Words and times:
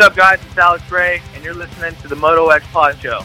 What's 0.00 0.12
up, 0.12 0.16
guys? 0.16 0.40
It's 0.46 0.56
Alex 0.56 0.90
Ray, 0.90 1.20
and 1.34 1.44
you're 1.44 1.52
listening 1.52 1.94
to 1.96 2.08
the 2.08 2.16
Moto 2.16 2.48
X 2.48 2.64
Pod 2.72 2.98
Show. 3.02 3.22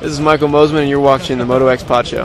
This 0.00 0.10
is 0.12 0.18
Michael 0.18 0.48
Mosman, 0.48 0.80
and 0.80 0.88
you're 0.88 0.98
watching 0.98 1.36
the 1.36 1.44
Moto 1.44 1.66
X 1.66 1.84
Pod 1.84 2.06
Show. 2.06 2.24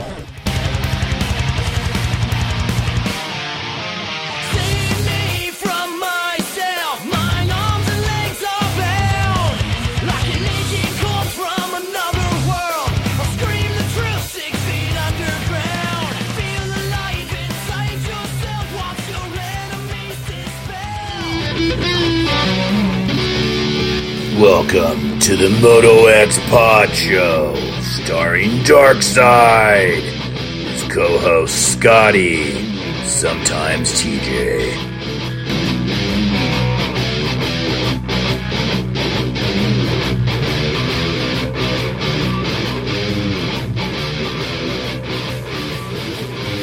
Welcome 24.76 25.20
to 25.20 25.38
the 25.38 25.50
Moto 25.62 26.08
X 26.08 26.38
Pod 26.50 26.90
Show, 26.90 27.56
starring 27.80 28.50
Darkside. 28.66 30.02
His 30.02 30.84
co-host 30.94 31.72
Scotty, 31.72 32.52
sometimes 33.06 33.94
TJ. 34.02 34.76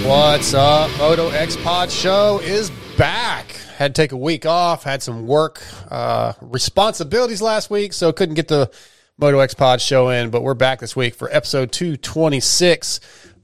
What's 0.06 0.52
up? 0.52 0.90
Moto 0.98 1.30
X 1.30 1.56
Pod 1.56 1.90
Show 1.90 2.40
is 2.42 2.70
back. 2.98 3.51
Had 3.82 3.96
to 3.96 4.00
take 4.00 4.12
a 4.12 4.16
week 4.16 4.46
off, 4.46 4.84
had 4.84 5.02
some 5.02 5.26
work 5.26 5.60
uh, 5.90 6.34
responsibilities 6.40 7.42
last 7.42 7.68
week, 7.68 7.92
so 7.92 8.12
couldn't 8.12 8.36
get 8.36 8.46
the 8.46 8.70
Moto 9.18 9.40
X 9.40 9.54
Pod 9.54 9.80
Show 9.80 10.08
in, 10.10 10.30
but 10.30 10.44
we're 10.44 10.54
back 10.54 10.78
this 10.78 10.94
week 10.94 11.16
for 11.16 11.28
episode 11.34 11.72
226. 11.72 13.00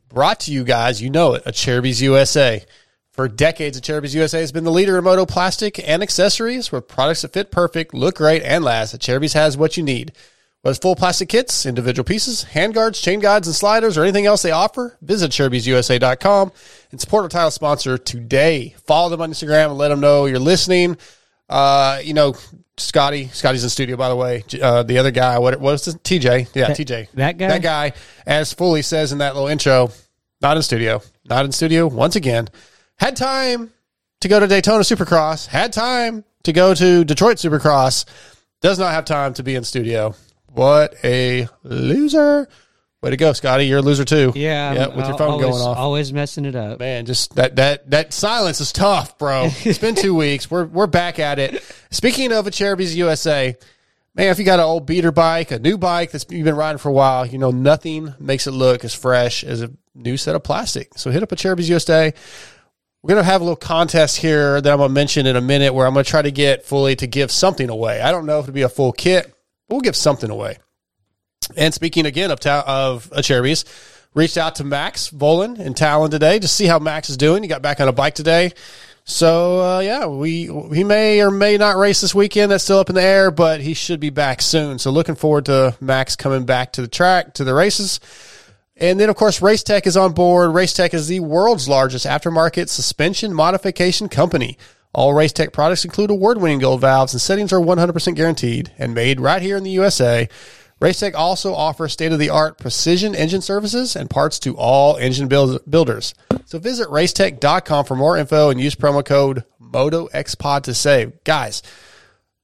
Brought 0.09 0.39
to 0.39 0.53
you 0.53 0.63
guys, 0.63 1.03
you 1.03 1.11
know 1.11 1.35
it, 1.35 1.45
Acerbis 1.45 2.01
USA. 2.03 2.65
For 3.11 3.27
decades, 3.27 3.81
Acerbis 3.81 4.15
USA 4.15 4.39
has 4.39 4.53
been 4.53 4.63
the 4.63 4.71
leader 4.71 4.97
in 4.97 5.03
moto 5.03 5.27
plastic 5.27 5.77
and 5.85 6.05
accessories 6.05 6.71
with 6.71 6.87
products 6.87 7.23
that 7.23 7.33
fit 7.33 7.51
perfect, 7.51 7.93
look 7.93 8.15
great, 8.15 8.45
and 8.45 8.63
last. 8.63 8.97
Acerbis 8.97 9.35
has 9.35 9.57
what 9.57 9.77
you 9.77 9.83
need. 9.83 10.13
Whether 10.63 10.79
full 10.81 10.97
plastic 10.97 11.29
kits, 11.29 11.67
individual 11.67 12.05
pieces, 12.05 12.43
hand 12.43 12.75
guards, 12.75 13.01
chain 13.01 13.21
guides, 13.21 13.47
and 13.47 13.55
sliders, 13.55 13.97
or 13.97 14.03
anything 14.03 14.27
else 14.27 14.43
they 14.43 14.51
offer, 14.51 14.99
visit 15.01 15.31
AcerbisUSA.com 15.31 16.53
and 16.91 17.01
support 17.01 17.23
our 17.23 17.29
title 17.29 17.51
sponsor 17.53 17.97
today. 17.97 18.75
Follow 18.85 19.09
them 19.09 19.21
on 19.21 19.31
Instagram 19.31 19.67
and 19.67 19.79
let 19.79 19.89
them 19.89 20.01
know 20.01 20.27
you're 20.27 20.41
listening. 20.41 20.97
Uh, 21.49 22.01
you 22.03 22.13
know, 22.13 22.35
Scotty, 22.77 23.29
Scotty's 23.29 23.63
in 23.63 23.71
studio, 23.71 23.97
by 23.97 24.09
the 24.09 24.17
way. 24.17 24.45
Uh, 24.61 24.83
the 24.83 24.99
other 24.99 25.13
guy, 25.13 25.39
what, 25.39 25.55
what 25.61 25.73
was 25.73 25.85
this? 25.85 25.95
TJ. 25.95 26.49
Yeah, 26.55 26.71
TJ. 26.71 27.11
that 27.13 27.39
guy? 27.39 27.49
That 27.49 27.63
guy, 27.63 27.93
as 28.27 28.53
Foley 28.53 28.83
says 28.83 29.13
in 29.13 29.19
that 29.19 29.35
little 29.35 29.49
intro, 29.49 29.93
not 30.41 30.57
in 30.57 30.63
studio. 30.63 31.03
Not 31.25 31.45
in 31.45 31.53
studio 31.53 31.87
once 31.87 32.17
again. 32.17 32.49
Had 32.97 33.17
time 33.17 33.73
to 34.21 34.29
go 34.29 34.41
to 34.41 34.47
Daytona 34.47 34.83
Supercross. 34.83 35.47
Had 35.47 35.73
time 35.73 36.25
to 36.43 36.53
go 36.53 36.75
to 36.75 37.05
Detroit 37.05 37.37
Supercross. 37.37 38.05
Does 38.61 38.79
not 38.79 38.93
have 38.93 39.05
time 39.05 39.35
to 39.35 39.43
be 39.43 39.55
in 39.55 39.63
studio. 39.63 40.15
What 40.59 40.97
a 41.05 41.49
loser. 41.63 42.49
Way 43.01 43.11
to 43.11 43.17
go, 43.17 43.33
Scotty. 43.33 43.67
You're 43.67 43.79
a 43.79 43.83
loser 43.83 44.05
too. 44.05 44.33
Yeah, 44.35 44.73
Yeah, 44.73 44.87
with 44.89 45.07
your 45.07 45.17
phone 45.17 45.31
always, 45.31 45.47
going 45.47 45.63
off. 45.63 45.77
Always 45.77 46.13
messing 46.13 46.45
it 46.45 46.57
up. 46.57 46.81
Man, 46.81 47.07
just 47.07 47.37
that 47.37 47.55
that 47.57 47.89
that 47.93 48.13
silence 48.13 48.61
is 48.61 48.73
tough, 48.73 49.19
bro. 49.19 49.51
It's 49.65 49.79
been 49.79 49.95
two 49.95 50.15
weeks. 50.17 50.51
We're 50.51 50.65
we're 50.65 50.89
back 50.89 51.21
at 51.21 51.39
it. 51.39 51.63
Speaking 51.93 52.33
of 52.33 52.47
Acerbis 52.47 52.97
USA, 52.97 53.57
man, 54.17 54.31
if 54.31 54.41
you 54.41 54.45
got 54.45 54.59
an 54.59 54.65
old 54.65 54.85
beater 54.85 55.13
bike, 55.13 55.53
a 55.53 55.61
new 55.61 55.79
bike 55.79 56.11
that's 56.11 56.27
you've 56.29 56.45
been 56.45 56.57
riding 56.57 56.79
for 56.79 56.89
a 56.89 56.93
while, 56.93 57.25
you 57.25 57.39
know 57.39 57.53
nothing 57.53 58.13
makes 58.19 58.49
it 58.49 58.51
look 58.51 58.85
as 58.85 58.93
fresh 58.95 59.45
as 59.45 59.63
a 59.63 59.71
new 59.95 60.17
set 60.17 60.35
of 60.35 60.43
plastic. 60.43 60.91
So 60.97 61.13
hit 61.13 61.23
up 61.23 61.29
Acerbis 61.31 61.69
USA. 61.69 62.13
We're 63.05 63.15
gonna 63.15 63.23
have 63.23 63.43
a 63.43 63.45
little 63.45 63.55
contest 63.55 64.17
here 64.17 64.61
that 64.61 64.73
I'm 64.73 64.79
gonna 64.79 64.93
mention 64.93 65.25
in 65.27 65.37
a 65.37 65.41
minute, 65.41 65.73
where 65.73 65.87
I'm 65.87 65.95
gonna 65.95 66.03
try 66.03 66.23
to 66.23 66.33
get 66.33 66.65
fully 66.65 66.97
to 66.97 67.07
give 67.07 67.31
something 67.31 67.71
away. 67.71 68.01
I 68.01 68.11
don't 68.11 68.27
know 68.27 68.41
if 68.41 68.47
it'll 68.47 68.55
be 68.55 68.63
a 68.63 68.69
full 68.69 68.91
kit, 68.91 69.33
but 69.69 69.75
we'll 69.75 69.81
give 69.81 69.97
something 69.97 70.31
away. 70.31 70.59
And 71.57 71.73
speaking 71.73 72.07
again 72.07 72.31
of 72.31 72.41
ta- 72.41 72.65
of 72.67 73.11
uh, 73.13 73.17
Acerbis, 73.17 73.65
reached 74.15 74.37
out 74.37 74.57
to 74.57 74.65
Max 74.65 75.11
Vohland 75.11 75.59
in 75.59 75.75
Talon 75.75 76.11
today 76.11 76.39
to 76.39 76.49
see 76.49 76.67
how 76.67 76.79
Max 76.79 77.09
is 77.11 77.17
doing. 77.17 77.43
He 77.43 77.49
got 77.49 77.63
back 77.63 77.81
on 77.81 77.89
a 77.89 77.93
bike 77.93 78.15
today. 78.15 78.53
So 79.05 79.61
uh, 79.61 79.81
yeah, 79.81 80.07
we 80.07 80.47
he 80.75 80.85
may 80.85 81.23
or 81.23 81.31
may 81.31 81.57
not 81.57 81.77
race 81.77 82.01
this 82.01 82.15
weekend. 82.15 82.51
That's 82.53 82.65
still 82.65 82.79
up 82.79 82.91
in 82.91 82.95
the 82.95 83.03
air, 83.03 83.31
but 83.31 83.61
he 83.61 83.73
should 83.73 84.01
be 84.01 84.11
back 84.11 84.43
soon. 84.43 84.79
So 84.79 84.91
looking 84.91 85.15
forward 85.15 85.47
to 85.47 85.77
Max 85.81 86.17
coming 86.17 86.45
back 86.45 86.73
to 86.73 86.83
the 86.83 86.89
track 86.89 87.35
to 87.35 87.45
the 87.45 87.55
races. 87.55 88.01
And 88.81 89.01
then, 89.01 89.09
of 89.09 89.17
course, 89.17 89.41
Racetech 89.41 89.87
is 89.87 89.97
on 89.97 90.13
board. 90.13 90.51
Racetech 90.51 90.95
is 90.95 91.09
the 91.09 91.19
world's 91.21 91.69
largest 91.69 92.07
aftermarket 92.07 92.69
suspension 92.69 93.35
modification 93.35 94.09
company. 94.09 94.57
All 94.95 95.13
Racetech 95.13 95.53
products 95.53 95.85
include 95.85 96.11
award 96.11 96.41
winning 96.41 96.59
gold 96.59 96.81
valves, 96.81 97.13
and 97.13 97.21
settings 97.21 97.53
are 97.53 97.61
100% 97.61 98.15
guaranteed 98.15 98.73
and 98.79 98.95
made 98.95 99.21
right 99.21 99.43
here 99.43 99.57
in 99.57 99.63
the 99.63 99.71
USA. 99.71 100.29
Racetech 100.81 101.15
also 101.15 101.55
offers 101.55 101.93
state 101.93 102.13
of 102.13 102.19
the 102.19 102.31
art 102.31 102.57
precision 102.57 103.15
engine 103.15 103.43
services 103.43 103.97
and 103.97 104.09
parts 104.09 104.39
to 104.41 104.57
all 104.57 104.97
engine 104.97 105.27
build- 105.29 105.61
builders. 105.69 106.15
So 106.47 106.59
visit 106.59 106.89
racetech.com 106.89 107.85
for 107.85 107.97
more 107.97 108.17
info 108.17 108.51
and 108.51 108.61
use 108.61 108.75
promo 108.75 109.05
code 109.05 109.45
MOTOXPOD 109.61 110.63
to 110.63 110.75
save. 110.75 111.25
Guys, 111.25 111.63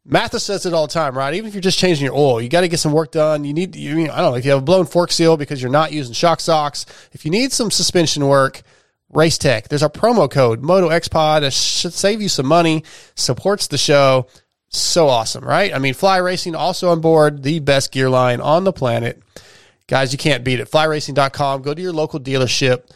Matthes 0.05 0.43
says 0.43 0.67
it 0.67 0.75
all 0.75 0.87
the 0.87 0.93
time, 0.93 1.17
right? 1.17 1.33
Even 1.33 1.49
if 1.49 1.55
you're 1.55 1.63
just 1.63 1.79
changing 1.79 2.05
your 2.05 2.15
oil, 2.15 2.41
you 2.41 2.49
got 2.51 2.61
to 2.61 2.69
get 2.69 2.81
some 2.81 2.93
work 2.93 3.11
done. 3.13 3.45
You 3.45 3.55
need, 3.55 3.75
you, 3.75 4.03
I 4.03 4.21
don't 4.21 4.33
know, 4.33 4.35
if 4.35 4.45
you 4.45 4.51
have 4.51 4.61
a 4.61 4.65
blown 4.65 4.85
fork 4.85 5.11
seal 5.11 5.37
because 5.37 5.63
you're 5.63 5.71
not 5.71 5.93
using 5.93 6.13
shock 6.13 6.41
socks, 6.41 6.85
if 7.13 7.25
you 7.25 7.31
need 7.31 7.53
some 7.53 7.71
suspension 7.71 8.27
work, 8.27 8.63
Race 9.15 9.39
Tech, 9.39 9.69
there's 9.69 9.83
a 9.83 9.89
promo 9.89 10.31
code 10.31 10.63
MotoXPod 10.63 11.41
that 11.41 11.53
should 11.53 11.93
save 11.93 12.21
you 12.21 12.29
some 12.29 12.47
money, 12.47 12.85
supports 13.15 13.67
the 13.69 13.79
show. 13.79 14.27
So 14.69 15.09
awesome, 15.09 15.45
right? 15.45 15.73
I 15.73 15.79
mean, 15.79 15.95
Fly 15.95 16.17
Racing 16.17 16.57
also 16.57 16.89
on 16.91 17.01
board, 17.01 17.45
the 17.45 17.61
best 17.61 17.93
gear 17.93 18.11
line 18.11 18.41
on 18.41 18.65
the 18.65 18.73
planet. 18.73 19.23
Guys, 19.87 20.11
you 20.11 20.19
can't 20.19 20.43
beat 20.43 20.59
it. 20.59 20.71
FlyRacing.com. 20.71 21.63
Go 21.63 21.75
to 21.75 21.81
your 21.81 21.93
local 21.93 22.19
dealership 22.19 22.91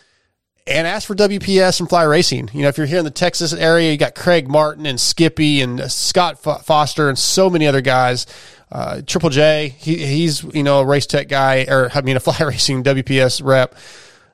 and 0.69 0.87
ask 0.87 1.07
for 1.07 1.15
WPS 1.15 1.81
and 1.81 1.89
Fly 1.89 2.03
Racing. 2.05 2.51
You 2.53 2.63
know, 2.63 2.69
if 2.69 2.79
you're 2.79 2.87
here 2.87 2.99
in 2.99 3.05
the 3.05 3.11
Texas 3.11 3.53
area, 3.53 3.91
you 3.91 3.97
got 3.97 4.15
Craig 4.15 4.49
Martin 4.49 4.87
and 4.87 5.01
Skippy 5.01 5.61
and 5.61 5.91
Scott 5.91 6.43
Fo- 6.43 6.59
Foster 6.59 7.09
and 7.09 7.19
so 7.19 7.49
many 7.49 7.67
other 7.67 7.81
guys. 7.81 8.27
Uh, 8.71 9.01
Triple 9.07 9.31
J, 9.31 9.75
he, 9.79 9.97
he's 9.97 10.43
you 10.45 10.63
know 10.63 10.81
a 10.81 10.85
race 10.85 11.07
tech 11.07 11.29
guy, 11.29 11.65
or 11.69 11.91
I 11.95 12.03
mean 12.03 12.17
a 12.17 12.21
Fly 12.21 12.47
Racing 12.47 12.85
WPS 12.85 13.43
rep. 13.43 13.75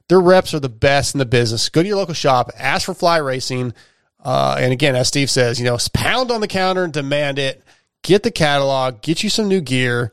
Their 0.09 0.21
reps 0.21 0.53
are 0.55 0.61
the 0.61 0.69
best 0.69 1.15
in 1.15 1.19
the 1.19 1.27
business. 1.27 1.69
Go 1.69 1.83
to 1.83 1.89
your 1.89 1.97
local 1.97 2.15
shop, 2.15 2.51
ask 2.59 2.87
for 2.87 2.95
Fly 2.95 3.19
Racing, 3.19 3.73
uh, 4.23 4.57
and 4.59 4.73
again, 4.73 4.97
as 4.97 5.09
Steve 5.09 5.31
says, 5.31 5.59
you 5.59 5.65
know, 5.65 5.79
pound 5.93 6.31
on 6.31 6.41
the 6.41 6.49
counter 6.49 6.85
and 6.85 6.93
demand 6.93 7.39
it. 7.39 7.63
Get 8.03 8.23
the 8.23 8.31
catalog, 8.31 9.01
get 9.01 9.23
you 9.23 9.31
some 9.31 9.49
new 9.49 9.61
gear, 9.61 10.13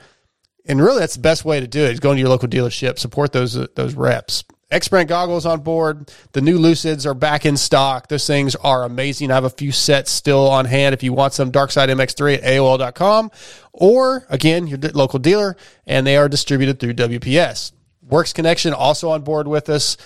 and 0.66 0.81
really 0.81 1.00
that's 1.00 1.16
the 1.16 1.22
best 1.22 1.44
way 1.44 1.59
to 1.59 1.68
do 1.68 1.84
it. 1.84 1.91
Is 1.91 2.00
going 2.00 2.16
to 2.16 2.22
your 2.22 2.30
local 2.30 2.47
dealership, 2.47 3.00
support 3.00 3.34
those 3.34 3.53
those 3.75 3.96
reps. 3.96 4.46
X 4.72 4.88
Brand 4.88 5.09
goggles 5.09 5.46
on 5.46 5.59
board. 5.59 6.09
The 6.31 6.40
new 6.40 6.57
Lucids 6.57 7.06
are 7.06 7.13
back 7.13 7.45
in 7.45 7.57
stock. 7.57 8.07
Those 8.07 8.25
things 8.25 8.56
are 8.56 8.83
amazing. 8.83 9.30
I 9.30 9.36
have 9.36 9.44
a 9.44 9.50
few 9.50 9.74
sets 9.74 10.12
still 10.12 10.48
on 10.48 10.63
hand 10.63 10.94
if 10.94 11.04
you 11.04 11.12
want 11.12 11.33
some 11.33 11.51
Darkside 11.51 11.89
MX3 11.89 12.38
at 12.38 12.44
AOL.com 12.44 13.31
or 13.74 14.25
again, 14.30 14.68
your 14.68 14.80
local 14.94 15.19
dealer, 15.19 15.57
and 15.86 16.07
they 16.07 16.15
are 16.15 16.30
distributed 16.30 16.80
through 16.80 16.94
WPS. 16.94 17.74
Works 18.12 18.34
Connection 18.34 18.74
also 18.74 19.10
on 19.10 19.24
board 19.24 19.48
with 19.48 19.69
us. 19.69 19.98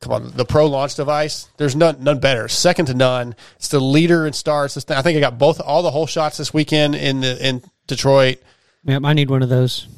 Come 0.00 0.12
on, 0.12 0.30
the 0.36 0.44
Pro 0.44 0.66
launch 0.66 0.94
device. 0.94 1.48
There's 1.56 1.74
none 1.74 2.04
none 2.04 2.20
better, 2.20 2.46
second 2.46 2.86
to 2.86 2.94
none. 2.94 3.34
It's 3.56 3.68
the 3.68 3.80
leader 3.80 4.26
in 4.26 4.34
starts. 4.34 4.80
Thing- 4.80 4.96
I 4.96 5.02
think 5.02 5.16
I 5.16 5.20
got 5.20 5.38
both 5.38 5.60
all 5.60 5.82
the 5.82 5.90
whole 5.90 6.06
shots 6.06 6.36
this 6.36 6.52
weekend 6.52 6.94
in 6.94 7.22
the 7.22 7.44
in 7.44 7.62
Detroit. 7.86 8.38
Yep, 8.84 9.02
I 9.04 9.14
need 9.14 9.30
one 9.30 9.42
of 9.42 9.48
those. 9.48 9.88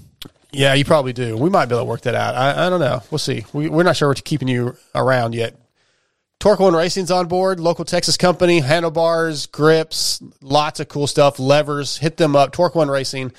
Yeah, 0.52 0.72
you 0.74 0.84
probably 0.84 1.12
do. 1.12 1.36
We 1.36 1.50
might 1.50 1.66
be 1.66 1.74
able 1.74 1.84
to 1.84 1.88
work 1.90 2.02
that 2.02 2.14
out. 2.14 2.34
I, 2.34 2.66
I 2.66 2.70
don't 2.70 2.80
know. 2.80 3.02
We'll 3.10 3.18
see. 3.18 3.44
We, 3.52 3.68
we're 3.68 3.82
not 3.82 3.96
sure 3.96 4.08
what's 4.08 4.22
keeping 4.22 4.48
you 4.48 4.76
around 4.94 5.34
yet. 5.34 5.56
Torque 6.38 6.60
One 6.60 6.74
Racing's 6.74 7.10
on 7.10 7.26
board, 7.26 7.58
local 7.58 7.84
Texas 7.84 8.16
company, 8.16 8.60
handlebars, 8.60 9.46
grips, 9.46 10.22
lots 10.40 10.78
of 10.78 10.88
cool 10.88 11.08
stuff, 11.08 11.38
levers. 11.40 11.98
Hit 11.98 12.16
them 12.16 12.36
up. 12.36 12.52
Torque 12.52 12.76
One 12.76 12.88
Racing. 12.88 13.32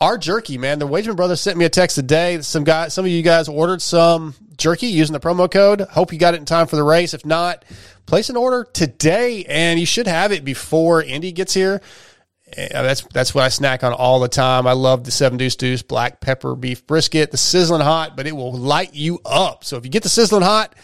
Our 0.00 0.16
jerky, 0.16 0.56
man. 0.56 0.78
The 0.78 0.88
Wageman 0.88 1.16
brothers 1.16 1.42
sent 1.42 1.58
me 1.58 1.66
a 1.66 1.68
text 1.68 1.94
today. 1.94 2.40
Some 2.40 2.64
guy, 2.64 2.88
some 2.88 3.04
of 3.04 3.10
you 3.10 3.22
guys 3.22 3.48
ordered 3.48 3.82
some 3.82 4.34
jerky 4.56 4.86
using 4.86 5.12
the 5.12 5.20
promo 5.20 5.50
code. 5.50 5.82
Hope 5.82 6.10
you 6.10 6.18
got 6.18 6.32
it 6.32 6.38
in 6.38 6.46
time 6.46 6.66
for 6.66 6.76
the 6.76 6.82
race. 6.82 7.12
If 7.12 7.26
not, 7.26 7.66
place 8.06 8.30
an 8.30 8.36
order 8.36 8.64
today, 8.64 9.44
and 9.46 9.78
you 9.78 9.84
should 9.84 10.06
have 10.06 10.32
it 10.32 10.42
before 10.42 11.02
Indy 11.02 11.32
gets 11.32 11.52
here. 11.52 11.82
Uh, 12.56 12.82
that's 12.82 13.02
that's 13.12 13.34
what 13.34 13.44
I 13.44 13.48
snack 13.48 13.84
on 13.84 13.92
all 13.92 14.20
the 14.20 14.28
time. 14.28 14.66
I 14.66 14.72
love 14.72 15.04
the 15.04 15.10
Seven 15.10 15.38
Deuce 15.38 15.54
Deuce 15.54 15.82
black 15.82 16.20
pepper 16.20 16.56
beef 16.56 16.86
brisket, 16.86 17.30
the 17.30 17.36
sizzling 17.36 17.82
hot, 17.82 18.16
but 18.16 18.26
it 18.26 18.32
will 18.32 18.52
light 18.52 18.94
you 18.94 19.20
up. 19.24 19.64
So 19.64 19.76
if 19.76 19.84
you 19.84 19.90
get 19.90 20.02
the 20.02 20.08
sizzling 20.08 20.42
hot, 20.42 20.74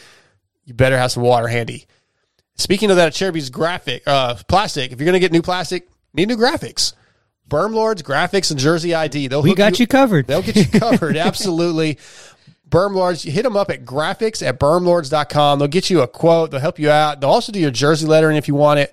you 0.66 0.74
better 0.74 0.98
have 0.98 1.10
some 1.10 1.22
water 1.22 1.48
handy. 1.48 1.86
Speaking 2.56 2.90
of 2.90 2.96
that, 2.96 3.14
Acerbis 3.14 3.50
graphic 3.50 4.02
uh, 4.06 4.36
plastic. 4.46 4.92
If 4.92 5.00
you're 5.00 5.06
going 5.06 5.14
to 5.14 5.20
get 5.20 5.32
new 5.32 5.42
plastic, 5.42 5.88
need 6.12 6.28
new 6.28 6.36
graphics. 6.36 6.92
Bermlords 7.48 8.02
Graphics 8.02 8.50
and 8.50 8.58
Jersey 8.58 8.94
ID. 8.94 9.28
They'll 9.28 9.42
We 9.42 9.54
got 9.54 9.78
you 9.78 9.86
covered. 9.86 10.26
They'll 10.26 10.42
get 10.42 10.56
you 10.56 10.66
covered. 10.80 11.16
Absolutely. 11.16 11.98
Berm 12.68 12.94
Lords, 12.94 13.22
hit 13.22 13.44
them 13.44 13.56
up 13.56 13.70
at 13.70 13.84
graphics 13.84 14.44
at 14.44 14.58
bermlords.com. 14.58 15.58
They'll 15.60 15.68
get 15.68 15.88
you 15.88 16.00
a 16.00 16.08
quote. 16.08 16.50
They'll 16.50 16.60
help 16.60 16.78
you 16.80 16.90
out. 16.90 17.20
They'll 17.20 17.30
also 17.30 17.52
do 17.52 17.60
your 17.60 17.70
jersey 17.70 18.06
lettering 18.06 18.36
if 18.36 18.48
you 18.48 18.54
want 18.56 18.80
it. 18.80 18.92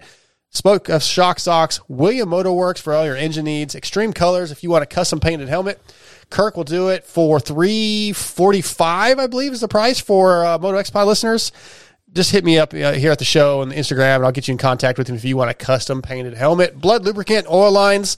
Spoke 0.52 0.88
of 0.90 1.02
Shock 1.02 1.40
Socks, 1.40 1.80
William 1.88 2.30
Motor 2.30 2.52
Works 2.52 2.80
for 2.80 2.94
all 2.94 3.04
your 3.04 3.16
engine 3.16 3.46
needs, 3.46 3.74
Extreme 3.74 4.14
Colors 4.14 4.52
if 4.52 4.62
you 4.62 4.70
want 4.70 4.84
a 4.84 4.86
custom 4.86 5.20
painted 5.20 5.50
helmet. 5.50 5.82
Kirk 6.30 6.56
will 6.56 6.64
do 6.64 6.90
it 6.90 7.04
for 7.04 7.40
three 7.40 8.14
forty 8.14 8.62
five, 8.62 9.18
I 9.18 9.26
believe, 9.26 9.52
is 9.54 9.62
the 9.62 9.68
price 9.68 10.00
for 10.00 10.46
uh, 10.46 10.60
Moto 10.60 10.78
X 10.78 10.92
Pi 10.92 11.02
listeners. 11.04 11.52
Just 12.12 12.30
hit 12.30 12.44
me 12.44 12.60
up 12.60 12.76
uh, 12.76 12.92
here 12.92 13.12
at 13.12 13.18
the 13.18 13.26
show 13.26 13.62
on 13.62 13.72
Instagram, 13.72 14.18
and 14.18 14.26
I'll 14.26 14.32
get 14.32 14.48
you 14.48 14.52
in 14.52 14.60
contact 14.60 15.00
with 15.00 15.08
him 15.08 15.16
if 15.16 15.26
you 15.26 15.36
want 15.36 15.50
a 15.50 15.56
custom 15.56 16.04
painted 16.04 16.36
helmet. 16.36 16.80
Blud 16.80 17.04
lubricant, 17.04 17.48
oil 17.50 17.72
lines. 17.72 18.18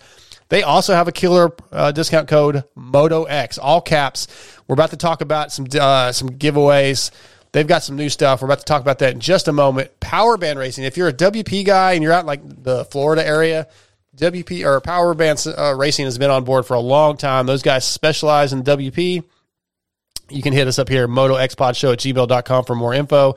They 0.50 0.63
also 0.63 0.94
have 0.94 1.07
a 1.07 1.12
killer 1.12 1.51
uh, 1.71 1.92
discount 1.92 2.27
code 2.27 2.63
Moto 2.75 3.24
X, 3.24 3.57
all 3.57 3.81
caps. 3.81 4.27
We're 4.68 4.74
about 4.74 4.92
to 4.92 4.97
talk 4.97 5.21
about 5.21 5.51
some 5.51 5.68
uh, 5.80 6.12
some 6.12 6.30
giveaways. 6.30 7.12
They've 7.51 7.65
got 7.65 7.83
some 7.83 7.95
new 7.95 8.09
stuff. 8.09 8.42
We're 8.42 8.47
about 8.47 8.59
to 8.59 8.65
talk 8.65 8.81
about 8.81 9.00
that 9.00 9.13
in 9.13 9.19
just 9.21 9.47
a 9.47 9.53
moment. 9.53 10.00
Power 10.00 10.38
band 10.38 10.59
racing. 10.59 10.83
If 10.83 10.97
you're 10.97 11.07
a 11.07 11.13
WP 11.13 11.65
guy 11.65 11.94
and 11.94 12.03
you're 12.03 12.12
out 12.12 12.21
in 12.21 12.25
like 12.25 12.42
the 12.63 12.86
Florida 12.86 13.25
area, 13.25 13.68
WP 14.18 14.65
or 14.65 14.80
Power 14.81 15.13
Band 15.13 15.44
uh, 15.57 15.74
Racing 15.75 16.06
has 16.06 16.18
been 16.18 16.30
on 16.30 16.44
board 16.44 16.65
for 16.65 16.74
a 16.74 16.80
long 16.80 17.18
time. 17.18 17.45
Those 17.45 17.62
guys 17.62 17.86
specialize 17.86 18.53
in 18.53 18.63
WP. 18.63 19.24
You 20.30 20.41
can 20.41 20.53
hit 20.53 20.68
us 20.68 20.80
up 20.80 20.89
here, 20.89 21.07
motoxpodshow 21.07 21.94
at 21.94 22.00
gmail.com 22.00 22.65
for 22.65 22.75
more 22.75 22.94
info. 22.94 23.36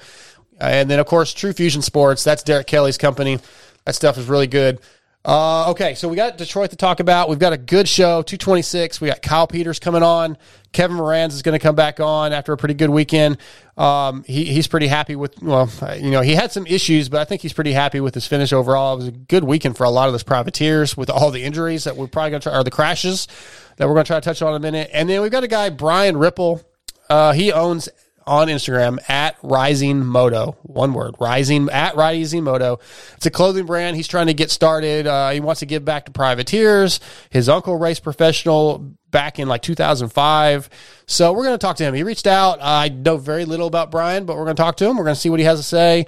And 0.61 0.91
then, 0.91 0.99
of 0.99 1.07
course, 1.07 1.33
True 1.33 1.53
Fusion 1.53 1.83
Sports. 1.83 2.25
That's 2.25 2.43
Derek 2.43 2.67
Kelly's 2.67 2.99
company. 2.99 3.39
That 3.85 3.95
stuff 3.95 4.19
is 4.19 4.27
really 4.27 4.47
good. 4.47 4.81
Uh, 5.29 5.73
okay, 5.73 5.95
so 5.95 6.09
we 6.09 6.17
got 6.17 6.39
Detroit 6.39 6.71
to 6.71 6.77
talk 6.77 7.01
about. 7.01 7.29
We've 7.29 7.39
got 7.39 7.53
a 7.53 7.59
good 7.59 7.87
show, 7.87 8.23
226. 8.23 8.99
We 9.03 9.09
got 9.09 9.21
Kyle 9.21 9.47
Peters 9.47 9.79
coming 9.79 10.03
on. 10.03 10.39
Kevin 10.73 10.97
Moranz 10.97 11.35
is 11.35 11.43
going 11.43 11.53
to 11.53 11.63
come 11.63 11.75
back 11.75 12.01
on 12.01 12.33
after 12.33 12.55
a 12.55 12.57
pretty 12.57 12.73
good 12.73 12.89
weekend. 12.89 13.37
Um, 13.77 14.25
he, 14.27 14.47
he's 14.47 14.67
pretty 14.67 14.87
happy 14.87 15.17
with, 15.17 15.43
well, 15.43 15.71
you 15.99 16.11
know, 16.11 16.23
he 16.23 16.35
had 16.35 16.51
some 16.51 16.67
issues, 16.67 17.11
but 17.11 17.21
I 17.21 17.27
think 17.27 17.43
he's 17.43 17.53
pretty 17.53 17.75
happy 17.75 18.01
with 18.01 18.15
his 18.15 18.27
finish 18.27 18.55
overall. 18.55 18.95
It 18.95 18.97
was 18.97 19.09
a 19.09 19.13
good 19.13 19.45
weekend 19.45 19.77
for 19.77 19.85
a 19.85 19.91
lot 19.91 20.09
of 20.09 20.15
those 20.15 20.23
privateers 20.23 20.97
with 20.97 21.11
all 21.11 21.31
the 21.31 21.45
injuries 21.45 21.85
that 21.85 21.95
we're 21.95 22.07
probably 22.07 22.31
going 22.31 22.41
to 22.41 22.49
try, 22.49 22.59
or 22.59 22.65
the 22.65 22.71
crashes 22.71 23.29
that 23.77 23.87
we're 23.87 23.93
going 23.93 24.07
to 24.07 24.09
try 24.09 24.21
to 24.21 24.25
touch 24.25 24.41
on 24.41 24.55
in 24.55 24.57
a 24.57 24.61
minute. 24.61 24.89
And 24.95 25.11
then 25.11 25.21
we've 25.21 25.31
got 25.31 25.45
a 25.45 25.49
guy, 25.49 25.69
Brian 25.69 26.17
Ripple. 26.17 26.63
Uh, 27.11 27.33
he 27.33 27.53
owns 27.53 27.91
on 28.29 28.49
Instagram 28.49 28.99
at 29.11 29.37
Rising 29.43 30.05
Moto. 30.05 30.57
One 30.63 30.93
word, 30.93 31.17
Rising 31.19 31.69
at 31.71 31.97
Rising 31.97 32.45
Moto. 32.45 32.79
It's 33.17 33.27
a 33.27 33.31
clothing 33.31 33.67
brand. 33.67 33.97
He's 33.97 34.07
trying 34.07 34.29
to 34.29 34.35
get 34.35 34.51
started. 34.51 35.07
Uh, 35.07 35.31
he 35.31 35.41
wants 35.41 35.61
to 35.61 35.67
give 35.67 35.85
back 35.85 36.05
to 36.05 36.13
privateers. 36.13 37.01
His 37.31 37.49
uncle 37.49 37.77
raced 37.77 38.03
professional 38.03 38.79
back 39.11 39.39
in 39.39 39.49
like 39.49 39.63
2005. 39.63 40.71
So 41.07 41.33
we're 41.33 41.45
going 41.45 41.55
to 41.55 41.59
talk 41.59 41.77
to 41.77 41.85
him. 41.85 41.95
He 41.95 42.03
reached 42.03 42.27
out. 42.27 42.59
I 42.61 42.89
know 42.89 43.17
very 43.17 43.45
little 43.45 43.67
about 43.67 43.91
Brian, 43.91 44.27
but 44.27 44.37
we're 44.37 44.45
going 44.45 44.57
to 44.57 44.63
talk 44.63 44.77
to 44.77 44.87
him. 44.87 44.97
We're 44.97 45.05
going 45.05 45.15
to 45.15 45.21
see 45.21 45.31
what 45.31 45.41
he 45.41 45.47
has 45.47 45.59
to 45.59 45.65
say. 45.65 46.07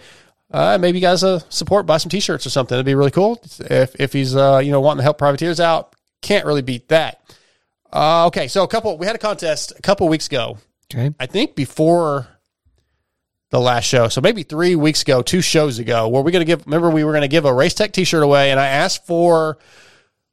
Uh, 0.50 0.78
maybe 0.80 0.98
you 0.98 1.02
guys 1.02 1.22
uh, 1.22 1.38
support, 1.48 1.86
buy 1.86 1.96
some 1.96 2.10
t-shirts 2.10 2.46
or 2.46 2.50
something. 2.50 2.74
It'd 2.74 2.86
be 2.86 2.94
really 2.94 3.12
cool 3.12 3.40
if 3.60 3.94
if 4.00 4.12
he's 4.12 4.34
uh, 4.34 4.58
you 4.58 4.72
know 4.72 4.80
wanting 4.80 4.98
to 4.98 5.04
help 5.04 5.18
privateers 5.18 5.60
out. 5.60 5.94
Can't 6.22 6.44
really 6.44 6.62
beat 6.62 6.88
that. 6.88 7.22
Uh, 7.92 8.26
okay, 8.26 8.48
so 8.48 8.64
a 8.64 8.68
couple. 8.68 8.98
We 8.98 9.06
had 9.06 9.14
a 9.14 9.18
contest 9.18 9.72
a 9.76 9.82
couple 9.82 10.08
weeks 10.08 10.26
ago. 10.26 10.58
Okay. 10.92 11.14
I 11.20 11.26
think 11.26 11.54
before 11.54 12.28
the 13.50 13.60
last 13.60 13.84
show. 13.84 14.08
So 14.08 14.20
maybe 14.20 14.42
three 14.42 14.76
weeks 14.76 15.02
ago, 15.02 15.22
two 15.22 15.40
shows 15.40 15.78
ago, 15.78 16.08
where 16.08 16.22
we're 16.22 16.30
going 16.30 16.40
to 16.40 16.46
give, 16.46 16.64
remember, 16.66 16.88
we 16.88 17.04
were 17.04 17.12
going 17.12 17.22
to 17.22 17.28
give 17.28 17.44
a 17.44 17.52
Race 17.52 17.74
Tech 17.74 17.92
t 17.92 18.04
shirt 18.04 18.22
away. 18.22 18.50
And 18.50 18.58
I 18.58 18.68
asked 18.68 19.06
for 19.06 19.58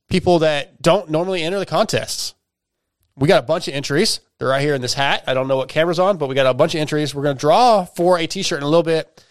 people 0.09 0.39
that 0.39 0.81
don't 0.81 1.09
normally 1.09 1.43
enter 1.43 1.59
the 1.59 1.65
contests. 1.65 2.35
We 3.15 3.27
got 3.27 3.43
a 3.43 3.47
bunch 3.47 3.67
of 3.67 3.73
entries. 3.73 4.19
They're 4.37 4.49
right 4.49 4.61
here 4.61 4.75
in 4.75 4.81
this 4.81 4.93
hat. 4.93 5.23
I 5.25 5.33
don't 5.33 5.47
know 5.47 5.57
what 5.57 5.69
camera's 5.69 5.97
on, 5.97 6.17
but 6.17 6.29
we 6.29 6.35
got 6.35 6.45
a 6.45 6.53
bunch 6.53 6.75
of 6.75 6.81
entries. 6.81 7.15
We're 7.15 7.23
going 7.23 7.35
to 7.35 7.41
draw 7.41 7.85
for 7.85 8.19
a 8.19 8.27
t 8.27 8.43
shirt 8.43 8.59
in 8.59 8.63
a 8.63 8.67
little 8.67 8.83
bit. 8.83 9.23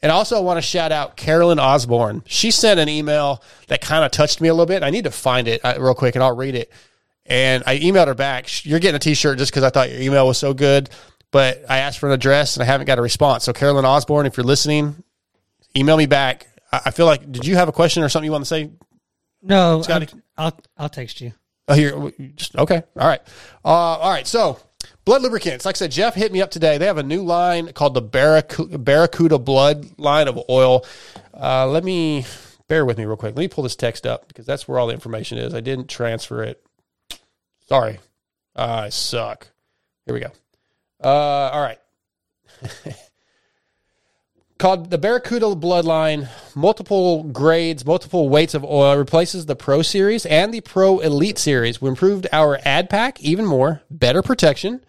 And 0.00 0.10
also, 0.10 0.36
I 0.36 0.40
want 0.40 0.58
to 0.58 0.62
shout 0.62 0.92
out 0.92 1.16
Carolyn 1.16 1.58
Osborne. 1.58 2.22
She 2.26 2.50
sent 2.50 2.80
an 2.80 2.88
email 2.88 3.42
that 3.68 3.80
kind 3.80 4.04
of 4.04 4.10
touched 4.10 4.40
me 4.40 4.48
a 4.48 4.54
little 4.54 4.66
bit. 4.66 4.82
I 4.82 4.90
need 4.90 5.04
to 5.04 5.10
find 5.10 5.48
it 5.48 5.62
uh, 5.64 5.74
real 5.78 5.94
quick 5.94 6.14
and 6.14 6.24
I'll 6.24 6.36
read 6.36 6.54
it. 6.54 6.70
And 7.26 7.62
I 7.66 7.78
emailed 7.78 8.06
her 8.06 8.14
back. 8.14 8.64
You're 8.64 8.80
getting 8.80 8.96
a 8.96 9.00
t-shirt 9.00 9.38
just 9.38 9.50
because 9.50 9.62
I 9.64 9.70
thought 9.70 9.90
your 9.90 10.00
email 10.00 10.26
was 10.26 10.38
so 10.38 10.52
good. 10.52 10.90
But 11.30 11.64
I 11.68 11.78
asked 11.78 11.98
for 11.98 12.08
an 12.08 12.12
address 12.12 12.56
and 12.56 12.62
I 12.62 12.66
haven't 12.66 12.86
got 12.86 12.98
a 12.98 13.02
response. 13.02 13.44
So 13.44 13.52
Carolyn 13.52 13.84
Osborne, 13.84 14.26
if 14.26 14.36
you're 14.36 14.44
listening, 14.44 15.02
email 15.76 15.96
me 15.96 16.06
back. 16.06 16.46
I 16.70 16.82
I 16.86 16.90
feel 16.90 17.06
like, 17.06 17.30
did 17.30 17.46
you 17.46 17.56
have 17.56 17.68
a 17.68 17.72
question 17.72 18.02
or 18.02 18.08
something 18.08 18.26
you 18.26 18.32
want 18.32 18.44
to 18.44 18.48
say? 18.48 18.70
No, 19.42 19.82
Scotty? 19.82 20.08
I'll, 20.36 20.46
I'll 20.46 20.60
I'll 20.78 20.88
text 20.88 21.20
you. 21.20 21.32
Oh, 21.66 21.74
here, 21.74 22.12
just 22.34 22.56
okay. 22.56 22.82
All 22.96 23.08
right, 23.08 23.20
uh, 23.64 23.68
all 23.68 24.10
right. 24.10 24.26
So, 24.26 24.60
Blud 25.04 25.22
lubricants. 25.22 25.64
Like 25.64 25.76
I 25.76 25.78
said, 25.78 25.90
Jeff 25.92 26.14
hit 26.14 26.30
me 26.30 26.42
up 26.42 26.50
today. 26.50 26.78
They 26.78 26.86
have 26.86 26.98
a 26.98 27.02
new 27.02 27.22
line 27.22 27.72
called 27.72 27.94
the 27.94 28.02
Barracuda, 28.02 28.78
Barracuda 28.78 29.38
Blood 29.38 29.98
line 29.98 30.28
of 30.28 30.38
oil. 30.48 30.84
Uh, 31.32 31.66
let 31.66 31.84
me 31.84 32.26
bear 32.68 32.84
with 32.84 32.98
me 32.98 33.04
real 33.06 33.16
quick. 33.16 33.34
Let 33.34 33.40
me 33.40 33.48
pull 33.48 33.64
this 33.64 33.76
text 33.76 34.06
up 34.06 34.28
because 34.28 34.46
that's 34.46 34.68
where 34.68 34.78
all 34.78 34.86
the 34.86 34.94
information 34.94 35.38
is. 35.38 35.54
I 35.54 35.60
didn't 35.60 35.88
transfer 35.88 36.42
it. 36.42 36.62
Sorry, 37.68 37.98
I 38.54 38.88
suck. 38.90 39.48
Here 40.06 40.14
we 40.14 40.20
go. 40.20 40.32
Uh, 41.02 41.50
all 41.52 41.62
right. 41.62 41.78
called 44.58 44.88
the 44.88 44.96
Barracuda 44.96 45.46
Bloodline, 45.56 46.28
multiple 46.54 47.24
grades, 47.24 47.84
multiple 47.84 48.30
weights 48.30 48.54
of 48.54 48.64
oil, 48.64 48.96
replaces 48.96 49.44
the 49.44 49.54
Pro 49.54 49.82
Series 49.82 50.24
and 50.24 50.54
the 50.54 50.62
Pro 50.62 51.00
Elite 51.00 51.38
Series. 51.38 51.82
We 51.82 51.90
improved 51.90 52.26
our 52.32 52.58
ad 52.64 52.88
pack 52.88 53.20
even 53.20 53.44
more, 53.44 53.82
better 53.90 54.22
protection. 54.22 54.84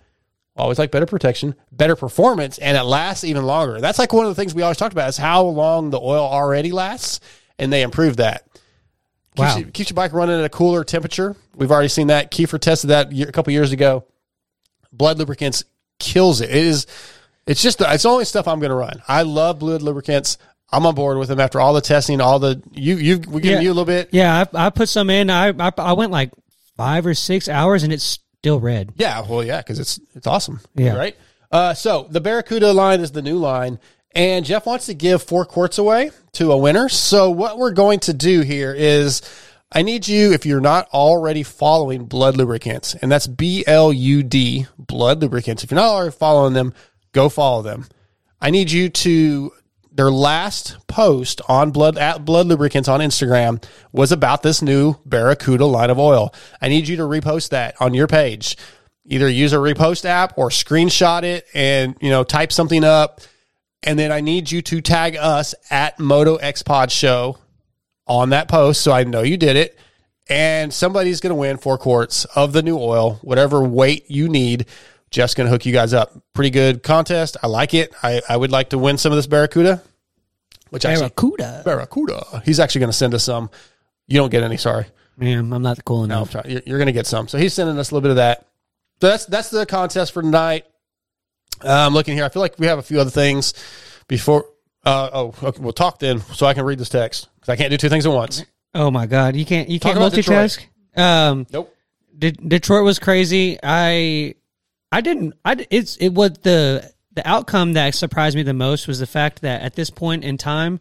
Always 0.55 0.79
like 0.79 0.91
better 0.91 1.05
protection, 1.05 1.55
better 1.73 1.97
performance, 1.97 2.57
and 2.57 2.77
it 2.77 2.83
lasts 2.83 3.25
even 3.25 3.43
longer. 3.43 3.81
That's 3.81 3.99
like 3.99 4.13
one 4.13 4.25
of 4.25 4.31
the 4.31 4.41
things 4.41 4.55
we 4.55 4.61
always 4.61 4.77
talked 4.77 4.93
about 4.93 5.09
is 5.09 5.17
how 5.17 5.43
long 5.43 5.89
the 5.89 5.99
oil 5.99 6.23
already 6.23 6.71
lasts, 6.71 7.19
and 7.59 7.73
they 7.73 7.81
improved 7.81 8.19
that. 8.19 8.47
Keeps, 9.35 9.39
Wow. 9.39 9.57
you- 9.57 9.65
keeps 9.65 9.89
your 9.89 9.95
bike 9.95 10.13
running 10.13 10.39
at 10.39 10.45
a 10.45 10.49
cooler 10.49 10.83
temperature. 10.83 11.35
We've 11.55 11.71
already 11.71 11.89
seen 11.89 12.07
that. 12.07 12.31
Kiefer 12.31 12.59
tested 12.59 12.89
that 12.89 13.11
a 13.11 13.31
couple 13.31 13.51
years 13.53 13.71
ago. 13.71 14.05
Blud 14.93 15.17
lubricants 15.17 15.63
kills 15.99 16.41
it. 16.41 16.49
It 16.49 16.55
is. 16.55 16.87
It's 17.47 17.61
just. 17.61 17.81
It's 17.81 18.03
the 18.03 18.09
only 18.09 18.25
stuff 18.25 18.47
I'm 18.47 18.59
going 18.59 18.69
to 18.69 18.75
run. 18.75 19.01
I 19.07 19.21
love 19.23 19.59
Blud 19.59 19.81
lubricants. 19.81 20.37
I'm 20.71 20.85
on 20.85 20.95
board 20.95 21.17
with 21.19 21.27
them 21.29 21.39
after 21.39 21.59
all 21.61 21.73
the 21.73 21.81
testing, 21.81 22.19
all 22.21 22.39
the 22.39 22.61
you 22.71 22.95
you 22.95 23.19
we 23.19 23.39
giving 23.41 23.57
Yeah. 23.57 23.61
you 23.61 23.69
a 23.69 23.73
little 23.73 23.85
bit. 23.85 24.09
Yeah, 24.11 24.45
I, 24.53 24.67
I 24.67 24.69
put 24.71 24.89
some 24.89 25.09
in. 25.09 25.29
I, 25.29 25.49
I 25.49 25.71
I 25.77 25.93
went 25.93 26.11
like 26.11 26.31
five 26.75 27.05
or 27.05 27.13
six 27.13 27.47
hours, 27.47 27.83
and 27.83 27.93
it's 27.93 28.03
still 28.39 28.59
red. 28.59 28.93
Yeah, 28.95 29.21
well, 29.29 29.43
yeah, 29.43 29.59
because 29.59 29.79
it's 29.79 29.99
it's 30.15 30.25
awesome. 30.27 30.59
Yeah. 30.75 30.95
right. 30.95 31.15
Uh, 31.51 31.73
so 31.73 32.07
the 32.09 32.19
Barracuda 32.19 32.73
line 32.73 32.99
is 32.99 33.11
the 33.11 33.21
new 33.21 33.37
line, 33.37 33.79
and 34.15 34.45
Jeff 34.45 34.65
wants 34.65 34.87
to 34.87 34.93
give 34.93 35.21
four 35.21 35.45
quarts 35.45 35.77
away 35.77 36.11
to 36.33 36.51
a 36.51 36.57
winner. 36.57 36.89
So 36.89 37.29
what 37.29 37.57
we're 37.57 37.71
going 37.71 37.99
to 38.01 38.13
do 38.13 38.41
here 38.41 38.73
is, 38.73 39.21
I 39.71 39.81
need 39.81 40.07
you 40.07 40.31
if 40.31 40.45
you're 40.45 40.61
not 40.61 40.87
already 40.93 41.43
following 41.43 42.07
Blud 42.07 42.37
Lubricants, 42.37 42.95
and 42.95 43.11
that's 43.11 43.27
B 43.27 43.63
L 43.67 43.91
U 43.91 44.23
D 44.23 44.67
Blud 44.79 45.21
Lubricants. 45.21 45.63
If 45.63 45.71
you're 45.71 45.79
not 45.79 45.89
already 45.89 46.11
following 46.11 46.53
them, 46.53 46.73
go 47.11 47.29
follow 47.29 47.61
them. 47.61 47.87
I 48.39 48.51
need 48.51 48.71
you 48.71 48.89
to 48.89 49.51
their 49.91 50.11
last 50.11 50.77
post 50.87 51.41
on 51.47 51.71
blood 51.71 51.97
at 51.97 52.25
Blud 52.25 52.47
lubricants 52.47 52.89
on 52.89 52.99
Instagram 52.99 53.63
was 53.93 54.11
about 54.11 54.43
this 54.43 54.61
new 54.61 54.95
Barracuda 55.05 55.65
line 55.65 55.89
of 55.89 55.97
oil. 55.97 56.33
I 56.61 56.67
need 56.67 56.87
you 56.87 56.97
to 56.97 57.03
repost 57.03 57.49
that 57.49 57.75
on 57.79 57.93
your 57.93 58.07
page. 58.07 58.57
Either 59.05 59.29
use 59.29 59.53
a 59.53 59.57
repost 59.57 60.03
app 60.03 60.37
or 60.37 60.49
screenshot 60.49 61.23
it 61.23 61.45
and 61.53 61.95
you 62.01 62.09
know 62.09 62.23
type 62.23 62.51
something 62.51 62.83
up. 62.83 63.21
And 63.85 63.99
then 63.99 64.11
I 64.11 64.19
need 64.19 64.51
you 64.51 64.61
to 64.63 64.81
tag 64.81 65.15
us 65.15 65.53
at 65.69 65.99
Moto 65.99 66.35
X 66.35 66.63
Pod 66.63 66.91
Show 66.91 67.37
on 68.07 68.31
that 68.31 68.47
post 68.47 68.81
so 68.81 68.91
I 68.91 69.03
know 69.03 69.21
you 69.21 69.37
did 69.37 69.55
it. 69.55 69.77
And 70.27 70.73
somebody's 70.73 71.19
going 71.19 71.29
to 71.29 71.35
win 71.35 71.57
four 71.57 71.77
quarts 71.77 72.25
of 72.25 72.51
the 72.51 72.63
new 72.63 72.79
oil, 72.79 73.19
whatever 73.21 73.63
weight 73.63 74.09
you 74.09 74.27
need. 74.27 74.65
Jeff's 75.11 75.35
going 75.35 75.45
to 75.45 75.51
hook 75.51 75.67
you 75.67 75.71
guys 75.71 75.93
up. 75.93 76.19
Pretty 76.33 76.49
good 76.49 76.81
contest. 76.81 77.37
I 77.43 77.47
like 77.47 77.75
it. 77.75 77.93
I, 78.01 78.21
I 78.27 78.35
would 78.35 78.51
like 78.51 78.71
to 78.71 78.79
win 78.79 78.97
some 78.97 79.11
of 79.11 79.17
this 79.17 79.27
Barracuda, 79.27 79.83
which 80.71 80.83
actually, 80.83 81.09
Barracuda. 81.09 81.61
Barracuda. 81.63 82.41
He's 82.43 82.59
actually 82.59 82.79
going 82.79 82.89
to 82.89 82.97
send 82.97 83.13
us 83.13 83.23
some. 83.23 83.51
You 84.07 84.17
don't 84.17 84.31
get 84.31 84.43
any, 84.43 84.57
sorry. 84.57 84.87
Man, 85.15 85.53
I'm 85.53 85.61
not 85.61 85.85
cool 85.85 86.03
enough. 86.03 86.31
trying. 86.31 86.49
You're, 86.49 86.61
you're 86.65 86.77
going 86.79 86.87
to 86.87 86.91
get 86.91 87.05
some. 87.05 87.27
So 87.27 87.37
he's 87.37 87.53
sending 87.53 87.77
us 87.77 87.91
a 87.91 87.93
little 87.93 88.01
bit 88.01 88.09
of 88.09 88.17
that. 88.17 88.47
So 88.99 89.09
that's 89.09 89.25
that's 89.25 89.49
the 89.49 89.65
contest 89.65 90.11
for 90.11 90.21
tonight. 90.21 90.65
Uh, 91.63 91.85
I'm 91.87 91.93
looking 91.93 92.15
here. 92.15 92.25
I 92.25 92.29
feel 92.29 92.41
like 92.41 92.57
we 92.59 92.67
have 92.67 92.79
a 92.79 92.83
few 92.83 92.99
other 92.99 93.09
things 93.09 93.53
before. 94.07 94.45
Uh, 94.85 95.09
oh, 95.13 95.33
okay, 95.41 95.61
we'll 95.61 95.73
talk 95.73 95.99
then, 95.99 96.19
so 96.19 96.45
I 96.45 96.53
can 96.53 96.63
read 96.65 96.77
this 96.79 96.89
text 96.89 97.29
because 97.35 97.49
I 97.49 97.55
can't 97.55 97.71
do 97.71 97.77
two 97.77 97.89
things 97.89 98.05
at 98.05 98.11
once. 98.11 98.43
Oh 98.73 98.91
my 98.91 99.05
god, 99.07 99.35
you 99.35 99.45
can't 99.45 99.69
you 99.69 99.79
Talk 99.79 99.93
can't 99.93 99.97
about 99.97 100.13
Detroit. 100.13 100.49
multitask. 100.95 100.99
Um, 101.01 101.47
Nope. 101.51 101.73
De- 102.17 102.31
Detroit 102.31 102.83
was 102.83 102.99
crazy. 102.99 103.57
I 103.63 104.35
I 104.91 105.01
didn't. 105.01 105.33
I 105.43 105.65
it's 105.69 105.95
it 105.97 106.09
was 106.09 106.31
the 106.43 106.91
the 107.13 107.27
outcome 107.27 107.73
that 107.73 107.95
surprised 107.95 108.35
me 108.35 108.43
the 108.43 108.53
most 108.53 108.87
was 108.87 108.99
the 108.99 109.07
fact 109.07 109.41
that 109.41 109.61
at 109.61 109.75
this 109.75 109.89
point 109.89 110.23
in 110.23 110.37
time, 110.37 110.79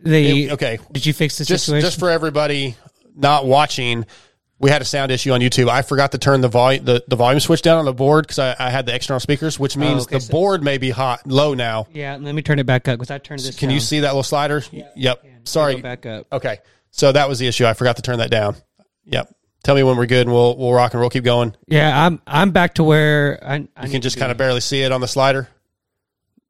the 0.00 0.50
okay. 0.52 0.78
Did 0.90 1.06
you 1.06 1.12
fix 1.12 1.38
the 1.38 1.44
Just 1.44 1.64
situation? 1.66 1.84
just 1.86 1.98
for 1.98 2.10
everybody 2.10 2.76
not 3.14 3.46
watching, 3.46 4.04
we 4.62 4.70
had 4.70 4.80
a 4.80 4.84
sound 4.84 5.10
issue 5.10 5.32
on 5.32 5.40
YouTube. 5.40 5.68
I 5.68 5.82
forgot 5.82 6.12
to 6.12 6.18
turn 6.18 6.40
the 6.40 6.48
volume 6.48 6.84
the, 6.84 7.04
the 7.08 7.16
volume 7.16 7.40
switch 7.40 7.62
down 7.62 7.78
on 7.78 7.84
the 7.84 7.92
board 7.92 8.26
because 8.26 8.38
I, 8.38 8.54
I 8.58 8.70
had 8.70 8.86
the 8.86 8.94
external 8.94 9.18
speakers, 9.18 9.58
which 9.58 9.76
oh, 9.76 9.80
means 9.80 10.02
Oh, 10.02 10.04
okay, 10.04 10.16
the 10.16 10.20
so- 10.20 10.30
board 10.30 10.62
may 10.62 10.78
be 10.78 10.90
hot 10.90 11.26
low 11.26 11.52
now. 11.52 11.88
yeah, 11.92 12.16
let 12.18 12.32
me 12.34 12.42
turn 12.42 12.60
it 12.60 12.64
back 12.64 12.86
up 12.86 12.98
because 12.98 13.10
I 13.10 13.18
turned 13.18 13.40
this. 13.40 13.58
Can 13.58 13.70
you 13.70 13.80
see 13.80 14.00
that 14.00 14.10
little 14.10 14.22
slider? 14.22 14.62
yep. 14.94 15.26
Sorry. 15.44 15.80
Back 15.80 16.06
up. 16.06 16.26
Okay. 16.32 16.58
So 16.92 17.10
that 17.10 17.28
was 17.28 17.40
the 17.40 17.48
issue. 17.48 17.66
I 17.66 17.74
forgot 17.74 17.96
to 17.96 18.02
turn 18.02 18.18
that 18.18 18.30
down. 18.30 18.54
Yep. 19.06 19.34
Tell 19.64 19.74
me 19.74 19.82
when 19.82 19.96
we're 19.96 20.06
good 20.06 20.26
and 20.26 20.32
we'll 20.32 20.56
we'll 20.56 20.72
rock 20.72 20.92
and 20.94 21.00
roll. 21.00 21.10
Keep 21.10 21.24
going. 21.24 21.56
Yeah, 21.66 22.06
I'm 22.06 22.20
I'm 22.26 22.52
back 22.52 22.74
to 22.74 22.84
where 22.84 23.40
I, 23.44 23.66
I 23.76 23.86
You 23.86 23.90
can 23.90 24.00
just 24.00 24.16
kind 24.16 24.30
of 24.30 24.38
barely 24.38 24.60
see 24.60 24.82
it 24.82 24.92
on 24.92 25.00
the 25.00 25.08
slider. 25.08 25.48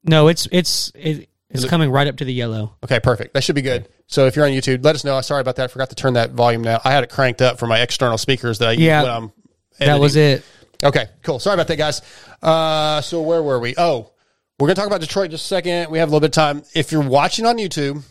no. 0.03 0.27
It's 0.27 0.47
it's 0.51 0.91
it, 0.93 1.29
it's 1.49 1.65
coming 1.65 1.89
right 1.89 2.07
up 2.07 2.17
to 2.17 2.25
the 2.25 2.33
yellow. 2.33 2.75
Okay, 2.83 2.99
perfect. 2.99 3.33
That 3.33 3.43
should 3.43 3.55
be 3.55 3.61
good. 3.63 3.87
So 4.07 4.27
if 4.27 4.35
you're 4.35 4.45
on 4.45 4.51
YouTube, 4.51 4.83
let 4.83 4.95
us 4.95 5.03
know. 5.03 5.19
Sorry 5.21 5.41
about 5.41 5.55
that. 5.55 5.63
I 5.65 5.67
forgot 5.67 5.89
to 5.89 5.95
turn 5.95 6.13
that 6.13 6.31
volume 6.31 6.61
now. 6.61 6.79
I 6.83 6.91
had 6.91 7.03
it 7.03 7.09
cranked 7.09 7.41
up 7.41 7.57
for 7.57 7.67
my 7.67 7.79
external 7.79 8.17
speakers 8.17 8.59
that 8.59 8.69
I 8.69 8.71
Yeah. 8.73 8.99
use 9.01 9.07
when 9.07 9.15
I'm 9.15 9.31
That 9.79 9.99
was 9.99 10.15
it. 10.15 10.43
Okay, 10.83 11.07
cool. 11.23 11.39
Sorry 11.39 11.53
about 11.55 11.67
that, 11.67 11.77
guys. 11.77 12.01
Uh, 12.41 13.01
so 13.01 13.21
where 13.21 13.41
were 13.41 13.59
we? 13.59 13.73
Oh, 13.77 14.11
we're 14.59 14.67
gonna 14.67 14.75
talk 14.75 14.87
about 14.87 15.01
Detroit 15.01 15.25
in 15.25 15.31
just 15.31 15.45
a 15.45 15.47
second. 15.47 15.89
We 15.89 15.97
have 15.99 16.09
a 16.09 16.11
little 16.11 16.19
bit 16.19 16.27
of 16.27 16.33
time. 16.33 16.63
If 16.75 16.91
you're 16.91 17.01
watching 17.01 17.45
on 17.45 17.57
YouTube, 17.57 18.03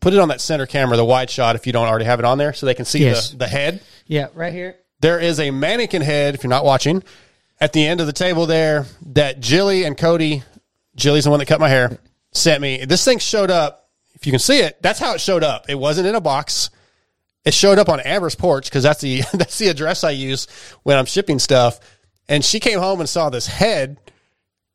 put 0.00 0.12
it 0.14 0.18
on 0.18 0.28
that 0.28 0.40
center 0.40 0.66
camera, 0.66 0.96
the 0.96 1.04
wide 1.04 1.30
shot, 1.30 1.54
if 1.54 1.66
you 1.66 1.72
don't 1.72 1.86
already 1.86 2.06
have 2.06 2.18
it 2.18 2.24
on 2.24 2.38
there, 2.38 2.52
so 2.52 2.66
they 2.66 2.74
can 2.74 2.84
see 2.86 3.00
Yes. 3.04 3.30
the, 3.30 3.36
the 3.38 3.46
head. 3.46 3.80
Yeah, 4.06 4.28
right 4.34 4.52
here. 4.52 4.76
There 5.00 5.18
is 5.20 5.38
a 5.38 5.50
mannequin 5.50 6.02
head, 6.02 6.34
if 6.34 6.42
you're 6.42 6.48
not 6.50 6.64
watching, 6.64 7.04
at 7.60 7.72
the 7.74 7.86
end 7.86 8.00
of 8.00 8.06
the 8.06 8.12
table 8.12 8.46
there 8.46 8.86
that 9.12 9.40
Jilly 9.40 9.84
and 9.84 9.96
Cody, 9.96 10.42
Jilly's 10.96 11.24
the 11.24 11.30
one 11.30 11.38
that 11.40 11.46
cut 11.46 11.60
my 11.60 11.68
hair, 11.68 11.98
sent 12.32 12.60
me. 12.60 12.84
This 12.86 13.04
thing 13.04 13.18
showed 13.18 13.50
up. 13.50 13.83
If 14.24 14.26
you 14.28 14.32
can 14.32 14.38
see 14.40 14.60
it, 14.60 14.80
that's 14.80 14.98
how 14.98 15.12
it 15.12 15.20
showed 15.20 15.44
up. 15.44 15.66
It 15.68 15.74
wasn't 15.74 16.06
in 16.08 16.14
a 16.14 16.20
box. 16.22 16.70
It 17.44 17.52
showed 17.52 17.78
up 17.78 17.90
on 17.90 18.00
Amber's 18.00 18.34
porch 18.34 18.64
because 18.70 18.82
that's 18.82 19.02
the 19.02 19.20
that's 19.34 19.58
the 19.58 19.68
address 19.68 20.02
I 20.02 20.12
use 20.12 20.46
when 20.82 20.96
I'm 20.96 21.04
shipping 21.04 21.38
stuff. 21.38 21.78
And 22.26 22.42
she 22.42 22.58
came 22.58 22.78
home 22.78 23.00
and 23.00 23.08
saw 23.08 23.28
this 23.28 23.46
head, 23.46 23.98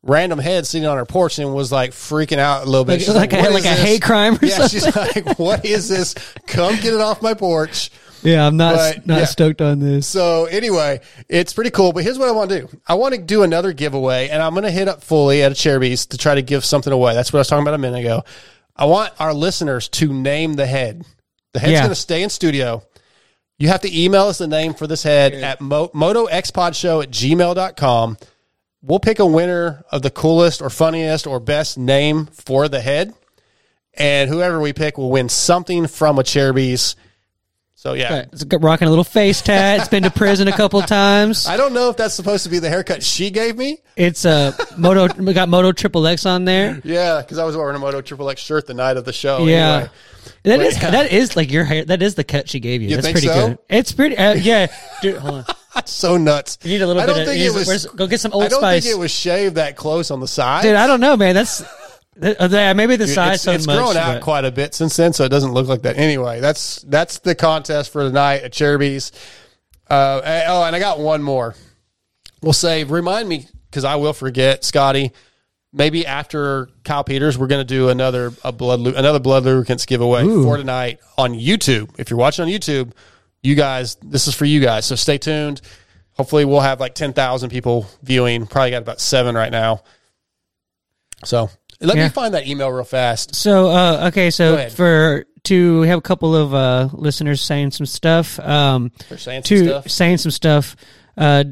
random 0.04 0.38
head 0.38 0.68
sitting 0.68 0.86
on 0.86 0.98
her 0.98 1.04
porch, 1.04 1.40
and 1.40 1.52
was 1.52 1.72
like 1.72 1.90
freaking 1.90 2.38
out 2.38 2.62
a 2.62 2.70
little 2.70 2.84
bit. 2.84 2.92
Like, 2.92 3.00
She's 3.00 3.14
like, 3.16 3.32
a, 3.32 3.38
"What 3.38 3.50
like 3.50 3.64
is 3.64 3.66
a 3.66 3.70
this?" 3.70 3.80
hate 3.82 4.02
crime 4.02 4.34
or 4.40 4.46
Yeah, 4.46 4.66
something. 4.66 4.80
she's 4.80 4.96
like, 5.26 5.36
"What 5.40 5.64
is 5.64 5.88
this? 5.88 6.14
Come 6.46 6.76
get 6.76 6.94
it 6.94 7.00
off 7.00 7.20
my 7.20 7.34
porch." 7.34 7.90
Yeah, 8.22 8.46
I'm 8.46 8.56
not 8.56 8.76
But, 8.76 9.06
not 9.08 9.18
yeah. 9.18 9.24
stoked 9.24 9.60
on 9.60 9.80
this. 9.80 10.06
So 10.06 10.44
anyway, 10.44 11.00
it's 11.28 11.52
pretty 11.52 11.70
cool. 11.70 11.92
But 11.92 12.04
here's 12.04 12.20
what 12.20 12.28
I 12.28 12.32
want 12.32 12.50
to 12.50 12.60
do. 12.60 12.80
I 12.86 12.94
want 12.94 13.16
to 13.16 13.20
do 13.20 13.42
another 13.42 13.72
giveaway, 13.72 14.28
and 14.28 14.40
I'm 14.40 14.52
going 14.52 14.62
to 14.62 14.70
hit 14.70 14.86
up 14.86 15.02
fully 15.02 15.42
at 15.42 15.50
Acerbis 15.50 16.06
to 16.10 16.18
try 16.18 16.36
to 16.36 16.42
give 16.42 16.64
something 16.64 16.92
away. 16.92 17.14
That's 17.14 17.32
what 17.32 17.38
I 17.38 17.40
was 17.40 17.48
talking 17.48 17.64
about 17.64 17.74
a 17.74 17.78
minute 17.78 17.98
ago. 17.98 18.22
I 18.80 18.86
want 18.86 19.12
our 19.20 19.32
listeners 19.34 19.88
to 19.90 20.12
name 20.12 20.54
the 20.54 20.66
head. 20.66 21.04
The 21.52 21.60
head's 21.60 21.72
Yeah. 21.72 21.80
going 21.80 21.90
to 21.90 21.94
stay 21.94 22.22
in 22.22 22.30
studio. 22.30 22.82
You 23.58 23.68
have 23.68 23.82
to 23.82 24.02
email 24.02 24.22
us 24.28 24.38
the 24.38 24.46
name 24.48 24.72
for 24.74 24.86
this 24.86 25.02
head 25.02 25.34
at 25.34 25.60
mo- 25.60 25.88
motoxpodshow 25.94 27.02
at 27.02 27.10
gmail.com. 27.10 28.16
We'll 28.82 28.98
pick 29.00 29.18
a 29.18 29.26
winner 29.26 29.84
of 29.92 30.00
the 30.00 30.10
coolest 30.10 30.62
or 30.62 30.70
funniest 30.70 31.26
or 31.26 31.38
best 31.38 31.76
name 31.76 32.26
for 32.32 32.68
the 32.68 32.80
head. 32.80 33.12
And 33.92 34.30
whoever 34.30 34.60
we 34.60 34.72
pick 34.72 34.96
will 34.96 35.10
win 35.10 35.28
something 35.28 35.86
from 35.86 36.16
Acerbis. 36.16 36.94
So 37.80 37.94
yeah, 37.94 38.26
It's 38.30 38.44
got- 38.44 38.62
rocking 38.62 38.88
a 38.88 38.90
little 38.90 39.04
face 39.04 39.40
tat. 39.40 39.78
It's 39.80 39.88
been 39.88 40.02
to 40.02 40.10
prison 40.10 40.48
a 40.48 40.52
couple 40.52 40.82
times. 40.82 41.46
I 41.46 41.56
don't 41.56 41.72
know 41.72 41.88
if 41.88 41.96
that's 41.96 42.12
supposed 42.12 42.44
to 42.44 42.50
be 42.50 42.58
the 42.58 42.68
haircut 42.68 43.02
she 43.02 43.30
gave 43.30 43.56
me. 43.56 43.78
It's 43.96 44.26
a 44.26 44.54
moto. 44.76 45.08
We 45.14 45.32
got 45.32 45.48
Moto 45.48 45.72
Triple 45.72 46.06
X 46.06 46.26
on 46.26 46.44
there. 46.44 46.78
Yeah, 46.84 47.22
because 47.22 47.38
I 47.38 47.44
was 47.44 47.56
wearing 47.56 47.76
a 47.76 47.78
Moto 47.78 48.02
Triple 48.02 48.28
X 48.28 48.42
shirt 48.42 48.66
the 48.66 48.74
night 48.74 48.98
of 48.98 49.06
the 49.06 49.14
show. 49.14 49.46
Yeah. 49.46 49.72
Anyway. 49.76 49.90
That 50.42 50.56
But 50.58 50.66
is 50.66 50.76
yeah. 50.82 50.90
that 50.90 51.10
is 51.12 51.36
like 51.36 51.50
your 51.50 51.64
hair. 51.64 51.86
That 51.86 52.02
is 52.02 52.16
the 52.16 52.24
cut 52.24 52.50
she 52.50 52.60
gave 52.60 52.82
you. 52.82 52.90
You 52.90 52.96
That's 52.96 53.12
pretty 53.12 53.28
so? 53.28 53.48
good. 53.48 53.58
It's 53.70 53.92
pretty. 53.92 54.18
Uh, 54.18 54.34
yeah, 54.34 54.66
Dude, 55.02 55.16
hold 55.16 55.34
on. 55.36 55.44
So 55.86 56.18
nuts. 56.18 56.58
You 56.62 56.72
need 56.72 56.82
a 56.82 56.86
little 56.86 57.00
I 57.00 57.06
bit 57.06 57.12
don't 57.12 57.20
of- 57.22 57.28
think 57.28 57.42
you 57.42 57.50
it 57.58 57.66
was. 57.66 57.86
go 57.86 58.06
get 58.06 58.20
some 58.20 58.32
Old 58.34 58.42
Spice. 58.44 58.46
I 58.46 58.50
don't 58.50 58.60
Spice. 58.60 58.82
think 58.84 58.94
it 58.96 58.98
was 58.98 59.10
shaved 59.10 59.54
that 59.54 59.76
close 59.76 60.10
on 60.10 60.20
the 60.20 60.28
side. 60.28 60.62
Dude, 60.64 60.74
I 60.74 60.86
don't 60.86 61.00
know, 61.00 61.16
man. 61.16 61.34
That's 61.34 61.58
that- 61.60 61.70
yeah, 62.20 62.72
maybe 62.72 62.96
the 62.96 63.06
size 63.06 63.36
it's, 63.36 63.44
so 63.44 63.52
it's 63.52 63.66
much. 63.66 63.76
grown 63.76 63.96
out 63.96 64.14
but- 64.14 64.22
quite 64.22 64.44
a 64.44 64.50
bit 64.50 64.74
since 64.74 64.96
then, 64.96 65.12
so 65.12 65.24
it 65.24 65.28
doesn't 65.28 65.52
look 65.52 65.68
like 65.68 65.82
that. 65.82 65.96
Anyway, 65.96 66.40
that's 66.40 66.82
that's 66.82 67.18
the 67.18 67.34
contest 67.34 67.92
for 67.92 68.02
tonight 68.02 68.42
at 68.42 68.52
Acerbis. 68.52 69.12
Uh, 69.88 70.20
oh, 70.46 70.62
and 70.64 70.76
I 70.76 70.78
got 70.78 71.00
one 71.00 71.22
more. 71.22 71.54
We'll 72.42 72.52
say, 72.52 72.84
remind 72.84 73.28
me 73.28 73.46
because 73.68 73.84
I 73.84 73.96
will 73.96 74.12
forget, 74.12 74.64
Scotty. 74.64 75.12
Maybe 75.72 76.04
after 76.04 76.68
Kyle 76.84 77.04
Peters, 77.04 77.38
we're 77.38 77.46
going 77.46 77.64
to 77.64 77.74
do 77.74 77.90
another 77.90 78.32
a 78.42 78.50
blood 78.50 78.80
another 78.80 79.20
Blud 79.20 79.44
lubricants 79.44 79.86
giveaway 79.86 80.24
for 80.24 80.56
tonight 80.56 80.98
on 81.16 81.34
YouTube. 81.34 81.90
If 81.98 82.10
you're 82.10 82.18
watching 82.18 82.44
on 82.44 82.50
YouTube, 82.50 82.92
you 83.42 83.54
guys, 83.54 83.94
this 84.02 84.26
is 84.26 84.34
for 84.34 84.46
you 84.46 84.60
guys. 84.60 84.84
So 84.84 84.96
stay 84.96 85.16
tuned. 85.16 85.60
Hopefully, 86.14 86.44
we'll 86.44 86.60
have 86.60 86.80
like 86.80 86.94
ten 86.96 87.12
thousand 87.12 87.50
people 87.50 87.86
viewing. 88.02 88.46
Probably 88.46 88.72
got 88.72 88.82
about 88.82 89.00
seven 89.00 89.36
right 89.36 89.52
now. 89.52 89.84
So 91.24 91.50
let 91.80 91.96
Yeah. 91.96 92.04
me 92.04 92.08
find 92.10 92.34
that 92.34 92.46
email 92.46 92.70
real 92.70 92.84
fast. 92.84 93.34
So 93.34 93.70
uh, 93.70 94.08
okay, 94.08 94.30
so 94.30 94.68
for 94.70 95.24
to 95.44 95.82
have 95.82 95.98
a 95.98 96.02
couple 96.02 96.36
of 96.36 96.52
uh, 96.54 96.88
listeners 96.92 97.40
saying 97.40 97.70
some 97.72 97.86
stuff. 97.86 98.38
Um, 98.40 98.92
They're 99.08 99.16
saying 99.18 99.44
some 99.44 99.58
stuff. 99.66 99.90
saying 99.90 100.18
some 100.18 100.30
stuff. 100.30 100.76
Uh, 101.16 101.44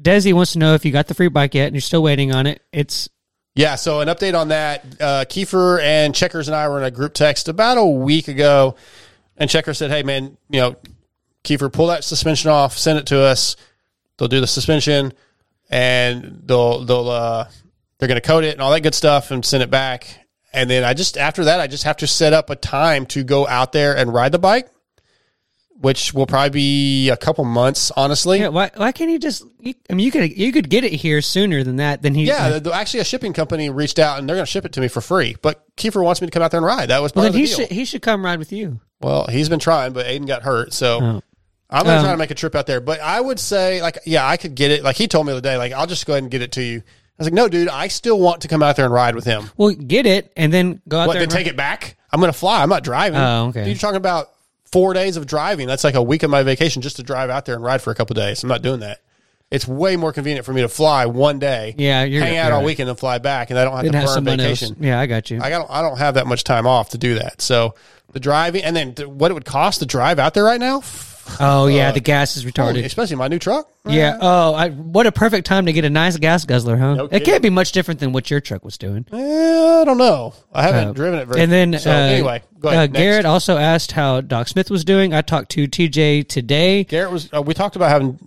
Desi 0.00 0.32
wants 0.32 0.52
to 0.54 0.58
know 0.58 0.74
if 0.74 0.84
you 0.84 0.92
got 0.92 1.06
the 1.08 1.14
free 1.14 1.28
bike 1.28 1.54
yet, 1.54 1.66
and 1.66 1.74
you're 1.74 1.82
still 1.82 2.02
waiting 2.02 2.32
on 2.34 2.46
it. 2.46 2.62
It's 2.72 3.08
Yeah, 3.54 3.74
so 3.74 4.00
an 4.00 4.08
update 4.08 4.38
on 4.38 4.48
that. 4.48 4.84
Uh, 4.98 5.24
Kiefer 5.28 5.82
and 5.82 6.14
Checkers 6.14 6.48
and 6.48 6.54
I 6.54 6.66
were 6.68 6.78
in 6.78 6.84
a 6.84 6.90
group 6.90 7.12
text 7.12 7.48
about 7.48 7.76
a 7.76 7.84
week 7.84 8.28
ago, 8.28 8.76
and 9.36 9.50
Checker 9.50 9.74
said, 9.74 9.90
"Hey, 9.90 10.02
man, 10.02 10.36
you 10.48 10.60
know, 10.60 10.76
Kiefer, 11.44 11.70
pull 11.70 11.88
that 11.88 12.04
suspension 12.04 12.50
off, 12.50 12.78
send 12.78 12.98
it 12.98 13.06
to 13.08 13.20
us. 13.20 13.56
They'll 14.16 14.28
do 14.28 14.40
the 14.40 14.46
suspension, 14.46 15.12
and 15.68 16.40
they'll 16.46 16.84
they'll 16.84 17.08
uh, 17.10 17.48
they're 18.00 18.08
going 18.08 18.20
to 18.20 18.26
code 18.26 18.44
it 18.44 18.52
and 18.54 18.60
all 18.60 18.70
that 18.72 18.80
good 18.80 18.94
stuff, 18.94 19.30
and 19.30 19.44
send 19.44 19.62
it 19.62 19.70
back. 19.70 20.06
And 20.52 20.68
then 20.68 20.82
I 20.82 20.94
just 20.94 21.16
after 21.16 21.44
that, 21.44 21.60
I 21.60 21.68
just 21.68 21.84
have 21.84 21.98
to 21.98 22.06
set 22.08 22.32
up 22.32 22.50
a 22.50 22.56
time 22.56 23.06
to 23.06 23.22
go 23.22 23.46
out 23.46 23.70
there 23.72 23.96
and 23.96 24.12
ride 24.12 24.32
the 24.32 24.38
bike, 24.40 24.68
which 25.78 26.12
will 26.12 26.26
probably 26.26 26.50
be 26.50 27.08
a 27.08 27.16
couple 27.16 27.44
months, 27.44 27.90
honestly. 27.96 28.40
yeah. 28.40 28.48
Why 28.48 28.70
why 28.76 28.92
can't 28.92 29.10
he 29.10 29.18
just? 29.18 29.44
You, 29.60 29.74
I 29.88 29.94
mean, 29.94 30.04
you 30.04 30.10
could 30.12 30.36
you 30.36 30.52
could 30.52 30.68
get 30.68 30.84
it 30.84 30.92
here 30.92 31.22
sooner 31.22 31.62
than 31.62 31.76
that. 31.76 32.02
Than 32.02 32.14
he. 32.14 32.24
Yeah, 32.24 32.48
like- 32.48 32.62
the, 32.64 32.70
the- 32.70 32.74
actually, 32.74 33.00
a 33.00 33.04
shipping 33.04 33.32
company 33.32 33.70
reached 33.70 33.98
out 33.98 34.18
and 34.18 34.28
they're 34.28 34.36
going 34.36 34.44
to 34.44 34.50
ship 34.50 34.64
it 34.64 34.72
to 34.72 34.80
me 34.80 34.88
for 34.88 35.00
free. 35.00 35.36
But 35.40 35.64
Kiefer 35.76 36.02
wants 36.02 36.20
me 36.20 36.26
to 36.26 36.30
come 36.32 36.42
out 36.42 36.50
there 36.50 36.58
and 36.58 36.66
ride. 36.66 36.90
That 36.90 37.00
was 37.00 37.12
part 37.12 37.22
well, 37.22 37.26
of 37.28 37.32
then 37.34 37.42
the 37.42 37.48
he 37.48 37.54
deal. 37.54 37.66
should 37.66 37.70
he 37.76 37.84
should 37.84 38.02
come 38.02 38.24
ride 38.24 38.38
with 38.38 38.52
you. 38.52 38.80
Well, 39.00 39.26
he's 39.28 39.48
been 39.48 39.60
trying, 39.60 39.92
but 39.92 40.04
Aiden 40.06 40.26
got 40.26 40.42
hurt, 40.42 40.72
so 40.74 40.98
Oh. 41.00 41.22
I'm 41.72 41.84
going 41.84 41.94
to 41.94 41.98
Um, 41.98 42.04
try 42.04 42.12
to 42.12 42.18
make 42.18 42.32
a 42.32 42.34
trip 42.34 42.54
out 42.56 42.66
there. 42.66 42.80
But 42.80 42.98
I 43.00 43.20
would 43.20 43.38
say, 43.38 43.80
like, 43.80 44.00
yeah, 44.04 44.26
I 44.26 44.36
could 44.36 44.56
get 44.56 44.72
it. 44.72 44.82
Like 44.82 44.96
he 44.96 45.06
told 45.06 45.24
me 45.26 45.32
the 45.32 45.38
other 45.38 45.48
day, 45.48 45.56
like, 45.56 45.70
I'll 45.72 45.86
just 45.86 46.04
go 46.04 46.14
ahead 46.14 46.24
and 46.24 46.30
get 46.32 46.42
it 46.42 46.50
to 46.52 46.62
you. 46.62 46.82
I 47.20 47.22
was 47.22 47.26
like, 47.26 47.34
no, 47.34 47.48
dude, 47.48 47.68
I 47.68 47.88
still 47.88 48.18
want 48.18 48.40
to 48.42 48.48
come 48.48 48.62
out 48.62 48.76
there 48.76 48.86
and 48.86 48.94
ride 48.94 49.14
with 49.14 49.24
him. 49.26 49.50
Well, 49.58 49.70
get 49.74 50.06
it 50.06 50.32
and 50.36 50.50
then 50.52 50.80
go 50.88 50.98
out 50.98 51.06
What? 51.08 51.12
there. 51.14 51.20
Then 51.20 51.28
and 51.28 51.32
take 51.32 51.46
it 51.46 51.56
back? 51.56 51.96
I'm 52.10 52.18
going 52.18 52.32
to 52.32 52.38
fly. 52.38 52.62
I'm 52.62 52.68
not 52.70 52.82
driving. 52.82 53.20
Oh, 53.20 53.48
okay. 53.48 53.60
Dude, 53.60 53.68
you're 53.68 53.76
talking 53.78 53.96
about 53.98 54.30
four 54.72 54.94
days 54.94 55.16
of 55.18 55.26
driving. 55.26 55.66
That's 55.68 55.84
like 55.84 55.94
a 55.94 56.02
week 56.02 56.22
of 56.22 56.30
my 56.30 56.42
vacation 56.42 56.80
just 56.80 56.96
to 56.96 57.02
drive 57.02 57.28
out 57.28 57.44
there 57.44 57.54
and 57.54 57.62
ride 57.62 57.82
for 57.82 57.90
a 57.90 57.94
couple 57.94 58.14
days. 58.14 58.42
I'm 58.42 58.48
not 58.48 58.62
doing 58.62 58.80
that. 58.80 59.00
It's 59.50 59.66
way 59.68 59.96
more 59.96 60.12
convenient 60.12 60.46
for 60.46 60.52
me 60.52 60.62
to 60.62 60.68
fly 60.68 61.06
one 61.06 61.38
day, 61.40 61.74
Yeah, 61.76 62.04
you're 62.04 62.22
hang 62.22 62.36
out 62.38 62.52
all 62.52 62.62
weekend 62.64 62.88
and 62.88 62.96
fly 62.98 63.18
back, 63.18 63.50
and 63.50 63.58
I 63.58 63.64
don't 63.64 63.74
have 63.74 63.82
Then 63.82 63.92
to 63.92 63.98
have 63.98 64.06
burn 64.06 64.14
someone 64.14 64.38
vacation. 64.38 64.68
else. 64.70 64.76
Yeah, 64.80 65.00
I 65.00 65.06
got 65.06 65.28
you. 65.30 65.40
I 65.42 65.50
don't 65.50 65.68
I 65.68 65.82
don't 65.82 65.98
have 65.98 66.14
that 66.14 66.26
much 66.28 66.44
time 66.44 66.68
off 66.68 66.90
to 66.90 66.98
do 66.98 67.16
that. 67.16 67.42
So 67.42 67.74
the 68.12 68.20
driving 68.20 68.62
and 68.62 68.74
then 68.76 68.94
th- 68.94 69.08
what 69.08 69.30
it 69.30 69.34
would 69.34 69.44
cost 69.44 69.80
to 69.80 69.86
drive 69.86 70.20
out 70.20 70.34
there 70.34 70.44
right 70.44 70.60
now, 70.60 70.82
oh 71.40 71.66
yeah, 71.66 71.90
the 71.92 72.00
gas 72.00 72.36
is 72.36 72.44
retarded. 72.44 72.84
Especially 72.84 73.16
my 73.16 73.28
new 73.28 73.38
truck. 73.38 73.68
Yeah. 73.86 74.18
Oh, 74.20 74.54
I, 74.54 74.70
what 74.70 75.06
a 75.06 75.12
perfect 75.12 75.46
time 75.46 75.66
to 75.66 75.72
get 75.72 75.84
a 75.84 75.90
nice 75.90 76.16
gas 76.16 76.44
guzzler, 76.44 76.76
huh? 76.76 76.94
No 76.94 77.04
it 77.06 77.10
kidding. 77.10 77.24
can't 77.26 77.42
be 77.42 77.50
much 77.50 77.72
different 77.72 78.00
than 78.00 78.12
what 78.12 78.30
your 78.30 78.40
truck 78.40 78.64
was 78.64 78.76
doing. 78.78 79.06
Eh, 79.12 79.80
I 79.80 79.84
don't 79.84 79.98
know. 79.98 80.34
I 80.52 80.62
haven't 80.62 80.88
Uh, 80.88 80.92
driven 80.92 81.18
it 81.20 81.26
very. 81.28 81.40
and 81.42 81.50
then, 81.52 81.78
so 81.78 81.90
uh, 81.90 81.94
anyway, 81.94 82.42
go 82.58 82.68
ahead. 82.68 82.78
uh, 82.78 82.82
next. 82.86 82.98
Garrett 82.98 83.24
also 83.26 83.56
asked 83.56 83.92
how 83.92 84.20
Doc 84.20 84.48
Smith 84.48 84.70
was 84.70 84.84
doing. 84.84 85.14
I 85.14 85.22
talked 85.22 85.50
to 85.52 85.66
TJ 85.66 86.28
today. 86.28 86.84
Garrett 86.84 87.10
was. 87.12 87.28
Uh, 87.32 87.40
we 87.42 87.54
talked 87.54 87.76
about 87.76 87.88
having 87.90 88.18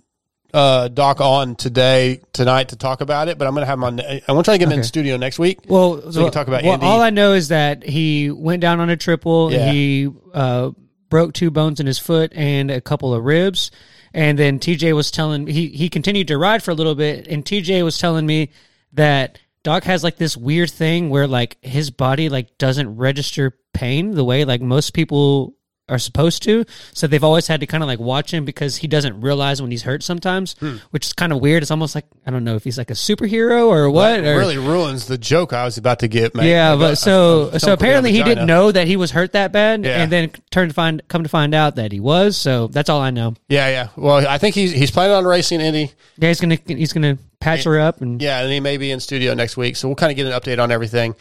uh, 0.52 0.88
Doc 0.88 1.20
on 1.20 1.54
today 1.56 2.20
tonight 2.32 2.68
to 2.70 2.76
talk 2.76 3.00
about 3.00 3.28
it, 3.28 3.38
but 3.38 3.46
I'm 3.46 3.54
going 3.54 3.62
to 3.62 3.66
have 3.66 3.78
him 3.78 3.84
on. 3.84 4.00
I 4.00 4.22
want 4.28 4.44
to 4.44 4.48
try 4.50 4.54
to 4.54 4.58
get 4.58 4.68
him 4.72 4.78
in 4.78 4.84
studio 4.84 5.16
next 5.16 5.38
week. 5.38 5.60
Well, 5.68 6.10
So 6.12 6.20
we 6.20 6.24
can 6.26 6.32
talk 6.32 6.48
about 6.48 6.62
well, 6.64 6.74
Andy. 6.74 6.86
all 6.86 7.00
I 7.00 7.10
know 7.10 7.32
is 7.32 7.48
that 7.48 7.82
he 7.84 8.30
went 8.30 8.60
down 8.60 8.80
on 8.80 8.90
a 8.90 8.96
triple. 8.96 9.52
Yeah. 9.52 9.70
He 9.72 10.08
uh, 10.32 10.70
broke 11.08 11.32
two 11.32 11.50
bones 11.50 11.80
in 11.80 11.86
his 11.86 11.98
foot 11.98 12.32
and 12.34 12.70
a 12.70 12.80
couple 12.80 13.14
of 13.14 13.24
ribs. 13.24 13.70
And 14.12 14.38
then 14.38 14.58
TJ 14.58 14.94
was 14.94 15.10
telling 15.10 15.46
he 15.46 15.68
he 15.68 15.88
continued 15.88 16.28
to 16.28 16.38
ride 16.38 16.62
for 16.62 16.70
a 16.70 16.74
little 16.74 16.94
bit, 16.94 17.26
and 17.26 17.44
TJ 17.44 17.82
was 17.82 17.98
telling 17.98 18.24
me 18.26 18.50
that 18.92 19.38
Doc 19.64 19.84
has 19.84 20.04
like 20.04 20.16
this 20.16 20.36
weird 20.36 20.70
thing 20.70 21.10
where 21.10 21.26
like 21.26 21.56
his 21.62 21.90
body 21.90 22.28
like 22.28 22.56
doesn't 22.58 22.96
register 22.96 23.58
pain 23.72 24.12
the 24.12 24.24
way 24.24 24.44
like 24.44 24.60
most 24.60 24.94
people 24.94 25.56
are 25.88 25.98
supposed 25.98 26.42
to. 26.44 26.64
So 26.94 27.06
they've 27.06 27.22
always 27.22 27.46
had 27.46 27.60
to 27.60 27.66
kind 27.66 27.82
of 27.82 27.88
like 27.88 27.98
watch 27.98 28.32
him 28.32 28.44
because 28.46 28.76
he 28.76 28.86
doesn't 28.88 29.20
realize 29.20 29.60
when 29.60 29.70
he's 29.70 29.82
hurt 29.82 30.02
sometimes, 30.02 30.54
Hmm. 30.60 30.76
which 30.90 31.06
is 31.06 31.12
kind 31.12 31.32
of 31.32 31.40
weird. 31.40 31.62
It's 31.62 31.70
almost 31.70 31.94
like 31.94 32.06
I 32.26 32.30
don't 32.30 32.42
know 32.44 32.56
if 32.56 32.64
he's 32.64 32.78
like 32.78 32.90
a 32.90 32.94
superhero 32.94 33.66
or 33.68 33.90
what. 33.90 34.22
That 34.22 34.24
or, 34.34 34.38
really 34.38 34.56
ruins 34.56 35.06
the 35.06 35.18
joke 35.18 35.52
I 35.52 35.64
was 35.64 35.76
about 35.76 35.98
to 35.98 36.08
get. 36.08 36.34
Man. 36.34 36.46
yeah, 36.46 36.74
but 36.76 36.92
uh, 36.92 36.94
so 36.94 37.50
so 37.50 37.50
put 37.50 37.62
me 37.66 37.68
on 37.68 37.72
apparently 37.74 38.12
he 38.12 38.22
didn't 38.22 38.46
know 38.46 38.72
that 38.72 38.86
he 38.86 38.96
was 38.96 39.10
hurt 39.10 39.32
that 39.32 39.52
bad, 39.52 39.84
Yeah. 39.84 40.02
and 40.02 40.10
then 40.10 40.30
turned 40.50 40.70
to 40.70 40.74
find 40.74 41.02
come 41.08 41.22
to 41.22 41.28
find 41.28 41.54
out 41.54 41.76
that 41.76 41.92
he 41.92 42.00
was. 42.00 42.36
So 42.36 42.68
that's 42.68 42.88
all 42.88 43.00
I 43.00 43.10
know. 43.10 43.34
Yeah, 43.48 43.68
yeah. 43.68 43.88
Well, 43.96 44.26
I 44.26 44.38
think 44.38 44.54
he's 44.54 44.72
he's 44.72 44.90
planning 44.90 45.14
on 45.16 45.24
racing 45.26 45.60
Indy. 45.60 45.92
Yeah, 46.16 46.28
he's 46.28 46.40
gonna 46.40 46.58
he's 46.66 46.92
gonna 46.94 47.18
patch 47.40 47.64
her 47.64 47.78
up 47.78 48.00
and 48.00 48.22
Yeah, 48.22 48.40
and 48.40 48.50
he 48.50 48.60
may 48.60 48.78
be 48.78 48.90
in 48.90 49.00
studio 49.00 49.34
next 49.34 49.58
week, 49.58 49.76
so 49.76 49.88
we'll 49.88 49.96
kind 49.96 50.10
of 50.10 50.16
get 50.16 50.24
an 50.26 50.32
update 50.32 50.62
on 50.62 50.70
everything. 50.72 51.14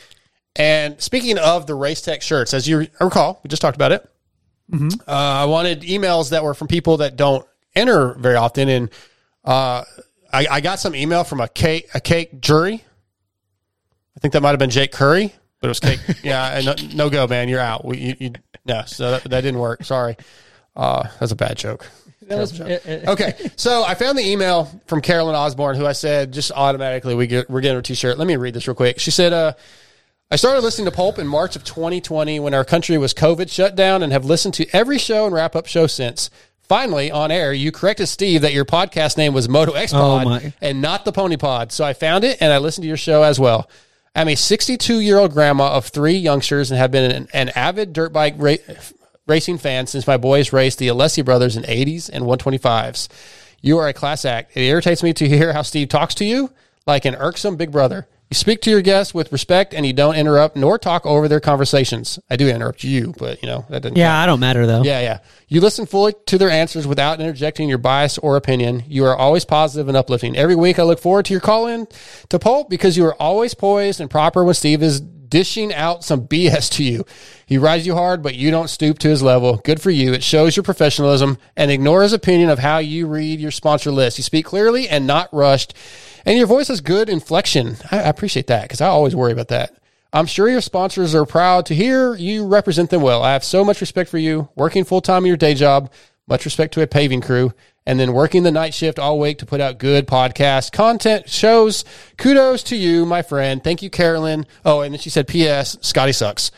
And 0.56 1.02
speaking 1.02 1.38
of 1.40 1.66
the 1.68 1.74
Race 1.76 2.02
Tech 2.02 2.22
shirts, 2.22 2.54
as 2.54 2.68
you 2.68 2.88
recall, 3.02 3.42
we 3.44 3.48
just 3.50 3.62
talked 3.62 3.76
about 3.76 3.92
it. 3.92 4.08
Uh, 4.72 4.88
I 5.08 5.46
wanted 5.46 5.82
emails 5.82 6.32
that 6.32 6.44
were 6.44 6.54
from 6.54 6.68
people 6.68 6.98
that 6.98 7.16
don't 7.16 7.46
enter 7.76 8.14
very 8.16 8.36
often, 8.36 8.70
and 8.70 8.90
uh, 9.44 9.84
I, 10.32 10.48
I 10.50 10.62
got 10.62 10.80
some 10.80 10.96
email 10.96 11.24
from 11.24 11.42
a 11.42 11.48
cake 11.48 11.90
a 11.94 12.00
cake 12.00 12.40
jury. 12.40 12.84
I 14.16 14.20
think 14.20 14.34
that 14.34 14.42
might 14.42 14.52
have 14.52 14.60
been 14.60 14.70
Jake 14.70 14.92
Curry, 14.92 15.34
but 15.60 15.68
it 15.68 15.70
was 15.70 15.80
cake. 15.80 16.00
yeah, 16.24 16.58
and 16.58 16.66
no, 16.66 16.76
no 16.96 17.10
go, 17.10 17.28
man. 17.28 17.50
You're 17.50 17.60
out. 17.60 17.84
We, 17.84 17.98
you, 17.98 18.16
you, 18.20 18.32
no, 18.66 18.84
so 18.86 19.12
that, 19.12 19.24
that 19.24 19.42
didn't 19.42 19.60
work. 19.60 19.84
Sorry, 19.84 20.16
uh, 20.76 21.08
that's 21.20 21.32
a 21.32 21.36
bad 21.36 21.58
joke. 21.58 21.90
okay, 23.08 23.52
so 23.58 23.84
I 23.84 23.96
found 23.96 24.18
the 24.18 24.26
email 24.26 24.66
from 24.88 25.02
Carolyn 25.02 25.36
Osborne, 25.36 25.76
who 25.76 25.86
I 25.86 25.92
said 25.92 26.32
just 26.32 26.52
automatically 26.52 27.16
we 27.16 27.28
get 27.28 27.50
we're 27.50 27.62
getting 27.62 27.76
her 27.76 27.82
T-shirt. 27.82 28.18
Let 28.18 28.28
me 28.28 28.38
read 28.38 28.54
this 28.54 28.68
real 28.68 28.76
quick. 28.76 29.00
She 29.00 29.12
said, 29.12 29.34
uh, 29.34 29.54
"I 30.34 30.36
started 30.36 30.62
listening 30.62 30.86
to 30.86 30.92
Pulp 30.92 31.20
in 31.20 31.28
March 31.28 31.56
of 31.56 31.64
2020 31.64 32.40
when 32.40 32.56
our 32.56 32.66
country 32.66 32.98
was 32.98 33.14
COVID 33.14 33.52
shut 33.52 33.76
down, 33.76 34.02
and 34.02 34.12
have 34.12 34.26
listened 34.26 34.56
to 34.56 34.68
every 34.76 34.98
show 34.98 35.26
and 35.26 35.34
wrap 35.34 35.56
up 35.56 35.68
show 35.68 35.86
since." 35.86 36.32
Finally, 36.64 37.12
on 37.12 37.30
air, 37.30 37.54
you 37.54 37.72
corrected 37.72 38.08
Steve 38.08 38.42
that 38.42 38.54
your 38.54 38.66
podcast 38.66 39.16
name 39.16 39.34
was 39.34 39.48
Moto 39.48 39.74
X 39.74 39.94
oh, 39.94 39.98
Pod 39.98 40.44
Oh, 40.46 40.52
and 40.60 40.82
not 40.82 41.06
the 41.06 41.12
Pony 41.12 41.38
Pod. 41.38 41.72
So 41.72 41.84
I 41.84 41.94
found 41.94 42.24
it 42.24 42.42
and 42.42 42.52
I 42.52 42.58
listened 42.58 42.84
to 42.84 42.88
your 42.88 42.98
show 42.98 43.22
as 43.22 43.40
well. 43.40 43.70
I'm 44.16 44.28
a 44.28 44.36
62 44.36 45.00
year 45.00 45.20
old 45.20 45.34
grandma 45.34 45.76
of 45.76 45.86
three 45.88 46.16
youngsters 46.16 46.72
and 46.72 46.80
have 46.80 46.90
been 46.90 47.12
an, 47.12 47.28
an 47.34 47.50
avid 47.50 47.94
dirt 47.94 48.14
bike 48.14 48.36
ra- 48.38 48.56
racing 49.28 49.58
fan 49.58 49.88
since 49.88 50.08
my 50.08 50.18
boys 50.18 50.54
raced 50.54 50.80
the 50.80 50.88
Alessi 50.88 51.24
brothers 51.24 51.58
in 51.58 51.64
80s 51.64 52.10
and 52.10 52.24
125s. 52.24 53.10
You 53.62 53.78
are 53.80 53.88
a 53.88 53.94
class 53.94 54.24
act. 54.24 54.56
It 54.56 54.62
irritates 54.62 55.04
me 55.04 55.14
to 55.14 55.28
hear 55.28 55.54
how 55.54 55.64
Steve 55.64 55.90
talks 55.90 56.16
to 56.16 56.26
you 56.26 56.50
like 56.88 57.06
an 57.06 57.16
irksome 57.16 57.56
big 57.56 57.72
brother. 57.72 58.08
You 58.34 58.36
speak 58.36 58.62
to 58.62 58.72
your 58.72 58.82
guests 58.82 59.14
with 59.14 59.32
respect 59.32 59.76
and 59.76 59.86
you 59.86 59.94
don't 59.94 60.16
interrupt 60.16 60.56
nor 60.56 60.80
talk 60.80 61.06
over 61.06 61.28
their 61.28 61.40
conversations. 61.40 62.18
I 62.32 62.36
do 62.36 62.48
interrupt 62.48 62.84
you, 62.84 63.14
but 63.20 63.44
you 63.44 63.48
know, 63.48 63.64
that 63.70 63.84
doesn't 63.84 63.96
yeah, 63.96 64.20
I 64.20 64.26
don't 64.26 64.40
matter 64.40 64.66
though. 64.66 64.82
yeah, 64.82 65.02
yeah. 65.02 65.20
You 65.50 65.62
listen 65.62 65.86
fully 65.86 66.16
to 66.26 66.40
their 66.40 66.50
answers 66.50 66.88
without 66.88 67.22
interjecting 67.22 67.70
your 67.70 67.78
bias 67.78 68.18
or 68.18 68.36
opinion. 68.36 68.86
You 68.88 69.06
are 69.06 69.16
always 69.16 69.46
positive 69.46 69.88
and 69.88 69.96
uplifting. 69.96 70.36
Every 70.36 70.56
week, 70.56 70.80
I 70.80 70.82
look 70.82 70.98
forward 70.98 71.26
to 71.26 71.34
your 71.36 71.42
call 71.42 71.68
in 71.68 71.86
to 72.30 72.40
Pulp 72.40 72.72
because 72.72 72.98
you 72.98 73.06
are 73.06 73.14
always 73.22 73.54
poised 73.54 74.02
and 74.02 74.10
proper 74.10 74.44
when 74.44 74.56
Steve 74.56 74.82
is 74.82 75.00
dishing 75.00 75.72
out 75.72 76.04
some 76.04 76.28
BS 76.28 76.72
to 76.72 76.84
you. 76.84 77.06
He 77.46 77.60
rides 77.60 77.86
you 77.86 77.94
hard, 77.94 78.24
but 78.24 78.34
you 78.34 78.50
don't 78.50 78.68
stoop 78.68 78.98
to 79.00 79.10
his 79.10 79.22
level. 79.22 79.58
Good 79.58 79.80
for 79.80 79.92
you. 79.92 80.12
It 80.12 80.24
shows 80.24 80.56
your 80.56 80.64
professionalism 80.64 81.38
and 81.56 81.70
ignore 81.70 82.02
his 82.02 82.14
opinion 82.14 82.50
of 82.50 82.58
how 82.58 82.80
you 82.80 83.06
read 83.06 83.40
your 83.40 83.52
sponsor 83.52 83.92
list. 83.92 84.18
You 84.18 84.24
speak 84.24 84.46
clearly 84.46 84.90
and 84.90 85.06
not 85.06 85.32
rushed, 85.32 85.76
and 86.26 86.38
your 86.38 86.48
voice 86.48 86.68
has 86.68 86.82
good 86.82 87.10
inflection. 87.10 87.78
I, 87.92 87.98
appreciate 87.98 88.48
that 88.48 88.64
because 88.64 88.82
I 88.82 88.88
always 88.88 89.16
worry 89.16 89.32
about 89.32 89.50
that. 89.50 89.76
I'm 90.12 90.26
sure 90.28 90.48
your 90.48 90.62
sponsors 90.62 91.16
are 91.16 91.26
proud 91.26 91.66
to 91.68 91.76
hear 91.76 92.16
you 92.16 92.46
represent 92.46 92.90
them 92.90 93.02
well. 93.02 93.24
I 93.24 93.34
have 93.34 93.44
so 93.44 93.66
much 93.66 93.82
respect 93.82 94.10
for 94.10 94.20
you, 94.20 94.50
working 94.56 94.84
full 94.84 95.02
time 95.02 95.24
in 95.24 95.28
your 95.28 95.38
day 95.38 95.56
job, 95.56 95.92
much 96.28 96.46
respect 96.46 96.74
to 96.76 96.82
a 96.82 96.88
paving 96.88 97.22
crew, 97.22 97.52
and 97.86 98.00
then 98.00 98.14
working 98.14 98.44
the 98.44 98.52
night 98.52 98.74
shift 98.74 99.00
all 99.00 99.20
week 99.20 99.40
to 99.40 99.46
put 99.46 99.60
out 99.60 99.80
good 99.80 100.08
podcast 100.08 100.72
content 100.72 101.30
shows. 101.30 101.84
Kudos 102.18 102.64
to 102.64 102.76
you, 102.76 103.06
my 103.06 103.22
friend. 103.22 103.64
Thank 103.64 103.82
you, 103.82 103.90
Carolyn. 103.90 104.46
Oh, 104.64 104.82
and 104.82 104.94
then 104.94 105.00
she 105.00 105.10
said, 105.10 105.28
P.S. 105.28 105.78
Scotty 105.82 106.14
sucks. 106.14 106.52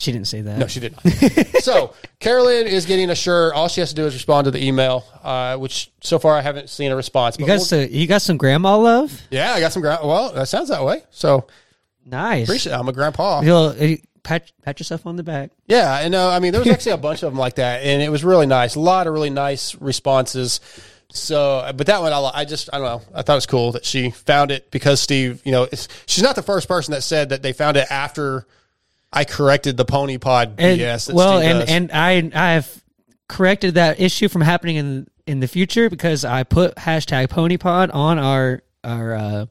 She 0.00 0.12
didn't 0.12 0.28
say 0.28 0.40
that. 0.40 0.56
No, 0.58 0.66
she 0.66 0.80
did 0.80 0.94
not. 1.04 1.46
so 1.62 1.92
Carolyn 2.20 2.66
is 2.66 2.86
getting 2.86 3.10
a 3.10 3.14
shirt. 3.14 3.52
All 3.54 3.68
she 3.68 3.80
has 3.82 3.90
to 3.90 3.94
do 3.94 4.06
is 4.06 4.14
respond 4.14 4.46
to 4.46 4.50
the 4.50 4.64
email, 4.64 5.04
uh, 5.22 5.58
which 5.58 5.92
so 6.00 6.18
far 6.18 6.34
I 6.34 6.40
haven't 6.40 6.70
seen 6.70 6.90
a 6.90 6.96
response. 6.96 7.38
you 7.38 7.46
got 7.46 7.56
we'll- 7.56 7.64
some, 7.66 7.86
you 7.90 8.06
got 8.06 8.22
some 8.22 8.38
grandma 8.38 8.76
love. 8.78 9.20
yeah, 9.30 9.52
I 9.52 9.60
got 9.60 9.72
some. 9.72 9.82
Gra- 9.82 10.00
well, 10.02 10.32
that 10.32 10.48
sounds 10.48 10.70
that 10.70 10.82
way. 10.82 11.02
So 11.10 11.46
Nice. 12.06 12.48
appreciate. 12.48 12.72
It. 12.72 12.76
I'm 12.78 12.88
a 12.88 12.92
grandpa. 12.94 13.42
You'll, 13.42 13.74
uh, 13.78 13.96
pat 14.22 14.50
pat 14.62 14.80
yourself 14.80 15.06
on 15.06 15.16
the 15.16 15.22
back. 15.22 15.50
Yeah, 15.66 15.98
and 15.98 16.14
uh, 16.14 16.30
I 16.30 16.38
mean, 16.40 16.52
there 16.52 16.62
was 16.62 16.70
actually 16.70 16.92
a 16.92 16.96
bunch 16.96 17.22
of 17.22 17.30
them 17.30 17.38
like 17.38 17.56
that, 17.56 17.82
and 17.82 18.00
it 18.02 18.08
was 18.10 18.24
really 18.24 18.46
nice. 18.46 18.76
A 18.76 18.80
lot 18.80 19.06
of 19.06 19.12
really 19.12 19.28
nice 19.30 19.74
responses. 19.76 20.60
So, 21.12 21.70
but 21.76 21.88
that 21.88 22.00
one, 22.00 22.12
I, 22.12 22.30
I 22.34 22.44
just, 22.46 22.70
I 22.72 22.78
don't 22.78 22.86
know. 22.86 23.02
I 23.14 23.20
thought 23.22 23.34
it 23.34 23.36
was 23.36 23.46
cool 23.46 23.72
that 23.72 23.84
she 23.84 24.10
found 24.10 24.50
it 24.50 24.70
because 24.70 25.00
Steve, 25.00 25.42
you 25.44 25.52
know, 25.52 25.68
she's 26.06 26.22
not 26.22 26.36
the 26.36 26.42
first 26.42 26.68
person 26.68 26.92
that 26.92 27.02
said 27.02 27.28
that 27.30 27.42
they 27.42 27.52
found 27.52 27.76
it 27.76 27.86
after 27.90 28.46
I 29.12 29.24
corrected 29.24 29.76
the 29.76 29.84
Pony 29.84 30.18
Pod 30.18 30.54
And, 30.58 30.80
BS. 30.80 31.12
Well, 31.12 31.38
and 31.40 31.60
does. 31.60 31.68
and 31.68 31.90
I 31.92 32.30
I 32.34 32.52
have 32.52 32.82
corrected 33.28 33.74
that 33.74 34.00
issue 34.00 34.28
from 34.28 34.42
happening 34.42 34.76
in 34.76 35.06
in 35.26 35.40
the 35.40 35.48
future 35.48 35.88
because 35.90 36.24
I 36.24 36.42
put 36.44 36.74
hashtag 36.76 37.30
pony 37.30 37.56
pod 37.56 37.90
on 37.90 38.18
our 38.18 38.62
our 38.84 39.14
uh, 39.14 39.46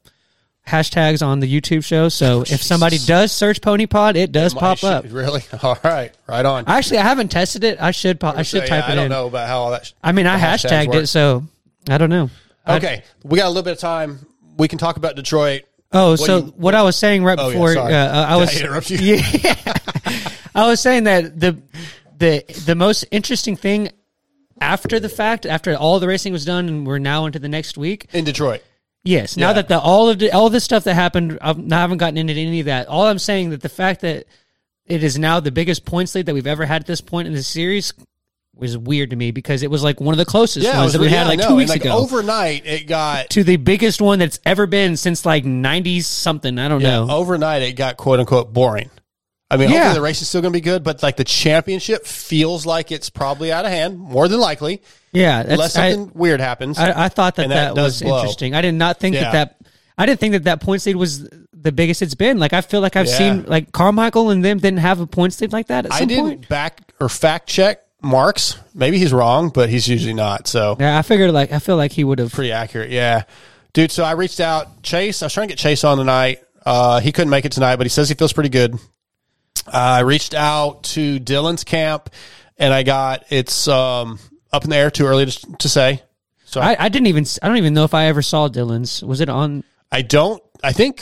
hashtags 0.67 1.25
on 1.25 1.39
the 1.39 1.47
YouTube 1.61 1.83
show. 1.83 2.09
So 2.09 2.41
if 2.41 2.61
somebody 2.61 2.97
does 2.99 3.31
search 3.31 3.61
Pony 3.61 3.85
Pod, 3.85 4.15
it 4.15 4.31
does 4.31 4.53
pop 4.53 4.83
up. 4.83 5.05
Really? 5.09 5.41
All 5.63 5.77
right, 5.83 6.13
right 6.27 6.45
on. 6.45 6.65
Actually, 6.67 6.99
I 6.99 7.03
haven't 7.03 7.29
tested 7.29 7.63
it. 7.63 7.81
I 7.81 7.91
should 7.91 8.19
po- 8.19 8.33
I 8.35 8.43
should 8.43 8.63
So, 8.63 8.67
type 8.67 8.83
yeah, 8.85 8.89
it 8.89 8.91
I 8.91 8.95
don't 8.95 9.05
in. 9.05 9.11
know 9.11 9.27
about 9.27 9.47
how 9.47 9.59
all 9.59 9.71
that. 9.71 9.85
sh- 9.87 9.93
I 10.03 10.11
mean, 10.11 10.27
I 10.27 10.37
hashtagged 10.39 10.87
work. 10.87 11.03
it, 11.03 11.07
so 11.07 11.43
I 11.89 11.97
don't 11.97 12.09
know. 12.09 12.29
Okay, 12.67 13.03
we 13.23 13.37
got 13.37 13.45
a 13.45 13.49
little 13.49 13.63
bit 13.63 13.73
of 13.73 13.79
time. 13.79 14.25
We 14.57 14.67
can 14.67 14.77
talk 14.77 14.97
about 14.97 15.15
Detroit. 15.15 15.63
Oh, 15.91 16.11
What 16.11 16.19
so 16.19 16.37
you- 16.37 16.53
what 16.57 16.75
I 16.75 16.83
was 16.83 16.95
saying 16.95 17.23
right 17.23 17.37
Oh, 17.39 17.49
before 17.49 17.73
sorry. 17.73 17.93
uh, 17.93 18.25
I 18.25 18.33
Did 18.33 18.39
was 18.41 18.55
I 18.55 18.59
interrupt 18.59 18.89
you? 18.91 18.97
Yeah, 18.99 19.73
I 20.55 20.67
was 20.67 20.79
saying 20.79 21.05
that 21.05 21.39
the 21.39 21.57
the 22.17 22.43
the 22.65 22.75
most 22.75 23.05
interesting 23.11 23.55
thing 23.55 23.89
after 24.61 24.99
the 24.99 25.09
fact, 25.09 25.45
after 25.45 25.73
all 25.75 25.99
the 25.99 26.07
racing 26.07 26.33
was 26.33 26.45
done, 26.45 26.67
and 26.67 26.85
we're 26.85 26.99
now 26.99 27.25
into 27.25 27.39
the 27.39 27.47
next 27.49 27.77
week. 27.77 28.07
in 28.13 28.23
Detroit. 28.25 28.61
Yes, 29.03 29.37
now 29.37 29.47
Yeah. 29.49 29.53
that 29.53 29.67
the 29.69 29.79
all 29.79 30.09
of 30.09 30.19
the 30.19 30.31
all 30.31 30.49
this 30.49 30.63
stuff 30.65 30.83
that 30.83 30.93
happened, 30.93 31.37
I've, 31.41 31.57
I 31.71 31.75
haven't 31.77 31.97
gotten 31.99 32.17
into 32.17 32.33
any 32.33 32.59
of 32.59 32.65
that. 32.65 32.87
All 32.87 33.07
I'm 33.07 33.17
saying 33.19 33.51
that 33.51 33.61
the 33.61 33.69
fact 33.69 34.01
that 34.01 34.25
it 34.85 35.03
is 35.03 35.17
now 35.17 35.39
the 35.39 35.51
biggest 35.51 35.85
points 35.85 36.13
lead 36.13 36.25
that 36.25 36.33
we've 36.35 36.45
ever 36.45 36.65
had 36.65 36.81
at 36.81 36.87
this 36.87 36.99
point 37.01 37.27
in 37.27 37.33
the 37.33 37.41
series 37.43 37.93
was 38.59 38.77
weird 38.77 39.09
to 39.11 39.15
me 39.15 39.31
because 39.31 39.63
it 39.63 39.71
was 39.71 39.83
like 39.83 39.99
one 40.01 40.13
of 40.13 40.17
the 40.17 40.25
closest 40.25 40.65
Yeah, 40.65 40.77
ones 40.77 40.85
was 40.85 40.93
that 40.93 40.99
we 40.99 41.07
re- 41.07 41.13
had 41.13 41.27
like 41.27 41.41
two 41.41 41.55
weeks 41.55 41.69
like, 41.69 41.81
ago. 41.81 41.97
Overnight, 41.97 42.65
it 42.65 42.87
got 42.87 43.29
to 43.31 43.43
the 43.43 43.57
biggest 43.57 44.01
one 44.01 44.19
that's 44.19 44.39
ever 44.45 44.67
been 44.67 44.97
since 44.97 45.25
like 45.25 45.43
90s 45.45 46.03
something. 46.03 46.57
I 46.59 46.67
don't 46.67 46.81
Yeah, 46.81 47.05
know. 47.05 47.09
overnight 47.11 47.61
it 47.61 47.73
got 47.73 47.97
quote 47.97 48.19
unquote 48.19 48.53
boring. 48.53 48.89
I 49.51 49.57
mean, 49.57 49.69
Yeah. 49.69 49.77
hopefully 49.79 49.93
the 49.95 50.01
race 50.01 50.21
is 50.21 50.27
still 50.29 50.41
going 50.41 50.51
to 50.53 50.57
be 50.57 50.61
good, 50.61 50.83
but 50.83 51.01
like 51.01 51.17
the 51.17 51.23
championship 51.23 52.05
feels 52.05 52.65
like 52.65 52.91
it's 52.91 53.09
probably 53.09 53.51
out 53.51 53.65
of 53.65 53.71
hand, 53.71 53.97
more 53.97 54.27
than 54.27 54.39
likely, 54.39 54.83
yeah, 55.11 55.39
unless 55.39 55.73
that's, 55.73 55.77
I, 55.77 55.91
something 55.93 56.11
weird 56.19 56.39
happens. 56.39 56.77
I, 56.77 57.05
I 57.05 57.09
thought 57.09 57.35
that 57.37 57.49
that, 57.49 57.73
that 57.75 57.81
was 57.81 58.01
blow. 58.01 58.17
interesting. 58.19 58.53
I 58.53 58.61
did 58.61 58.75
not 58.75 58.99
think 58.99 59.15
Yeah. 59.15 59.31
that 59.31 59.31
that 59.31 59.55
I 59.97 60.05
didn't 60.05 60.19
think 60.19 60.33
that 60.33 60.43
that 60.43 60.61
points 60.61 60.85
lead 60.85 60.95
was 60.97 61.27
the 61.51 61.71
biggest 61.71 62.01
it's 62.01 62.13
been. 62.15 62.37
Like 62.37 62.53
I 62.53 62.61
feel 62.61 62.79
like 62.79 62.95
I've 62.95 63.07
Yeah. 63.07 63.17
seen 63.17 63.43
like 63.47 63.71
Carmichael 63.71 64.29
and 64.29 64.45
them 64.45 64.59
didn't 64.59 64.79
have 64.79 64.99
a 64.99 65.07
points 65.07 65.41
lead 65.41 65.51
like 65.51 65.67
that 65.67 65.85
at 65.87 65.91
I 65.93 66.05
didn't 66.05 66.23
point. 66.25 66.47
back 66.47 66.79
or 67.01 67.09
fact 67.09 67.49
check 67.49 67.81
Marks. 68.01 68.57
Maybe 68.73 68.97
he's 68.97 69.11
wrong, 69.13 69.49
but 69.49 69.69
he's 69.69 69.87
usually 69.87 70.13
not. 70.13 70.47
So 70.47 70.77
Yeah, 70.79 70.97
I 70.97 71.01
figured 71.01 71.31
like 71.31 71.51
I 71.51 71.59
feel 71.59 71.75
like 71.77 71.91
he 71.91 72.03
would 72.03 72.19
have. 72.19 72.31
pretty 72.31 72.51
accurate. 72.51 72.89
Yeah, 72.91 73.23
dude. 73.73 73.91
So 73.91 74.03
I 74.03 74.11
reached 74.13 74.39
out 74.39 74.81
Chase. 74.83 75.21
I 75.21 75.25
was 75.25 75.33
trying 75.33 75.47
to 75.47 75.51
get 75.53 75.59
Chase 75.59 75.83
on 75.83 75.97
tonight. 75.97 76.43
Uh, 76.65 76.99
he 76.99 77.11
couldn't 77.11 77.29
make 77.29 77.45
it 77.45 77.51
tonight, 77.51 77.75
but 77.77 77.85
he 77.85 77.89
says 77.89 78.09
he 78.09 78.15
feels 78.15 78.33
pretty 78.33 78.49
good. 78.49 78.75
Uh, 79.67 79.71
I 79.73 79.99
reached 80.01 80.33
out 80.33 80.83
to 80.83 81.19
Dylan's 81.19 81.63
camp, 81.63 82.09
and 82.57 82.73
I 82.73 82.83
got 82.83 83.25
it's 83.29 83.67
um, 83.67 84.19
up 84.51 84.63
in 84.63 84.69
the 84.69 84.75
air. 84.77 84.89
Too 84.91 85.05
early 85.05 85.25
to, 85.25 85.55
to 85.57 85.69
say. 85.69 86.03
So 86.45 86.61
I, 86.61 86.71
I, 86.73 86.85
I 86.85 86.89
didn't 86.89 87.07
even. 87.07 87.25
I 87.41 87.47
don't 87.47 87.57
even 87.57 87.73
know 87.73 87.83
if 87.83 87.93
I 87.93 88.05
ever 88.05 88.21
saw 88.21 88.47
Dylan's. 88.49 89.03
Was 89.03 89.21
it 89.21 89.29
on? 89.29 89.63
I 89.91 90.01
don't. 90.01 90.41
I 90.63 90.71
think. 90.71 91.01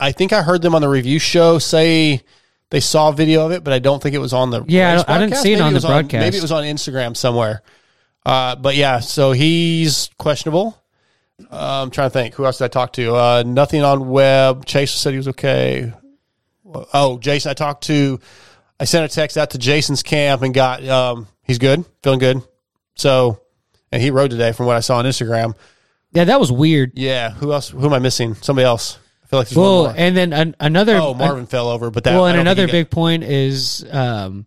I 0.00 0.12
think 0.12 0.32
I 0.32 0.42
heard 0.42 0.62
them 0.62 0.76
on 0.76 0.82
the 0.82 0.88
review 0.88 1.18
show 1.18 1.58
say 1.58 2.22
they 2.70 2.80
saw 2.80 3.08
a 3.08 3.12
video 3.12 3.46
of 3.46 3.52
it, 3.52 3.64
but 3.64 3.72
I 3.72 3.78
don't 3.78 4.02
think 4.02 4.14
it 4.14 4.18
was 4.18 4.32
on 4.32 4.50
the. 4.50 4.64
Yeah, 4.68 5.02
I 5.06 5.14
I 5.16 5.18
didn't 5.18 5.36
see 5.36 5.52
it 5.52 5.56
Maybe 5.56 5.62
on 5.62 5.72
the 5.72 5.76
was 5.78 5.84
broadcast. 5.86 6.20
maybe 6.20 6.36
it 6.36 6.42
was 6.42 6.52
on 6.52 6.64
Instagram 6.64 7.16
somewhere. 7.16 7.62
Uh, 8.26 8.56
but 8.56 8.76
yeah, 8.76 9.00
so 9.00 9.32
he's 9.32 10.10
questionable. 10.18 10.76
Uh, 11.50 11.82
I'm 11.82 11.90
trying 11.90 12.10
to 12.10 12.12
think. 12.12 12.34
Who 12.34 12.44
else 12.44 12.58
did 12.58 12.64
I 12.64 12.68
talk 12.68 12.92
to? 12.94 13.14
Uh, 13.14 13.42
nothing 13.46 13.82
on 13.82 14.08
Webb. 14.08 14.66
Chase 14.66 14.90
said 14.90 15.12
he 15.12 15.16
was 15.16 15.28
okay. 15.28 15.92
Oh, 16.92 17.18
Jason. 17.18 17.50
I 17.50 17.54
talked 17.54 17.84
to. 17.84 18.20
I 18.80 18.84
sent 18.84 19.10
a 19.10 19.14
text 19.14 19.38
out 19.38 19.50
to 19.50 19.58
Jason's 19.58 20.02
camp 20.02 20.42
and 20.42 20.52
got. 20.52 20.86
Um, 20.86 21.26
he's 21.44 21.58
good, 21.58 21.84
feeling 22.02 22.18
good. 22.18 22.42
So, 22.96 23.40
and 23.92 24.02
he 24.02 24.10
rode 24.10 24.30
today 24.30 24.52
from 24.52 24.66
what 24.66 24.76
I 24.76 24.80
saw 24.80 24.98
on 24.98 25.04
Instagram. 25.04 25.54
Yeah, 26.12 26.24
that 26.24 26.40
was 26.40 26.50
weird. 26.52 26.92
Yeah. 26.98 27.30
Who 27.30 27.52
else? 27.52 27.68
Who 27.70 27.84
am 27.84 27.92
I 27.92 27.98
missing? 27.98 28.34
Somebody 28.34 28.66
else. 28.66 28.98
I 29.28 29.30
feel 29.30 29.38
like 29.40 29.48
there's 29.48 29.56
one 29.58 29.64
Well, 29.66 29.82
more. 29.84 29.94
and 29.96 30.16
then 30.16 30.32
an, 30.32 30.56
another. 30.58 30.96
Oh, 30.96 31.12
Marvin 31.14 31.46
fell 31.46 31.68
over, 31.68 31.90
but 31.90 32.04
that. 32.04 32.14
well, 32.14 32.26
and 32.26 32.38
another 32.40 32.62
he 32.62 32.66
got- 32.68 32.72
big 32.72 32.90
point 32.90 33.24
is 33.24 33.84
um, 33.90 34.46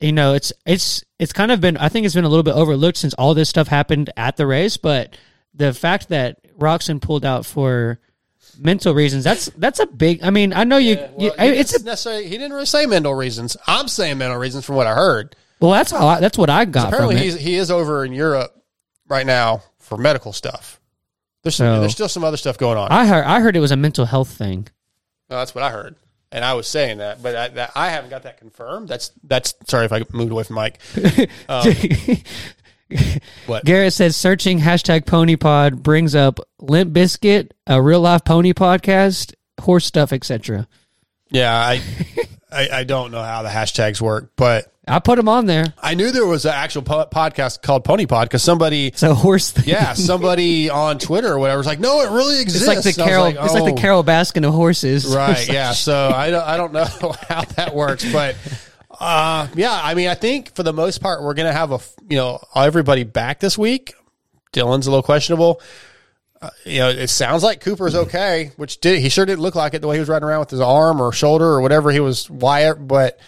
you 0.00 0.12
know, 0.12 0.34
it's 0.34 0.52
it's 0.64 1.02
it's 1.18 1.32
kind 1.32 1.50
of 1.50 1.60
been 1.60 1.76
I 1.76 1.88
think 1.88 2.06
it's 2.06 2.14
been 2.14 2.24
a 2.24 2.28
little 2.28 2.42
bit 2.44 2.54
overlooked 2.54 2.98
since 2.98 3.14
all 3.14 3.34
this 3.34 3.48
stuff 3.48 3.66
happened 3.68 4.10
at 4.16 4.36
the 4.36 4.46
race, 4.46 4.76
but 4.76 5.16
the 5.54 5.72
fact 5.72 6.08
that 6.10 6.38
Roczen 6.58 7.00
pulled 7.00 7.24
out 7.24 7.44
for 7.46 7.98
mental 8.58 8.94
reasons 8.94 9.24
that's 9.24 9.46
that's 9.56 9.80
a 9.80 9.86
big. 9.86 10.22
I 10.22 10.30
mean, 10.30 10.52
I 10.52 10.64
know 10.64 10.76
you. 10.76 10.92
you 10.92 11.08
Well, 11.30 11.34
I- 11.38 11.48
he 11.48 11.52
it's 11.58 11.70
a 11.72 11.78
didn't 11.78 11.86
necessarily. 11.86 12.24
He 12.24 12.30
didn't 12.38 12.52
really 12.52 12.66
say 12.66 12.86
mental 12.86 13.14
reasons. 13.14 13.56
I'm 13.66 13.88
saying 13.88 14.18
mental 14.18 14.38
reasons 14.38 14.64
from 14.64 14.76
what 14.76 14.86
I 14.86 14.94
heard. 14.94 15.34
well. 15.60 15.72
That's 15.72 15.90
how 15.90 16.06
I, 16.06 16.20
that's 16.20 16.38
what 16.38 16.48
I 16.50 16.64
got 16.64 16.90
from 16.90 17.04
Apparently, 17.04 17.26
it. 17.28 17.40
he 17.40 17.56
is 17.56 17.70
over 17.72 18.04
in 18.04 18.12
Europe 18.12 18.52
right 19.08 19.26
now 19.26 19.62
for 19.80 19.98
medical 19.98 20.32
stuff. 20.32 20.78
There's 21.46 21.54
some, 21.54 21.76
So- 21.76 21.80
there's 21.80 21.92
still 21.92 22.08
some 22.08 22.24
other 22.24 22.36
stuff 22.36 22.58
going 22.58 22.76
on. 22.76 22.90
I 22.90 23.06
heard 23.06 23.24
I 23.24 23.38
heard 23.38 23.54
it 23.56 23.60
was 23.60 23.70
a 23.70 23.76
mental 23.76 24.04
health 24.04 24.30
thing. 24.30 24.66
No, 25.30 25.36
that's 25.36 25.54
what 25.54 25.62
I 25.62 25.70
heard, 25.70 25.94
and 26.32 26.44
I 26.44 26.54
was 26.54 26.66
saying 26.66 26.98
that, 26.98 27.22
but 27.22 27.36
I, 27.36 27.48
that, 27.48 27.70
I 27.76 27.90
haven't 27.90 28.10
got 28.10 28.24
that 28.24 28.38
confirmed. 28.38 28.88
That's 28.88 29.12
that's. 29.22 29.54
Sorry 29.68 29.84
if 29.84 29.92
I 29.92 30.02
moved 30.12 30.32
away 30.32 30.42
from 30.42 30.56
Mike. 30.56 30.80
Um, 31.48 31.72
what? 33.46 33.64
Garrett 33.64 33.92
says 33.92 34.16
searching 34.16 34.60
hashtag 34.60 35.06
pony 35.06 35.36
pod 35.36 35.82
brings 35.82 36.14
up 36.14 36.38
Limp 36.60 36.92
Bizkit, 36.92 37.50
a 37.66 37.80
real 37.82 38.00
life 38.00 38.24
pony 38.24 38.52
podcast, 38.52 39.34
horse 39.60 39.84
stuff, 39.84 40.12
etc. 40.12 40.66
Yeah, 41.30 41.52
I, 41.54 41.80
I 42.50 42.68
I 42.72 42.84
don't 42.84 43.10
know 43.10 43.22
how 43.22 43.42
the 43.42 43.48
hashtags 43.48 44.00
work, 44.00 44.30
but 44.36 44.72
I 44.88 45.00
put 45.00 45.16
them 45.16 45.28
on 45.28 45.46
there. 45.46 45.74
I 45.82 45.94
knew 45.94 46.12
there 46.12 46.24
was 46.26 46.44
an 46.44 46.52
actual 46.54 46.82
po- 46.82 47.06
podcast 47.06 47.60
called 47.62 47.82
Pony 47.84 48.06
Pod 48.06 48.28
because 48.28 48.42
somebody. 48.44 48.86
It's 48.88 49.02
a 49.02 49.14
horse 49.14 49.50
thing. 49.50 49.64
Yeah, 49.66 49.94
somebody 49.94 50.70
on 50.70 50.98
Twitter 50.98 51.32
or 51.32 51.38
whatever 51.40 51.58
was 51.58 51.66
like, 51.66 51.80
"No, 51.80 52.02
it 52.02 52.10
really 52.10 52.40
exists." 52.40 52.68
It's 52.68 52.86
like 52.86 52.94
the 52.94 53.02
And 53.02 53.10
I 53.10 53.18
was 53.18 53.32
Carol. 53.34 53.44
it's 53.46 53.54
like 53.54 53.62
"Oh." 53.64 53.74
the 53.74 53.80
Carole 53.80 54.04
Baskin 54.04 54.46
of 54.46 54.54
horses. 54.54 55.06
right 55.14 55.48
yeah 55.52 55.72
so 55.72 56.12
i 56.14 56.30
don't 56.30 56.44
i 56.46 56.56
don't 56.56 56.72
know 56.72 56.84
how 57.28 57.42
that 57.56 57.74
works 57.74 58.10
but 58.12 58.36
uh 59.00 59.46
yeah 59.56 59.78
i 59.82 59.94
mean 59.94 60.08
i 60.08 60.14
think 60.14 60.54
for 60.54 60.62
the 60.62 60.72
most 60.72 61.00
part 61.02 61.22
we're 61.22 61.34
gonna 61.34 61.52
have 61.52 61.72
a 61.72 61.80
you 62.08 62.16
know 62.16 62.38
everybody 62.54 63.02
back 63.04 63.40
this 63.40 63.58
week 63.58 63.92
dylan's 64.52 64.86
a 64.86 64.90
little 64.90 65.02
questionable 65.02 65.60
uh, 66.42 66.50
you 66.64 66.78
know 66.78 66.88
it 66.88 67.08
sounds 67.08 67.42
like 67.42 67.60
cooper's 67.60 67.94
okay 67.94 68.50
which 68.56 68.80
did 68.80 69.00
he 69.00 69.08
sure 69.08 69.24
didn't 69.26 69.40
look 69.40 69.54
like 69.54 69.74
it 69.74 69.80
the 69.80 69.88
way 69.88 69.96
he 69.96 70.00
was 70.00 70.08
riding 70.08 70.28
around 70.28 70.40
with 70.40 70.50
his 70.50 70.60
arm 70.60 71.00
or 71.00 71.12
shoulder 71.12 71.46
or 71.46 71.60
whatever 71.60 71.90
he 71.90 72.00
was 72.00 72.28
wired 72.30 72.86
but 72.86 73.18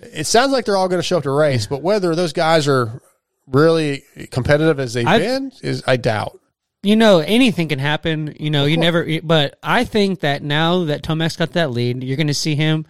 it 0.00 0.24
sounds 0.24 0.52
like 0.52 0.64
they're 0.64 0.76
all 0.76 0.88
going 0.88 0.98
to 0.98 1.06
show 1.06 1.18
up 1.18 1.22
to 1.24 1.30
race 1.30 1.66
but 1.66 1.82
whether 1.82 2.14
those 2.14 2.32
guys 2.32 2.68
are 2.68 3.00
really 3.46 4.02
competitive 4.30 4.78
as 4.80 4.94
they've 4.94 5.06
I- 5.06 5.18
been 5.18 5.52
is 5.62 5.82
i 5.86 5.96
doubt 5.96 6.40
you 6.86 6.94
know, 6.94 7.18
anything 7.18 7.66
can 7.66 7.80
happen. 7.80 8.36
You 8.38 8.48
know, 8.50 8.64
you 8.64 8.76
never. 8.76 9.04
But 9.20 9.58
I 9.60 9.82
think 9.82 10.20
that 10.20 10.44
now 10.44 10.84
that 10.84 11.02
Tomac's 11.02 11.36
got 11.36 11.54
that 11.54 11.72
lead, 11.72 12.04
you're 12.04 12.16
going 12.16 12.28
to 12.28 12.34
see 12.34 12.54
him 12.54 12.86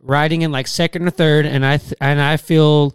riding 0.00 0.42
in 0.42 0.52
like 0.52 0.66
second 0.66 1.06
or 1.06 1.10
third, 1.10 1.46
and 1.46 1.64
I 1.64 1.78
th- 1.78 1.94
and 1.98 2.20
I 2.20 2.36
feel 2.36 2.94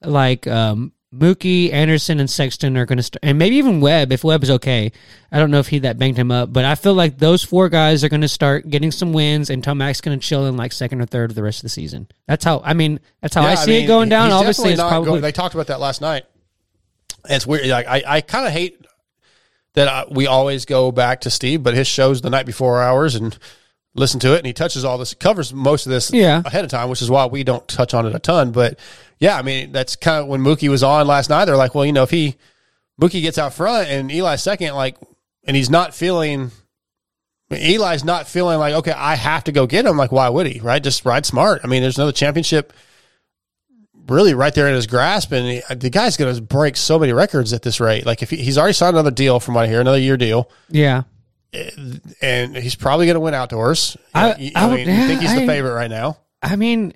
like 0.00 0.46
um, 0.46 0.91
Mookie, 1.14 1.72
Anderson, 1.72 2.20
and 2.20 2.30
Sexton 2.30 2.76
are 2.78 2.86
going 2.86 2.96
to 2.96 3.02
start, 3.02 3.20
and 3.22 3.38
maybe 3.38 3.56
even 3.56 3.80
Webb 3.82 4.12
if 4.12 4.24
Webb 4.24 4.42
is 4.42 4.50
okay. 4.50 4.90
I 5.30 5.38
don't 5.38 5.50
know 5.50 5.58
if 5.58 5.68
he 5.68 5.80
that 5.80 5.98
banged 5.98 6.16
him 6.16 6.30
up, 6.30 6.52
but 6.52 6.64
I 6.64 6.74
feel 6.74 6.94
like 6.94 7.18
those 7.18 7.44
four 7.44 7.68
guys 7.68 8.02
are 8.02 8.08
going 8.08 8.22
to 8.22 8.28
start 8.28 8.68
getting 8.68 8.90
some 8.90 9.12
wins, 9.12 9.50
and 9.50 9.62
Tomac's 9.62 10.00
going 10.00 10.18
to 10.18 10.26
chill 10.26 10.46
in 10.46 10.56
like 10.56 10.72
second 10.72 11.02
or 11.02 11.06
third 11.06 11.30
of 11.30 11.34
the 11.34 11.42
rest 11.42 11.58
of 11.58 11.62
the 11.64 11.68
season. 11.68 12.08
That's 12.26 12.44
how 12.44 12.62
I 12.64 12.72
mean. 12.72 12.98
That's 13.20 13.34
how 13.34 13.42
I 13.42 13.50
Yeah, 13.50 13.54
see 13.56 13.70
mean, 13.72 13.84
it 13.84 13.86
going 13.88 14.08
down. 14.08 14.30
Obviously, 14.32 14.72
it's 14.72 14.80
probably 14.80 15.06
going- 15.06 15.20
they 15.20 15.32
talked 15.32 15.54
about 15.54 15.66
that 15.66 15.80
last 15.80 16.00
night. 16.00 16.24
It's 17.28 17.46
weird. 17.46 17.66
Like 17.66 17.86
I, 17.86 18.02
I 18.06 18.20
kind 18.22 18.46
of 18.46 18.52
hate 18.52 18.84
that 19.74 19.88
I, 19.88 20.04
we 20.10 20.26
always 20.26 20.64
go 20.64 20.90
back 20.92 21.20
to 21.22 21.30
Steve, 21.30 21.62
but 21.62 21.74
his 21.74 21.86
show's 21.86 22.20
the 22.22 22.30
night 22.30 22.46
before 22.46 22.82
ours, 22.82 23.14
and 23.14 23.36
listen 23.94 24.20
to 24.20 24.34
it, 24.34 24.38
and 24.38 24.46
he 24.46 24.52
touches 24.52 24.84
all 24.84 24.96
this, 24.98 25.14
covers 25.14 25.52
most 25.52 25.86
of 25.86 25.90
this 25.92 26.10
Yeah. 26.12 26.42
ahead 26.44 26.64
of 26.64 26.70
time, 26.70 26.88
which 26.88 27.02
is 27.02 27.10
why 27.10 27.26
we 27.26 27.44
don't 27.44 27.66
touch 27.68 27.92
on 27.94 28.06
it 28.06 28.14
a 28.14 28.18
ton. 28.18 28.50
But 28.52 28.78
yeah, 29.18 29.36
I 29.36 29.42
mean 29.42 29.72
that's 29.72 29.96
kind 29.96 30.22
of 30.22 30.28
when 30.28 30.40
Mookie 30.40 30.68
was 30.70 30.82
on 30.82 31.06
last 31.06 31.28
night. 31.30 31.44
They're 31.44 31.56
like, 31.56 31.74
well, 31.74 31.84
you 31.84 31.92
know, 31.92 32.02
if 32.02 32.10
he 32.10 32.36
Mookie 33.00 33.22
gets 33.22 33.38
out 33.38 33.54
front 33.54 33.88
and 33.88 34.10
Eli's 34.10 34.42
second, 34.42 34.74
like, 34.74 34.96
and 35.44 35.56
he's 35.56 35.70
not 35.70 35.94
feeling. 35.94 36.50
Eli's 37.50 38.02
not 38.04 38.26
feeling 38.28 38.58
like 38.58 38.72
okay, 38.74 38.92
I 38.92 39.14
have 39.14 39.44
to 39.44 39.52
go 39.52 39.66
get 39.66 39.84
him. 39.84 39.96
Like, 39.98 40.10
why 40.10 40.28
would 40.30 40.46
he? 40.46 40.60
Right? 40.60 40.82
Just 40.82 41.04
ride 41.04 41.26
smart. 41.26 41.60
I 41.62 41.66
mean, 41.66 41.82
there's 41.82 41.98
another 41.98 42.12
championship 42.12 42.72
really 44.08 44.34
right 44.34 44.54
there 44.54 44.68
in 44.68 44.74
his 44.74 44.86
grasp, 44.86 45.32
and 45.32 45.46
he, 45.46 45.74
the 45.74 45.90
guy's 45.90 46.16
going 46.16 46.34
to 46.34 46.40
break 46.40 46.76
so 46.76 46.98
many 46.98 47.12
records 47.12 47.52
at 47.52 47.62
this 47.62 47.78
rate. 47.78 48.04
Like, 48.06 48.22
if 48.22 48.30
he, 48.30 48.36
he's 48.38 48.58
already 48.58 48.72
signed 48.72 48.94
another 48.96 49.10
deal, 49.10 49.38
from 49.38 49.54
what 49.54 49.64
I 49.64 49.68
hear, 49.68 49.80
another 49.80 49.98
year 49.98 50.16
deal, 50.16 50.50
yeah. 50.70 51.02
And 52.20 52.56
he's 52.56 52.74
probably 52.74 53.06
going 53.06 53.14
to 53.14 53.20
win 53.20 53.34
outdoors. 53.34 53.96
I- 54.14 54.34
You- 54.36 54.52
I 54.54 54.64
I, 54.66 54.74
mean, 54.76 54.88
you 54.88 55.06
think 55.06 55.20
he's 55.20 55.30
I- 55.30 55.40
the 55.40 55.46
favorite 55.46 55.74
right 55.74 55.90
now? 55.90 56.18
I 56.42 56.56
mean, 56.56 56.92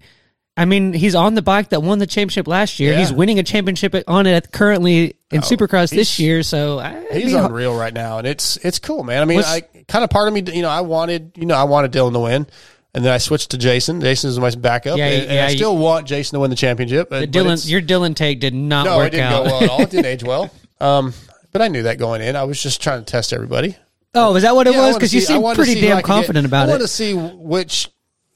I 0.56 0.64
mean, 0.64 0.92
he's 0.92 1.14
on 1.14 1.34
the 1.34 1.42
bike 1.42 1.68
that 1.68 1.82
won 1.82 1.98
the 1.98 2.06
championship 2.06 2.48
last 2.48 2.80
year. 2.80 2.92
Yeah. 2.92 2.98
He's 3.00 3.12
winning 3.12 3.38
a 3.38 3.42
championship 3.42 3.94
on 4.08 4.26
it 4.26 4.50
currently 4.52 5.14
in 5.30 5.42
Supercross 5.42 5.90
this 5.90 6.18
year. 6.18 6.42
So 6.42 6.78
I, 6.78 7.04
He's 7.12 7.30
you 7.32 7.38
unreal 7.38 7.76
right 7.76 7.92
now, 7.92 8.18
and 8.18 8.26
it's 8.26 8.56
it's 8.58 8.78
cool, 8.78 9.04
man. 9.04 9.20
I 9.22 9.24
mean, 9.26 9.40
I 9.44 9.60
kind 9.86 10.02
of 10.02 10.08
part 10.10 10.28
of 10.28 10.34
me, 10.34 10.42
you 10.52 10.62
know, 10.62 10.70
I 10.70 10.80
wanted, 10.80 11.32
you 11.36 11.44
know, 11.46 11.54
I 11.54 11.64
wanted 11.64 11.92
Dylan 11.92 12.14
to 12.14 12.20
win. 12.20 12.46
And 12.94 13.04
then 13.04 13.12
I 13.12 13.18
switched 13.18 13.50
to 13.50 13.58
Jason. 13.58 14.00
Jason 14.00 14.30
is 14.30 14.38
my 14.40 14.48
backup, 14.54 14.96
Yeah, 14.96 15.08
and, 15.08 15.22
and 15.24 15.32
yeah, 15.32 15.46
I 15.46 15.50
you- 15.50 15.58
still 15.58 15.76
want 15.76 16.06
Jason 16.06 16.36
to 16.36 16.40
win 16.40 16.48
the 16.48 16.56
championship. 16.56 17.10
But, 17.10 17.20
the 17.20 17.26
Dylan, 17.38 17.44
it's- 17.52 17.68
your 17.68 17.82
Dylan 17.82 18.16
take 18.16 18.40
did 18.40 18.54
not 18.54 18.86
no, 18.86 18.96
work 18.96 19.08
it 19.08 19.10
didn't 19.10 19.26
out. 19.26 19.44
go 19.44 19.50
well 19.50 19.62
at 19.64 19.68
all. 19.68 19.82
It 19.82 19.90
didn't 19.90 20.06
age 20.14 20.24
well. 20.24 20.50
Um, 20.80 21.12
but 21.52 21.60
I 21.60 21.68
knew 21.68 21.82
that 21.82 21.98
going 21.98 22.22
in. 22.22 22.36
I 22.36 22.44
was 22.44 22.60
just 22.62 22.82
trying 22.82 23.00
to 23.00 23.04
test 23.04 23.34
everybody. 23.34 23.76
Oh, 24.16 24.34
is 24.36 24.42
that 24.42 24.54
what 24.54 24.66
it 24.66 24.74
Yeah, 24.74 24.86
was? 24.86 24.96
Because 24.96 25.14
you 25.14 25.20
seem 25.20 25.42
pretty 25.54 25.74
see 25.74 25.80
damn 25.82 25.96
could 25.98 26.02
get- 26.02 26.04
confident 26.04 26.46
about 26.46 26.64
it. 26.68 26.70
I 26.70 26.74
want 26.74 26.82
to 26.82 26.88
see 26.88 27.14
which 27.14 27.88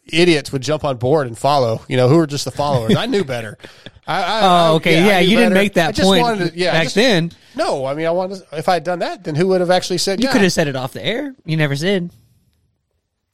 idiots 0.06 0.50
would 0.52 0.62
jump 0.62 0.84
on 0.84 0.96
board 0.96 1.26
and 1.26 1.36
follow. 1.38 1.82
You 1.88 1.96
know, 1.96 2.08
who 2.08 2.18
are 2.18 2.26
just 2.26 2.44
the 2.44 2.50
followers. 2.50 2.96
I 2.96 3.06
knew 3.06 3.24
better. 3.24 3.58
I, 4.06 4.22
I, 4.22 4.40
Oh, 4.70 4.74
okay. 4.76 4.98
I 5.02 5.06
Yeah, 5.06 5.20
knew 5.20 5.28
you 5.30 5.36
didn't 5.36 5.54
make 5.54 5.74
that 5.74 5.96
point 5.96 6.38
to- 6.38 6.52
yeah, 6.58 6.72
back 6.72 6.82
just- 6.84 6.94
then. 6.94 7.32
No, 7.56 7.84
I 7.84 7.94
mean, 7.94 8.06
I 8.06 8.10
wanted. 8.10 8.38
To, 8.48 8.58
if 8.58 8.68
I 8.68 8.74
had 8.74 8.84
done 8.84 9.00
that, 9.00 9.24
then 9.24 9.34
who 9.34 9.48
would 9.48 9.60
have 9.60 9.70
actually 9.70 9.98
said? 9.98 10.20
You 10.20 10.26
yeah. 10.26 10.32
could 10.32 10.42
have 10.42 10.52
said 10.52 10.68
it 10.68 10.76
off 10.76 10.92
the 10.92 11.04
air. 11.04 11.34
You 11.44 11.56
never 11.56 11.74
said. 11.74 12.10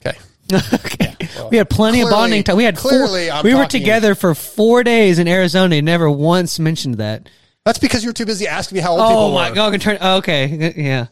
Okay. 0.04 0.18
okay. 0.74 1.16
we 1.50 1.56
had 1.56 1.68
plenty 1.68 2.00
of 2.02 2.09
bonding 2.11 2.42
time. 2.44 2.56
We 2.56 2.64
had 2.64 2.78
four, 2.78 2.90
clearly 2.92 3.30
I'm 3.30 3.42
we 3.44 3.54
were 3.54 3.66
together 3.66 4.14
for 4.14 4.35
four 4.35 4.85
days 4.85 5.18
in 5.18 5.26
Arizona. 5.28 5.76
and 5.76 5.85
Never 5.85 6.09
once 6.11 6.59
mentioned 6.59 6.94
that. 6.96 7.28
That's 7.64 7.78
because 7.80 8.04
you 8.04 8.11
were 8.11 8.14
too 8.14 8.26
busy 8.26 8.46
asking 8.46 8.76
me 8.76 8.80
how 8.82 8.92
old 8.92 9.00
Oh 9.00 9.09
people 9.09 9.32
my 9.32 9.48
were. 9.50 9.54
god! 9.56 9.66
I 9.66 9.70
can 9.72 9.80
turn. 9.80 9.98
Okay, 10.00 10.72
yeah. 10.76 11.06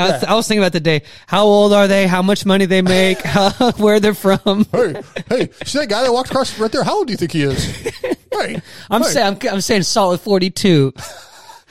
I 0.00 0.10
was, 0.12 0.22
Yeah. 0.22 0.32
I 0.32 0.34
was 0.34 0.48
thinking 0.48 0.62
about 0.62 0.72
the 0.72 0.80
day. 0.80 1.02
How 1.26 1.44
old 1.44 1.72
are 1.72 1.86
they? 1.88 2.06
How 2.06 2.22
much 2.22 2.44
money 2.46 2.66
they 2.66 2.82
make? 2.82 3.20
How, 3.22 3.50
where 3.76 4.00
they're 4.00 4.14
from? 4.14 4.64
Hey, 4.72 4.94
hey, 5.28 5.48
see 5.64 5.78
that 5.78 5.88
guy 5.88 6.02
that 6.02 6.12
walked 6.12 6.30
across 6.30 6.58
right 6.58 6.70
there? 6.72 6.82
How 6.84 6.96
old 6.98 7.06
do 7.06 7.12
you 7.12 7.16
think 7.16 7.32
he 7.32 7.42
is? 7.42 7.64
hey, 8.32 8.60
I'm 8.90 9.02
hey. 9.02 9.08
saying 9.08 9.38
I'm, 9.42 9.54
I'm 9.54 9.60
saying 9.60 9.82
solid 9.84 10.20
42. 10.20 10.92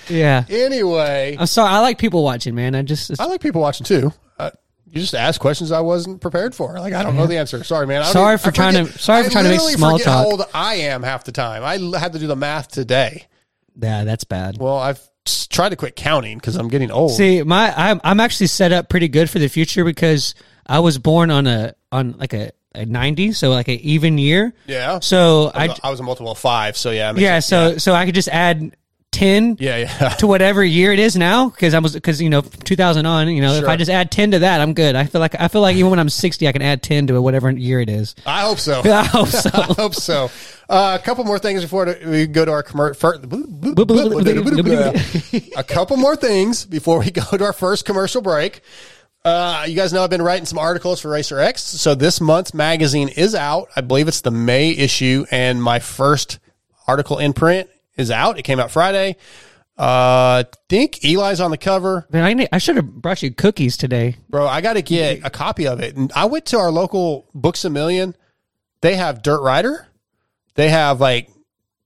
Yeah. 0.10 0.44
Anyway, 0.50 1.36
I'm 1.40 1.46
sorry. 1.46 1.70
I 1.70 1.80
like 1.82 1.98
people 2.00 2.24
watching, 2.24 2.56
man. 2.56 2.74
I 2.76 2.82
just 2.82 3.20
I 3.20 3.26
like 3.26 3.42
people 3.42 3.62
watching 3.62 3.86
too. 3.86 4.12
Uh, 4.40 4.50
you 4.88 5.02
just 5.02 5.14
ask 5.14 5.40
questions 5.40 5.72
I 5.72 5.82
wasn't 5.82 6.20
prepared 6.20 6.56
for. 6.56 6.80
Like 6.80 6.94
I 6.94 7.04
don't 7.04 7.16
know 7.16 7.28
the 7.28 7.38
answer. 7.38 7.64
Sorry, 7.64 7.86
man. 7.86 8.04
Sorry 8.06 8.34
even- 8.34 8.44
for 8.44 8.52
trying 8.52 8.86
to- 8.86 8.98
sorry 8.98 9.24
for 9.24 9.30
trying 9.30 9.44
to 9.44 9.52
make 9.52 9.60
small 9.60 9.92
forget 10.00 10.08
How 10.08 10.24
talk. 10.24 10.32
old 10.32 10.42
I 10.54 10.76
am 10.76 11.04
half 11.04 11.26
the 11.26 11.32
time. 11.32 11.64
I 11.64 11.78
had 12.00 12.14
to 12.14 12.20
do 12.20 12.26
the 12.28 12.36
math 12.36 12.70
today. 12.70 13.28
yeah, 13.80 14.04
that's 14.04 14.24
bad. 14.24 14.58
Well, 14.58 14.78
I've 14.78 15.00
tried 15.48 15.70
to 15.70 15.76
quit 15.76 15.96
counting 15.96 16.38
because 16.38 16.56
I'm 16.56 16.68
getting 16.68 16.92
old. 16.92 17.12
See, 17.12 17.44
my 17.44 17.74
I'm 17.76 18.02
I'm 18.04 18.20
actually 18.20 18.48
set 18.48 18.72
up 18.72 18.90
pretty 18.90 19.08
good 19.08 19.30
for 19.30 19.40
the 19.40 19.48
future 19.48 19.84
because 19.84 20.36
I 20.66 20.80
was 20.80 20.98
born 20.98 21.32
on 21.32 21.48
a 21.48 21.74
on 21.92 22.14
like 22.18 22.34
a, 22.34 22.52
a 22.76 22.86
90, 22.86 23.34
so 23.34 23.50
like 23.50 23.68
an 23.68 23.80
even 23.80 24.18
year. 24.18 24.54
yeah. 24.68 25.00
So 25.00 25.52
I 25.54 25.66
I 25.66 25.68
was, 25.68 25.80
I 25.84 25.90
was 25.90 26.00
a 26.00 26.04
multiple 26.04 26.32
of 26.32 26.38
five. 26.38 26.78
So 26.78 26.92
yeah. 26.92 27.14
yeah, 27.16 27.40
sense. 27.40 27.84
so 27.84 27.92
so 27.92 27.96
I 27.96 28.06
could 28.06 28.16
just 28.16 28.30
add 28.30 28.76
10 29.12 29.58
yeah, 29.60 29.78
yeah. 29.78 30.10
to 30.20 30.28
whatever 30.28 30.64
year 30.64 30.94
it 30.94 31.00
is 31.00 31.16
now 31.16 31.50
because 31.50 31.74
I 31.74 31.80
was 31.80 31.94
because 31.94 32.22
you 32.22 32.30
know 32.30 32.42
2000 32.42 33.06
on 33.06 33.28
you 33.30 33.42
know 33.42 33.54
if 33.54 33.60
Sure. 33.62 33.70
I 33.70 33.76
just 33.76 33.90
add 33.90 34.12
10 34.12 34.32
to 34.32 34.40
that 34.40 34.62
I'm 34.62 34.74
good. 34.74 34.96
I 34.96 35.06
feel 35.06 35.20
like 35.20 35.36
I 35.40 35.48
feel 35.48 35.62
like 35.62 35.76
even 35.76 35.90
when 35.90 36.00
I'm 36.00 36.10
60 36.10 36.48
I 36.48 36.52
can 36.52 36.62
add 36.62 36.84
10 36.84 37.08
to 37.08 37.22
whatever 37.22 37.50
year 37.50 37.82
it 37.82 37.90
is. 37.90 38.16
I 38.26 38.42
hope 38.42 38.60
so. 38.60 38.82
I 38.86 39.04
hope 39.04 39.28
so. 39.30 39.50
I 39.54 39.74
hope 39.74 39.96
so. 39.96 40.30
Uh, 40.70 40.98
a 41.00 41.04
couple 41.04 41.24
more 41.24 41.40
things 41.40 41.64
before 41.64 41.94
we 42.06 42.28
go 42.28 42.46
to 42.46 42.52
our 42.52 42.62
commercial. 42.64 43.10
a 45.58 45.64
couple 45.64 45.98
more 45.98 46.16
things 46.16 46.66
before 46.66 47.00
we 47.00 47.10
go 47.12 47.24
to 47.24 47.44
our 47.44 47.54
first 47.54 47.86
commercial 47.86 48.22
break. 48.22 48.62
Uh, 49.26 49.66
you 49.68 49.76
guys 49.76 49.92
know 49.92 50.04
I've 50.04 50.10
been 50.10 50.22
writing 50.22 50.46
some 50.46 50.58
articles 50.60 51.02
for 51.02 51.10
Racer 51.10 51.40
X. 51.40 51.62
So 51.62 51.94
this 51.94 52.22
month's 52.22 52.54
magazine 52.54 53.10
is 53.10 53.36
out. 53.36 53.68
I 53.76 53.82
believe 53.82 54.08
it's 54.08 54.22
the 54.22 54.32
May 54.32 54.70
issue, 54.70 55.26
and 55.30 55.62
my 55.62 55.80
first 55.80 56.40
article 56.88 57.18
in 57.18 57.34
print 57.34 57.70
is 58.00 58.12
out. 58.12 58.38
It 58.40 58.44
came 58.44 58.60
out 58.60 58.72
Friday. 58.72 59.16
Uh, 59.78 60.44
think 60.68 61.04
Eli's 61.06 61.40
on 61.40 61.52
the 61.52 61.58
cover. 61.58 62.06
Man, 62.12 62.24
I, 62.24 62.34
need- 62.34 62.50
I 62.52 62.58
should 62.58 62.76
have 62.76 62.86
brought 62.92 63.24
you 63.24 63.32
cookies 63.32 63.78
today. 63.78 64.18
Bro, 64.30 64.48
I 64.48 64.60
got 64.62 64.74
to 64.74 64.82
get 64.82 65.22
a 65.24 65.30
copy 65.30 65.68
of 65.68 65.80
it. 65.80 65.96
And 65.96 66.12
I 66.14 66.26
went 66.26 66.48
to 66.48 66.58
our 66.58 66.70
local 66.72 67.30
Books 67.34 67.64
a 67.64 67.70
Million. 67.70 68.16
They 68.82 68.96
have 68.96 69.22
Dirt 69.24 69.42
Rider. 69.42 69.88
They 70.56 70.68
have 70.70 71.00
like 71.00 71.30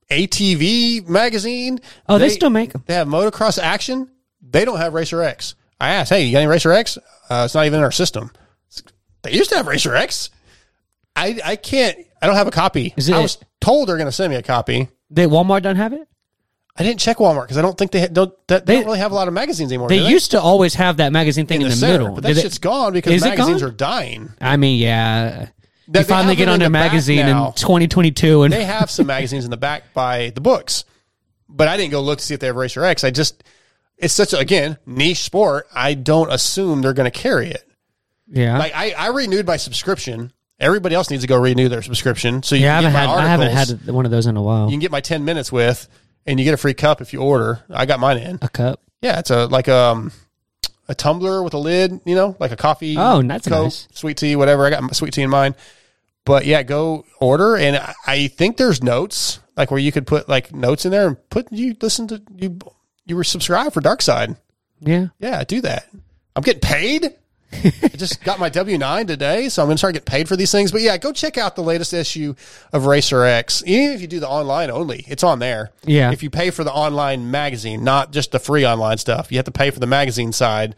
ATV 0.09 1.07
magazine. 1.07 1.79
Oh, 2.07 2.17
they 2.17 2.29
still 2.29 2.49
make 2.49 2.73
them. 2.73 2.83
They 2.87 2.93
have 2.95 3.07
Motocross 3.07 3.59
Action. 3.61 4.09
They 4.41 4.65
don't 4.65 4.77
have 4.77 4.93
Racer 4.93 5.21
X. 5.21 5.55
I 5.79 5.89
asked, 5.91 6.09
hey, 6.09 6.23
you 6.23 6.31
got 6.31 6.39
any 6.39 6.47
Racer 6.47 6.71
X? 6.71 6.97
Uh, 7.29 7.43
it's 7.45 7.55
not 7.55 7.65
even 7.65 7.79
in 7.79 7.83
our 7.83 7.91
system. 7.91 8.31
They 9.23 9.31
used 9.33 9.49
to 9.51 9.55
have 9.57 9.67
Racer 9.67 9.95
X. 9.95 10.29
I, 11.15 11.39
I 11.45 11.55
can't, 11.55 11.97
I 12.21 12.25
don't 12.27 12.35
have 12.35 12.47
a 12.47 12.51
copy. 12.51 12.93
Is 12.97 13.09
it- 13.09 13.15
I 13.15 13.19
was 13.21 13.37
told 13.61 13.87
they're 13.89 13.97
going 13.97 14.07
to 14.07 14.11
send 14.11 14.31
me 14.31 14.37
a 14.37 14.43
copy. 14.43 14.89
They 15.13 15.25
Walmart 15.27 15.61
don't 15.61 15.75
have 15.75 15.93
it. 15.93 16.07
I 16.75 16.81
didn't 16.83 16.99
check 16.99 17.17
Walmart 17.17 17.43
because 17.43 17.57
I 17.57 17.61
don't 17.61 17.77
think 17.77 17.91
they 17.91 18.01
ha- 18.01 18.07
don't 18.11 18.33
that, 18.47 18.65
they, 18.65 18.73
They- 18.73 18.79
don't 18.79 18.85
really 18.87 18.99
have 18.99 19.11
a 19.11 19.15
lot 19.15 19.27
of 19.27 19.33
magazines 19.33 19.71
anymore. 19.71 19.89
They 19.89 19.99
do 19.99 20.09
used 20.09 20.31
to 20.31 20.41
always 20.41 20.73
have 20.75 20.97
that 20.97 21.11
magazine 21.11 21.45
thing 21.45 21.61
in, 21.61 21.69
the, 21.69 21.75
center, 21.75 21.99
middle. 21.99 22.15
but 22.15 22.23
that 22.23 22.29
Did 22.29 22.37
it- 22.37 22.41
shit's 22.41 22.57
gone 22.57 22.93
because 22.93 23.21
magazines 23.21 23.61
gone? 23.61 23.69
are 23.69 23.73
dying. 23.73 24.31
I 24.41 24.57
mean, 24.57 24.79
yeah. 24.79 25.49
They- 25.87 25.99
you 25.99 26.05
finally 26.05 26.35
get 26.35 26.45
them 26.45 26.55
on 26.55 26.61
in 26.61 26.65
a 26.65 26.69
magazine 26.71 27.27
in 27.27 27.35
2022, 27.53 28.43
and 28.43 28.51
They 28.53 28.63
have 28.65 28.89
some 28.89 29.05
magazines 29.15 29.45
in 29.45 29.51
the 29.51 29.57
back 29.57 29.93
by 29.93 30.31
the 30.33 30.41
books, 30.41 30.85
but 31.47 31.67
I 31.67 31.77
didn't 31.77 31.91
go 31.91 32.01
look 32.01 32.17
to 32.19 32.25
see 32.25 32.33
if 32.33 32.39
they 32.39 32.47
have 32.47 32.55
Racer 32.55 32.83
X. 32.83 33.03
I 33.03 33.11
just 33.11 33.43
it's 33.97 34.13
such 34.13 34.33
a 34.33 34.39
again 34.39 34.77
niche 34.87 35.21
sport. 35.21 35.67
I 35.75 35.93
don't 35.93 36.31
assume 36.33 36.81
they're 36.81 36.93
going 36.93 37.11
to 37.11 37.17
carry 37.19 37.49
it. 37.51 37.69
yeah, 38.27 38.57
Like 38.57 38.73
I, 38.73 38.91
I 38.97 39.07
renewed 39.09 39.45
my 39.45 39.57
subscription. 39.57 40.31
Everybody 40.63 40.95
else 40.95 41.09
needs 41.11 41.21
to 41.23 41.27
go 41.27 41.37
renew 41.37 41.69
their 41.69 41.81
subscription. 41.81 42.41
So 42.43 42.55
you 42.55 42.63
yeah. 42.63 42.79
I 42.79 42.81
haven't 42.81 42.91
get 42.93 42.99
had 42.99 43.09
I 43.09 43.27
haven't 43.27 43.51
had 43.85 43.91
one 43.93 44.05
of 44.05 44.11
those 44.11 44.25
in 44.27 44.37
a 44.37 44.41
while. 44.41 44.65
You 44.65 44.71
can 44.71 44.79
get 44.79 44.91
my 44.91 45.01
ten 45.01 45.25
minutes 45.25 45.51
with, 45.51 45.87
and 46.25 46.39
you 46.39 46.45
get 46.45 46.53
a 46.53 46.57
free 46.57 46.73
cup 46.73 47.01
if 47.01 47.13
you 47.13 47.21
order. 47.21 47.63
I 47.69 47.85
got 47.85 47.99
mine 47.99 48.17
in. 48.17 48.39
a 48.41 48.49
cup. 48.49 48.81
Yeah, 49.01 49.19
it's 49.19 49.29
a 49.29 49.45
like 49.47 49.67
um 49.67 50.11
a 50.87 50.95
tumbler 50.95 51.43
with 51.43 51.53
a 51.53 51.57
lid, 51.57 51.99
you 52.05 52.15
know, 52.15 52.35
like 52.39 52.51
a 52.51 52.55
coffee. 52.57 52.95
Oh, 52.97 53.21
that's 53.21 53.47
Coke, 53.47 53.63
nice. 53.65 53.87
Sweet 53.93 54.17
tea, 54.17 54.35
whatever. 54.35 54.65
I 54.65 54.69
got 54.69 54.83
my 54.83 54.91
sweet 54.91 55.13
tea 55.13 55.21
in 55.21 55.29
mine. 55.29 55.55
But 56.25 56.45
yeah, 56.45 56.63
go 56.63 57.05
order, 57.19 57.55
and 57.57 57.75
I- 57.77 57.93
I 58.07 58.27
think 58.27 58.55
there's 58.57 58.81
notes 58.81 59.39
like 59.57 59.71
where 59.71 59.79
you 59.79 59.91
could 59.91 60.07
put 60.07 60.27
like 60.29 60.53
notes 60.53 60.85
in 60.85 60.91
there 60.91 61.07
and 61.07 61.29
put 61.29 61.51
you 61.51 61.75
listen 61.81 62.07
to 62.07 62.21
you 62.35 62.57
you 63.05 63.15
were 63.17 63.23
subscribed 63.25 63.73
for 63.73 63.81
Dark 63.81 64.01
Side. 64.01 64.35
Yeah, 64.79 65.07
Yeah, 65.19 65.43
do 65.43 65.61
that. 65.61 65.87
I'm 66.35 66.43
getting 66.43 66.61
paid. 66.61 67.13
I 67.83 67.87
just 67.89 68.23
got 68.23 68.39
my 68.39 68.49
W 68.49 68.77
nine 68.77 69.07
today, 69.07 69.49
so 69.49 69.61
I'm 69.61 69.67
gonna 69.67 69.77
start 69.77 69.93
getting 69.93 70.05
paid 70.05 70.27
for 70.27 70.35
these 70.35 70.51
things. 70.51 70.71
But 70.71 70.81
yeah, 70.81 70.97
go 70.97 71.11
check 71.11 71.37
out 71.37 71.55
the 71.55 71.63
latest 71.63 71.93
issue 71.93 72.35
of 72.71 72.85
Racer 72.85 73.23
X. 73.23 73.63
Even 73.65 73.95
if 73.95 74.01
you 74.01 74.07
do 74.07 74.19
the 74.19 74.27
online 74.27 74.69
only, 74.71 75.05
it's 75.07 75.23
on 75.23 75.39
there. 75.39 75.71
Yeah. 75.85 76.11
If 76.11 76.23
you 76.23 76.29
pay 76.29 76.49
for 76.49 76.63
the 76.63 76.71
online 76.71 77.31
magazine, 77.31 77.83
not 77.83 78.11
just 78.11 78.31
the 78.31 78.39
free 78.39 78.65
online 78.65 78.97
stuff, 78.97 79.31
you 79.31 79.37
have 79.37 79.45
to 79.45 79.51
pay 79.51 79.69
for 79.71 79.79
the 79.79 79.87
magazine 79.87 80.31
side. 80.31 80.75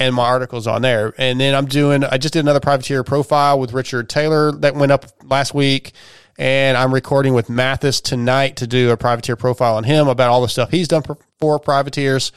And 0.00 0.14
my 0.14 0.26
articles 0.26 0.68
on 0.68 0.82
there. 0.82 1.12
And 1.18 1.40
then 1.40 1.56
I'm 1.56 1.66
doing. 1.66 2.04
I 2.04 2.18
just 2.18 2.32
did 2.32 2.40
another 2.40 2.60
privateer 2.60 3.02
profile 3.02 3.58
with 3.58 3.72
Richard 3.72 4.08
Taylor 4.08 4.52
that 4.52 4.76
went 4.76 4.92
up 4.92 5.06
last 5.24 5.54
week. 5.54 5.92
And 6.38 6.76
I'm 6.76 6.94
recording 6.94 7.34
with 7.34 7.50
Matthes 7.50 8.00
tonight 8.00 8.58
to 8.58 8.68
do 8.68 8.90
a 8.92 8.96
privateer 8.96 9.34
profile 9.34 9.74
on 9.74 9.82
him 9.82 10.06
about 10.06 10.30
all 10.30 10.40
the 10.40 10.48
stuff 10.48 10.70
he's 10.70 10.86
done 10.86 11.02
for, 11.02 11.18
for 11.40 11.58
privateers. 11.58 12.30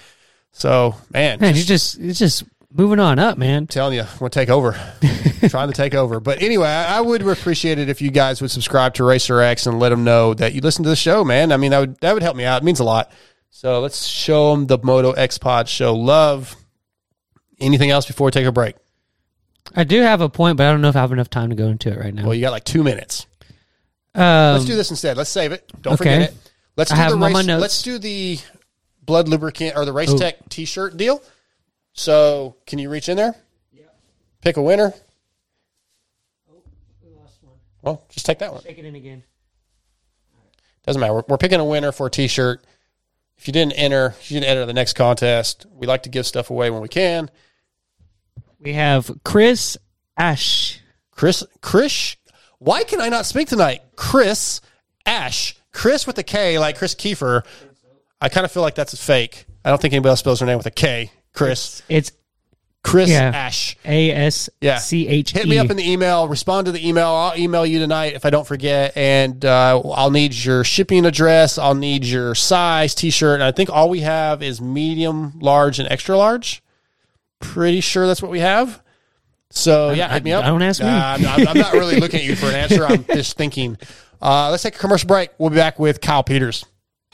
So 0.53 0.95
man, 1.13 1.39
man, 1.39 1.55
you 1.55 1.63
just 1.63 1.99
it's 1.99 2.17
just 2.17 2.43
moving 2.73 2.99
on 2.99 3.19
up, 3.19 3.37
man. 3.37 3.63
I'm 3.63 3.67
telling 3.67 3.95
you, 3.95 4.01
I'm 4.01 4.17
going 4.19 4.31
to 4.31 4.39
take 4.39 4.49
over. 4.49 4.71
trying 5.49 5.67
to 5.69 5.73
take 5.73 5.93
over. 5.95 6.19
But 6.19 6.41
anyway, 6.41 6.67
I, 6.67 6.97
I 6.97 7.01
would 7.01 7.21
appreciate 7.25 7.79
it 7.79 7.89
if 7.89 8.01
you 8.01 8.11
guys 8.11 8.41
would 8.41 8.51
subscribe 8.51 8.93
to 8.95 9.03
Racer 9.03 9.39
X 9.41 9.65
and 9.65 9.79
let 9.79 9.89
them 9.89 10.03
know 10.03 10.33
that 10.35 10.53
you 10.53 10.61
listen 10.61 10.83
to 10.83 10.89
the 10.89 10.95
show, 10.95 11.23
man. 11.23 11.51
I 11.51 11.57
mean, 11.57 11.71
that 11.71 11.79
would 11.79 11.99
that 12.01 12.13
would 12.13 12.23
help 12.23 12.35
me 12.35 12.43
out. 12.45 12.61
It 12.61 12.65
means 12.65 12.79
a 12.79 12.83
lot. 12.83 13.11
So 13.49 13.79
let's 13.81 14.05
show 14.05 14.51
them 14.51 14.67
the 14.67 14.77
Moto 14.81 15.11
X 15.11 15.37
Pod 15.37 15.67
show 15.67 15.93
love. 15.95 16.55
Anything 17.59 17.89
else 17.91 18.05
before 18.05 18.25
we 18.25 18.31
take 18.31 18.45
a 18.45 18.51
break? 18.51 18.75
I 19.75 19.83
do 19.83 20.01
have 20.01 20.21
a 20.21 20.29
point, 20.29 20.57
but 20.57 20.67
I 20.67 20.71
don't 20.71 20.81
know 20.81 20.89
if 20.89 20.95
I 20.95 21.01
have 21.01 21.11
enough 21.11 21.29
time 21.29 21.49
to 21.49 21.55
go 21.55 21.67
into 21.67 21.91
it 21.91 21.97
right 21.99 22.13
now. 22.13 22.23
Well, 22.25 22.33
you 22.33 22.41
got 22.41 22.51
like 22.51 22.63
two 22.63 22.83
minutes. 22.83 23.27
um, 24.15 24.53
Let's 24.53 24.65
do 24.65 24.75
this 24.75 24.89
instead. 24.89 25.17
Let's 25.17 25.29
save 25.29 25.51
it. 25.51 25.71
Don't 25.81 25.93
okay. 25.93 25.97
forget 25.97 26.21
it. 26.31 26.51
Let's 26.77 26.91
I 26.91 26.95
do 26.95 27.01
have 27.01 27.11
the 27.11 27.17
race. 27.17 27.33
my 27.33 27.41
notes. 27.41 27.61
Let's 27.61 27.81
do 27.83 27.97
the 27.99 28.39
Blud 29.05 29.27
lubricant 29.27 29.75
or 29.75 29.85
the 29.85 29.93
race 29.93 30.09
Oh. 30.11 30.17
tech 30.17 30.37
T-shirt 30.49 30.97
deal. 30.97 31.21
So, 31.93 32.55
can 32.65 32.79
you 32.79 32.89
reach 32.89 33.09
in 33.09 33.17
there? 33.17 33.35
Yeah. 33.73 33.83
Pick 34.41 34.57
a 34.57 34.61
winner. 34.61 34.93
Oh, 36.49 36.61
we 37.03 37.09
lost 37.13 37.43
one. 37.43 37.55
Well, 37.81 38.05
just 38.09 38.25
take 38.25 38.39
that 38.39 38.53
one. 38.53 38.61
Take 38.61 38.77
it 38.77 38.85
in 38.85 38.95
again. 38.95 39.23
Doesn't 40.85 40.99
matter. 40.99 41.13
We're, 41.13 41.23
we're 41.27 41.37
picking 41.37 41.59
a 41.59 41.65
winner 41.65 41.91
for 41.91 42.07
a 42.07 42.09
T-shirt. 42.09 42.65
If 43.37 43.47
you 43.47 43.53
didn't 43.53 43.73
enter, 43.73 44.15
you 44.27 44.39
didn't 44.39 44.49
enter 44.49 44.65
the 44.65 44.73
next 44.73 44.93
contest. 44.93 45.65
We 45.73 45.87
like 45.87 46.03
to 46.03 46.09
give 46.09 46.25
stuff 46.27 46.49
away 46.49 46.69
when 46.69 46.81
we 46.81 46.87
can. 46.87 47.29
We 48.59 48.73
have 48.73 49.11
Chris 49.23 49.77
Ash. 50.17 50.79
Chris, 51.11 51.43
Chris, 51.61 52.15
why 52.59 52.83
can 52.83 53.01
I 53.01 53.09
not 53.09 53.25
speak 53.25 53.47
tonight? 53.47 53.81
Chris 53.95 54.61
Ash, 55.05 55.55
Chris 55.71 56.05
with 56.05 56.17
a 56.19 56.23
K, 56.23 56.59
like 56.59 56.77
Chris 56.77 56.93
Kiefer. 56.95 57.43
I 58.21 58.29
kind 58.29 58.45
of 58.45 58.51
feel 58.51 58.61
like 58.61 58.75
that's 58.75 58.93
a 58.93 58.97
fake. 58.97 59.45
I 59.65 59.69
don't 59.69 59.81
think 59.81 59.93
anybody 59.93 60.11
else 60.11 60.19
spells 60.19 60.39
her 60.39 60.45
name 60.45 60.57
with 60.57 60.67
a 60.67 60.71
K. 60.71 61.11
Chris, 61.33 61.81
It's 61.89 62.11
Chris 62.83 63.09
yeah. 63.11 63.31
Ash. 63.33 63.77
A 63.85 64.11
S. 64.11 64.49
C 64.79 65.07
H. 65.07 65.31
Hit 65.31 65.47
me 65.47 65.59
up 65.59 65.69
in 65.69 65.77
the 65.77 65.89
email. 65.91 66.27
Respond 66.27 66.65
to 66.65 66.71
the 66.71 66.87
email. 66.87 67.09
I'll 67.09 67.37
email 67.37 67.65
you 67.65 67.77
tonight 67.79 68.13
if 68.13 68.25
I 68.25 68.31
don't 68.31 68.45
forget. 68.47 68.97
And 68.97 69.45
uh, 69.45 69.79
I'll 69.81 70.09
need 70.11 70.33
your 70.33 70.63
shipping 70.63 71.05
address. 71.05 71.57
I'll 71.59 71.75
need 71.75 72.03
your 72.05 72.33
size, 72.33 72.95
t-shirt. 72.95 73.35
And 73.35 73.43
I 73.43 73.51
think 73.51 73.69
all 73.69 73.89
we 73.89 73.99
have 74.01 74.41
is 74.41 74.59
medium, 74.59 75.37
large, 75.39 75.77
and 75.79 75.87
extra 75.89 76.17
large. 76.17 76.63
Pretty 77.39 77.81
sure 77.81 78.07
that's 78.07 78.21
what 78.21 78.31
we 78.31 78.39
have. 78.39 78.81
So 79.51 79.91
yeah, 79.91 80.09
I- 80.09 80.13
hit 80.15 80.23
me 80.23 80.31
up. 80.31 80.43
I 80.43 80.47
don't 80.47 80.61
ask 80.63 80.81
me. 80.81 80.87
Uh, 80.87 80.91
I'm, 80.91 81.25
I'm- 81.25 81.47
I'm 81.49 81.57
not 81.57 81.73
really 81.73 81.99
looking 81.99 82.19
at 82.21 82.25
you 82.25 82.35
for 82.35 82.47
an 82.47 82.55
answer. 82.55 82.85
I'm 82.85 83.03
just 83.13 83.37
thinking. 83.37 83.77
Uh, 84.21 84.49
let's 84.49 84.63
take 84.63 84.75
a 84.75 84.79
commercial 84.79 85.07
break. 85.07 85.29
We'll 85.37 85.49
be 85.51 85.55
back 85.55 85.77
with 85.77 86.01
Kyle 86.01 86.23
Peters. 86.23 86.65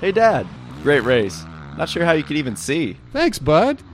Hey, 0.00 0.10
Dad. 0.10 0.48
Great 0.82 1.04
race. 1.04 1.44
Not 1.78 1.88
sure 1.88 2.04
how 2.04 2.10
you 2.12 2.24
could 2.24 2.36
even 2.36 2.56
see. 2.56 2.96
Thanks, 3.12 3.38
bud. 3.38 3.80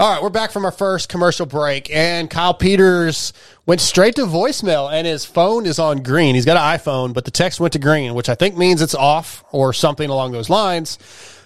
All 0.00 0.08
right, 0.08 0.22
we're 0.22 0.30
back 0.30 0.52
from 0.52 0.64
our 0.64 0.70
first 0.70 1.08
commercial 1.08 1.44
break, 1.44 1.90
and 1.90 2.30
Kyle 2.30 2.54
Peters 2.54 3.32
went 3.66 3.80
straight 3.80 4.14
to 4.14 4.26
voicemail, 4.26 4.88
and 4.92 5.08
his 5.08 5.24
phone 5.24 5.66
is 5.66 5.80
on 5.80 6.04
green. 6.04 6.36
He's 6.36 6.44
got 6.44 6.56
an 6.56 6.78
iPhone, 6.78 7.12
but 7.12 7.24
the 7.24 7.32
text 7.32 7.58
went 7.58 7.72
to 7.72 7.80
green, 7.80 8.14
which 8.14 8.28
I 8.28 8.36
think 8.36 8.56
means 8.56 8.80
it's 8.80 8.94
off 8.94 9.42
or 9.50 9.72
something 9.72 10.08
along 10.08 10.30
those 10.30 10.48
lines. 10.48 11.00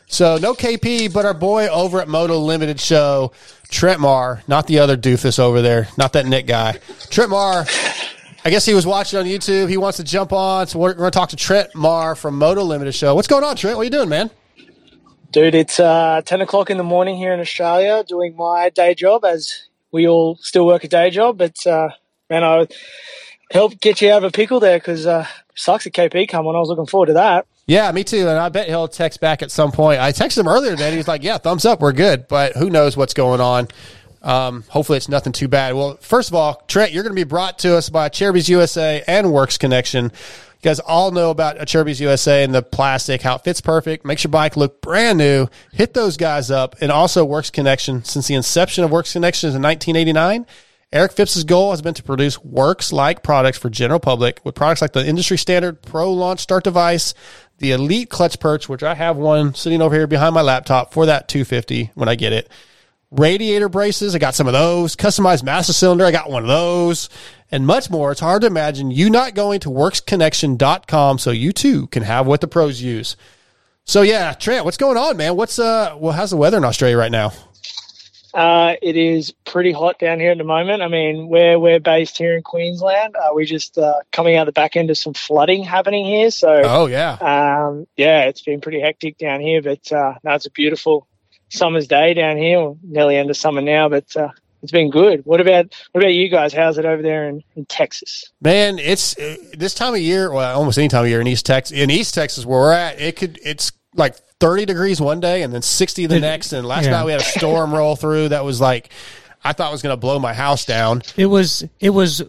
So 0.06 0.36
no 0.36 0.52
KP, 0.52 1.10
but 1.14 1.24
our 1.24 1.32
boy 1.32 1.68
over 1.68 1.98
at 2.02 2.08
Moto 2.08 2.36
Limited 2.40 2.78
Show, 2.78 3.32
Trent 3.70 4.00
Marr, 4.00 4.42
not 4.46 4.66
the 4.66 4.80
other 4.80 4.98
doofus 4.98 5.38
over 5.38 5.62
there, 5.62 5.88
not 5.96 6.12
that 6.12 6.26
Nick 6.26 6.46
guy. 6.46 6.78
Trent 7.08 7.30
Marr, 7.30 7.64
I 8.44 8.50
guess 8.50 8.66
he 8.66 8.74
was 8.74 8.86
watching 8.86 9.18
on 9.18 9.24
YouTube. 9.24 9.70
He 9.70 9.78
wants 9.78 9.96
to 9.96 10.04
jump 10.04 10.30
on, 10.30 10.66
so 10.66 10.78
we're 10.78 10.92
going 10.92 11.10
to 11.10 11.18
talk 11.18 11.30
to 11.30 11.36
Trent 11.36 11.74
Marr 11.74 12.14
from 12.14 12.36
Moto 12.36 12.64
Limited 12.64 12.94
Show. 12.94 13.14
What's 13.14 13.28
going 13.28 13.44
on, 13.44 13.56
Trent? 13.56 13.78
What 13.78 13.80
are 13.80 13.84
you 13.84 13.90
doing, 13.90 14.10
man? 14.10 14.30
Dude, 15.32 15.54
it's 15.54 15.80
uh, 15.80 16.20
10 16.26 16.42
o'clock 16.42 16.68
in 16.68 16.76
the 16.76 16.84
morning 16.84 17.16
here 17.16 17.32
in 17.32 17.40
Australia 17.40 18.04
doing 18.06 18.36
my 18.36 18.68
day 18.68 18.94
job 18.94 19.24
as 19.24 19.64
we 19.90 20.06
all 20.06 20.36
still 20.42 20.66
work 20.66 20.84
a 20.84 20.88
day 20.88 21.08
job. 21.08 21.38
But, 21.38 21.66
uh, 21.66 21.88
man, 22.28 22.44
I 22.44 22.66
helped 23.50 23.80
get 23.80 24.02
you 24.02 24.10
out 24.10 24.18
of 24.18 24.24
a 24.24 24.30
pickle 24.30 24.60
there 24.60 24.78
because 24.78 25.06
uh, 25.06 25.26
sucks 25.54 25.86
at 25.86 25.94
KP 25.94 26.28
come 26.28 26.46
on. 26.46 26.54
I 26.54 26.58
was 26.58 26.68
looking 26.68 26.84
forward 26.84 27.06
to 27.06 27.12
that. 27.14 27.46
Yeah, 27.66 27.90
me 27.92 28.04
too. 28.04 28.28
And 28.28 28.38
I 28.38 28.50
bet 28.50 28.68
he'll 28.68 28.88
text 28.88 29.20
back 29.22 29.40
at 29.40 29.50
some 29.50 29.72
point. 29.72 30.00
I 30.00 30.12
texted 30.12 30.40
him 30.40 30.48
earlier 30.48 30.72
today. 30.72 30.90
He 30.90 30.98
was 30.98 31.08
like, 31.08 31.22
"Yeah, 31.22 31.38
thumbs 31.38 31.64
up, 31.64 31.80
we're 31.80 31.92
good." 31.92 32.28
But 32.28 32.54
who 32.56 32.68
knows 32.68 32.96
what's 32.96 33.14
going 33.14 33.40
on? 33.40 33.68
Um, 34.22 34.64
hopefully, 34.68 34.96
it's 34.96 35.08
nothing 35.08 35.32
too 35.32 35.48
bad. 35.48 35.74
Well, 35.74 35.96
first 36.00 36.28
of 36.28 36.34
all, 36.34 36.62
Trent, 36.68 36.92
you're 36.92 37.02
going 37.02 37.14
to 37.14 37.20
be 37.20 37.28
brought 37.28 37.58
to 37.60 37.76
us 37.76 37.90
by 37.90 38.08
Acerbis 38.08 38.48
USA 38.48 39.02
and 39.06 39.32
Works 39.32 39.58
Connection. 39.58 40.04
You 40.04 40.10
guys 40.62 40.78
all 40.78 41.10
know 41.10 41.30
about 41.30 41.58
Acerbis 41.58 41.98
USA 42.00 42.44
and 42.44 42.54
the 42.54 42.62
plastic, 42.62 43.22
how 43.22 43.34
it 43.34 43.42
fits 43.42 43.60
perfect, 43.60 44.04
makes 44.04 44.22
your 44.22 44.30
bike 44.30 44.56
look 44.56 44.80
brand 44.80 45.18
new. 45.18 45.48
Hit 45.72 45.92
those 45.92 46.16
guys 46.16 46.50
up, 46.52 46.76
and 46.80 46.92
also 46.92 47.24
Works 47.24 47.50
Connection. 47.50 48.04
Since 48.04 48.28
the 48.28 48.34
inception 48.34 48.84
of 48.84 48.92
Works 48.92 49.12
Connection 49.12 49.48
is 49.48 49.56
in 49.56 49.62
1989. 49.62 50.46
Eric 50.92 51.12
Phipps's 51.12 51.44
goal 51.44 51.70
has 51.70 51.80
been 51.80 51.94
to 51.94 52.02
produce 52.02 52.44
works-like 52.44 53.22
products 53.22 53.56
for 53.56 53.70
general 53.70 53.98
public 53.98 54.40
with 54.44 54.54
products 54.54 54.82
like 54.82 54.92
the 54.92 55.04
industry 55.04 55.38
standard 55.38 55.80
Pro 55.80 56.12
Launch 56.12 56.40
Start 56.40 56.64
device, 56.64 57.14
the 57.58 57.72
Elite 57.72 58.10
Clutch 58.10 58.38
Perch, 58.38 58.68
which 58.68 58.82
I 58.82 58.94
have 58.94 59.16
one 59.16 59.54
sitting 59.54 59.80
over 59.80 59.94
here 59.94 60.06
behind 60.06 60.34
my 60.34 60.42
laptop 60.42 60.92
for 60.92 61.06
that 61.06 61.28
250 61.28 61.92
when 61.94 62.10
I 62.10 62.14
get 62.14 62.34
it. 62.34 62.50
Radiator 63.12 63.68
braces, 63.68 64.14
I 64.14 64.18
got 64.18 64.34
some 64.34 64.46
of 64.46 64.54
those. 64.54 64.96
Customized 64.96 65.42
master 65.42 65.72
cylinder, 65.74 66.04
I 66.06 66.10
got 66.10 66.30
one 66.30 66.42
of 66.42 66.48
those. 66.48 67.08
And 67.50 67.66
much 67.66 67.90
more. 67.90 68.10
It's 68.10 68.20
hard 68.20 68.40
to 68.40 68.46
imagine 68.46 68.90
you 68.90 69.10
not 69.10 69.34
going 69.34 69.60
to 69.60 69.68
worksconnection.com 69.68 71.18
so 71.18 71.30
you 71.30 71.52
too 71.52 71.86
can 71.88 72.02
have 72.02 72.26
what 72.26 72.40
the 72.40 72.48
pros 72.48 72.80
use. 72.80 73.14
So 73.84 74.00
yeah, 74.00 74.32
Trent, 74.32 74.64
what's 74.64 74.78
going 74.78 74.96
on, 74.96 75.18
man? 75.18 75.36
What's 75.36 75.58
uh 75.58 75.94
well 75.98 76.12
how's 76.12 76.30
the 76.30 76.36
weather 76.38 76.56
in 76.56 76.64
Australia 76.64 76.96
right 76.96 77.12
now? 77.12 77.32
Uh, 78.32 78.76
it 78.80 78.96
is 78.96 79.32
pretty 79.44 79.72
hot 79.72 79.98
down 79.98 80.18
here 80.18 80.30
at 80.30 80.38
the 80.38 80.44
moment. 80.44 80.80
I 80.80 80.88
mean, 80.88 81.28
we're 81.28 81.58
we're 81.58 81.80
based 81.80 82.16
here 82.16 82.34
in 82.34 82.42
Queensland. 82.42 83.14
Uh, 83.14 83.28
we're 83.32 83.44
just 83.44 83.76
uh, 83.76 83.92
coming 84.10 84.36
out 84.36 84.46
the 84.46 84.52
back 84.52 84.74
end 84.74 84.88
of 84.88 84.96
some 84.96 85.12
flooding 85.12 85.62
happening 85.64 86.06
here. 86.06 86.30
So, 86.30 86.62
Oh 86.64 86.86
yeah. 86.86 87.18
um, 87.20 87.86
yeah, 87.98 88.22
it's 88.22 88.40
been 88.40 88.62
pretty 88.62 88.80
hectic 88.80 89.18
down 89.18 89.40
here. 89.42 89.60
But 89.60 89.92
uh, 89.92 90.14
no, 90.24 90.32
it's 90.32 90.46
a 90.46 90.50
beautiful 90.50 91.06
summer's 91.52 91.86
day 91.86 92.14
down 92.14 92.36
here. 92.36 92.60
We're 92.60 92.74
nearly 92.82 93.16
end 93.16 93.30
of 93.30 93.36
summer 93.36 93.60
now, 93.60 93.88
but 93.88 94.14
uh, 94.16 94.28
it's 94.62 94.72
been 94.72 94.90
good. 94.90 95.24
What 95.24 95.40
about 95.40 95.74
what 95.92 96.02
about 96.02 96.12
you 96.14 96.28
guys? 96.28 96.52
How's 96.52 96.78
it 96.78 96.84
over 96.84 97.02
there 97.02 97.28
in, 97.28 97.42
in 97.56 97.64
Texas? 97.66 98.30
Man, 98.40 98.78
it's 98.78 99.18
uh, 99.18 99.36
this 99.56 99.74
time 99.74 99.94
of 99.94 100.00
year, 100.00 100.32
well, 100.32 100.56
almost 100.58 100.78
any 100.78 100.88
time 100.88 101.04
of 101.04 101.08
year 101.10 101.20
in 101.20 101.26
East 101.26 101.46
Texas, 101.46 101.76
in 101.76 101.90
East 101.90 102.14
Texas 102.14 102.46
where 102.46 102.58
we're 102.60 102.72
at, 102.72 103.00
it 103.00 103.16
could 103.16 103.38
it's 103.44 103.72
like 103.94 104.14
30 104.40 104.64
degrees 104.64 105.00
one 105.00 105.20
day 105.20 105.42
and 105.42 105.52
then 105.52 105.62
60 105.62 106.06
the 106.06 106.18
next. 106.20 106.52
And 106.52 106.66
last 106.66 106.84
Yeah. 106.86 106.92
night 106.92 107.04
we 107.04 107.12
had 107.12 107.20
a 107.20 107.24
storm 107.24 107.72
roll 107.74 107.96
through 107.96 108.30
that 108.30 108.44
was 108.44 108.60
like 108.60 108.90
I 109.44 109.52
thought 109.52 109.72
was 109.72 109.82
going 109.82 109.92
to 109.92 109.96
blow 110.00 110.18
my 110.18 110.32
house 110.34 110.64
down. 110.64 111.02
It 111.16 111.26
was 111.26 111.64
it 111.80 111.90
was 111.90 112.22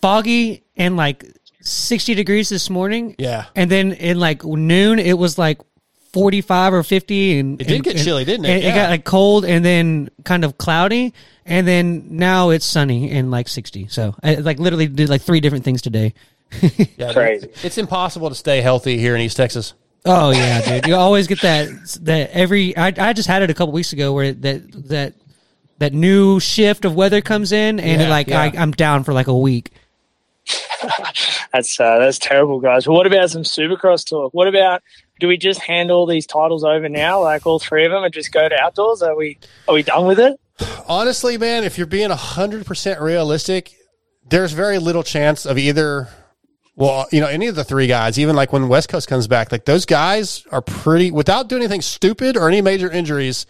foggy 0.00 0.62
and 0.76 0.96
like 0.96 1.24
sixty 1.62 2.14
degrees 2.14 2.48
this 2.48 2.70
morning. 2.70 3.14
Yeah. 3.18 3.46
and 3.56 3.70
then 3.70 3.92
in 3.92 4.18
like 4.18 4.44
noon 4.44 4.98
it 4.98 5.18
was 5.18 5.38
like 5.38 5.58
forty 6.12 6.40
five 6.40 6.72
or 6.72 6.82
fifty, 6.82 7.38
and 7.38 7.60
It 7.60 7.66
did 7.68 7.74
and- 7.76 7.84
get 7.84 7.96
chilly, 7.98 8.24
didn't 8.24 8.46
it? 8.46 8.58
It 8.58 8.62
Yeah. 8.64 8.74
got 8.74 8.90
like 8.90 9.04
cold 9.04 9.44
and 9.44 9.64
then 9.64 10.10
kind 10.24 10.44
of 10.44 10.58
cloudy, 10.58 11.12
and 11.46 11.66
then 11.66 12.06
now 12.10 12.50
it's 12.50 12.66
sunny 12.66 13.10
and 13.10 13.30
like 13.30 13.48
sixty. 13.48 13.86
So 13.88 14.14
I 14.22 14.34
like 14.36 14.58
literally 14.58 14.86
did 14.86 15.08
like 15.08 15.22
three 15.22 15.40
different 15.40 15.64
things 15.64 15.82
today. 15.82 16.14
Yeah, 16.96 17.12
dude, 17.12 17.50
It's 17.62 17.78
impossible 17.78 18.28
to 18.28 18.34
stay 18.34 18.60
healthy 18.60 18.98
here 18.98 19.14
in 19.14 19.20
East 19.20 19.36
Texas. 19.36 19.74
Oh 20.04 20.30
yeah, 20.30 20.60
dude. 20.80 20.86
You 20.88 20.96
always 20.96 21.26
get 21.26 21.40
that 21.42 21.68
that 22.02 22.30
every 22.32 22.76
I 22.76 22.92
I 22.98 23.12
just 23.12 23.28
had 23.28 23.42
it 23.42 23.50
a 23.50 23.54
couple 23.54 23.72
weeks 23.72 23.92
ago 23.92 24.12
where 24.12 24.32
that 24.32 24.88
that 24.88 25.14
that 25.78 25.92
new 25.94 26.40
shift 26.40 26.84
of 26.84 26.94
weather 26.94 27.20
comes 27.20 27.52
in 27.52 27.78
and 27.80 28.02
Yeah, 28.02 28.08
like 28.08 28.26
yeah. 28.28 28.40
I, 28.42 28.52
I'm 28.56 28.72
down 28.72 29.04
for 29.04 29.12
like 29.12 29.28
a 29.28 29.36
week. 29.36 29.70
That's 31.52 31.78
uh, 31.80 31.98
that's 31.98 32.18
terrible, 32.18 32.60
guys. 32.60 32.84
But 32.86 32.92
what 32.92 33.06
about 33.06 33.28
some 33.30 33.42
Supercross 33.42 34.08
talk? 34.08 34.32
What 34.32 34.46
about 34.48 34.82
do 35.20 35.28
we 35.28 35.36
just 35.36 35.60
hand 35.60 35.90
all 35.90 36.06
these 36.06 36.26
titles 36.26 36.64
over 36.64 36.88
now, 36.88 37.22
like 37.22 37.46
all 37.46 37.58
three 37.58 37.84
of 37.84 37.92
them, 37.92 38.02
and 38.02 38.12
just 38.12 38.32
go 38.32 38.48
to 38.48 38.56
outdoors? 38.60 39.02
Are 39.02 39.14
we 39.14 39.38
are 39.68 39.74
we 39.74 39.82
done 39.82 40.06
with 40.06 40.18
it? 40.18 40.40
Honestly, 40.88 41.38
man, 41.38 41.64
if 41.64 41.78
you're 41.78 41.86
being 41.86 42.10
100% 42.10 43.00
realistic, 43.00 43.72
there's 44.28 44.52
very 44.52 44.78
little 44.78 45.02
chance 45.02 45.46
of 45.46 45.56
either 45.56 46.08
well, 46.76 47.06
you 47.12 47.20
know, 47.20 47.26
any 47.26 47.46
of 47.46 47.56
the 47.56 47.64
three 47.64 47.86
guys, 47.86 48.18
even 48.18 48.34
like 48.34 48.52
when 48.52 48.68
West 48.68 48.88
Coast 48.88 49.06
comes 49.06 49.28
back, 49.28 49.52
like 49.52 49.66
those 49.66 49.84
guys 49.84 50.46
are 50.50 50.62
pretty 50.62 51.10
without 51.10 51.48
doing 51.48 51.62
anything 51.62 51.82
stupid 51.82 52.36
or 52.36 52.48
any 52.48 52.62
major 52.62 52.90
injuries. 52.90 53.44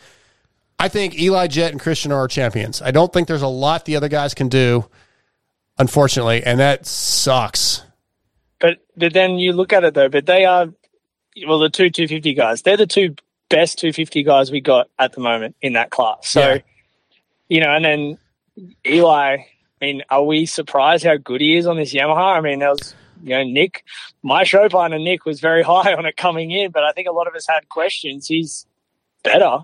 I 0.80 0.88
think 0.88 1.18
Eli 1.18 1.46
Jett 1.46 1.70
and 1.72 1.80
Christian 1.80 2.10
are 2.10 2.18
our 2.18 2.28
champions. 2.28 2.82
I 2.82 2.90
don't 2.90 3.12
think 3.12 3.28
there's 3.28 3.42
a 3.42 3.48
lot 3.48 3.84
the 3.84 3.96
other 3.96 4.08
guys 4.08 4.34
can 4.34 4.48
do, 4.48 4.88
unfortunately, 5.78 6.42
and 6.42 6.58
that 6.58 6.86
sucks. 6.86 7.84
But 8.58 8.78
but 8.96 9.12
then 9.12 9.38
you 9.38 9.52
look 9.52 9.72
at 9.72 9.84
it 9.84 9.94
though. 9.94 10.08
But 10.08 10.26
they 10.26 10.44
are 10.44 10.68
well, 11.46 11.58
the 11.58 11.68
two 11.70 11.90
250 11.90 12.34
guys. 12.34 12.62
They're 12.62 12.76
the 12.76 12.86
two 12.86 13.14
best 13.48 13.78
250 13.78 14.22
guys 14.22 14.50
we 14.50 14.60
got 14.60 14.88
at 14.98 15.12
the 15.12 15.20
moment 15.20 15.56
in 15.60 15.72
that 15.74 15.90
class. 15.90 16.28
So 16.28 16.40
Yeah. 16.40 16.58
you 17.48 17.60
know, 17.60 17.74
and 17.74 17.84
then 17.84 18.18
Eli. 18.86 19.36
I 19.82 19.84
mean, 19.86 20.02
are 20.10 20.22
we 20.22 20.44
surprised 20.44 21.04
how 21.04 21.16
good 21.16 21.40
he 21.40 21.56
is 21.56 21.66
on 21.66 21.76
this 21.78 21.94
Yamaha? 21.94 22.36
I 22.36 22.40
mean, 22.42 22.58
that 22.58 22.70
was 22.70 22.94
you 23.22 23.30
know 23.30 23.42
Nick, 23.44 23.82
my 24.22 24.44
show 24.44 24.68
partner 24.68 24.98
Nick 24.98 25.24
was 25.24 25.40
very 25.40 25.62
high 25.72 25.94
on 25.94 26.04
it 26.06 26.16
coming 26.16 26.50
in, 26.50 26.70
but 26.70 26.84
I 26.84 26.92
think 26.92 27.08
a 27.08 27.12
lot 27.12 27.26
of 27.26 27.34
us 27.34 27.46
had 27.48 27.68
questions. 27.68 28.26
He's 28.28 28.66
better. 29.22 29.58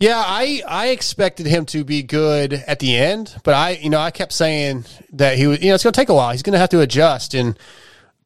Yeah, 0.00 0.22
I 0.24 0.62
I 0.68 0.88
expected 0.90 1.46
him 1.46 1.66
to 1.66 1.82
be 1.82 2.04
good 2.04 2.52
at 2.52 2.78
the 2.78 2.96
end, 2.96 3.34
but 3.42 3.54
I 3.54 3.70
you 3.70 3.90
know 3.90 3.98
I 3.98 4.12
kept 4.12 4.32
saying 4.32 4.84
that 5.12 5.36
he 5.36 5.48
was 5.48 5.60
you 5.60 5.68
know 5.70 5.74
it's 5.74 5.82
going 5.82 5.92
to 5.92 6.00
take 6.00 6.08
a 6.08 6.14
while. 6.14 6.30
He's 6.30 6.42
going 6.42 6.52
to 6.52 6.58
have 6.60 6.70
to 6.70 6.80
adjust, 6.80 7.34
and 7.34 7.58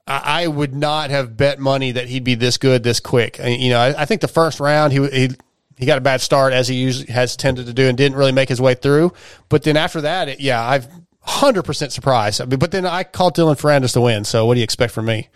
I, 0.06 0.42
I 0.42 0.46
would 0.46 0.74
not 0.74 1.10
have 1.10 1.36
bet 1.36 1.58
money 1.58 1.92
that 1.92 2.08
he'd 2.08 2.24
be 2.24 2.34
this 2.34 2.58
good 2.58 2.82
this 2.82 3.00
quick. 3.00 3.40
I, 3.40 3.48
you 3.48 3.70
know, 3.70 3.78
I, 3.78 4.02
I 4.02 4.04
think 4.04 4.20
the 4.20 4.28
first 4.28 4.60
round 4.60 4.92
he 4.92 5.06
he 5.08 5.30
he 5.76 5.86
got 5.86 5.98
a 5.98 6.02
bad 6.02 6.20
start 6.20 6.52
as 6.52 6.68
he 6.68 6.76
usually 6.76 7.12
has 7.12 7.36
tended 7.36 7.66
to 7.66 7.72
do, 7.72 7.88
and 7.88 7.96
didn't 7.96 8.16
really 8.16 8.32
make 8.32 8.48
his 8.48 8.60
way 8.60 8.74
through. 8.74 9.12
But 9.48 9.62
then 9.62 9.76
after 9.76 10.00
that, 10.02 10.28
it, 10.28 10.40
yeah, 10.40 10.62
I've 10.62 10.88
hundred 11.24 11.62
percent 11.62 11.92
surprised. 11.92 12.40
I 12.40 12.46
mean, 12.46 12.58
but 12.58 12.72
then 12.72 12.84
I 12.84 13.04
called 13.04 13.36
Dylan 13.36 13.54
Ferrandis 13.54 13.92
to 13.92 14.00
win. 14.00 14.24
So 14.24 14.44
what 14.44 14.54
do 14.54 14.60
you 14.60 14.64
expect 14.64 14.92
from 14.92 15.06
me? 15.06 15.28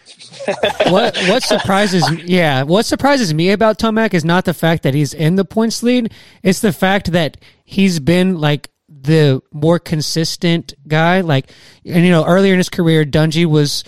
what 0.89 1.17
what 1.29 1.43
surprises 1.43 2.09
yeah 2.25 2.63
what 2.65 2.87
surprises 2.87 3.33
me 3.33 3.51
about 3.51 3.79
Tomac 3.79 4.13
is 4.15 4.25
not 4.25 4.45
the 4.45 4.55
fact 4.55 4.83
that 4.83 4.95
he's 4.95 5.15
in 5.15 5.37
the 5.37 5.45
points 5.45 5.83
lead 5.83 6.13
it's 6.43 6.61
the 6.61 6.73
fact 6.73 7.13
that 7.13 7.37
he's 7.65 8.01
been 8.01 8.39
like 8.41 8.69
the 8.89 9.41
more 9.53 9.79
consistent 9.79 10.75
guy 10.89 11.21
like 11.21 11.51
and 11.85 12.05
you 12.05 12.11
know 12.11 12.25
earlier 12.25 12.53
in 12.53 12.59
his 12.59 12.69
career 12.69 13.05
Dungey 13.05 13.47
was 13.47 13.85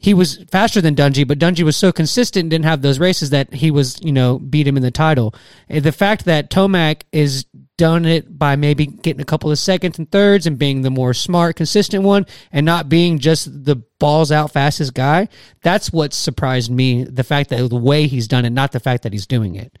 he 0.00 0.14
was 0.14 0.44
faster 0.50 0.80
than 0.80 0.96
Dungey 0.96 1.26
but 1.26 1.38
Dungey 1.38 1.62
was 1.62 1.76
so 1.76 1.92
consistent 1.92 2.44
and 2.44 2.50
didn't 2.50 2.64
have 2.64 2.82
those 2.82 2.98
races 2.98 3.30
that 3.30 3.54
he 3.54 3.70
was 3.70 4.00
you 4.02 4.12
know 4.12 4.38
beat 4.38 4.66
him 4.66 4.76
in 4.76 4.82
the 4.82 4.90
title 4.90 5.34
uh, 5.70 5.80
the 5.80 5.92
fact 5.92 6.24
that 6.24 6.50
Tomac 6.50 7.02
is 7.12 7.46
done 7.80 8.04
it 8.04 8.38
by 8.38 8.56
maybe 8.56 8.84
getting 8.84 9.22
a 9.22 9.24
couple 9.24 9.50
of 9.50 9.58
seconds 9.58 9.98
and 9.98 10.12
thirds 10.12 10.46
and 10.46 10.58
being 10.58 10.82
the 10.82 10.90
more 10.90 11.14
smart, 11.14 11.56
consistent 11.56 12.04
one, 12.04 12.26
and 12.52 12.66
not 12.66 12.90
being 12.90 13.18
just 13.18 13.64
the 13.64 13.76
balls 13.98 14.30
out 14.30 14.50
fastest 14.50 14.92
guy. 14.92 15.26
That's 15.62 15.90
what 15.90 16.12
surprised 16.12 16.70
me. 16.70 17.04
The 17.04 17.24
fact 17.24 17.48
that 17.48 17.70
the 17.70 17.76
way 17.76 18.06
he's 18.06 18.28
done 18.28 18.44
it, 18.44 18.50
not 18.50 18.72
the 18.72 18.80
fact 18.80 19.04
that 19.04 19.14
he's 19.14 19.26
doing 19.26 19.54
it. 19.54 19.78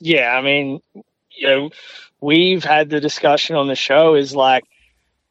Yeah, 0.00 0.36
I 0.36 0.42
mean, 0.42 0.80
you 1.30 1.46
know, 1.46 1.70
we've 2.20 2.64
had 2.64 2.90
the 2.90 3.00
discussion 3.00 3.54
on 3.54 3.68
the 3.68 3.76
show 3.76 4.16
is 4.16 4.34
like, 4.34 4.64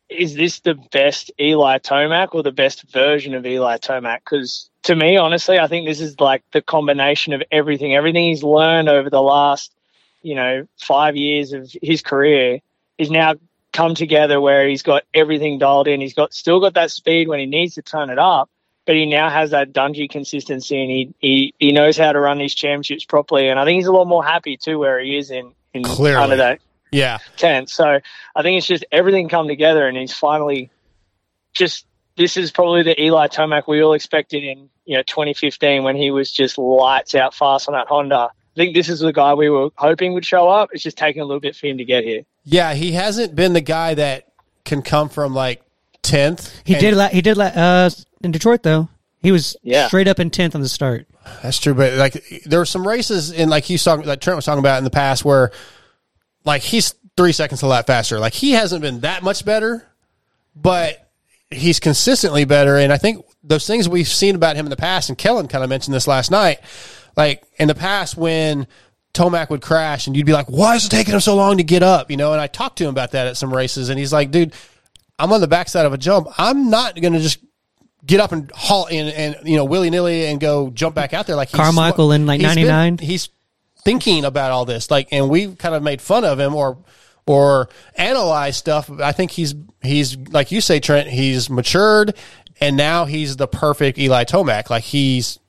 is 0.10 0.36
this 0.36 0.60
the 0.60 0.76
best 0.91 1.32
Eli 1.39 1.80
Tomac 1.80 2.34
or 2.34 2.43
the 2.43 2.51
best 2.51 2.84
version 2.91 3.34
of 3.34 3.45
Eli 3.45 3.78
Tomac? 3.78 4.20
Because 4.20 4.70
to 4.84 4.95
me, 4.95 5.18
honestly, 5.18 5.60
I 5.60 5.68
think 5.68 5.88
this 5.88 5.99
is 5.99 6.20
like 6.20 6.43
the 6.51 6.62
combination 6.62 7.34
of 7.34 7.43
everything, 7.51 7.93
everything 7.93 8.26
he's 8.26 8.43
learned 8.43 8.89
over 8.89 9.10
the 9.10 9.22
last, 9.22 9.74
you 10.22 10.36
know, 10.36 10.68
five 10.78 11.16
years 11.16 11.53
of 11.53 11.70
his 11.82 12.01
career 12.01 12.60
is 12.97 13.12
now 13.12 13.36
come 13.74 13.95
together 13.95 14.39
where 14.39 14.68
he's 14.68 14.82
got 14.82 15.03
everything 15.14 15.60
dialed 15.60 15.88
in. 15.88 16.01
He's 16.01 16.14
got 16.14 16.34
still 16.34 16.60
got 16.60 16.74
that 16.76 16.89
speed 16.89 17.28
when 17.28 17.39
he 17.39 17.45
needs 17.45 17.76
to 17.76 17.82
turn 17.82 18.10
it 18.10 18.18
up, 18.18 18.49
but 18.86 18.95
he 18.95 19.05
now 19.05 19.30
has 19.30 19.51
that 19.51 19.74
Dungey 19.74 20.10
consistency, 20.10 20.82
and 20.82 20.89
he, 20.89 21.14
he 21.20 21.53
he 21.60 21.72
knows 21.72 21.97
how 21.97 22.12
to 22.12 22.20
run 22.20 22.38
these 22.38 22.55
championships 22.55 23.05
properly. 23.05 23.49
And 23.49 23.60
I 23.60 23.66
think 23.66 23.76
he's 23.78 23.88
a 23.88 23.91
lot 23.91 24.05
more 24.05 24.24
happy 24.24 24.58
too 24.58 24.80
where 24.80 24.99
he 24.99 25.18
is 25.18 25.32
in 25.32 25.51
in 25.74 25.84
Clearly. 25.84 26.24
under 26.24 26.38
that 26.38 26.60
Yeah. 26.92 27.18
tent. 27.38 27.70
So 27.70 28.00
I 28.36 28.42
think 28.42 28.58
it's 28.58 28.68
just 28.68 28.86
everything 28.92 29.30
come 29.30 29.48
together, 29.48 29.88
and 29.88 29.98
he's 29.98 30.14
finally 30.14 30.70
just. 31.54 31.86
This 32.18 32.36
is 32.36 32.50
probably 32.50 32.82
the 32.82 33.00
Eli 33.00 33.28
Tomac 33.28 33.68
we 33.68 33.80
all 33.84 33.94
expected 33.94 34.44
in 34.44 34.70
you 34.86 34.96
know 34.98 35.04
2015 35.04 35.84
when 35.84 35.96
he 35.96 36.10
was 36.10 36.32
just 36.32 36.58
lights 36.58 37.14
out 37.14 37.34
fast 37.36 37.68
on 37.68 37.74
that 37.76 37.88
Honda. 37.88 38.16
I 38.16 38.30
think 38.56 38.74
this 38.74 38.90
is 38.90 39.02
the 39.02 39.14
guy 39.14 39.36
we 39.36 39.50
were 39.50 39.70
hoping 39.76 40.14
would 40.16 40.26
show 40.26 40.50
up. 40.50 40.70
It's 40.74 40.82
just 40.82 40.98
taking 40.98 41.22
a 41.22 41.26
little 41.26 41.40
bit 41.40 41.56
for 41.56 41.68
him 41.68 41.78
to 41.78 41.86
get 41.86 42.04
here. 42.04 42.24
Yeah, 42.44 42.74
he 42.74 42.94
hasn't 42.94 43.36
been 43.36 43.54
the 43.54 43.62
guy 43.62 43.94
that 43.94 44.26
can 44.66 44.82
come 44.82 45.10
from 45.10 45.36
like 45.36 45.62
tenth. 46.02 46.52
He 46.66 46.74
did. 46.74 46.96
La- 46.96 47.10
he 47.10 47.22
did. 47.22 47.38
La- 47.38 47.46
uh, 47.46 47.90
in 48.24 48.32
Detroit 48.32 48.64
though, 48.64 48.90
he 49.22 49.32
was 49.32 49.56
Yeah. 49.62 49.86
straight 49.88 50.08
up 50.08 50.20
in 50.20 50.32
tenth 50.32 50.56
on 50.56 50.62
the 50.62 50.70
start. 50.70 51.06
That's 51.44 51.60
true, 51.60 51.76
but 51.76 51.94
like 51.94 52.24
there 52.48 52.58
were 52.58 52.66
some 52.66 52.88
races 52.88 53.32
in 53.32 53.48
like 53.50 53.66
he's 53.66 53.84
talking 53.84 54.06
like 54.08 54.22
Trent 54.22 54.38
was 54.38 54.46
talking 54.46 54.58
about 54.60 54.80
in 54.80 54.86
the 54.86 54.90
past 54.90 55.24
where 55.24 55.52
like 56.48 56.64
he's 56.64 56.95
three 57.16 57.32
seconds 57.32 57.62
a 57.62 57.68
lap 57.68 57.88
faster. 57.88 58.20
Like 58.20 58.34
he 58.34 58.52
hasn't 58.52 58.82
been 58.82 59.02
that 59.02 59.24
much 59.24 59.45
better, 59.45 59.86
but 60.56 61.10
he's 61.52 61.80
consistently 61.80 62.45
better. 62.45 62.78
And 62.78 62.91
I 62.91 62.98
think 62.98 63.26
those 63.43 63.68
things 63.68 63.88
we've 63.88 64.08
seen 64.08 64.36
about 64.36 64.56
him 64.56 64.66
in 64.66 64.70
the 64.70 64.76
past, 64.78 65.10
and 65.10 65.18
Kellen 65.18 65.48
kind 65.48 65.64
of 65.64 65.70
mentioned 65.70 65.93
this 65.93 66.08
last 66.08 66.32
night, 66.32 66.60
like 67.16 67.43
in 67.60 67.68
the 67.68 67.76
past 67.76 68.18
when 68.18 68.68
Tomac 69.14 69.50
would 69.50 69.62
crash 69.62 70.08
and 70.08 70.16
you'd 70.16 70.26
be 70.26 70.34
like, 70.34 70.48
why 70.48 70.76
is 70.76 70.86
it 70.86 70.89
taking 70.89 71.14
him 71.14 71.20
so 71.20 71.36
long 71.36 71.58
to 71.58 71.64
get 71.64 71.84
up? 71.84 72.12
You 72.12 72.18
know, 72.18 72.32
and 72.34 72.41
I 72.41 72.48
talked 72.48 72.78
to 72.80 72.84
him 72.84 72.89
about 72.89 73.12
that 73.12 73.28
at 73.28 73.38
some 73.38 73.54
races 73.54 73.89
and 73.89 73.98
he's 73.98 74.14
like, 74.14 74.32
dude, 74.32 74.54
I'm 75.20 75.32
on 75.34 75.41
the 75.41 75.48
backside 75.48 75.86
of 75.86 75.93
a 75.93 75.98
jump. 75.98 76.28
I'm 76.38 76.70
not 76.70 77.00
going 77.00 77.14
to 77.14 77.20
just 77.20 77.39
get 78.06 78.20
up 78.20 78.32
and 78.32 78.52
haul 78.52 78.86
in 78.86 79.08
and, 79.08 79.36
you 79.43 79.56
know, 79.58 79.66
willy 79.66 79.89
nilly 79.89 80.28
and 80.28 80.39
go 80.39 80.70
jump 80.70 80.93
back 80.95 81.14
out 81.14 81.26
there 81.28 81.36
like 81.36 81.50
he's 81.50 81.60
Carmichael 81.60 82.12
in, 82.12 82.26
like, 82.28 82.39
been- 82.39 82.48
99? 82.48 82.98
he's 83.00 83.30
thinking 83.88 84.26
about 84.26 84.52
all 84.52 84.66
this 84.66 84.92
like 84.92 85.08
and 85.14 85.30
we 85.30 85.56
kind 85.56 85.74
of 85.74 85.82
made 85.82 86.02
fun 86.02 86.26
of 86.26 86.38
him 86.38 86.54
or 86.54 86.78
or 87.26 87.70
analyze 87.96 88.58
stuff. 88.58 88.92
I 88.92 89.14
think 89.14 89.32
he's 89.32 89.56
he's 89.82 90.18
like 90.18 90.52
you 90.52 90.60
say 90.60 90.82
trent 90.82 91.08
he's 91.08 91.50
matured 91.50 92.14
and 92.60 92.76
now 92.76 93.06
he's 93.06 93.38
the 93.38 93.48
perfect 93.48 93.98
eli 93.98 94.26
tomac. 94.26 94.70
Like 94.70 94.84
he's 94.84 95.40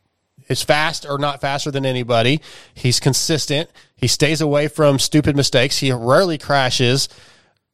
is 0.49 0.62
fast 0.62 1.05
or 1.05 1.18
not 1.18 1.41
faster 1.41 1.72
than 1.72 1.84
anybody. 1.84 2.41
He's 2.74 3.01
consistent. 3.01 3.70
He 3.97 4.07
stays 4.07 4.41
away 4.41 4.68
from 4.68 5.01
stupid 5.01 5.34
mistakes. 5.34 5.78
He 5.78 5.91
rarely 5.91 6.39
crashes 6.39 7.09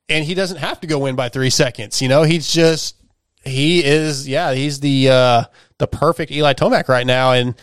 and 0.08 0.24
he 0.24 0.32
doesn't 0.32 0.58
have 0.58 0.80
to 0.80 0.86
go 0.86 1.04
in 1.04 1.14
by 1.14 1.28
three 1.28 1.50
seconds 1.50 2.00
you 2.00 2.08
know? 2.08 2.22
He's 2.22 2.50
just 2.50 2.96
he 3.44 3.84
is 3.84 4.26
yeah 4.26 4.54
he's 4.54 4.80
the 4.80 5.10
uh 5.10 5.44
the 5.76 5.86
perfect 5.86 6.32
eli 6.32 6.54
tomac 6.54 6.88
right 6.88 7.06
now 7.06 7.32
and 7.32 7.54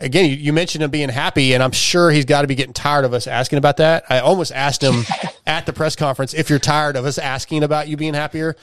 again, 0.00 0.28
you, 0.30 0.36
you 0.36 0.52
mentioned 0.52 0.82
him 0.82 0.90
being 0.90 1.08
happy, 1.08 1.52
and 1.54 1.62
I'm 1.62 1.72
sure 1.72 2.10
he's 2.10 2.24
got 2.24 2.42
to 2.42 2.48
be 2.48 2.54
getting 2.54 2.72
tired 2.72 3.04
of 3.04 3.12
us 3.12 3.26
asking 3.26 3.58
about 3.58 3.76
that. 3.76 4.04
I 4.08 4.20
almost 4.20 4.52
asked 4.52 4.82
him 4.82 5.04
at 5.46 5.66
the 5.66 5.72
press 5.72 5.94
conference 5.94 6.34
if 6.34 6.50
you're 6.50 6.58
tired 6.58 6.96
of 6.96 7.04
us 7.04 7.18
asking 7.18 7.62
about 7.62 7.88
you 7.88 7.96
being 7.96 8.14
happier, 8.14 8.56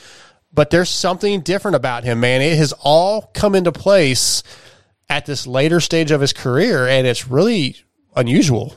but 0.53 0.69
there's 0.69 0.89
something 0.89 1.41
different 1.41 1.75
about 1.75 2.03
him, 2.03 2.19
man. 2.19 2.41
It 2.41 2.57
has 2.57 2.73
all 2.81 3.29
come 3.33 3.55
into 3.55 3.71
place 3.71 4.43
at 5.09 5.25
this 5.25 5.47
later 5.47 5.79
stage 5.79 6.11
of 6.11 6.21
his 6.21 6.33
career, 6.33 6.87
and 6.87 7.07
it's 7.07 7.27
really 7.27 7.77
unusual. 8.15 8.75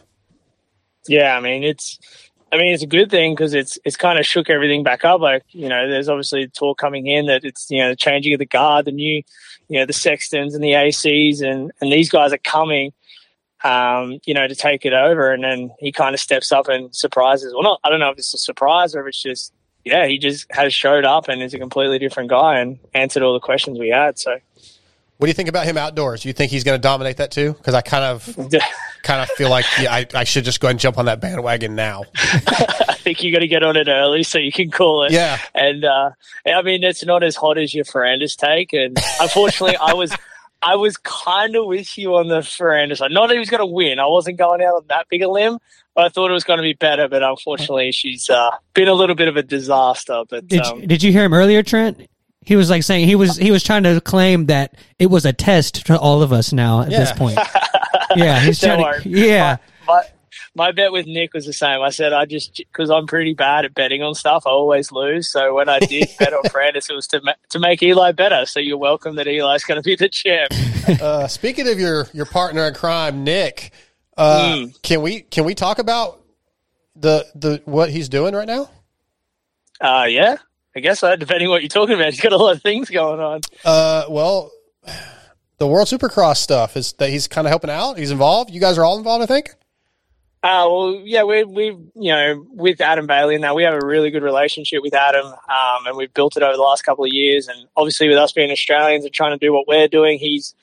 Yeah, 1.08 1.36
I 1.36 1.40
mean 1.40 1.64
it's, 1.64 1.98
I 2.52 2.56
mean 2.56 2.74
it's 2.74 2.82
a 2.82 2.86
good 2.86 3.10
thing 3.10 3.34
because 3.34 3.54
it's 3.54 3.78
it's 3.84 3.96
kind 3.96 4.18
of 4.18 4.26
shook 4.26 4.50
everything 4.50 4.82
back 4.82 5.04
up. 5.04 5.20
Like 5.20 5.42
you 5.48 5.68
know, 5.68 5.88
there's 5.88 6.08
obviously 6.08 6.46
talk 6.48 6.78
coming 6.78 7.06
in 7.06 7.26
that 7.26 7.44
it's 7.44 7.70
you 7.70 7.78
know 7.78 7.88
the 7.88 7.96
changing 7.96 8.34
of 8.34 8.38
the 8.38 8.46
guard, 8.46 8.84
the 8.84 8.92
new, 8.92 9.22
you 9.70 9.78
know, 9.78 9.86
the 9.86 9.92
Sextons 9.92 10.54
and 10.54 10.62
the 10.62 10.72
ACs, 10.72 11.40
and 11.42 11.72
and 11.80 11.92
these 11.92 12.10
guys 12.10 12.32
are 12.32 12.38
coming, 12.38 12.92
um, 13.64 14.18
you 14.26 14.34
know, 14.34 14.46
to 14.48 14.54
take 14.54 14.84
it 14.84 14.92
over, 14.92 15.32
and 15.32 15.44
then 15.44 15.70
he 15.78 15.92
kind 15.92 16.12
of 16.12 16.20
steps 16.20 16.50
up 16.52 16.68
and 16.68 16.94
surprises. 16.94 17.54
Well, 17.54 17.62
not 17.62 17.80
I 17.84 17.88
don't 17.88 18.00
know 18.00 18.10
if 18.10 18.18
it's 18.18 18.34
a 18.34 18.38
surprise 18.38 18.94
or 18.94 19.00
if 19.02 19.08
it's 19.08 19.22
just 19.22 19.54
yeah, 19.84 20.06
he 20.06 20.18
just 20.18 20.46
has 20.50 20.74
showed 20.74 21.04
up 21.04 21.28
and 21.28 21.42
is 21.42 21.54
a 21.54 21.58
completely 21.58 21.98
different 21.98 22.28
guy 22.28 22.58
and 22.58 22.78
answered 22.94 23.22
all 23.22 23.32
the 23.32 23.40
questions 23.40 23.78
we 23.78 23.88
had. 23.88 24.18
So 24.18 24.32
What 25.16 25.26
do 25.26 25.28
you 25.28 25.34
think 25.34 25.48
about 25.48 25.66
him 25.66 25.78
outdoors? 25.78 26.22
Do 26.22 26.28
you 26.28 26.32
think 26.34 26.50
he's 26.50 26.64
going 26.64 26.78
to 26.78 26.82
dominate 26.82 27.16
that 27.18 27.30
too? 27.30 27.54
Because 27.54 27.74
I 27.74 27.80
kind 27.80 28.04
of 28.04 28.36
kind 29.02 29.20
of 29.20 29.28
feel 29.30 29.50
like 29.50 29.64
yeah, 29.80 29.92
I, 29.92 30.06
I 30.14 30.24
should 30.24 30.44
just 30.44 30.60
go 30.60 30.66
ahead 30.66 30.74
and 30.74 30.80
jump 30.80 30.98
on 30.98 31.06
that 31.06 31.20
bandwagon 31.20 31.74
now. 31.74 32.04
I 32.14 32.96
think 32.98 33.22
you 33.22 33.32
got 33.32 33.40
to 33.40 33.48
get 33.48 33.62
on 33.62 33.76
it 33.76 33.88
early 33.88 34.22
so 34.22 34.38
you 34.38 34.52
can 34.52 34.70
call 34.70 35.04
it. 35.04 35.12
Yeah. 35.12 35.38
And 35.54 35.84
uh, 35.84 36.10
I 36.46 36.62
mean, 36.62 36.84
it's 36.84 37.04
not 37.04 37.22
as 37.22 37.36
hot 37.36 37.58
as 37.58 37.74
your 37.74 37.84
Ferrandis 37.84 38.36
take. 38.36 38.72
And 38.72 38.98
unfortunately, 39.20 39.76
I 39.76 39.94
was 39.94 40.14
I 40.62 40.76
was 40.76 40.96
kind 40.98 41.56
of 41.56 41.66
with 41.66 41.96
you 41.96 42.16
on 42.16 42.28
the 42.28 42.40
Ferrandis 42.40 42.98
side. 42.98 43.10
Not 43.10 43.28
that 43.28 43.34
he 43.34 43.38
was 43.38 43.50
going 43.50 43.60
to 43.60 43.66
win. 43.66 43.98
I 43.98 44.06
wasn't 44.06 44.38
going 44.38 44.62
out 44.62 44.74
on 44.74 44.84
that 44.88 45.06
big 45.08 45.22
a 45.22 45.28
limb. 45.28 45.58
But 45.94 46.04
I 46.04 46.08
thought 46.08 46.30
it 46.30 46.34
was 46.34 46.44
going 46.44 46.58
to 46.58 46.62
be 46.62 46.74
better. 46.74 47.08
But 47.08 47.22
unfortunately, 47.22 47.92
she's 47.92 48.30
uh, 48.30 48.50
been 48.74 48.88
a 48.88 48.94
little 48.94 49.16
bit 49.16 49.28
of 49.28 49.36
a 49.36 49.42
disaster. 49.42 50.22
But 50.28 50.46
Did 50.46 50.62
um, 50.62 50.80
you, 50.80 50.86
did 50.86 51.02
you 51.02 51.12
hear 51.12 51.24
him 51.24 51.34
earlier, 51.34 51.62
Trent? 51.62 52.08
He 52.42 52.56
was 52.56 52.70
like 52.70 52.82
saying 52.82 53.06
he 53.06 53.16
was 53.16 53.36
he 53.36 53.50
was 53.50 53.62
trying 53.62 53.82
to 53.82 54.00
claim 54.00 54.46
that 54.46 54.74
it 54.98 55.06
was 55.06 55.26
a 55.26 55.32
test 55.32 55.86
to 55.86 55.98
all 55.98 56.22
of 56.22 56.32
us 56.32 56.52
now 56.52 56.80
at 56.80 56.88
this 56.88 57.12
point. 57.12 57.38
yeah, 58.16 58.40
he's 58.40 58.60
Don't 58.60 58.78
trying 58.80 59.02
to. 59.02 59.08
worry. 59.08 59.26
Yeah, 59.28 59.56
my, 59.86 60.02
my 60.54 60.72
bet 60.72 60.92
with 60.92 61.06
Nick 61.06 61.32
was 61.34 61.46
the 61.46 61.52
same. 61.52 61.80
I 61.80 61.90
said 61.90 62.12
I 62.12 62.24
just 62.24 62.56
because 62.56 62.90
I'm 62.90 63.06
pretty 63.06 63.34
bad 63.34 63.64
at 63.64 63.74
betting 63.74 64.02
on 64.02 64.14
stuff, 64.14 64.44
I 64.46 64.50
always 64.50 64.90
lose. 64.92 65.28
So 65.30 65.54
when 65.54 65.68
I 65.68 65.78
did 65.80 66.08
bet 66.18 66.32
on 66.32 66.42
Ferrandis, 66.44 66.90
it 66.90 66.94
was 66.94 67.06
to 67.08 67.20
ma- 67.22 67.34
to 67.50 67.58
make 67.58 67.82
Eli 67.82 68.12
better. 68.12 68.46
So 68.46 68.60
you're 68.60 68.78
welcome 68.78 69.16
that 69.16 69.26
Eli's 69.28 69.64
going 69.64 69.80
to 69.80 69.82
be 69.84 69.96
the 69.96 70.08
champ. 70.08 70.52
uh, 71.02 71.26
speaking 71.28 71.68
of 71.68 71.78
your 71.78 72.06
your 72.12 72.26
partner 72.26 72.64
in 72.66 72.74
crime, 72.74 73.22
Nick, 73.24 73.72
uh, 74.16 74.56
Hmm. 74.56 74.64
can 74.82 75.02
we 75.02 75.20
can 75.20 75.44
we 75.44 75.54
talk 75.54 75.78
about 75.78 76.20
the 76.96 77.26
the 77.34 77.62
what 77.64 77.90
he's 77.90 78.08
doing 78.08 78.34
right 78.34 78.48
now? 78.48 78.68
Uh, 79.80 80.06
yeah, 80.08 80.36
I 80.76 80.80
guess 80.80 80.98
so. 81.00 81.14
Depending 81.16 81.48
what 81.48 81.62
you're 81.62 81.68
talking 81.68 81.94
about, 81.94 82.12
he's 82.12 82.20
got 82.20 82.32
a 82.32 82.36
lot 82.36 82.54
of 82.56 82.62
things 82.62 82.90
going 82.90 83.18
on. 83.20 83.40
Uh, 83.64 84.04
well, 84.10 84.50
the 85.60 85.66
World 85.66 85.88
Supercross 85.88 86.38
stuff 86.38 86.74
is 86.76 86.94
that 86.94 87.10
he's 87.10 87.28
kind 87.28 87.46
of 87.46 87.50
helping 87.50 87.70
out. 87.70 87.98
He's 87.98 88.10
involved. 88.10 88.50
You 88.50 88.60
guys 88.60 88.78
are 88.78 88.84
all 88.84 88.96
involved, 88.96 89.22
I 89.22 89.26
think. 89.26 89.50
Uh, 90.42 90.64
well, 90.66 91.02
yeah, 91.04 91.22
we 91.22 91.44
we 91.44 91.66
you 91.94 92.12
know 92.12 92.46
with 92.50 92.80
Adam 92.80 93.06
Bailey 93.06 93.36
now 93.36 93.54
we 93.54 93.62
have 93.62 93.74
a 93.74 93.84
really 93.84 94.10
good 94.10 94.22
relationship 94.22 94.82
with 94.82 94.94
Adam, 94.94 95.26
um, 95.26 95.86
and 95.86 95.98
we've 95.98 96.12
built 96.14 96.34
it 96.34 96.42
over 96.42 96.56
the 96.56 96.62
last 96.62 96.82
couple 96.82 97.04
of 97.04 97.12
years. 97.12 97.46
And 97.46 97.68
obviously, 97.76 98.08
with 98.08 98.16
us 98.16 98.32
being 98.32 98.50
Australians 98.50 99.04
and 99.04 99.12
trying 99.12 99.38
to 99.38 99.46
do 99.46 99.52
what 99.52 99.68
we're 99.68 99.86
doing, 99.86 100.18
he's 100.18 100.54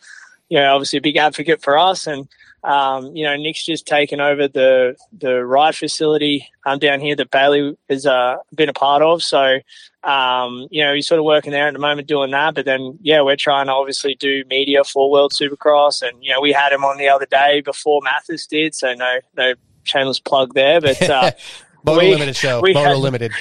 you 0.49 0.57
know 0.57 0.73
obviously 0.73 0.97
a 0.97 1.01
big 1.01 1.15
advocate 1.15 1.61
for 1.61 1.77
us. 1.77 2.07
And 2.07 2.27
um, 2.63 3.15
you 3.15 3.23
know, 3.23 3.35
Nick's 3.35 3.65
just 3.65 3.85
taken 3.85 4.19
over 4.19 4.47
the 4.47 4.95
the 5.17 5.45
ride 5.45 5.75
facility 5.75 6.47
um, 6.65 6.79
down 6.79 6.99
here 6.99 7.15
that 7.15 7.31
Bailey 7.31 7.77
has 7.89 8.05
uh, 8.05 8.37
been 8.55 8.69
a 8.69 8.73
part 8.73 9.01
of. 9.01 9.23
So 9.23 9.59
um, 10.03 10.67
you 10.71 10.83
know, 10.83 10.93
he's 10.93 11.07
sort 11.07 11.19
of 11.19 11.25
working 11.25 11.51
there 11.51 11.67
at 11.67 11.73
the 11.73 11.79
moment 11.79 12.07
doing 12.07 12.31
that. 12.31 12.55
But 12.55 12.65
then, 12.65 12.97
yeah, 13.01 13.21
we're 13.21 13.35
trying 13.35 13.65
to 13.65 13.73
obviously 13.73 14.15
do 14.15 14.43
media 14.49 14.83
for 14.85 15.11
World 15.11 15.33
Supercross, 15.33 16.01
and 16.01 16.23
you 16.23 16.31
know, 16.31 16.39
we 16.39 16.53
had 16.53 16.71
him 16.71 16.85
on 16.85 16.97
the 16.97 17.09
other 17.09 17.25
day 17.25 17.61
before 17.61 18.01
Matthes 18.01 18.47
did. 18.47 18.73
So 18.73 18.93
no, 18.93 19.19
no 19.35 19.53
shameless 19.83 20.19
plug 20.19 20.53
there, 20.53 20.81
but. 20.81 21.01
Uh, 21.01 21.31
we- 21.85 22.11
Limited 22.11 22.35
show. 22.35 22.61
we 22.61 22.73
had- 22.73 22.97
Limited. 22.97 23.31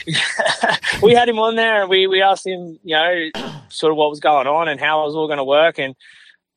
we 1.02 1.14
had 1.14 1.28
him 1.28 1.38
on 1.38 1.56
there 1.56 1.80
and 1.80 1.90
we, 1.90 2.06
we 2.06 2.22
asked 2.22 2.46
him, 2.46 2.78
you 2.84 2.94
know, 2.96 3.30
sort 3.68 3.92
of 3.92 3.96
what 3.96 4.10
was 4.10 4.20
going 4.20 4.46
on 4.46 4.68
and 4.68 4.78
how 4.78 5.02
it 5.02 5.06
was 5.06 5.16
all 5.16 5.26
going 5.26 5.38
to 5.38 5.44
work. 5.44 5.78
And 5.78 5.94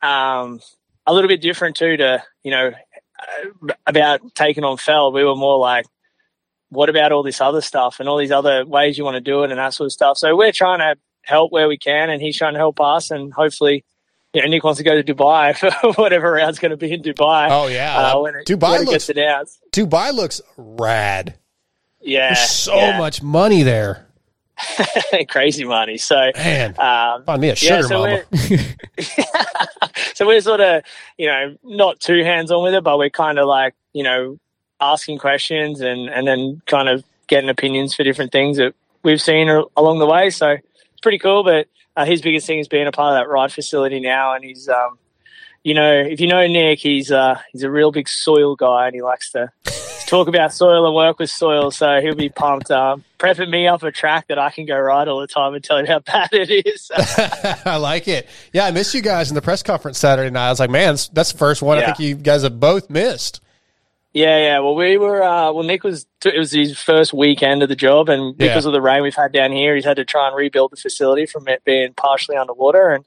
um, 0.02 0.60
a 1.10 1.14
little 1.14 1.28
bit 1.28 1.42
different 1.42 1.76
too 1.76 1.98
to, 1.98 2.24
you 2.44 2.52
know, 2.52 2.72
about 3.88 4.22
taking 4.36 4.64
on 4.64 4.78
Feld. 4.78 5.14
We 5.14 5.24
were 5.24 5.36
more 5.36 5.58
like, 5.58 5.86
what 6.70 6.90
about 6.90 7.12
all 7.12 7.24
this 7.24 7.42
other 7.42 7.62
stuff 7.62 8.00
and 8.00 8.08
all 8.08 8.18
these 8.18 8.32
other 8.32 8.66
ways 8.66 8.98
you 8.98 9.04
want 9.04 9.16
to 9.16 9.22
do 9.22 9.44
it 9.44 9.50
and 9.50 9.60
that 9.60 9.74
sort 9.74 9.88
of 9.88 9.92
stuff. 9.92 10.18
So 10.18 10.36
we're 10.36 10.52
trying 10.52 10.80
to 10.80 11.00
help 11.24 11.52
where 11.52 11.68
we 11.68 11.78
can 11.78 12.10
and 12.10 12.22
he's 12.22 12.38
trying 12.38 12.54
to 12.54 12.60
help 12.60 12.80
us 12.80 13.10
and 13.10 13.34
hopefully, 13.34 13.84
you 14.34 14.42
know, 14.42 14.48
Nick 14.48 14.64
wants 14.64 14.78
to 14.78 14.84
go 14.84 15.02
to 15.02 15.04
Dubai 15.04 15.58
for 15.82 15.94
whatever 15.94 16.32
round's 16.32 16.60
going 16.60 16.72
to 16.72 16.78
be 16.78 16.94
in 16.94 17.02
Dubai. 17.02 17.50
Oh 17.50 17.68
yeah, 17.68 17.98
Uh, 17.98 18.22
when 18.22 18.36
it, 18.36 18.46
Dubai 18.46 18.72
when 18.72 18.82
it 18.84 18.88
looks. 18.88 19.10
Dubai 19.72 20.14
looks 20.14 20.42
rad. 20.56 21.36
Yeah. 22.02 22.36
There's 22.36 22.50
so 22.52 22.76
yeah. 22.76 22.98
much 23.00 23.24
money 23.24 23.64
there. 23.64 24.09
crazy 25.30 25.64
money. 25.66 25.98
So 25.98 26.32
Man, 26.36 26.70
um, 26.80 27.24
find 27.26 27.42
me 27.42 27.48
a 27.50 27.52
yeah, 27.52 27.56
sugar 27.56 27.84
so 27.84 28.00
mama. 28.00 28.22
we're- 28.32 28.58
so 30.16 30.28
we're 30.28 30.42
sort 30.42 30.62
of 30.62 30.84
you 31.18 31.28
know 31.28 31.56
not 31.64 32.00
too 32.00 32.24
hands 32.24 32.52
on 32.52 32.64
with 32.64 32.74
it, 32.74 32.84
but 32.84 32.98
we're 32.98 33.10
kind 33.10 33.40
of 33.40 33.48
like 33.48 33.74
you 33.94 34.04
know 34.04 34.38
asking 34.82 35.18
questions 35.18 35.82
and 35.82 36.10
and 36.10 36.28
then 36.28 36.62
kind 36.66 36.90
of 36.90 37.04
getting 37.28 37.50
opinions 37.50 37.94
for 37.94 38.04
different 38.04 38.32
things 38.32 38.58
that 38.58 38.74
we've 39.04 39.22
seen 39.22 39.50
along 39.78 40.00
the 40.00 40.06
way. 40.08 40.30
So 40.30 40.50
it's 40.52 41.02
pretty 41.02 41.20
cool. 41.20 41.44
But 41.44 41.68
uh, 41.96 42.06
his 42.06 42.22
biggest 42.22 42.48
thing 42.48 42.60
is 42.60 42.68
being 42.68 42.88
a 42.88 42.92
part 42.92 43.14
of 43.16 43.20
that 43.24 43.30
ride 43.32 43.52
facility 43.52 44.00
now, 44.00 44.34
and 44.34 44.44
he's 44.44 44.68
um 44.70 44.98
you 45.64 45.74
know 45.74 45.94
if 45.94 46.20
you 46.20 46.28
know 46.28 46.46
Nick, 46.48 46.80
he's 46.80 47.12
uh 47.12 47.40
he's 47.52 47.64
a 47.64 47.70
real 47.72 47.92
big 47.92 48.08
soil 48.10 48.56
guy, 48.56 48.88
and 48.88 48.96
he 48.96 49.02
likes 49.02 49.32
to 49.32 49.52
talk 50.10 50.28
about 50.28 50.54
soil 50.54 50.86
and 50.86 50.96
work 50.96 51.20
with 51.20 51.30
soil, 51.30 51.72
so 51.72 52.02
he'll 52.02 52.16
be 52.16 52.30
pumped. 52.30 52.72
Um, 52.72 53.04
prepping 53.20 53.50
me 53.50 53.68
up 53.68 53.84
a 53.84 53.92
track 53.92 54.28
that 54.28 54.40
I 54.40 54.50
can 54.50 54.66
go 54.66 54.78
ride 54.78 55.08
all 55.08 55.20
the 55.20 55.28
time 55.28 55.54
and 55.54 55.64
tell 55.64 55.78
him 55.78 55.86
how 55.86 56.00
bad 56.06 56.30
it 56.34 56.66
is. 56.66 56.92
I 57.66 57.78
like 57.78 58.08
it. 58.08 58.28
Yeah, 58.54 58.66
I 58.66 58.72
missed 58.72 58.94
you 58.94 59.02
guys 59.02 59.30
in 59.30 59.36
the 59.36 59.42
press 59.42 59.62
conference 59.64 59.98
Saturday 60.00 60.30
night. 60.30 60.48
I 60.48 60.50
was 60.50 60.60
like, 60.60 60.70
man, 60.70 60.96
that's- 60.96 61.32
the 61.32 61.38
first 61.38 61.62
one 61.62 61.78
I 61.78 61.86
think 61.86 62.00
you 62.00 62.16
guys 62.16 62.44
have 62.44 62.60
both 62.60 62.90
missed. 62.90 63.42
Yeah, 64.12 64.38
yeah. 64.40 64.60
Well, 64.60 64.74
we 64.74 64.98
were. 64.98 65.22
Uh, 65.22 65.52
well, 65.52 65.64
Nick 65.64 65.84
was. 65.84 66.08
It 66.26 66.38
was 66.38 66.52
his 66.52 66.78
first 66.80 67.14
weekend 67.14 67.62
of 67.62 67.70
the 67.70 67.76
job, 67.76 68.10
and 68.10 68.34
Yeah. 68.40 68.48
because 68.48 68.66
of 68.66 68.74
the 68.74 68.82
rain 68.82 69.04
we've 69.04 69.14
had 69.16 69.32
down 69.32 69.52
here, 69.52 69.76
he's 69.76 69.86
had 69.86 69.98
to 69.98 70.06
try 70.06 70.28
and 70.28 70.36
rebuild 70.36 70.72
the 70.72 70.78
facility 70.78 71.28
from 71.28 71.48
it 71.48 71.64
being 71.64 71.94
partially 71.94 72.36
underwater. 72.36 72.90
And 72.90 73.06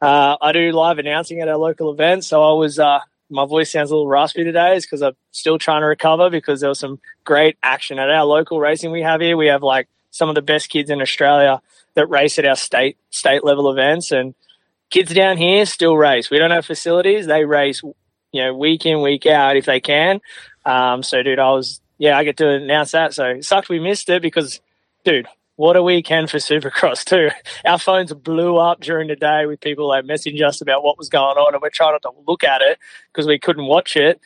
uh, 0.00 0.38
I 0.40 0.52
do 0.52 0.72
live 0.72 0.98
announcing 0.98 1.40
at 1.40 1.48
our 1.48 1.58
local 1.58 1.92
events, 1.92 2.28
so 2.28 2.42
I 2.42 2.52
was. 2.58 2.78
Uh, 2.78 3.00
my 3.30 3.46
voice 3.46 3.72
sounds 3.72 3.90
a 3.90 3.94
little 3.94 4.08
raspy 4.08 4.44
today, 4.44 4.76
is 4.76 4.84
because 4.84 5.02
I'm 5.02 5.16
still 5.30 5.58
trying 5.58 5.82
to 5.82 5.86
recover 5.86 6.30
because 6.30 6.60
there 6.60 6.68
was 6.68 6.78
some 6.78 7.00
great 7.24 7.56
action 7.62 7.98
at 7.98 8.10
our 8.10 8.24
local 8.24 8.60
racing 8.60 8.90
we 8.90 9.02
have 9.02 9.20
here. 9.20 9.36
We 9.36 9.46
have 9.48 9.62
like 9.62 9.88
some 10.10 10.28
of 10.28 10.34
the 10.34 10.42
best 10.42 10.70
kids 10.70 10.90
in 10.90 11.02
Australia 11.02 11.60
that 11.94 12.08
race 12.08 12.38
at 12.38 12.46
our 12.46 12.56
state 12.56 12.96
state 13.10 13.44
level 13.44 13.70
events, 13.70 14.12
and 14.12 14.34
kids 14.90 15.12
down 15.12 15.36
here 15.36 15.66
still 15.66 15.96
race. 15.96 16.30
We 16.30 16.38
don't 16.38 16.50
have 16.50 16.66
facilities; 16.66 17.26
they 17.26 17.44
race 17.44 17.82
you 18.32 18.42
know, 18.42 18.54
week 18.54 18.86
in, 18.86 19.02
week 19.02 19.26
out 19.26 19.56
if 19.56 19.64
they 19.64 19.80
can. 19.80 20.20
Um, 20.64 21.02
so, 21.02 21.22
dude, 21.22 21.38
I 21.38 21.50
was, 21.50 21.80
yeah, 21.96 22.16
I 22.16 22.24
get 22.24 22.36
to 22.38 22.48
announce 22.48 22.92
that. 22.92 23.14
So 23.14 23.26
it 23.26 23.44
sucked 23.44 23.68
we 23.68 23.80
missed 23.80 24.08
it 24.10 24.22
because, 24.22 24.60
dude, 25.04 25.26
what 25.58 25.76
a 25.76 25.82
weekend 25.82 26.30
for 26.30 26.38
Supercross, 26.38 27.04
too. 27.04 27.30
Our 27.64 27.80
phones 27.80 28.12
blew 28.14 28.58
up 28.58 28.80
during 28.80 29.08
the 29.08 29.16
day 29.16 29.44
with 29.44 29.60
people 29.60 29.88
like 29.88 30.04
messaging 30.04 30.46
us 30.46 30.60
about 30.60 30.84
what 30.84 30.96
was 30.96 31.08
going 31.08 31.36
on, 31.36 31.52
and 31.52 31.60
we're 31.60 31.70
trying 31.70 31.92
not 31.92 32.02
to 32.02 32.12
look 32.28 32.44
at 32.44 32.62
it 32.62 32.78
because 33.12 33.26
we 33.26 33.40
couldn't 33.40 33.66
watch 33.66 33.96
it. 33.96 34.20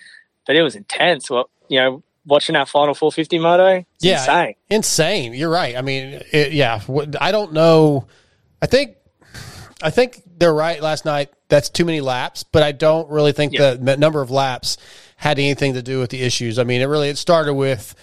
But 0.46 0.56
it 0.56 0.62
was 0.62 0.76
intense. 0.76 1.30
Well, 1.30 1.48
you 1.68 1.78
know, 1.78 2.02
watching 2.26 2.54
our 2.54 2.66
final 2.66 2.92
450 2.92 3.38
moto, 3.38 3.82
yeah, 4.00 4.18
insane. 4.18 4.54
insane. 4.68 5.32
You're 5.32 5.48
right. 5.48 5.74
I 5.74 5.80
mean, 5.80 6.20
it, 6.32 6.52
yeah. 6.52 6.82
I 7.18 7.32
don't 7.32 7.54
know. 7.54 8.08
I 8.60 8.66
think, 8.66 8.96
I 9.82 9.88
think 9.88 10.22
they're 10.36 10.52
right. 10.52 10.82
Last 10.82 11.06
night, 11.06 11.30
that's 11.48 11.70
too 11.70 11.86
many 11.86 12.02
laps, 12.02 12.42
but 12.42 12.62
I 12.62 12.72
don't 12.72 13.08
really 13.08 13.32
think 13.32 13.56
the 13.56 13.96
number 13.98 14.20
of 14.20 14.30
laps 14.30 14.76
had 15.16 15.38
anything 15.38 15.72
to 15.74 15.82
do 15.82 15.98
with 15.98 16.10
the 16.10 16.20
issues. 16.20 16.58
I 16.58 16.64
mean, 16.64 16.82
it 16.82 16.86
really 16.86 17.08
it 17.08 17.16
started 17.16 17.54
with 17.54 17.94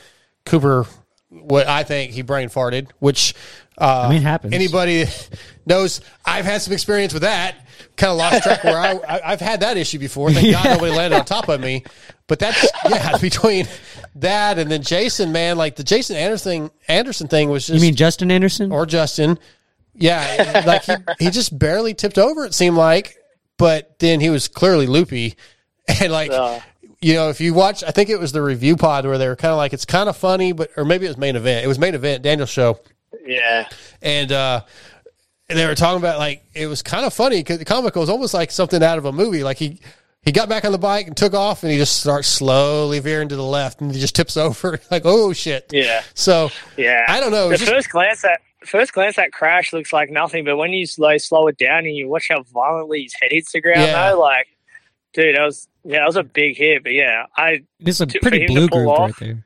Cooper. 0.47 0.87
What 1.29 1.67
I 1.67 1.83
think 1.83 2.11
he 2.11 2.23
brain 2.23 2.49
farted, 2.49 2.89
which 2.99 3.35
uh, 3.77 4.07
I 4.07 4.09
mean, 4.09 4.21
happens. 4.23 4.53
Anybody 4.53 5.05
knows 5.65 6.01
I've 6.25 6.45
had 6.45 6.61
some 6.61 6.73
experience 6.73 7.13
with 7.13 7.21
that. 7.21 7.55
Kind 7.95 8.11
of 8.11 8.17
lost 8.17 8.43
track 8.43 8.63
where 8.63 8.77
I, 8.77 8.93
I 8.93 9.21
I've 9.31 9.39
had 9.41 9.59
that 9.59 9.77
issue 9.77 9.99
before. 9.99 10.31
Thank 10.31 10.51
God 10.51 10.65
nobody 10.65 10.91
landed 10.91 11.17
on 11.17 11.25
top 11.25 11.47
of 11.49 11.61
me. 11.61 11.83
But 12.27 12.39
that's 12.39 12.65
yeah, 12.89 13.17
between 13.21 13.67
that 14.15 14.57
and 14.59 14.69
then 14.71 14.81
Jason, 14.81 15.31
man, 15.31 15.57
like 15.57 15.75
the 15.75 15.83
Jason 15.83 16.15
Anderson 16.15 16.71
Anderson 16.87 17.27
thing 17.27 17.49
was 17.49 17.67
just 17.67 17.75
You 17.75 17.81
mean 17.81 17.95
Justin 17.95 18.31
Anderson? 18.31 18.71
or 18.71 18.85
Justin. 18.85 19.37
Yeah, 19.95 20.63
like 20.65 20.83
he, 20.83 20.93
he 21.25 21.29
just 21.29 21.57
barely 21.57 21.93
tipped 21.93 22.17
over. 22.17 22.45
It 22.45 22.53
seemed 22.53 22.77
like, 22.77 23.17
but 23.57 23.99
then 23.99 24.19
he 24.19 24.29
was 24.29 24.47
clearly 24.47 24.87
loopy, 24.87 25.35
and 26.01 26.11
like 26.11 26.31
Uh. 26.31 26.59
You 27.01 27.13
know, 27.13 27.29
if 27.29 27.39
you 27.39 27.53
watch, 27.53 27.83
I 27.83 27.91
think 27.91 28.09
it 28.09 28.19
was 28.19 28.31
the 28.31 28.41
review 28.41 28.75
pod 28.75 29.05
where 29.05 29.17
they 29.17 29.27
were 29.27 29.35
kind 29.35 29.51
of 29.51 29.57
like, 29.57 29.73
it's 29.73 29.85
kind 29.85 30.09
of 30.09 30.17
funny, 30.17 30.51
but 30.51 30.69
or 30.75 30.83
maybe 30.85 31.05
it 31.05 31.09
was 31.09 31.17
main 31.17 31.35
event. 31.35 31.63
It 31.63 31.67
was 31.67 31.79
main 31.79 31.95
event, 31.95 32.23
Daniel's 32.23 32.49
show, 32.49 32.79
Yeah. 33.25 33.67
and 34.01 34.31
uh, 34.31 34.61
and 35.49 35.57
they 35.57 35.65
were 35.65 35.75
talking 35.75 35.97
about 35.99 36.19
like 36.19 36.43
it 36.53 36.67
was 36.67 36.81
kind 36.81 37.05
of 37.05 37.13
funny 37.13 37.37
because 37.39 37.57
the 37.59 37.65
comical 37.65 38.01
was 38.01 38.09
almost 38.09 38.33
like 38.33 38.51
something 38.51 38.83
out 38.83 38.97
of 38.97 39.05
a 39.05 39.11
movie. 39.11 39.43
Like 39.43 39.57
he 39.57 39.79
he 40.21 40.33
got 40.33 40.49
back 40.49 40.65
on 40.65 40.73
the 40.73 40.77
bike 40.77 41.07
and 41.07 41.15
took 41.15 41.33
off, 41.33 41.63
and 41.63 41.71
he 41.71 41.77
just 41.77 42.01
starts 42.01 42.27
slowly 42.27 42.99
veering 42.99 43.29
to 43.29 43.35
the 43.37 43.43
left, 43.43 43.79
and 43.81 43.91
he 43.93 43.99
just 43.99 44.15
tips 44.15 44.35
over. 44.37 44.79
Like 44.91 45.03
oh 45.05 45.31
shit. 45.33 45.67
Yeah. 45.71 46.03
So 46.13 46.49
Yeah, 46.77 47.05
I 47.07 47.19
don't 47.21 47.31
know. 47.31 47.49
The 47.49 47.57
just- 47.57 47.71
first 47.71 47.89
glance 47.89 48.25
at 48.25 48.41
first 48.65 48.91
glance 48.91 49.15
that 49.15 49.31
crash 49.31 49.71
looks 49.71 49.93
like 49.93 50.09
nothing, 50.11 50.43
but 50.43 50.57
when 50.57 50.71
you 50.73 50.85
slow 50.85 51.17
slow 51.17 51.47
it 51.47 51.57
down 51.57 51.85
and 51.85 51.95
you 51.95 52.09
watch 52.09 52.27
how 52.29 52.43
violently 52.43 53.03
his 53.03 53.13
head 53.13 53.31
hits 53.31 53.53
the 53.53 53.61
ground, 53.61 53.79
Yeah. 53.81 54.11
though, 54.11 54.19
like, 54.19 54.47
dude, 55.21 55.35
that 55.35 55.43
was 55.43 55.67
yeah, 55.83 55.99
that 55.99 56.05
was 56.07 56.15
a 56.15 56.23
big 56.23 56.57
hit. 56.57 56.83
But 56.83 56.93
yeah, 56.93 57.25
I 57.37 57.63
It's 57.79 58.01
a 58.01 58.05
to- 58.05 58.19
pretty 58.19 58.47
blue 58.47 58.67
pull 58.67 58.79
group 58.85 58.89
off- 58.89 58.99
right 58.99 59.15
there. 59.19 59.45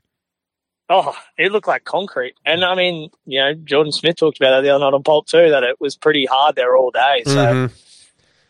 Oh, 0.89 1.15
it 1.37 1.51
looked 1.51 1.67
like 1.67 1.85
concrete. 1.85 2.35
And 2.45 2.63
I 2.65 2.75
mean, 2.75 3.09
you 3.25 3.39
know, 3.39 3.53
Jordan 3.53 3.91
Smith 3.93 4.17
talked 4.17 4.37
about 4.37 4.51
that 4.51 4.61
the 4.61 4.69
other 4.69 4.83
night 4.83 4.93
on 4.93 5.01
Pulp 5.01 5.27
too, 5.27 5.49
that 5.49 5.63
it 5.63 5.79
was 5.79 5.95
pretty 5.95 6.25
hard 6.25 6.55
there 6.55 6.75
all 6.75 6.91
day. 6.91 7.23
So, 7.25 7.31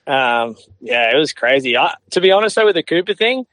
Mhm. 0.07 0.11
um, 0.11 0.55
yeah, 0.81 1.13
it 1.13 1.17
was 1.17 1.31
crazy. 1.31 1.77
I, 1.77 1.93
to 2.11 2.19
be 2.21 2.31
honest 2.31 2.55
though, 2.55 2.65
with 2.65 2.75
the 2.75 2.83
Cooper 2.83 3.13
thing, 3.13 3.45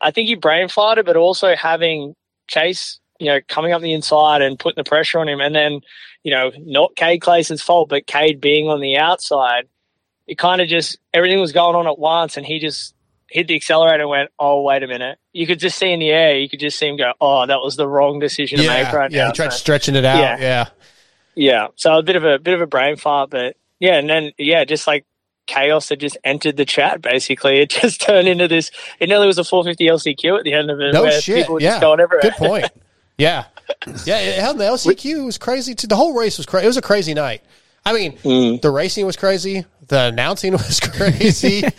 I 0.00 0.10
think 0.12 0.28
he 0.28 0.34
brain 0.36 0.68
farted, 0.68 1.04
but 1.04 1.16
also 1.16 1.56
having 1.56 2.14
Chase, 2.46 3.00
you 3.18 3.26
know, 3.26 3.40
coming 3.48 3.72
up 3.72 3.82
the 3.82 3.92
inside 3.92 4.40
and 4.40 4.58
putting 4.58 4.82
the 4.82 4.88
pressure 4.88 5.18
on 5.18 5.28
him, 5.28 5.40
and 5.40 5.54
then, 5.54 5.80
you 6.22 6.30
know, 6.30 6.52
not 6.58 6.94
Cade 6.96 7.20
Clason's 7.20 7.60
fault, 7.60 7.88
but 7.88 8.06
Cade 8.06 8.40
being 8.40 8.68
on 8.68 8.80
the 8.80 8.96
outside, 8.96 9.68
it 10.28 10.38
kind 10.38 10.60
of 10.62 10.68
just 10.68 10.96
everything 11.12 11.40
was 11.40 11.52
going 11.52 11.74
on 11.74 11.86
at 11.88 11.98
once, 11.98 12.36
and 12.36 12.46
he 12.46 12.60
just 12.60 12.94
hit 13.30 13.46
the 13.48 13.54
accelerator 13.54 14.02
and 14.02 14.10
went, 14.10 14.30
"Oh, 14.38 14.62
wait 14.62 14.82
a 14.82 14.86
minute!" 14.86 15.18
You 15.32 15.46
could 15.46 15.58
just 15.58 15.78
see 15.78 15.92
in 15.92 16.00
the 16.00 16.10
air, 16.10 16.36
you 16.38 16.48
could 16.48 16.60
just 16.60 16.78
see 16.78 16.88
him 16.88 16.96
go, 16.96 17.12
"Oh, 17.20 17.46
that 17.46 17.60
was 17.60 17.76
the 17.76 17.86
wrong 17.88 18.18
decision 18.18 18.58
to 18.58 18.66
make 18.66 18.92
right 18.92 19.10
yeah. 19.10 19.24
now." 19.24 19.26
He 19.28 19.32
tried 19.34 19.52
So- 19.52 19.58
stretching 19.58 19.94
it 19.96 20.04
out. 20.04 20.18
Yeah. 20.18 20.38
yeah. 20.40 20.68
yeah, 21.34 21.66
so 21.76 21.98
a 21.98 22.02
bit 22.02 22.16
of 22.16 22.24
a 22.24 22.38
bit 22.38 22.54
of 22.54 22.60
a 22.60 22.66
brain 22.66 22.96
fart, 22.96 23.30
but 23.30 23.56
yeah, 23.80 23.94
and 23.94 24.08
then 24.08 24.32
yeah, 24.38 24.64
just 24.64 24.86
like 24.86 25.04
chaos 25.46 25.88
that 25.88 25.96
just 25.96 26.18
entered 26.24 26.56
the 26.56 26.64
chat. 26.64 27.00
Basically, 27.00 27.58
it 27.60 27.70
just 27.80 28.00
turned 28.00 28.28
into 28.28 28.48
this. 28.48 28.70
It 29.00 29.08
nearly 29.08 29.26
was 29.26 29.38
a 29.38 29.44
450 29.44 29.86
LCQ 29.86 30.38
at 30.38 30.44
the 30.44 30.52
end 30.52 30.70
of 30.70 30.80
it. 30.80 30.92
No 30.92 31.08
shit. 31.10 31.36
People 31.36 31.54
were 31.54 31.60
Yeah. 31.60 31.70
just 31.70 31.80
going 31.80 32.00
everywhere. 32.00 32.22
Good 32.22 32.34
point. 32.34 32.66
Yeah. 33.18 33.46
Yeah. 34.04 34.18
It, 34.20 34.38
hell, 34.38 34.54
the 34.54 34.62
LCQ 34.62 35.24
was 35.24 35.38
crazy 35.38 35.74
too. 35.74 35.88
The 35.88 35.96
whole 35.96 36.14
race 36.14 36.36
was 36.36 36.46
crazy. 36.46 36.64
It 36.66 36.68
was 36.68 36.76
a 36.76 36.80
crazy 36.82 37.14
night. 37.14 37.42
I 37.84 37.92
mean, 37.92 38.12
Mm. 38.18 38.60
the 38.60 38.70
racing 38.70 39.06
was 39.06 39.16
crazy. 39.16 39.64
The 39.86 40.08
announcing 40.08 40.52
was 40.54 40.80
crazy. 40.80 41.62
like, 41.62 41.72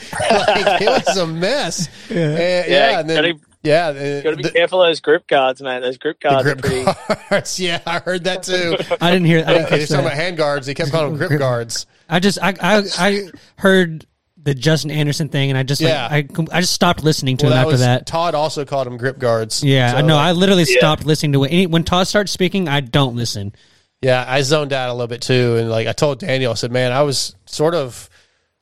it 0.81 1.05
was 1.07 1.17
a 1.17 1.27
mess. 1.27 1.87
Yeah. 2.09 2.17
yeah. 2.17 2.63
Yeah, 2.67 2.99
and 3.01 3.09
then, 3.09 3.15
gotta- 3.23 3.39
yeah. 3.61 3.87
uh, 3.87 4.21
Got 4.23 4.29
to 4.31 4.35
be 4.37 4.43
the- 4.43 4.51
careful 4.51 4.81
of 4.81 4.89
those 4.89 4.99
grip 5.01 5.27
guards, 5.27 5.61
man. 5.61 5.81
Those 5.81 5.97
grip 5.97 6.19
the 6.21 6.29
guards 6.29 6.43
grip 6.43 6.57
are 6.59 6.61
pretty. 6.61 6.85
guards. 7.29 7.59
Yeah, 7.59 7.79
I 7.85 7.99
heard 7.99 8.23
that 8.23 8.43
too. 8.43 8.77
I 8.99 9.11
didn't 9.11 9.25
hear. 9.27 9.43
I 9.45 9.53
didn't 9.53 9.63
He 9.65 9.69
catch 9.69 9.79
was 9.81 9.89
talking 9.89 10.05
about 10.05 10.17
hand 10.17 10.37
guards. 10.37 10.65
He 10.67 10.73
kept 10.73 10.91
calling 10.91 11.15
them 11.17 11.27
grip 11.27 11.37
guards. 11.39 11.85
I 12.09 12.19
just 12.19 12.39
I 12.41 12.55
I, 12.59 12.83
I 12.97 13.29
heard 13.57 14.07
the 14.41 14.55
Justin 14.55 14.89
Anderson 14.89 15.27
thing, 15.29 15.49
and 15.51 15.57
I 15.57 15.63
just 15.63 15.81
like 15.81 15.91
Yeah. 15.91 16.07
I 16.09 16.27
I 16.51 16.61
just 16.61 16.73
stopped 16.73 17.03
listening 17.03 17.37
to 17.37 17.45
Well, 17.45 17.51
him 17.53 17.57
that 17.57 17.61
after 17.61 17.71
was, 17.73 17.79
that. 17.81 18.07
Todd 18.07 18.33
also 18.33 18.65
called 18.65 18.87
him 18.87 18.97
grip 18.97 19.19
guards. 19.19 19.63
Yeah, 19.63 19.93
I 19.95 19.99
So, 19.99 20.07
know. 20.07 20.15
like, 20.15 20.25
I 20.27 20.31
literally 20.31 20.63
Yeah. 20.67 20.79
stopped 20.79 21.05
listening 21.05 21.33
to 21.33 21.43
it. 21.43 21.67
When 21.67 21.83
Todd 21.83 22.07
starts 22.07 22.31
speaking, 22.31 22.67
I 22.67 22.79
don't 22.79 23.15
listen. 23.15 23.53
Yeah, 24.01 24.23
I 24.25 24.41
zoned 24.41 24.71
out 24.71 24.89
a 24.89 24.93
little 24.93 25.07
bit 25.07 25.21
too, 25.21 25.57
and 25.57 25.69
like 25.69 25.87
I 25.87 25.91
told 25.91 26.19
Daniel, 26.19 26.51
I 26.51 26.55
said, 26.55 26.71
"Man, 26.71 26.93
I 26.93 27.01
was 27.01 27.35
sort 27.45 27.75
of, 27.75 28.09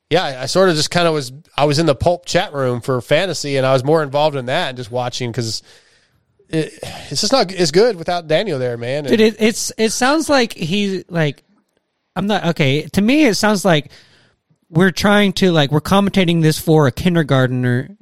yeah, 0.10 0.24
I 0.42 0.48
sort 0.48 0.70
of 0.70 0.76
just 0.76 0.90
kind 0.90 1.08
of 1.08 1.14
was. 1.14 1.32
I 1.56 1.66
was 1.66 1.78
in 1.78 1.86
the 1.86 1.96
pulp 1.96 2.26
chat 2.26 2.54
room 2.54 2.82
for 2.82 3.00
fantasy, 3.02 3.58
and 3.58 3.66
I 3.66 3.74
was 3.74 3.84
more 3.84 4.02
involved 4.02 4.36
in 4.36 4.48
that 4.48 4.70
and 4.70 4.78
just 4.78 4.92
watching 4.92 5.32
because 5.32 5.62
it, 6.50 6.80
it's 7.12 7.22
just 7.22 7.32
not 7.32 7.52
as 7.52 7.72
good 7.72 7.98
without 7.98 8.28
Daniel 8.28 8.58
there, 8.58 8.78
man. 8.78 9.04
Dude, 9.04 9.22
it, 9.22 9.36
it's 9.40 9.72
it 9.78 9.92
sounds 9.92 10.30
like 10.30 10.54
he 10.54 11.04
like 11.10 11.44
I'm 12.16 12.28
not 12.28 12.46
okay. 12.48 12.84
To 12.84 13.02
me, 13.02 13.26
it 13.26 13.36
sounds 13.36 13.64
like 13.64 13.92
we're 14.70 14.92
trying 14.92 15.34
to 15.34 15.52
like 15.52 15.72
we're 15.72 15.82
commentating 15.82 16.42
this 16.42 16.60
for 16.60 16.88
a 16.88 16.92
kindergartner 16.92 17.96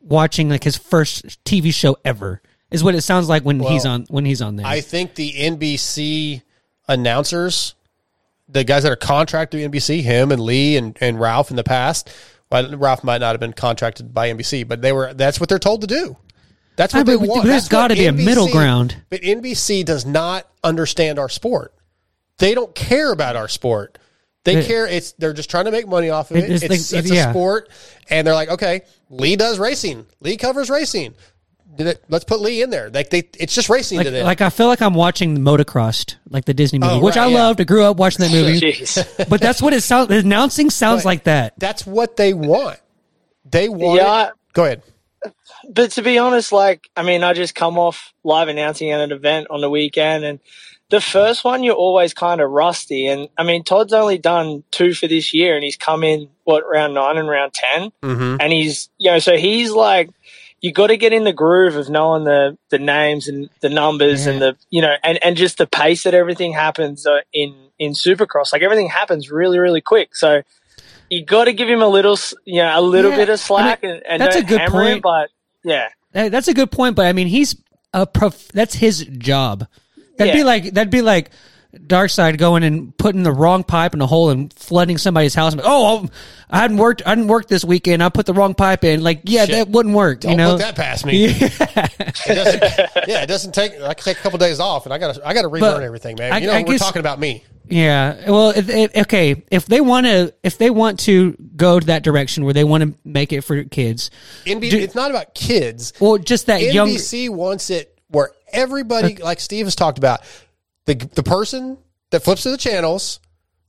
watching 0.00 0.48
like 0.48 0.64
his 0.64 0.76
first 0.76 1.42
TV 1.44 1.72
show 1.72 1.96
ever. 2.04 2.42
Is 2.70 2.82
what 2.82 2.94
it 2.94 3.02
sounds 3.02 3.28
like 3.28 3.44
when 3.44 3.60
he's 3.60 3.84
on 3.84 4.06
when 4.08 4.24
he's 4.24 4.42
on 4.42 4.56
there. 4.56 4.66
I 4.66 4.80
think 4.80 5.14
the 5.14 5.30
NBC 5.32 6.42
announcers, 6.88 7.74
the 8.48 8.64
guys 8.64 8.82
that 8.82 8.92
are 8.92 8.96
contracted 8.96 9.60
to 9.60 9.78
NBC, 9.78 10.02
him 10.02 10.32
and 10.32 10.40
Leigh 10.40 10.76
and, 10.76 10.96
and 11.00 11.18
Ralph 11.20 11.50
in 11.50 11.56
the 11.56 11.64
past. 11.64 12.10
Well, 12.50 12.76
Ralph 12.76 13.02
might 13.02 13.18
not 13.18 13.32
have 13.32 13.40
been 13.40 13.52
contracted 13.54 14.12
by 14.12 14.30
NBC, 14.32 14.68
but 14.68 14.82
they 14.82 14.92
were. 14.92 15.14
That's 15.14 15.40
what 15.40 15.48
they're 15.48 15.58
told 15.58 15.80
to 15.82 15.86
do. 15.86 16.16
That's 16.76 16.92
what 16.94 17.00
Ah, 17.00 17.04
they 17.04 17.16
but 17.16 17.28
want. 17.28 17.44
there's 17.46 17.64
what 17.64 17.70
gotta 17.70 17.94
be 17.94 18.06
a 18.06 18.12
middle 18.12 18.48
ground. 18.48 18.96
But 19.10 19.22
NBC 19.22 19.84
does 19.84 20.04
not 20.06 20.46
understand 20.64 21.18
our 21.18 21.28
sport. 21.28 21.74
They 22.38 22.54
don't 22.54 22.74
care 22.74 23.12
about 23.12 23.36
our 23.36 23.48
sport. 23.48 23.98
They 24.44 24.56
It- 24.56 24.66
care. 24.66 24.86
It's 24.86 25.12
they're 25.12 25.32
just 25.34 25.48
trying 25.50 25.66
to 25.66 25.70
make 25.70 25.86
money 25.86 26.10
off 26.10 26.30
of 26.30 26.38
It- 26.38 26.44
it. 26.44 26.50
it's 26.50 26.62
It's, 26.64 26.92
like- 26.92 26.98
it's 27.04 27.10
a 27.10 27.14
yeah. 27.14 27.30
sport, 27.30 27.68
and 28.10 28.26
they're 28.26 28.34
like, 28.34 28.48
okay, 28.50 28.82
Leigh 29.08 29.36
does 29.36 29.58
racing. 29.58 30.06
Leigh 30.20 30.36
covers 30.36 30.68
racing. 30.68 31.14
Did 31.74 31.86
it- 31.86 32.04
Let's 32.08 32.24
put 32.24 32.40
Leigh 32.40 32.62
in 32.62 32.70
there. 32.70 32.90
Like 32.90 33.10
they, 33.10 33.28
it's 33.38 33.54
just 33.54 33.68
racing 33.68 33.98
like, 33.98 34.06
to 34.06 34.10
them. 34.10 34.24
like 34.26 34.40
I 34.40 34.50
feel 34.50 34.66
like 34.66 34.82
I'm 34.82 34.94
watching 34.94 35.38
Motocrossed, 35.38 36.16
like 36.28 36.44
the 36.44 36.54
Disney 36.54 36.78
movie, 36.78 36.94
Oh, 36.94 37.00
which 37.00 37.16
right, 37.16 37.24
I 37.24 37.28
yeah. 37.28 37.38
loved. 37.38 37.60
I 37.60 37.64
grew 37.64 37.82
up 37.84 37.96
watching 37.96 38.20
that 38.26 38.32
movie. 39.18 39.26
But 39.28 39.40
that's 39.40 39.62
what 39.62 39.72
it 39.72 39.82
sounds. 39.82 40.08
The 40.08 40.18
announcing 40.18 40.70
sounds 40.70 41.02
But- 41.02 41.08
like 41.08 41.24
that. 41.24 41.54
That's 41.58 41.86
what 41.86 42.16
they 42.16 42.34
want. 42.34 42.78
They 43.50 43.68
want. 43.68 44.00
Yeah. 44.00 44.26
it. 44.28 44.32
Go 44.52 44.64
ahead. 44.64 44.82
But 45.68 45.92
to 45.92 46.02
be 46.02 46.18
honest, 46.18 46.50
like, 46.52 46.88
I 46.96 47.02
mean, 47.02 47.22
I 47.22 47.32
just 47.32 47.54
come 47.54 47.78
off 47.78 48.12
live 48.24 48.48
announcing 48.48 48.90
at 48.90 49.00
an 49.00 49.12
event 49.12 49.46
on 49.50 49.60
the 49.60 49.70
weekend, 49.70 50.24
and 50.24 50.40
the 50.90 51.00
first 51.00 51.44
one 51.44 51.62
you're 51.62 51.74
always 51.76 52.12
kind 52.12 52.40
of 52.40 52.50
rusty. 52.50 53.06
And 53.06 53.28
I 53.38 53.44
mean, 53.44 53.62
Todd's 53.62 53.92
only 53.92 54.18
done 54.18 54.64
two 54.72 54.92
for 54.94 55.06
this 55.06 55.32
year, 55.32 55.54
and 55.54 55.62
he's 55.62 55.76
come 55.76 56.02
in 56.02 56.28
what 56.44 56.64
round 56.68 56.94
nine 56.94 57.16
and 57.18 57.28
round 57.28 57.52
10 57.54 57.92
Mm-hmm. 58.02 58.36
and 58.40 58.52
he's 58.52 58.90
you 58.98 59.12
know, 59.12 59.20
so 59.20 59.36
he's 59.36 59.70
like, 59.70 60.10
you 60.62 60.72
got 60.72 60.86
to 60.86 60.96
get 60.96 61.12
in 61.12 61.24
the 61.24 61.32
groove 61.34 61.76
of 61.76 61.90
knowing 61.90 62.24
the 62.24 62.56
the 62.70 62.78
names 62.78 63.28
and 63.28 63.50
the 63.60 63.68
numbers 63.68 64.26
and 64.26 64.40
the 64.40 64.56
you 64.70 64.80
know 64.80 64.94
and 65.02 65.22
and 65.22 65.36
just 65.36 65.58
the 65.58 65.66
pace 65.66 66.04
that 66.04 66.14
everything 66.14 66.52
happens 66.54 67.04
uh, 67.06 67.20
in 67.32 67.54
in 67.78 67.92
Supercross. 67.92 68.52
Like 68.52 68.62
everything 68.62 68.88
happens 68.88 69.30
really 69.30 69.58
really 69.58 69.80
quick. 69.82 70.16
So 70.16 70.42
you 71.10 71.24
got 71.24 71.44
to 71.44 71.52
give 71.52 71.68
him 71.68 71.82
a 71.82 71.88
little 71.88 72.16
you 72.46 72.62
know 72.62 72.78
a 72.78 72.80
little 72.80 73.10
Yeah, 73.10 73.16
bit 73.18 73.28
of 73.28 73.40
slack 73.40 73.82
and, 73.82 74.02
and 74.06 74.22
that's 74.22 74.36
a 74.36 74.42
good 74.42 74.60
hammer 74.60 74.82
him, 74.84 75.00
point. 75.00 75.02
but 75.02 75.30
yeah. 75.64 75.88
That's 76.12 76.48
a 76.48 76.54
good 76.54 76.70
point, 76.70 76.94
but 76.94 77.06
I 77.06 77.12
mean, 77.12 77.26
he's 77.26 77.56
a 77.94 78.06
prof. 78.06 78.48
That's 78.48 78.74
his 78.74 79.04
job. 79.04 79.66
That'd 80.18 80.34
be 80.34 80.44
like 80.44 80.74
that'd 80.74 80.90
be 80.90 81.02
like 81.02 81.30
Darkseid 81.74 82.36
going 82.38 82.62
and 82.64 82.96
putting 82.96 83.22
the 83.22 83.32
wrong 83.32 83.64
pipe 83.64 83.94
in 83.94 84.00
a 84.02 84.06
hole 84.06 84.28
and 84.30 84.52
flooding 84.52 84.98
somebody's 84.98 85.34
house. 85.34 85.54
Oh, 85.62 86.06
I 86.50 86.58
hadn't 86.58 86.76
worked. 86.76 87.02
I 87.06 87.10
hadn't 87.10 87.28
worked 87.28 87.48
this 87.48 87.64
weekend. 87.64 88.02
I 88.02 88.10
put 88.10 88.26
the 88.26 88.34
wrong 88.34 88.54
pipe 88.54 88.84
in. 88.84 89.02
Like, 89.02 89.22
yeah, 89.24 89.46
Shit. 89.46 89.54
that 89.54 89.68
wouldn't 89.68 89.94
work. 89.94 90.20
Don't 90.20 90.32
you 90.32 90.36
know, 90.36 90.52
put 90.52 90.58
that 90.60 90.76
past 90.76 91.06
me. 91.06 91.34
It 92.24 92.34
doesn't, 92.36 93.08
yeah, 93.08 93.22
it 93.22 93.26
doesn't 93.26 93.52
take. 93.52 93.72
I 93.80 93.94
can 93.94 94.04
take 94.04 94.18
a 94.18 94.20
couple 94.20 94.36
of 94.36 94.40
days 94.40 94.60
off, 94.60 94.84
and 94.84 94.92
I 94.92 94.98
got 94.98 95.14
to. 95.14 95.26
I 95.26 95.32
got 95.34 95.42
to 95.42 95.48
relearn 95.48 95.82
everything, 95.82 96.16
man. 96.18 96.32
I- 96.32 96.38
you 96.38 96.46
know, 96.46 96.52
I 96.52 96.58
we're 96.62 96.72
guess- 96.72 96.80
talking 96.80 97.00
about 97.00 97.18
me. 97.18 97.42
Yeah. 97.64 98.30
Well, 98.30 98.50
okay. 98.56 99.42
If 99.50 99.66
they 99.66 99.80
want 99.80 100.06
to, 100.06 100.34
if 100.42 100.58
they 100.58 100.68
want 100.70 101.00
to 101.00 101.32
go 101.56 101.80
to 101.80 101.86
that 101.86 102.02
direction 102.02 102.44
where 102.44 102.52
they 102.52 102.64
want 102.64 102.82
to 102.84 102.94
make 103.04 103.32
it 103.32 103.40
for 103.42 103.64
kids, 103.64 104.10
NB, 104.44 104.70
it's 104.72 104.94
not 104.94 105.10
about 105.10 105.34
kids. 105.34 105.94
Well, 106.00 106.18
just 106.18 106.46
that 106.46 106.60
young. 106.62 106.88
NBC 106.88 107.30
wants 107.30 107.70
it 107.70 107.98
where 108.08 108.30
everybody, 108.52 109.16
like 109.16 109.40
Steve 109.40 109.66
has 109.66 109.74
talked 109.74 109.96
about, 109.98 110.20
the 110.86 110.94
the 110.94 111.22
person 111.22 111.78
that 112.10 112.22
flips 112.22 112.42
to 112.44 112.50
the 112.50 112.56
channels 112.56 113.20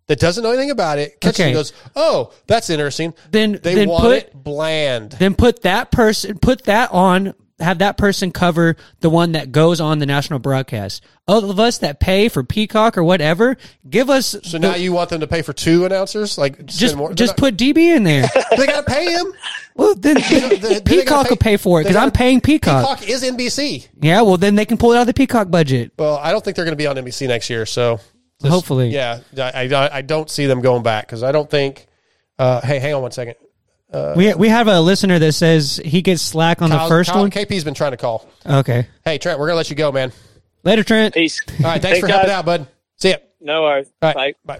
that 0.08 0.20
doesn't 0.20 0.44
know 0.44 0.50
anything 0.52 0.72
about 0.72 0.98
it 1.00 1.20
catches 1.22 1.40
it 1.40 1.44
Okay. 1.44 1.50
and 1.50 1.56
goes, 1.56 1.74
"Oh, 1.96 2.34
that's 2.48 2.70
interesting." 2.70 3.14
Then 3.32 3.60
they 3.64 3.76
then 3.76 3.90
want 3.90 4.04
put 4.04 4.18
it 4.18 4.34
bland. 4.34 5.12
Then 5.14 5.34
put 5.36 5.62
that 5.64 5.92
person, 5.92 6.38
put 6.40 6.66
that 6.66 6.92
on. 6.92 7.34
Have 7.64 7.80
that 7.80 7.98
person 7.98 8.32
cover 8.32 8.76
the 9.00 9.10
one 9.10 9.34
that 9.34 9.52
goes 9.52 9.82
on 9.82 10.00
the 10.00 10.06
national 10.06 10.40
broadcast. 10.40 11.04
All 11.28 11.50
of 11.50 11.60
us 11.60 11.80
that 11.80 12.00
pay 12.00 12.30
for 12.30 12.44
Peacock 12.44 12.98
or 12.98 13.04
whatever, 13.04 13.58
give 13.90 14.10
us. 14.10 14.36
So 14.44 14.58
now 14.58 14.76
you 14.76 14.92
want 14.94 15.10
them 15.10 15.22
to 15.22 15.28
pay 15.28 15.42
for 15.42 15.54
two 15.54 15.86
announcers? 15.86 16.38
Like 16.38 16.66
just 16.66 16.98
just 17.14 17.38
put 17.38 17.56
DB 17.56 17.78
in 17.96 18.04
there. 18.04 18.28
they 18.58 18.66
got 18.66 18.86
to 18.86 18.92
pay 18.92 19.12
him. 19.14 19.34
Well, 19.76 19.96
then, 19.96 20.16
they 20.16 20.82
Peacock 20.82 21.08
gotta 21.08 21.30
will 21.30 21.38
pay 21.38 21.58
for 21.58 21.82
it 21.82 21.86
because 21.86 21.96
I'm 21.96 22.12
paying 22.12 22.42
Peacock. 22.42 23.00
Peacock 23.00 23.10
is 23.10 23.24
NBC. 23.24 23.88
Yeah, 24.02 24.22
well 24.22 24.38
then 24.38 24.56
they 24.56 24.66
can 24.66 24.78
pull 24.78 24.92
it 24.92 24.98
out 24.98 25.02
of 25.02 25.08
the 25.08 25.14
Peacock 25.14 25.50
budget. 25.50 25.94
Well, 25.98 26.18
I 26.18 26.32
don't 26.32 26.44
think 26.44 26.56
they're 26.56 26.66
going 26.66 26.78
to 26.78 26.82
be 26.82 26.88
on 26.88 26.96
NBC 26.96 27.28
next 27.28 27.50
year. 27.50 27.66
So 27.66 28.00
Hopefully. 28.44 28.90
yeah. 28.90 29.22
I, 29.38 29.68
I, 29.68 29.98
I 29.98 30.02
don't 30.02 30.30
see 30.30 30.46
them 30.46 30.62
going 30.62 30.84
back 30.84 31.08
because 31.08 31.24
I 31.24 31.32
don't 31.32 31.50
think. 31.50 31.88
Uh, 32.38 32.62
hey, 32.62 32.80
hang 32.80 32.94
on 32.94 33.02
one 33.02 33.12
second. 33.12 33.36
Uh, 33.94 34.14
we 34.18 34.34
we 34.34 34.50
have 34.50 34.68
a 34.68 34.82
listener 34.82 35.20
that 35.20 35.34
says 35.34 35.80
he 35.86 36.02
gets 36.02 36.22
slack 36.22 36.62
on 36.62 36.70
Kyle- 36.70 36.86
the 36.86 36.90
first 36.90 37.12
Kyle- 37.12 37.22
one. 37.22 37.30
KP's 37.32 37.64
been 37.64 37.74
trying 37.76 37.92
to 37.92 37.98
call. 37.98 38.28
Okay, 38.46 38.88
Hey, 39.06 39.18
Trent, 39.20 39.38
we're 39.40 39.46
going 39.48 39.54
to 39.54 39.58
let 39.58 39.70
you 39.70 39.76
go, 39.76 39.92
man. 39.92 40.12
later, 40.64 40.84
Trent. 40.84 41.14
Peace. 41.14 41.40
All 41.60 41.66
right, 41.66 41.82
thanks 41.82 42.00
for 42.00 42.08
helping 42.08 42.32
out, 42.32 42.46
bud. 42.46 42.68
See 42.98 43.10
ya. 43.12 43.18
No 43.40 43.62
worries. 43.64 43.88
All 44.02 44.14
Bye. 44.14 44.34
bye. 44.46 44.60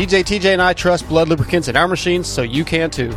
DJ 0.00 0.24
TJ 0.24 0.54
and 0.54 0.62
I 0.62 0.72
trust 0.72 1.04
Blud 1.08 1.28
Lubricants 1.28 1.68
in 1.68 1.76
our 1.76 1.86
machines, 1.86 2.26
so 2.26 2.40
you 2.40 2.64
can 2.64 2.88
too. 2.88 3.10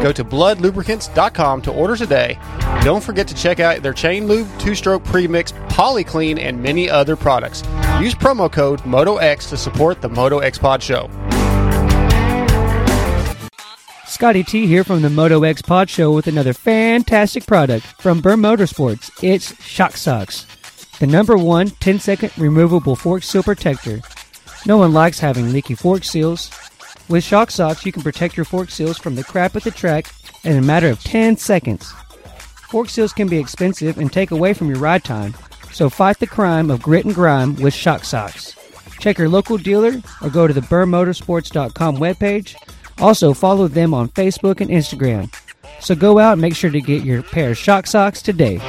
Go 0.00 0.12
to 0.12 0.22
bludlubricants.com 0.22 1.62
to 1.62 1.72
order 1.72 1.96
today. 1.96 2.38
Don't 2.82 3.02
forget 3.02 3.26
to 3.26 3.34
check 3.34 3.58
out 3.58 3.82
their 3.82 3.92
chain 3.92 4.28
lube, 4.28 4.46
two 4.60 4.76
stroke 4.76 5.02
premix, 5.02 5.52
polyclean, 5.68 6.38
and 6.38 6.62
many 6.62 6.88
other 6.88 7.16
products. 7.16 7.62
Use 8.00 8.14
promo 8.14 8.50
code 8.52 8.78
MotoX 8.82 9.48
to 9.48 9.56
support 9.56 10.00
the 10.00 10.08
Moto 10.08 10.38
X 10.38 10.58
Pod 10.58 10.80
show. 10.80 11.10
Scotty 14.06 14.44
T 14.44 14.68
here 14.68 14.84
from 14.84 15.02
the 15.02 15.10
Moto 15.10 15.42
X 15.42 15.60
Pod 15.60 15.90
Show 15.90 16.12
with 16.12 16.28
another 16.28 16.52
fantastic 16.52 17.46
product 17.46 17.84
from 18.00 18.20
Burr 18.20 18.36
Motorsports. 18.36 19.10
It's 19.24 19.60
Shock 19.60 19.96
Socks, 19.96 20.46
the 21.00 21.08
number 21.08 21.36
one 21.36 21.70
10 21.70 21.98
second 21.98 22.30
removable 22.38 22.94
fork 22.94 23.24
seal 23.24 23.42
protector. 23.42 24.02
No 24.68 24.76
one 24.76 24.92
likes 24.92 25.18
having 25.18 25.50
leaky 25.50 25.74
fork 25.74 26.04
seals. 26.04 26.50
With 27.08 27.24
Shock 27.24 27.50
Socks, 27.50 27.86
you 27.86 27.90
can 27.90 28.02
protect 28.02 28.36
your 28.36 28.44
fork 28.44 28.70
seals 28.70 28.98
from 28.98 29.14
the 29.14 29.24
crap 29.24 29.56
at 29.56 29.64
the 29.64 29.70
track 29.70 30.06
in 30.44 30.58
a 30.58 30.62
matter 30.62 30.90
of 30.90 31.02
10 31.02 31.38
seconds. 31.38 31.90
Fork 32.68 32.90
seals 32.90 33.14
can 33.14 33.28
be 33.28 33.38
expensive 33.38 33.96
and 33.96 34.12
take 34.12 34.30
away 34.30 34.52
from 34.52 34.68
your 34.68 34.78
ride 34.78 35.04
time, 35.04 35.34
so 35.72 35.88
fight 35.88 36.18
the 36.18 36.26
crime 36.26 36.70
of 36.70 36.82
grit 36.82 37.06
and 37.06 37.14
grime 37.14 37.56
with 37.56 37.72
Shock 37.72 38.04
Socks. 38.04 38.54
Check 39.00 39.16
your 39.16 39.30
local 39.30 39.56
dealer 39.56 40.02
or 40.20 40.28
go 40.28 40.46
to 40.46 40.52
the 40.52 40.60
burmotorsports.com 40.60 41.96
webpage. 41.96 42.54
Also, 42.98 43.32
follow 43.32 43.68
them 43.68 43.94
on 43.94 44.10
Facebook 44.10 44.60
and 44.60 44.70
Instagram. 44.70 45.34
So 45.80 45.94
go 45.94 46.18
out 46.18 46.32
and 46.32 46.42
make 46.42 46.54
sure 46.54 46.70
to 46.70 46.80
get 46.82 47.04
your 47.04 47.22
pair 47.22 47.52
of 47.52 47.58
Shock 47.58 47.86
Socks 47.86 48.20
today. 48.20 48.60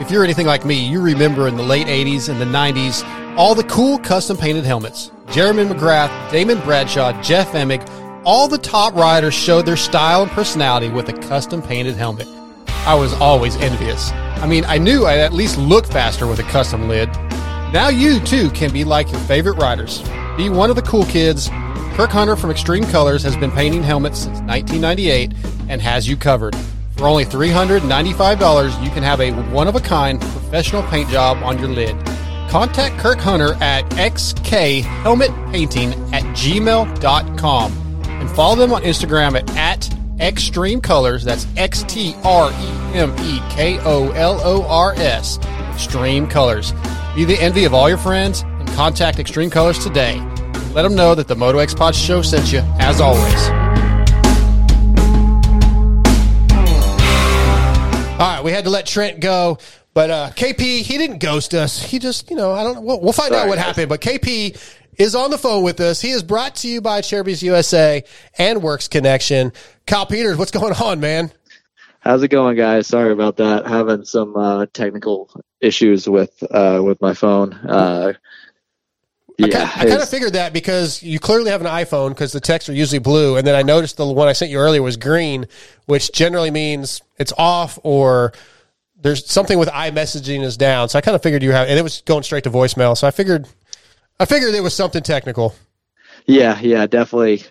If 0.00 0.10
you're 0.10 0.24
anything 0.24 0.46
like 0.46 0.64
me, 0.64 0.82
you 0.82 1.02
remember 1.02 1.46
in 1.46 1.58
the 1.58 1.62
late 1.62 1.86
80s 1.86 2.30
and 2.30 2.40
the 2.40 2.46
90s 2.46 3.04
all 3.36 3.54
the 3.54 3.64
cool 3.64 3.98
custom 3.98 4.34
painted 4.34 4.64
helmets. 4.64 5.10
Jeremy 5.30 5.64
McGrath, 5.64 6.30
Damon 6.30 6.58
Bradshaw, 6.60 7.20
Jeff 7.20 7.52
Emig, 7.52 7.86
all 8.24 8.48
the 8.48 8.56
top 8.56 8.94
riders 8.94 9.34
showed 9.34 9.66
their 9.66 9.76
style 9.76 10.22
and 10.22 10.30
personality 10.30 10.88
with 10.88 11.10
a 11.10 11.12
custom 11.12 11.60
painted 11.60 11.96
helmet. 11.96 12.26
I 12.86 12.94
was 12.94 13.12
always 13.20 13.56
envious. 13.56 14.10
I 14.12 14.46
mean, 14.46 14.64
I 14.64 14.78
knew 14.78 15.04
I'd 15.04 15.18
at 15.18 15.34
least 15.34 15.58
look 15.58 15.84
faster 15.84 16.26
with 16.26 16.38
a 16.38 16.44
custom 16.44 16.88
lid. 16.88 17.10
Now 17.70 17.88
you 17.88 18.20
too 18.20 18.48
can 18.52 18.72
be 18.72 18.84
like 18.84 19.10
your 19.10 19.20
favorite 19.20 19.58
riders. 19.58 20.00
Be 20.34 20.48
one 20.48 20.70
of 20.70 20.76
the 20.76 20.82
cool 20.82 21.04
kids. 21.04 21.50
Kirk 21.94 22.10
Hunter 22.10 22.36
from 22.36 22.48
Xtreme 22.48 22.84
Kolors 22.84 23.22
has 23.22 23.36
been 23.36 23.52
painting 23.52 23.82
helmets 23.82 24.20
since 24.20 24.40
1998 24.40 25.34
and 25.68 25.82
has 25.82 26.08
you 26.08 26.16
covered. 26.16 26.56
For 27.00 27.08
only 27.08 27.24
$395, 27.24 28.84
you 28.84 28.90
can 28.90 29.02
have 29.02 29.22
a 29.22 29.30
one 29.50 29.68
of 29.68 29.74
a 29.74 29.80
kind 29.80 30.20
professional 30.20 30.82
paint 30.82 31.08
job 31.08 31.42
on 31.42 31.58
your 31.58 31.68
lid. 31.68 31.96
Contact 32.50 32.98
Kirk 32.98 33.18
Hunter 33.18 33.54
at 33.54 33.88
xkhelmetpainting 33.92 36.12
at 36.12 36.22
gmail.com 36.36 37.72
and 38.04 38.30
follow 38.32 38.54
them 38.54 38.74
on 38.74 38.82
Instagram 38.82 39.34
at, 39.34 39.50
at 39.56 39.80
Xtreme 40.18 40.82
Kolors. 40.82 41.24
That's 41.24 41.46
X 41.56 41.84
T 41.84 42.14
R 42.22 42.50
E 42.50 42.98
M 42.98 43.16
E 43.20 43.40
K 43.48 43.78
O 43.78 44.10
L 44.10 44.38
O 44.44 44.66
R 44.66 44.92
S. 44.98 45.38
Xtreme 45.38 46.30
Kolors. 46.30 46.74
Be 47.16 47.24
the 47.24 47.40
envy 47.40 47.64
of 47.64 47.72
all 47.72 47.88
your 47.88 47.96
friends 47.96 48.42
and 48.42 48.68
contact 48.72 49.16
Xtreme 49.16 49.48
Kolors 49.48 49.82
today. 49.82 50.20
Let 50.74 50.82
them 50.82 50.94
know 50.94 51.14
that 51.14 51.28
the 51.28 51.34
Moto 51.34 51.60
X 51.60 51.72
Pod 51.72 51.94
Show 51.94 52.20
sent 52.20 52.52
you, 52.52 52.58
as 52.78 53.00
always. 53.00 53.69
All 58.20 58.26
right, 58.26 58.44
we 58.44 58.52
had 58.52 58.64
to 58.64 58.70
let 58.70 58.84
Trent 58.84 59.20
go, 59.20 59.56
but 59.94 60.10
uh, 60.10 60.30
KP 60.34 60.82
he 60.82 60.98
didn't 60.98 61.20
ghost 61.20 61.54
us. 61.54 61.82
He 61.82 61.98
just, 61.98 62.28
you 62.28 62.36
know, 62.36 62.52
I 62.52 62.62
don't. 62.62 62.74
know. 62.74 62.80
We'll, 62.82 63.00
we'll 63.00 63.12
find 63.14 63.32
out 63.32 63.48
what 63.48 63.56
guys. 63.56 63.64
happened. 63.64 63.88
But 63.88 64.02
KP 64.02 64.60
is 64.98 65.14
on 65.14 65.30
the 65.30 65.38
phone 65.38 65.64
with 65.64 65.80
us. 65.80 66.02
He 66.02 66.10
is 66.10 66.22
brought 66.22 66.56
to 66.56 66.68
you 66.68 66.82
by 66.82 67.00
Acerbis 67.00 67.42
USA 67.42 68.04
and 68.36 68.62
Works 68.62 68.88
Connection. 68.88 69.54
Kyle 69.86 70.04
Peters, 70.04 70.36
what's 70.36 70.50
going 70.50 70.74
on, 70.74 71.00
man? 71.00 71.32
How's 72.00 72.22
it 72.22 72.28
going, 72.28 72.58
guys? 72.58 72.86
Sorry 72.86 73.10
about 73.10 73.38
that. 73.38 73.66
Having 73.66 74.04
some 74.04 74.36
uh, 74.36 74.66
technical 74.70 75.30
issues 75.62 76.06
with 76.06 76.42
uh, 76.50 76.82
with 76.84 77.00
my 77.00 77.14
phone. 77.14 77.54
Uh, 77.54 78.12
yeah, 79.48 79.70
I 79.76 79.86
kind 79.86 80.02
of 80.02 80.08
figured 80.08 80.32
that 80.34 80.52
because 80.52 81.02
you 81.02 81.18
clearly 81.18 81.50
have 81.50 81.60
an 81.60 81.66
iPhone 81.66 82.10
because 82.10 82.32
the 82.32 82.40
texts 82.40 82.68
are 82.68 82.72
usually 82.72 82.98
blue, 82.98 83.36
and 83.36 83.46
then 83.46 83.54
I 83.54 83.62
noticed 83.62 83.96
the 83.96 84.06
one 84.06 84.28
I 84.28 84.32
sent 84.32 84.50
you 84.50 84.58
earlier 84.58 84.82
was 84.82 84.96
green, 84.96 85.46
which 85.86 86.12
generally 86.12 86.50
means 86.50 87.02
it's 87.18 87.32
off 87.36 87.78
or 87.82 88.32
there's 89.00 89.26
something 89.30 89.58
with 89.58 89.68
iMessaging 89.68 90.42
is 90.42 90.56
down. 90.56 90.88
So 90.88 90.98
I 90.98 91.02
kind 91.02 91.14
of 91.14 91.22
figured 91.22 91.42
you 91.42 91.52
have, 91.52 91.68
and 91.68 91.78
it 91.78 91.82
was 91.82 92.02
going 92.02 92.22
straight 92.22 92.44
to 92.44 92.50
voicemail. 92.50 92.96
So 92.96 93.06
I 93.06 93.10
figured, 93.10 93.48
I 94.18 94.24
figured 94.24 94.54
it 94.54 94.62
was 94.62 94.74
something 94.74 95.02
technical. 95.02 95.54
yeah, 96.26 96.58
yeah, 96.60 96.86
definitely, 96.86 97.42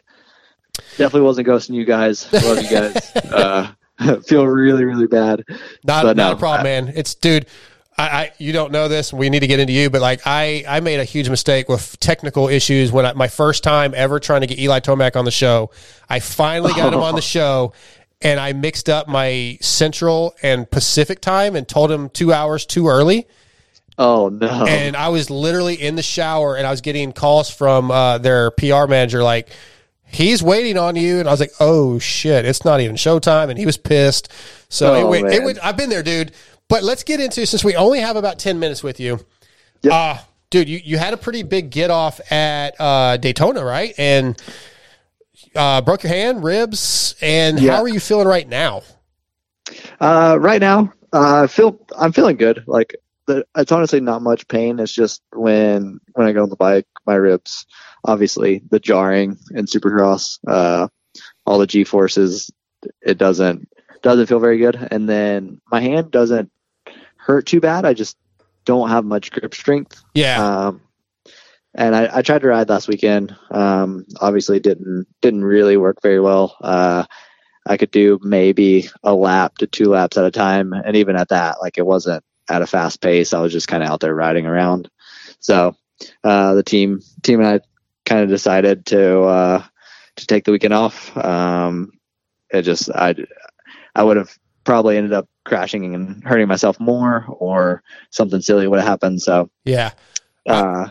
definitely 0.98 1.22
wasn't 1.22 1.48
ghosting 1.48 1.76
you 1.76 1.86
guys. 1.86 2.32
Love 2.32 2.62
you 2.62 2.70
guys. 2.70 3.16
uh, 3.16 3.72
feel 4.26 4.48
really, 4.48 4.86
really 4.86 5.08
bad. 5.08 5.44
Not 5.84 6.04
But 6.04 6.18
not 6.18 6.30
no, 6.30 6.32
a 6.34 6.36
problem, 6.38 6.64
man. 6.64 6.94
It's 6.96 7.16
dude. 7.16 7.48
I, 8.00 8.04
I 8.08 8.32
you 8.38 8.54
don't 8.54 8.72
know 8.72 8.88
this. 8.88 9.12
We 9.12 9.30
need 9.30 9.42
to 9.42 9.48
get 9.48 9.60
into 9.60 9.74
you, 9.74 9.90
but 9.90 10.00
like 10.00 10.22
I 10.26 10.64
I 10.68 10.80
made 10.80 11.02
a 11.02 11.04
huge 11.04 11.30
mistake 11.30 11.68
with 11.68 12.00
technical 12.00 12.48
issues 12.48 12.92
when 12.94 13.06
I, 13.06 13.12
my 13.14 13.28
first 13.28 13.62
time 13.62 13.94
ever 13.96 14.20
trying 14.20 14.42
to 14.42 14.48
get 14.48 14.58
Eli 14.58 14.80
Tomac 14.80 15.18
on 15.18 15.26
the 15.26 15.32
show. 15.32 15.70
I 16.10 16.20
finally 16.22 16.72
got 16.74 16.94
him 16.94 17.02
on 17.02 17.16
the 17.16 17.22
show, 17.36 17.74
and 18.22 18.40
I 18.40 18.54
mixed 18.54 18.88
up 18.88 19.10
my 19.10 19.58
Central 19.60 20.34
and 20.42 20.70
Pacific 20.72 21.20
time 21.20 21.58
and 21.58 21.68
told 21.68 21.92
him 21.92 22.08
two 22.10 22.32
hours 22.32 22.66
too 22.66 22.88
early. 22.88 23.28
Oh 23.98 24.30
no! 24.30 24.66
And 24.66 24.96
I 24.96 25.10
was 25.10 25.30
literally 25.30 25.76
in 25.76 25.96
the 25.98 26.02
shower 26.02 26.56
and 26.56 26.66
I 26.66 26.72
was 26.72 26.80
getting 26.80 27.12
calls 27.12 27.50
from 27.50 27.92
uh, 27.92 28.18
their 28.20 28.50
PR 28.52 28.86
manager 28.88 29.22
like, 29.24 29.50
"He's 30.06 30.42
waiting 30.42 30.78
on 30.78 30.96
you," 30.96 31.20
and 31.20 31.28
I 31.28 31.32
was 31.32 31.42
like, 31.42 31.52
"Oh 31.60 32.00
shit, 32.00 32.46
it's 32.46 32.64
not 32.64 32.80
even 32.80 32.96
showtime," 32.96 33.50
and 33.50 33.60
he 33.60 33.66
was 33.66 33.76
pissed. 33.76 34.32
So 34.70 34.94
it 34.96 35.02
Oh, 35.02 35.10
went, 35.10 35.34
it 35.34 35.44
went, 35.44 35.60
I've 35.62 35.76
been 35.76 35.90
there, 35.90 36.02
dude. 36.04 36.32
But 36.70 36.84
let's 36.84 37.04
get 37.04 37.20
into 37.20 37.46
since 37.46 37.64
we 37.64 37.76
only 37.76 38.00
have 38.00 38.16
about 38.16 38.40
ten 38.40 38.60
minutes 38.60 38.82
with 38.84 39.00
you. 39.00 39.20
Uh, 39.90 40.20
dude, 40.50 40.70
you, 40.70 40.80
you 40.84 40.98
had 40.98 41.14
a 41.14 41.18
pretty 41.18 41.44
big 41.44 41.72
get 41.72 41.90
off 41.90 42.20
at 42.32 42.80
uh, 42.80 43.18
Daytona, 43.18 43.64
right? 43.66 43.94
And 43.98 44.42
uh, 45.56 45.82
broke 45.82 46.04
your 46.04 46.14
hand, 46.14 46.44
ribs, 46.44 47.16
and 47.22 47.60
Yeah. 47.60 47.76
how 47.76 47.82
are 47.82 47.88
you 47.88 48.00
feeling 48.00 48.28
right 48.28 48.48
now? 48.48 48.84
Uh, 50.00 50.38
right 50.40 50.62
now, 50.62 50.94
uh, 51.12 51.44
I 51.44 51.48
feel 51.48 51.80
I'm 51.98 52.12
feeling 52.12 52.38
good. 52.38 52.64
Like 52.68 52.96
the, 53.26 53.46
it's 53.58 53.72
honestly 53.72 54.00
not 54.00 54.22
much 54.22 54.48
pain. 54.48 54.80
It's 54.80 54.94
just 54.94 55.22
when 55.34 56.00
when 56.14 56.28
I 56.28 56.34
go 56.34 56.44
on 56.44 56.50
the 56.50 56.56
bike, 56.56 56.88
my 57.06 57.16
ribs, 57.16 57.66
obviously 58.04 58.62
the 58.70 58.80
jarring 58.80 59.38
and 59.52 59.68
Supercross, 59.68 60.40
uh, 60.48 60.88
all 61.46 61.58
the 61.58 61.68
G 61.68 61.84
forces, 61.84 62.52
it 63.02 63.18
doesn't 63.18 63.68
doesn't 64.02 64.28
feel 64.28 64.40
very 64.40 64.58
good. 64.60 64.76
And 64.92 65.10
then 65.10 65.62
my 65.72 65.82
hand 65.82 66.12
doesn't 66.12 66.52
hurt 67.20 67.46
too 67.46 67.60
bad. 67.60 67.86
I 67.86 67.94
just 67.94 68.18
don't 68.66 68.90
have 68.90 69.06
much 69.06 69.32
grip 69.32 69.54
strength. 69.54 70.02
Yeah. 70.14 70.44
Um, 70.44 70.82
and 71.76 71.96
I, 71.96 72.10
I 72.18 72.22
tried 72.22 72.42
to 72.42 72.48
ride 72.48 72.70
last 72.70 72.88
weekend. 72.88 73.36
Um, 73.52 74.06
obviously 74.20 74.60
didn't 74.60 75.06
didn't 75.22 75.44
really 75.44 75.78
work 75.78 76.02
very 76.02 76.20
well. 76.20 76.58
Uh, 76.60 77.06
I 77.68 77.78
could 77.78 77.92
do 77.92 78.20
maybe 78.24 78.90
a 79.04 79.14
lap 79.14 79.58
to 79.60 79.68
two 79.68 79.90
laps 79.90 80.18
at 80.18 80.26
a 80.26 80.32
time, 80.32 80.74
and 80.74 80.96
even 80.96 81.16
at 81.16 81.30
that, 81.30 81.62
like 81.62 81.78
it 81.78 81.86
wasn't 81.86 82.24
at 82.50 82.64
a 82.64 82.68
fast 82.68 83.02
pace. 83.02 83.34
I 83.34 83.42
was 83.42 83.52
just 83.52 83.68
kind 83.68 83.84
of 83.84 83.90
out 83.90 84.00
there 84.00 84.16
riding 84.16 84.48
around. 84.48 84.90
So 85.40 85.76
uh, 86.24 86.56
the 86.56 86.64
team 86.64 87.02
team 87.22 87.40
and 87.42 87.48
I 87.48 87.60
kind 88.06 88.24
of 88.24 88.30
decided 88.30 88.88
to 88.88 89.22
uh, 89.22 89.64
to 90.16 90.26
take 90.26 90.46
the 90.46 90.52
weekend 90.52 90.74
off. 90.74 91.16
Um, 91.16 91.92
it 92.50 92.64
just 92.64 92.90
I 92.90 93.16
I 93.94 94.04
would 94.04 94.18
have 94.18 94.36
probably 94.64 94.98
ended 94.98 95.14
up 95.14 95.30
crashing 95.50 95.94
and 95.94 96.24
hurting 96.24 96.48
myself 96.48 96.80
more, 96.80 97.26
or 97.28 97.84
something 98.12 98.40
silly 98.42 98.68
would 98.68 98.80
have 98.80 98.88
happened. 98.88 99.22
So 99.22 99.50
Yeah. 99.66 99.92
uh, 100.48 100.88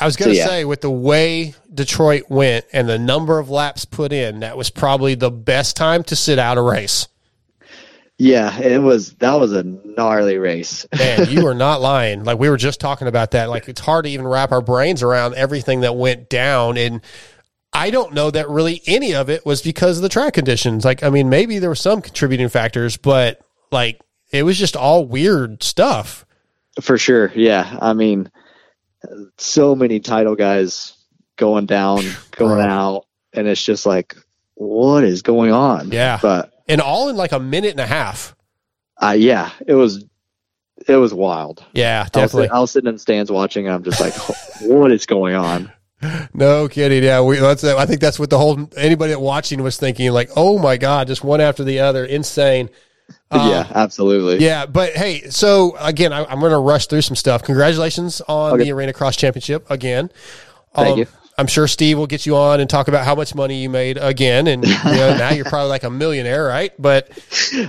I 0.00 0.04
was 0.04 0.16
going 0.16 0.30
to 0.30 0.34
So, 0.36 0.40
yeah. 0.42 0.46
say, 0.46 0.64
with 0.64 0.80
the 0.80 0.90
way 0.90 1.54
Detroit 1.72 2.24
went 2.28 2.64
and 2.72 2.88
the 2.88 2.98
number 2.98 3.38
of 3.38 3.50
laps 3.50 3.84
put 3.84 4.12
in, 4.12 4.40
that 4.40 4.56
was 4.56 4.70
probably 4.70 5.14
the 5.14 5.30
best 5.30 5.76
time 5.76 6.02
to 6.04 6.16
sit 6.16 6.38
out 6.38 6.58
a 6.58 6.62
race. 6.62 7.06
yeah, 8.20 8.58
it 8.58 8.78
was 8.82 9.12
that 9.14 9.34
was 9.38 9.52
a 9.52 9.62
gnarly 9.62 10.38
race. 10.38 10.86
Man, 10.98 11.28
you 11.30 11.46
are 11.46 11.54
not 11.54 11.80
lying. 11.80 12.24
Like 12.24 12.38
we 12.38 12.48
were 12.50 12.56
just 12.56 12.80
talking 12.80 13.06
about 13.06 13.30
that. 13.32 13.48
Like 13.48 13.68
it's 13.68 13.80
hard 13.80 14.04
to 14.06 14.10
even 14.10 14.26
wrap 14.26 14.50
our 14.52 14.60
brains 14.60 15.02
around 15.02 15.34
everything 15.34 15.80
that 15.82 15.94
went 15.96 16.28
down. 16.28 16.76
And 16.76 17.00
I 17.72 17.90
don't 17.90 18.14
know 18.14 18.30
that 18.32 18.48
really 18.48 18.82
any 18.86 19.14
of 19.14 19.30
it 19.30 19.44
was 19.46 19.62
because 19.62 19.98
of 19.98 20.02
the 20.02 20.08
track 20.08 20.34
conditions. 20.34 20.84
Like, 20.84 21.02
I 21.04 21.10
mean, 21.10 21.28
maybe 21.28 21.58
there 21.60 21.70
were 21.70 21.74
some 21.76 22.02
contributing 22.02 22.48
factors, 22.48 22.96
but 22.96 23.40
like 23.70 24.00
it 24.30 24.42
was 24.42 24.58
just 24.58 24.76
all 24.76 25.04
weird 25.04 25.62
stuff. 25.62 26.24
For 26.80 26.98
sure. 26.98 27.32
Yeah. 27.34 27.78
I 27.80 27.92
mean, 27.92 28.30
so 29.36 29.74
many 29.74 30.00
title 30.00 30.34
guys 30.36 30.94
going 31.36 31.66
down, 31.66 32.04
going 32.32 32.60
out, 32.64 33.06
and 33.32 33.46
it's 33.46 33.64
just 33.64 33.86
like, 33.86 34.16
what 34.54 35.04
is 35.04 35.22
going 35.22 35.52
on? 35.52 35.90
Yeah. 35.92 36.18
But 36.20 36.52
And 36.68 36.80
all 36.80 37.08
in 37.08 37.16
like 37.16 37.32
a 37.32 37.40
minute 37.40 37.70
and 37.72 37.80
a 37.80 37.86
half. 37.86 38.34
uh, 39.02 39.14
yeah, 39.18 39.50
it 39.66 39.74
was, 39.74 40.04
it 40.86 40.96
was 40.96 41.12
wild. 41.14 41.64
Yeah, 41.72 42.00
I 42.00 42.02
was, 42.02 42.10
definitely. 42.10 42.48
I 42.50 42.58
was 42.60 42.70
sitting 42.72 42.88
in 42.88 42.94
the 42.94 42.98
stands 43.00 43.30
watching, 43.30 43.66
and 43.66 43.74
I'm 43.74 43.82
just 43.84 44.00
like, 44.00 44.14
what 44.62 44.92
is 44.92 45.06
going 45.06 45.34
on? 45.34 45.72
No 46.32 46.68
kidding. 46.68 47.02
Yeah, 47.02 47.22
we. 47.22 47.38
That's. 47.40 47.64
I 47.64 47.84
think 47.84 48.00
that's 48.00 48.20
what 48.20 48.30
the 48.30 48.38
whole 48.38 48.70
anybody 48.76 49.16
watching 49.16 49.64
was 49.64 49.78
thinking. 49.78 50.12
Like, 50.12 50.30
oh 50.36 50.56
my 50.56 50.76
god, 50.76 51.08
just 51.08 51.24
one 51.24 51.40
after 51.40 51.64
the 51.64 51.80
other, 51.80 52.04
insane. 52.04 52.70
Uh, 53.30 53.48
yeah, 53.50 53.72
absolutely. 53.74 54.44
Yeah, 54.44 54.64
but 54.66 54.92
hey, 54.94 55.28
so 55.28 55.76
again, 55.80 56.12
I, 56.14 56.24
I'm 56.24 56.40
going 56.40 56.52
to 56.52 56.58
rush 56.58 56.86
through 56.86 57.02
some 57.02 57.16
stuff. 57.16 57.42
Congratulations 57.42 58.20
on 58.22 58.54
Okay. 58.54 58.64
the 58.64 58.72
Arena 58.72 58.92
Cross 58.92 59.16
Championship 59.16 59.70
again. 59.70 60.10
Thank 60.74 60.98
you. 60.98 61.06
I'm 61.38 61.46
sure 61.46 61.68
Steve 61.68 61.96
will 61.96 62.08
get 62.08 62.26
you 62.26 62.36
on 62.36 62.58
and 62.58 62.68
talk 62.68 62.88
about 62.88 63.04
how 63.04 63.14
much 63.14 63.32
money 63.32 63.62
you 63.62 63.70
made 63.70 63.96
again, 63.96 64.48
and 64.48 64.66
you 64.66 64.74
know, 64.84 65.16
now 65.18 65.30
you're 65.30 65.44
probably 65.44 65.68
like 65.68 65.84
a 65.84 65.90
millionaire, 65.90 66.44
right? 66.44 66.72
But 66.78 67.10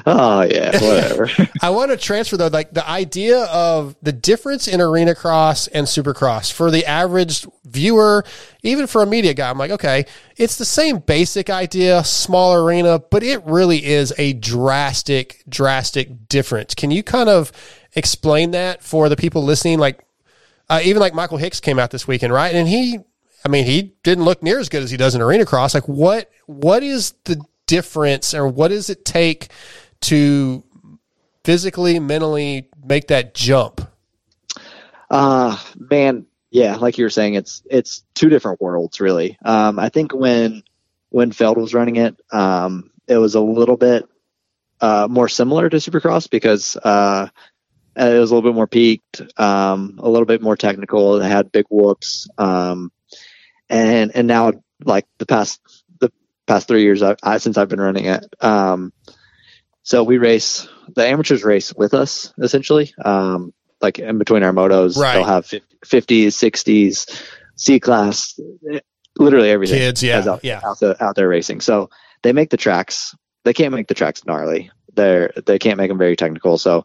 Oh 0.07 0.41
yeah, 0.41 0.71
whatever. 0.81 1.29
I 1.61 1.69
want 1.69 1.91
to 1.91 1.97
transfer 1.97 2.35
though, 2.35 2.47
like 2.47 2.73
the 2.73 2.87
idea 2.87 3.43
of 3.45 3.95
the 4.01 4.11
difference 4.11 4.67
in 4.67 4.81
arena 4.81 5.13
cross 5.13 5.67
and 5.67 5.85
supercross 5.85 6.51
for 6.51 6.71
the 6.71 6.83
average 6.87 7.45
viewer, 7.63 8.25
even 8.63 8.87
for 8.87 9.03
a 9.03 9.05
media 9.05 9.35
guy. 9.35 9.51
I'm 9.51 9.59
like, 9.59 9.71
okay, 9.71 10.05
it's 10.35 10.55
the 10.57 10.65
same 10.65 10.97
basic 10.97 11.51
idea, 11.51 12.03
small 12.03 12.55
arena, 12.55 12.97
but 12.97 13.21
it 13.21 13.45
really 13.45 13.85
is 13.85 14.13
a 14.17 14.33
drastic, 14.33 15.43
drastic 15.47 16.27
difference. 16.27 16.73
Can 16.73 16.89
you 16.89 17.03
kind 17.03 17.29
of 17.29 17.51
explain 17.95 18.51
that 18.51 18.83
for 18.83 19.09
the 19.09 19.15
people 19.15 19.43
listening? 19.43 19.77
Like, 19.77 20.03
uh, 20.69 20.81
even 20.83 20.99
like 20.99 21.13
Michael 21.13 21.37
Hicks 21.37 21.59
came 21.59 21.77
out 21.77 21.91
this 21.91 22.07
weekend, 22.07 22.33
right? 22.33 22.53
And 22.53 22.67
he, 22.67 22.99
I 23.43 23.49
mean, 23.49 23.65
he 23.65 23.93
didn't 24.03 24.25
look 24.25 24.43
near 24.43 24.59
as 24.59 24.69
good 24.69 24.83
as 24.83 24.91
he 24.91 24.97
does 24.97 25.15
in 25.15 25.21
arena 25.21 25.45
cross. 25.45 25.73
Like, 25.73 25.87
what, 25.87 26.29
what 26.45 26.83
is 26.83 27.13
the 27.25 27.41
difference, 27.67 28.33
or 28.33 28.47
what 28.47 28.69
does 28.69 28.89
it 28.89 29.05
take 29.05 29.49
to 30.01 30.63
physically, 31.43 31.99
mentally 31.99 32.67
make 32.83 33.07
that 33.07 33.33
jump? 33.33 33.81
Uh 35.09 35.57
man, 35.91 36.25
yeah, 36.51 36.75
like 36.75 36.97
you 36.97 37.05
were 37.05 37.09
saying, 37.09 37.33
it's 37.35 37.63
it's 37.69 38.03
two 38.13 38.29
different 38.29 38.61
worlds 38.61 38.99
really. 38.99 39.37
Um, 39.43 39.79
I 39.79 39.89
think 39.89 40.13
when 40.13 40.63
when 41.09 41.31
Feld 41.31 41.57
was 41.57 41.73
running 41.73 41.95
it, 41.95 42.15
um, 42.31 42.91
it 43.07 43.17
was 43.17 43.35
a 43.35 43.41
little 43.41 43.77
bit 43.77 44.07
uh, 44.81 45.07
more 45.09 45.27
similar 45.27 45.69
to 45.69 45.77
Supercross 45.77 46.29
because 46.29 46.77
uh, 46.77 47.27
it 47.95 48.19
was 48.19 48.31
a 48.31 48.35
little 48.35 48.49
bit 48.49 48.55
more 48.55 48.67
peaked, 48.67 49.21
um, 49.37 49.99
a 50.01 50.09
little 50.09 50.27
bit 50.27 50.41
more 50.41 50.55
technical. 50.55 51.19
It 51.19 51.27
had 51.27 51.51
big 51.51 51.65
whoops, 51.69 52.27
um, 52.37 52.91
and 53.69 54.15
and 54.15 54.27
now 54.27 54.53
like 54.83 55.05
the 55.17 55.25
past 55.25 55.59
the 55.99 56.11
past 56.47 56.67
three 56.67 56.83
years 56.83 57.01
I, 57.03 57.15
I, 57.23 57.37
since 57.37 57.57
I've 57.57 57.69
been 57.69 57.81
running 57.81 58.05
it, 58.05 58.25
um, 58.41 58.93
so 59.83 60.03
we 60.03 60.17
race 60.17 60.67
the 60.95 61.05
amateurs 61.05 61.43
race 61.43 61.73
with 61.73 61.93
us 61.93 62.33
essentially. 62.39 62.93
Um, 63.03 63.53
like 63.81 63.99
in 63.99 64.17
between 64.17 64.43
our 64.43 64.51
motos, 64.51 64.97
Right. 64.97 65.13
they'll 65.13 65.23
have 65.23 65.45
50, 65.45 65.65
50s, 65.85 66.27
60s, 66.27 67.23
C 67.55 67.79
class, 67.79 68.37
literally 69.17 69.49
everything. 69.49 69.77
Kids, 69.77 70.03
yeah, 70.03 70.23
out, 70.27 70.43
yeah. 70.43 70.59
out, 70.63 70.79
there, 70.79 71.01
out 71.01 71.15
there 71.15 71.29
racing. 71.29 71.61
So 71.61 71.89
they 72.21 72.33
make 72.33 72.49
the 72.49 72.57
tracks. 72.57 73.15
They 73.45 73.53
can't 73.53 73.73
make 73.73 73.87
the 73.87 73.93
tracks 73.93 74.25
gnarly. 74.25 74.71
They're 74.95 75.31
they 75.45 75.59
can't 75.59 75.77
make 75.77 75.89
them 75.89 75.97
very 75.97 76.15
technical. 76.17 76.57
So 76.57 76.83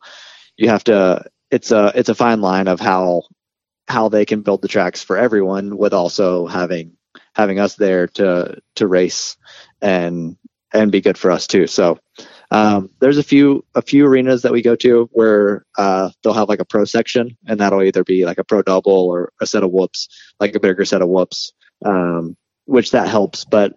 you 0.57 0.69
have 0.69 0.85
to. 0.85 1.25
It's 1.51 1.73
a 1.73 1.93
it's 1.95 2.09
a 2.09 2.15
fine 2.15 2.41
line 2.41 2.69
of 2.69 2.79
how 2.81 3.23
how 3.89 4.09
they 4.09 4.25
can 4.25 4.43
build 4.43 4.63
the 4.63 4.69
tracks 4.69 5.03
for 5.03 5.17
everyone 5.17 5.77
with 5.77 5.93
also 5.93 6.47
having 6.47 6.97
having 7.35 7.59
us 7.59 7.75
there 7.77 8.07
to 8.07 8.61
to 8.77 8.87
race 8.87 9.37
and 9.81 10.37
and 10.73 10.91
be 10.91 11.01
good 11.01 11.17
for 11.17 11.31
us 11.31 11.47
too. 11.47 11.67
So 11.67 11.99
um, 12.51 12.91
there's 13.01 13.19
a 13.19 13.23
few 13.23 13.65
a 13.75 13.83
few 13.83 14.07
arenas 14.07 14.43
that 14.43 14.53
we 14.53 14.63
go 14.63 14.77
to 14.77 15.09
where 15.13 15.65
uh, 15.79 16.11
they'll 16.23 16.33
have 16.33 16.49
like 16.49 16.61
a 16.61 16.65
pro 16.65 16.85
section, 16.85 17.37
and 17.47 17.61
that'll 17.61 17.83
either 17.83 18.05
be 18.05 18.25
like 18.25 18.39
a 18.39 18.45
pro 18.45 18.63
double 18.63 18.93
or 18.93 19.33
a 19.41 19.47
set 19.47 19.63
of 19.63 19.71
whoops, 19.71 20.09
like 20.41 20.55
a 20.55 20.61
bigger 20.61 20.85
set 20.85 21.03
of 21.03 21.09
whoops, 21.09 21.53
um, 21.85 22.37
which 22.67 22.91
that 22.91 23.09
helps. 23.09 23.45
But 23.45 23.75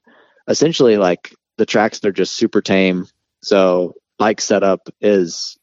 essentially, 0.48 0.98
like 0.98 1.34
the 1.58 1.66
tracks, 1.66 2.00
they're 2.00 2.12
just 2.12 2.38
super 2.38 2.62
tame. 2.62 3.08
So 3.42 3.94
bike 4.18 4.42
setup 4.42 4.90
is 5.02 5.58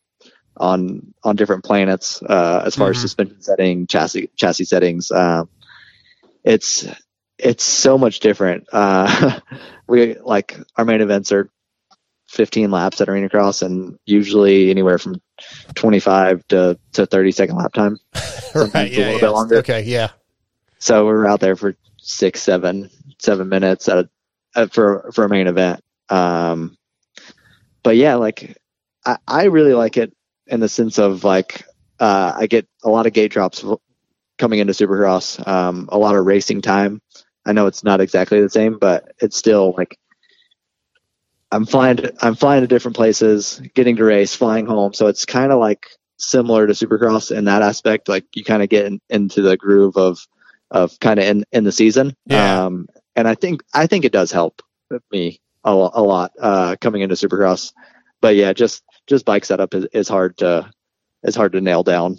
on 0.57 1.15
on 1.23 1.37
different 1.37 1.65
planets 1.65 2.23
uh, 2.23 2.63
as 2.65 2.75
far 2.77 2.91
as 2.91 2.97
Mhm. 2.97 3.01
suspension 3.01 3.43
setting, 3.43 3.87
chassis 3.87 4.31
chassis 4.37 4.65
settings. 4.65 5.11
Um, 5.11 5.49
it's 6.45 6.87
it's 7.39 7.65
so 7.65 7.99
much 7.99 8.21
different. 8.21 8.67
Uh, 8.73 9.41
we 9.89 10.17
like 10.19 10.57
our 10.77 10.85
main 10.85 11.01
events 11.01 11.33
are 11.33 11.51
15 12.29 12.71
laps 12.71 13.01
at 13.01 13.09
Arena 13.09 13.29
Cross 13.29 13.63
and 13.63 13.99
usually 14.07 14.71
anywhere 14.71 14.99
from 14.99 15.21
25 15.75 16.47
to, 16.49 16.77
to 16.93 17.07
30 17.07 17.31
second 17.33 17.57
lap 17.57 17.73
time. 17.73 17.99
Right. 18.55 18.75
a 18.75 18.89
Yeah. 18.89 18.99
little 18.99 19.13
yeah. 19.15 19.21
bit 19.21 19.31
longer. 19.31 19.57
Okay. 19.59 19.83
Yeah. 19.83 20.11
So 20.79 21.07
we're 21.07 21.27
out 21.27 21.41
there 21.41 21.57
for 21.57 21.75
six, 21.99 22.41
seven, 22.41 22.89
seven 23.19 23.49
minutes 23.49 23.89
at 23.89 23.99
a, 23.99 24.09
at, 24.55 24.73
for 24.73 25.11
for 25.13 25.25
a 25.25 25.29
main 25.29 25.49
event. 25.49 25.81
Um, 26.09 26.77
but 27.83 27.97
yeah, 27.97 28.15
like 28.15 28.57
I, 29.05 29.17
I 29.27 29.45
really 29.47 29.75
like 29.75 29.97
it 29.97 30.13
in 30.47 30.61
the 30.61 30.69
sense 30.69 30.99
of 30.99 31.25
like 31.25 31.65
uh, 31.99 32.33
I 32.37 32.47
get 32.47 32.69
a 32.83 32.91
lot 32.91 33.07
of 33.07 33.13
gate 33.13 33.33
drops 33.33 33.65
coming 34.39 34.59
into 34.59 34.73
Supercross, 34.73 35.47
um, 35.47 35.89
a 35.93 35.99
lot 35.99 36.17
of 36.17 36.27
racing 36.27 36.61
time. 36.61 37.01
I 37.47 37.53
know 37.53 37.67
it's 37.67 37.85
not 37.85 38.01
exactly 38.01 38.41
the 38.41 38.51
same, 38.51 38.79
but 38.79 39.13
it's 39.21 39.37
still 39.37 39.75
like 39.77 39.99
I'm 41.53 41.67
flying 41.67 41.99
to, 41.99 42.13
I'm 42.21 42.35
flying 42.35 42.63
to 42.63 42.67
different 42.67 42.97
places, 42.97 43.61
getting 43.75 43.97
to 43.97 44.05
race, 44.05 44.35
flying 44.35 44.67
home. 44.67 44.93
So 44.93 45.07
it's 45.07 45.25
kind 45.25 45.53
of 45.53 45.61
like 45.61 45.87
similar 46.17 46.67
to 46.67 46.73
Supercross 46.73 47.37
in 47.37 47.45
that 47.45 47.63
aspect. 47.63 48.09
Like 48.09 48.25
you 48.35 48.45
kind 48.45 48.63
of 48.63 48.69
get 48.69 48.87
in, 48.87 49.01
into 49.09 49.43
the 49.43 49.57
groove 49.57 49.97
of 49.97 50.19
of 50.71 50.99
kind 51.01 51.21
of 51.21 51.27
in 51.27 51.45
in 51.53 51.65
the 51.65 51.73
season. 51.73 52.17
Yeah. 52.27 52.65
Um, 52.65 52.89
and 53.15 53.29
I 53.29 53.35
think 53.35 53.63
I 53.73 53.87
think 53.87 54.05
it 54.05 54.13
does 54.13 54.33
help 54.33 54.63
me 55.13 55.41
a, 55.65 55.71
a 55.71 56.03
lot 56.03 56.33
uh, 56.41 56.77
coming 56.81 57.03
into 57.03 57.15
Supercross. 57.15 57.73
But 58.21 58.37
yeah, 58.37 58.53
just 58.53 58.83
just 59.07 59.25
bike 59.25 59.45
setup 59.45 59.75
is, 59.75 59.87
is 59.93 60.09
hard 60.09 60.37
to 60.39 60.71
is 61.23 61.37
hard 61.37 61.53
to 61.53 61.61
nail 61.61 61.83
down. 61.83 62.19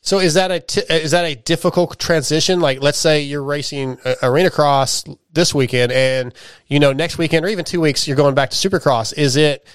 So 0.00 0.18
is 0.18 0.34
that 0.34 0.50
a 0.50 0.60
t- 0.60 0.82
is 0.88 1.12
that 1.12 1.24
a 1.24 1.36
difficult 1.36 1.98
transition? 1.98 2.60
Like, 2.60 2.82
let's 2.82 2.98
say 2.98 3.22
you're 3.22 3.42
racing 3.42 3.98
arena 4.22 4.50
cross 4.50 5.04
this 5.32 5.54
weekend, 5.54 5.92
and 5.92 6.34
you 6.66 6.80
know 6.80 6.92
next 6.92 7.18
weekend 7.18 7.44
or 7.44 7.48
even 7.48 7.64
two 7.64 7.80
weeks 7.80 8.08
you're 8.08 8.16
going 8.16 8.34
back 8.34 8.50
to 8.50 8.56
Supercross. 8.56 9.16
Is 9.16 9.36
it 9.36 9.66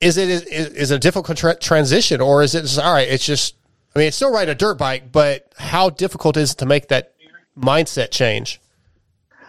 is 0.00 0.16
it 0.18 0.28
is, 0.28 0.42
is 0.44 0.90
it 0.92 0.96
a 0.96 0.98
difficult 1.00 1.36
tra- 1.36 1.58
transition, 1.58 2.20
or 2.20 2.42
is 2.42 2.54
it 2.54 2.62
just, 2.62 2.78
all 2.78 2.92
right? 2.92 3.08
It's 3.08 3.26
just 3.26 3.56
I 3.94 3.98
mean, 3.98 4.08
it's 4.08 4.16
still 4.16 4.32
riding 4.32 4.52
a 4.52 4.54
dirt 4.54 4.78
bike, 4.78 5.10
but 5.10 5.52
how 5.58 5.90
difficult 5.90 6.36
is 6.36 6.52
it 6.52 6.58
to 6.58 6.66
make 6.66 6.88
that 6.88 7.14
mindset 7.58 8.10
change? 8.10 8.60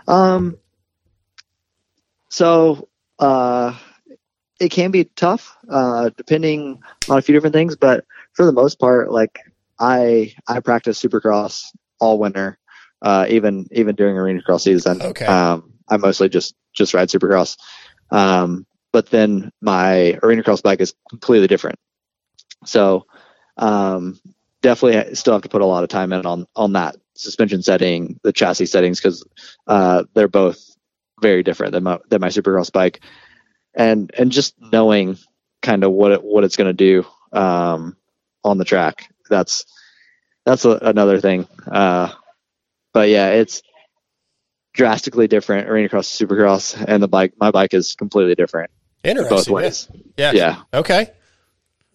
Um, 0.07 0.57
so 2.29 2.87
uh, 3.19 3.77
it 4.59 4.69
can 4.69 4.91
be 4.91 5.05
tough, 5.15 5.55
uh, 5.69 6.09
depending 6.17 6.81
on 7.09 7.17
a 7.17 7.21
few 7.21 7.33
different 7.33 7.53
things. 7.53 7.75
But 7.75 8.05
for 8.33 8.45
the 8.45 8.51
most 8.51 8.79
part, 8.79 9.11
like 9.11 9.39
I 9.79 10.33
I 10.47 10.59
practice 10.59 11.01
Supercross 11.01 11.65
all 11.99 12.19
winter, 12.19 12.57
uh, 13.01 13.25
even 13.29 13.67
even 13.71 13.95
during 13.95 14.17
arena 14.17 14.41
cross 14.41 14.63
season. 14.63 15.01
Okay. 15.01 15.25
Um, 15.25 15.73
I 15.89 15.97
mostly 15.97 16.29
just 16.29 16.55
just 16.73 16.93
ride 16.93 17.09
Supercross. 17.09 17.57
Um, 18.11 18.65
but 18.91 19.09
then 19.09 19.51
my 19.61 20.17
arena 20.23 20.43
cross 20.43 20.61
bike 20.61 20.81
is 20.81 20.93
completely 21.09 21.47
different. 21.47 21.77
So 22.65 23.05
um, 23.57 24.19
definitely 24.61 25.15
still 25.15 25.33
have 25.33 25.43
to 25.43 25.49
put 25.49 25.61
a 25.61 25.65
lot 25.65 25.83
of 25.83 25.89
time 25.89 26.13
in 26.13 26.25
on 26.25 26.47
on 26.55 26.73
that 26.73 26.95
suspension 27.15 27.61
setting, 27.61 28.19
the 28.23 28.33
chassis 28.33 28.65
settings, 28.65 28.99
because 28.99 29.23
uh, 29.67 30.03
they're 30.13 30.27
both 30.27 30.75
very 31.21 31.43
different 31.43 31.73
than 31.73 31.83
my 31.83 31.99
than 32.09 32.21
my 32.21 32.29
Supercross 32.29 32.71
bike, 32.71 33.01
and 33.77 34.11
and 34.17 34.31
just 34.31 34.55
knowing 34.59 35.17
kind 35.61 35.85
of 35.85 35.91
what 35.91 36.11
it, 36.11 36.23
what 36.23 36.43
it's 36.43 36.57
going 36.57 36.67
to 36.67 36.73
do 36.73 37.05
um, 37.31 37.95
on 38.43 38.57
the 38.57 38.65
track. 38.65 39.09
That's 39.29 39.65
that's 40.45 40.65
a, 40.65 40.71
another 40.71 41.21
thing. 41.21 41.47
Uh, 41.71 42.11
but 42.93 43.07
yeah, 43.09 43.29
it's 43.29 43.61
drastically 44.73 45.27
different 45.27 45.69
arena 45.69 45.89
cross 45.89 46.07
supercross 46.07 46.83
and 46.87 47.01
the 47.01 47.07
bike 47.07 47.33
my 47.39 47.49
bike 47.49 47.73
is 47.73 47.95
completely 47.95 48.35
different 48.35 48.69
Interesting. 49.03 49.35
both 49.35 49.49
ways 49.49 49.89
Yeah. 50.17 50.33
yeah 50.33 50.61
Okay. 50.71 51.09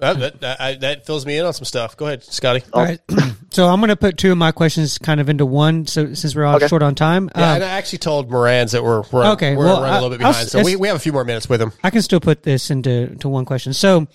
That, 0.03 0.19
that, 0.19 0.41
that, 0.41 0.61
I- 0.61 0.75
that 0.75 1.07
fills 1.07 1.25
me 1.25 1.39
in 1.39 1.47
on 1.47 1.53
some 1.53 1.65
stuff. 1.65 1.97
Go 1.97 2.07
ahead, 2.07 2.25
Scotty. 2.25 2.63
All 2.73 2.83
right. 2.83 2.99
so 3.51 3.69
I'm 3.69 3.79
going 3.79 3.89
to 3.91 3.97
put 3.97 4.19
two 4.19 4.33
of 4.33 4.37
my 4.39 4.51
questions 4.51 4.99
kind 4.99 5.21
of 5.21 5.29
into 5.29 5.47
one. 5.47 5.87
So 5.87 6.13
since 6.15 6.35
we're 6.35 6.45
all 6.45 6.57
Okay. 6.57 6.67
short 6.67 6.83
on 6.83 6.97
time, 6.97 7.31
Yeah, 7.37 7.51
um, 7.51 7.55
and 7.57 7.65
I 7.65 7.69
actually 7.69 7.99
told 8.01 8.29
Morans 8.29 8.73
that 8.73 8.83
we're 8.83 9.03
we're, 9.13 9.27
Okay, 9.35 9.55
we're 9.55 9.65
well, 9.67 9.81
running 9.81 9.91
a 9.99 10.03
little 10.03 10.11
bit 10.19 10.25
I- 10.25 10.27
I'll 10.27 10.33
behind, 10.33 10.49
so 10.49 10.65
we, 10.65 10.75
we 10.75 10.89
have 10.89 10.97
a 10.97 11.01
few 11.01 11.13
more 11.13 11.25
minutes 11.25 11.49
with 11.49 11.63
him. 11.63 11.73
I 11.85 11.91
can 11.91 12.03
still 12.03 12.19
put 12.19 12.43
this 12.43 12.71
into 12.73 13.15
to 13.21 13.29
one 13.29 13.45
question. 13.45 13.73
So 13.75 14.09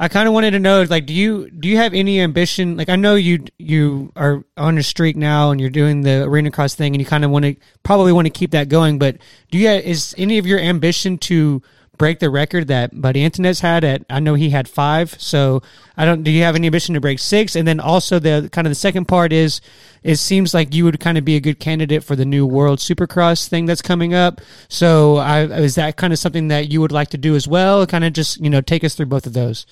I 0.00 0.08
kind 0.08 0.26
of 0.26 0.32
wanted 0.32 0.52
to 0.52 0.58
know, 0.60 0.82
like, 0.84 1.04
do 1.04 1.12
you 1.12 1.50
do 1.50 1.68
you 1.68 1.76
have 1.76 1.92
any 1.92 2.22
ambition? 2.22 2.78
Like, 2.78 2.88
I 2.88 2.96
know 2.96 3.14
you 3.14 3.44
you 3.58 4.12
are 4.16 4.42
on 4.56 4.78
a 4.78 4.82
streak 4.82 5.14
now, 5.14 5.50
and 5.50 5.60
you're 5.60 5.68
doing 5.70 6.00
the 6.00 6.22
arena 6.24 6.50
cross 6.50 6.74
thing, 6.74 6.94
and 6.94 7.00
you 7.02 7.06
kind 7.06 7.22
of 7.24 7.30
want 7.30 7.44
to 7.44 7.54
probably 7.82 8.12
want 8.12 8.26
to 8.26 8.30
keep 8.30 8.52
that 8.52 8.70
going. 8.70 8.98
But 8.98 9.18
do 9.50 9.58
you 9.58 9.68
is 9.68 10.14
any 10.16 10.38
of 10.38 10.46
your 10.46 10.58
ambition 10.58 11.18
to 11.18 11.62
break 11.96 12.18
the 12.18 12.30
record 12.30 12.68
that 12.68 13.00
Buddy 13.00 13.28
Antunez 13.28 13.60
had 13.60 13.84
at? 13.84 14.04
I 14.10 14.20
know 14.20 14.34
he 14.34 14.50
had 14.50 14.68
five. 14.68 15.20
So 15.20 15.62
I 15.96 16.04
don't. 16.04 16.22
Do 16.22 16.30
you 16.30 16.42
have 16.42 16.54
any 16.56 16.66
ambition 16.66 16.94
to 16.94 17.00
break 17.00 17.18
six? 17.18 17.56
And 17.56 17.66
then 17.66 17.80
also 17.80 18.18
the 18.18 18.48
kind 18.52 18.66
of 18.66 18.70
the 18.70 18.76
second 18.76 19.06
part 19.06 19.32
is, 19.32 19.60
it 20.02 20.16
seems 20.16 20.54
like 20.54 20.74
you 20.74 20.84
would 20.84 21.00
kind 21.00 21.18
of 21.18 21.24
be 21.24 21.36
a 21.36 21.40
good 21.40 21.58
candidate 21.58 22.04
for 22.04 22.16
the 22.16 22.24
new 22.24 22.46
World 22.46 22.78
Supercross 22.78 23.48
thing 23.48 23.66
that's 23.66 23.82
coming 23.82 24.14
up. 24.14 24.40
So 24.68 25.16
I, 25.16 25.44
is 25.44 25.76
that 25.76 25.96
kind 25.96 26.12
of 26.12 26.18
something 26.18 26.48
that 26.48 26.70
you 26.70 26.80
would 26.80 26.92
like 26.92 27.10
to 27.10 27.18
do 27.18 27.34
as 27.34 27.48
well? 27.48 27.86
Kind 27.86 28.04
of 28.04 28.12
just 28.12 28.40
you 28.40 28.50
know 28.50 28.60
take 28.60 28.84
us 28.84 28.94
through 28.94 29.06
both 29.06 29.26
of 29.26 29.32
those. 29.32 29.66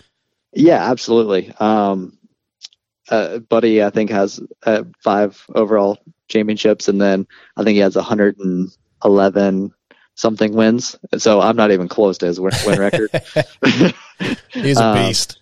yeah 0.53 0.91
absolutely 0.91 1.53
um 1.61 2.19
uh, 3.11 3.39
buddy 3.39 3.83
i 3.83 3.91
think 3.91 4.11
has 4.11 4.41
uh, 4.65 4.83
five 5.03 5.45
overall 5.55 5.99
championships 6.29 6.89
and 6.89 7.01
then 7.01 7.27
i 7.57 7.65
think 7.65 7.75
he 7.75 7.81
has 7.81 7.97
111 7.97 9.73
something 10.15 10.53
wins. 10.53 10.97
So 11.19 11.41
i'm 11.41 11.57
not 11.57 11.71
even 11.73 11.89
close 11.89 12.19
to 12.19 12.27
his 12.27 12.39
win, 12.41 12.53
win 12.67 12.79
record. 12.79 13.11
He's 14.53 14.79
a 14.79 14.85
Um, 14.85 15.07
beast. 15.07 15.39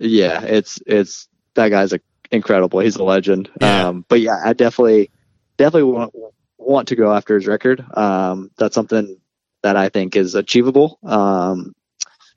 yeah 0.00 0.42
it's 0.42 0.80
it's 0.86 1.28
that 1.54 1.68
guy's 1.68 1.92
a, 1.92 2.00
incredible. 2.30 2.80
He's 2.80 2.96
a 2.96 3.04
legend. 3.04 3.50
Yeah. 3.60 3.88
um 3.88 4.04
but 4.08 4.20
yeah 4.20 4.40
i 4.44 4.52
definitely 4.52 5.10
definitely 5.58 5.92
want 5.92 6.14
want 6.58 6.88
to 6.88 6.96
go 6.96 7.12
after 7.12 7.34
his 7.34 7.46
record. 7.46 7.84
Um 7.96 8.50
that's 8.56 8.74
something 8.74 9.18
that 9.62 9.76
i 9.76 9.88
think 9.88 10.16
is 10.16 10.34
achievable. 10.34 10.98
Um 11.02 11.74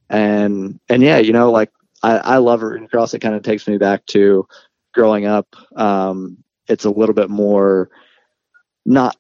and 0.09 0.79
and 0.89 1.01
yeah 1.01 1.17
you 1.19 1.33
know 1.33 1.51
like 1.51 1.71
i 2.03 2.17
i 2.17 2.37
love 2.37 2.61
arena 2.63 2.87
cross 2.87 3.13
it 3.13 3.19
kind 3.19 3.35
of 3.35 3.41
takes 3.43 3.67
me 3.67 3.77
back 3.77 4.05
to 4.07 4.47
growing 4.93 5.25
up. 5.25 5.55
Um 5.75 6.37
it's 6.67 6.85
a 6.85 6.89
little 6.89 7.15
bit 7.15 7.29
more 7.29 7.89
not 8.85 9.15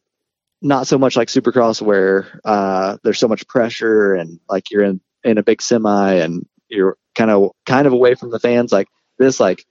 not 0.65 0.87
so 0.87 0.97
much 0.97 1.15
like 1.15 1.27
supercross 1.27 1.81
where 1.81 2.41
uh 2.43 2.97
there's 3.03 3.19
so 3.19 3.27
much 3.27 3.47
pressure 3.47 4.15
and 4.15 4.39
like 4.49 4.71
you're 4.71 4.83
in 4.83 4.99
in 5.23 5.37
a 5.37 5.43
big 5.43 5.61
semi 5.61 6.13
and 6.15 6.45
you're 6.69 6.97
kind 7.13 7.29
of 7.29 7.51
kind 7.65 7.85
of 7.85 7.93
away 7.93 8.15
from 8.15 8.31
the 8.31 8.39
fans 8.39 8.71
like 8.71 8.87
this 9.19 9.39
like 9.39 9.63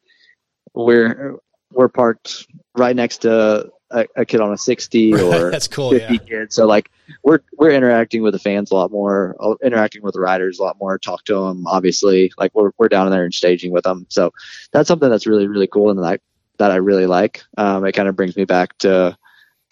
we're 0.72 1.36
we're 1.72 1.88
parked 1.88 2.46
right 2.76 2.94
next 2.94 3.18
to 3.18 3.68
a, 3.90 4.06
a 4.16 4.24
kid 4.24 4.40
on 4.40 4.52
a 4.52 4.58
60 4.58 5.14
or 5.14 5.50
That's 5.50 5.68
cool, 5.68 5.90
50 5.90 6.14
yeah. 6.14 6.18
kids. 6.20 6.54
So 6.54 6.66
like 6.66 6.90
we're 7.24 7.40
we're 7.58 7.70
interacting 7.72 8.22
with 8.22 8.32
the 8.32 8.38
fans 8.38 8.70
a 8.70 8.74
lot 8.74 8.92
more 8.92 9.36
uh, 9.40 9.54
interacting 9.64 10.02
with 10.02 10.14
the 10.14 10.20
riders 10.20 10.58
a 10.58 10.62
lot 10.62 10.78
more 10.80 10.98
talk 10.98 11.24
to 11.24 11.34
them 11.34 11.66
obviously 11.66 12.32
like 12.38 12.52
we're, 12.54 12.70
we're 12.78 12.88
down 12.88 13.10
there 13.10 13.24
and 13.24 13.34
staging 13.34 13.72
with 13.72 13.84
them 13.84 14.06
so 14.08 14.32
that's 14.72 14.88
something 14.88 15.10
that's 15.10 15.26
really 15.26 15.48
really 15.48 15.66
cool 15.66 15.90
and 15.90 15.98
that 15.98 16.06
I, 16.06 16.18
that 16.58 16.70
I 16.70 16.76
really 16.76 17.06
like. 17.06 17.42
Um, 17.56 17.84
it 17.84 17.92
kind 17.92 18.08
of 18.08 18.16
brings 18.16 18.36
me 18.36 18.44
back 18.44 18.78
to 18.78 19.16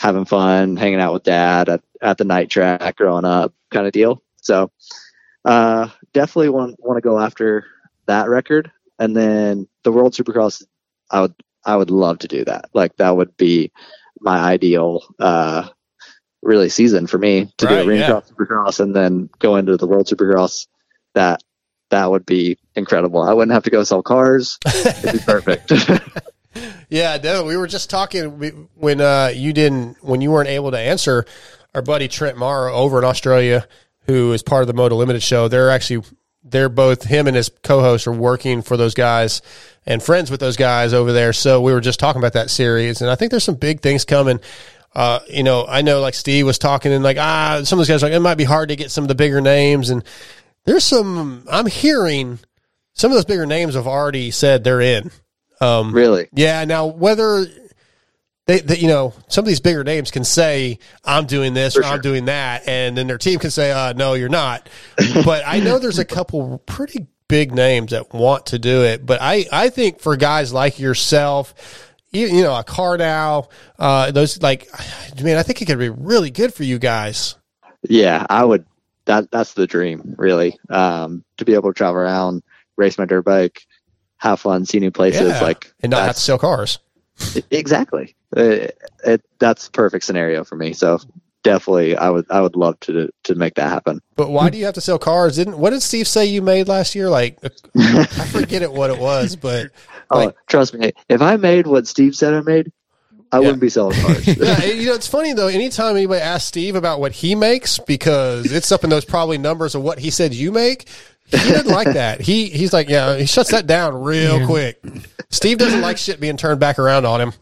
having 0.03 0.25
fun 0.25 0.77
hanging 0.77 0.99
out 1.01 1.13
with 1.13 1.23
dad 1.23 1.69
at, 1.69 1.81
at 2.03 2.19
the 2.19 2.25
night 2.25 2.51
track 2.51 2.97
growing 2.97 3.25
up 3.25 3.55
kind 3.71 3.87
of 3.87 3.93
deal. 3.93 4.21
So 4.37 4.73
uh, 5.45 5.89
definitely 6.13 6.49
want 6.49 6.75
want 6.81 6.97
to 6.97 7.09
go 7.09 7.21
after 7.21 7.65
that 8.07 8.29
record. 8.29 8.73
And 8.99 9.17
then 9.17 9.69
the 9.85 9.93
world 9.93 10.13
supercross 10.13 10.63
i 11.11 11.21
would 11.21 11.35
i 11.65 11.77
would 11.77 11.91
love 11.91 12.19
to 12.19 12.29
do 12.29 12.45
that. 12.45 12.69
Like 12.75 12.97
that 12.97 13.17
would 13.17 13.37
be 13.37 13.71
my 14.21 14.39
ideal 14.39 15.03
uh 15.21 15.69
really 16.43 16.69
season 16.69 17.07
for 17.07 17.19
me 17.19 17.53
to 17.59 17.67
Right, 17.67 17.83
do 17.85 17.89
arena 17.89 18.01
yeah. 18.01 18.11
cross 18.11 18.31
supercross 18.31 18.81
and 18.81 18.97
then 18.97 19.31
go 19.39 19.55
into 19.55 19.77
the 19.77 19.87
world 19.87 20.07
supercross. 20.09 20.67
That 21.15 21.43
that 21.91 22.11
would 22.11 22.27
be 22.27 22.59
incredible. 22.75 23.23
I 23.23 23.33
wouldn't 23.35 23.53
have 23.53 23.65
to 23.65 23.71
go 23.71 23.85
sell 23.85 24.03
cars. 24.03 24.59
It'd 24.67 25.13
be 25.13 25.19
perfect 25.25 25.71
Yeah, 26.93 27.17
no, 27.25 27.45
we 27.45 27.57
were 27.57 27.69
just 27.69 27.89
talking 27.89 28.69
when 28.75 29.01
uh, 29.01 29.33
you 29.35 29.55
didn't 29.55 29.97
when 30.05 30.21
you 30.21 30.31
weren't 30.31 30.51
able 30.51 30.73
to 30.73 30.79
answer. 30.79 31.25
Our 31.75 31.81
buddy 31.81 32.07
Trent 32.07 32.37
Marr 32.37 32.69
over 32.69 32.99
in 32.99 33.05
Australia, 33.05 33.67
who 34.05 34.35
is 34.35 34.43
part 34.43 34.61
of 34.61 34.67
the 34.67 34.75
Moto 34.75 34.97
Limited 34.97 35.23
show, 35.23 35.49
they're 35.49 35.71
actually 35.71 36.05
they're 36.45 36.69
both 36.69 37.03
him 37.03 37.29
and 37.29 37.35
his 37.35 37.51
co-host 37.63 38.07
are 38.07 38.13
working 38.13 38.61
for 38.61 38.77
those 38.77 38.93
guys 38.93 39.41
and 39.87 40.03
friends 40.03 40.31
with 40.31 40.41
those 40.41 40.59
guys 40.59 40.93
over 40.93 41.15
there. 41.15 41.33
So 41.33 41.63
we 41.63 41.73
were 41.73 41.81
just 41.81 41.99
talking 41.99 42.21
about 42.21 42.35
that 42.35 42.51
series, 42.51 43.01
and 43.01 43.11
I 43.11 43.15
think 43.15 43.31
there's 43.31 43.45
some 43.45 43.55
big 43.55 43.81
things 43.81 44.05
coming. 44.05 44.39
Uh, 44.95 45.21
you 45.31 45.45
know, 45.45 45.65
I 45.67 45.81
know 45.81 46.03
like 46.03 46.13
Steve 46.13 46.45
was 46.45 46.59
talking 46.59 46.93
and 46.93 47.03
like 47.03 47.17
ah, 47.17 47.63
some 47.65 47.79
of 47.79 47.87
those 47.87 47.89
guys 47.89 48.03
like 48.03 48.13
it 48.13 48.21
might 48.21 48.35
be 48.35 48.45
hard 48.45 48.69
to 48.69 48.77
get 48.77 48.91
some 48.91 49.05
of 49.05 49.09
the 49.09 49.15
bigger 49.15 49.41
names, 49.41 49.89
and 49.89 50.05
there's 50.67 50.85
some 50.85 51.47
I'm 51.51 51.65
hearing 51.65 52.39
some 52.93 53.11
of 53.11 53.17
those 53.17 53.25
bigger 53.25 53.47
names 53.47 53.77
have 53.77 53.87
already 53.87 54.31
said 54.31 54.63
they're 54.63 54.83
in. 54.83 55.11
Um, 55.63 55.93
really? 55.93 56.29
Yeah. 56.33 56.65
Now, 56.65 56.87
whether 56.87 57.47
they, 58.47 58.61
they, 58.61 58.79
you 58.79 58.89
know, 58.89 59.15
some 59.29 59.45
of 59.45 59.49
these 59.49 59.61
bigger 59.61 59.85
names 59.85 60.11
can 60.11 60.25
say, 60.25 60.79
"I'm 61.05 61.27
doing 61.27 61.55
this" 61.55 61.77
or 61.77 61.85
"I'm 61.85 62.01
doing 62.01 62.25
that," 62.27 62.67
and 62.67 62.97
then 62.97 63.07
their 63.07 63.19
team 63.19 63.39
can 63.39 63.51
say, 63.51 63.71
uh, 63.71 63.93
"No, 63.93 64.15
you're 64.15 64.29
not." 64.29 64.69
but 65.25 65.45
I 65.47 65.61
know 65.61 65.79
there's 65.79 65.99
a 65.99 66.05
couple 66.05 66.59
pretty 66.67 67.07
big 67.29 67.53
names 67.55 67.93
that 67.93 68.13
want 68.13 68.47
to 68.47 68.59
do 68.59 68.83
it. 68.85 69.07
But 69.07 69.23
I, 69.23 69.47
I 69.51 69.69
think 69.71 70.01
for 70.01 70.17
guys 70.17 70.53
like 70.53 70.79
yourself, 70.79 71.55
you, 72.11 72.27
you 72.27 72.43
know, 72.43 72.55
a 72.55 72.65
Cardau, 72.65 73.49
uh, 73.79 74.11
those 74.11 74.43
like, 74.43 74.69
man, 75.23 75.39
I 75.39 75.43
think 75.43 75.63
it 75.63 75.67
could 75.67 75.79
be 75.79 75.89
really 75.89 76.31
good 76.31 76.53
for 76.53 76.65
you 76.65 76.79
guys. 76.79 77.37
yeah 77.89 78.25
i 78.31 78.45
would 78.45 78.65
that 79.07 79.31
that's 79.31 79.55
the 79.55 79.67
dream 79.67 80.15
really 80.19 80.59
um 80.71 81.25
to 81.37 81.45
be 81.45 81.55
able 81.55 81.73
to 81.73 81.77
travel 81.77 82.01
around 82.01 82.43
race 82.77 82.97
my 82.99 83.05
dirt 83.05 83.25
bike 83.25 83.67
have 84.23 84.41
fun 84.41 84.65
see 84.65 84.79
new 84.81 84.91
places 84.91 85.21
Yeah. 85.33 85.41
like 85.43 85.73
and 85.83 85.91
not 85.91 86.03
have 86.07 86.15
to 86.15 86.21
sell 86.21 86.39
cars. 86.39 86.79
exactly 87.51 88.15
it, 88.37 88.79
it, 89.05 89.23
that's 89.39 89.67
the 89.67 89.71
perfect 89.73 90.05
scenario 90.05 90.45
for 90.45 90.57
me 90.57 90.73
so 90.73 90.99
definitely, 91.43 91.97
I 91.97 92.09
would 92.09 92.27
I 92.31 92.41
would 92.41 92.57
love 92.57 92.79
to 92.81 93.11
to 93.25 93.35
make 93.35 93.55
that 93.55 93.69
happen. 93.69 94.01
But 94.17 94.31
why 94.31 94.49
do 94.51 94.59
you 94.59 94.65
have 94.65 94.75
to 94.75 94.81
sell 94.81 94.99
cars? 94.99 95.37
Didn't 95.37 95.59
what 95.59 95.71
did 95.71 95.83
Steve 95.83 96.07
say 96.07 96.27
you 96.27 96.41
made 96.41 96.69
last 96.69 96.95
year? 96.95 97.11
Like 97.11 97.39
uh, 97.45 97.49
I 97.75 98.05
forget 98.27 98.63
it 98.63 98.73
what 98.73 98.91
it 98.91 98.99
was, 98.99 99.37
but 99.37 99.71
oh, 100.11 100.33
trust 100.49 100.75
me, 100.75 100.93
if 101.09 101.21
I 101.21 101.37
made 101.37 101.67
what 101.67 101.87
Steve 101.87 102.15
said 102.15 102.33
I 102.35 102.41
made, 102.43 102.71
I 103.33 103.41
wouldn't 103.41 103.61
be 103.61 103.69
selling 103.71 103.99
cars. 104.01 104.27
yeah, 104.37 104.65
you 104.67 104.87
know, 104.87 104.95
it's 104.95 105.09
funny 105.09 105.33
though. 105.33 105.49
Anytime 105.49 105.97
anybody 105.97 106.21
asks 106.21 106.47
Steve 106.47 106.77
about 106.77 107.01
what 107.01 107.13
he 107.13 107.35
makes, 107.35 107.79
because 107.79 108.53
it's 108.53 108.71
up 108.71 108.85
in 108.85 108.91
those 108.91 109.05
probably 109.05 109.39
numbers 109.39 109.75
of 109.75 109.83
what 109.83 109.99
he 109.99 110.11
said 110.11 110.35
you 110.35 110.53
make, 110.53 110.89
he 111.33 111.51
doesn't 111.53 111.73
like 111.73 111.95
that. 111.95 112.21
He 112.21 112.49
he's 112.49 112.73
like, 112.73 112.89
yeah, 112.89 113.17
he 113.17 113.27
shuts 113.27 113.51
that 113.51 113.67
down 113.67 114.03
real 114.03 114.41
Yeah. 114.41 114.47
quick. 114.47 114.83
Steve 115.31 115.59
doesn't 115.59 115.81
like 115.81 115.99
shit 115.99 116.21
being 116.21 116.37
turned 116.37 116.61
back 116.61 116.79
around 116.79 117.07
on 117.07 117.21
him. 117.21 117.33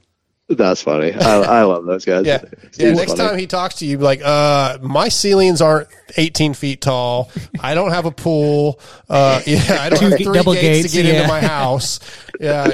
That's 0.48 0.82
funny. 0.82 1.12
I, 1.12 1.40
I 1.42 1.62
love 1.62 1.84
those 1.84 2.04
guys. 2.04 2.26
Yeah, 2.26 2.42
yeah. 2.76 2.92
Next 2.92 3.12
funny. 3.12 3.28
time 3.28 3.38
he 3.38 3.46
talks 3.46 3.76
to 3.76 3.86
you, 3.86 3.98
be 3.98 4.02
like, 4.04 4.20
uh, 4.24 4.78
my 4.82 5.08
ceilings 5.08 5.60
aren't 5.60 5.86
18 6.16 6.54
feet 6.54 6.80
tall. 6.80 7.30
I 7.60 7.76
don't 7.76 7.92
have 7.92 8.04
a 8.04 8.10
pool. 8.10 8.80
Uh, 9.08 9.40
yeah, 9.46 9.76
I 9.80 9.90
don't 9.90 10.02
have 10.02 10.18
ga- 10.18 10.24
three 10.24 10.34
double 10.34 10.54
gates, 10.54 10.82
gates, 10.82 10.94
to 10.94 11.02
get 11.02 11.06
yeah. 11.06 11.20
into 11.20 11.28
my 11.28 11.40
house. 11.40 12.00
Yeah, 12.40 12.68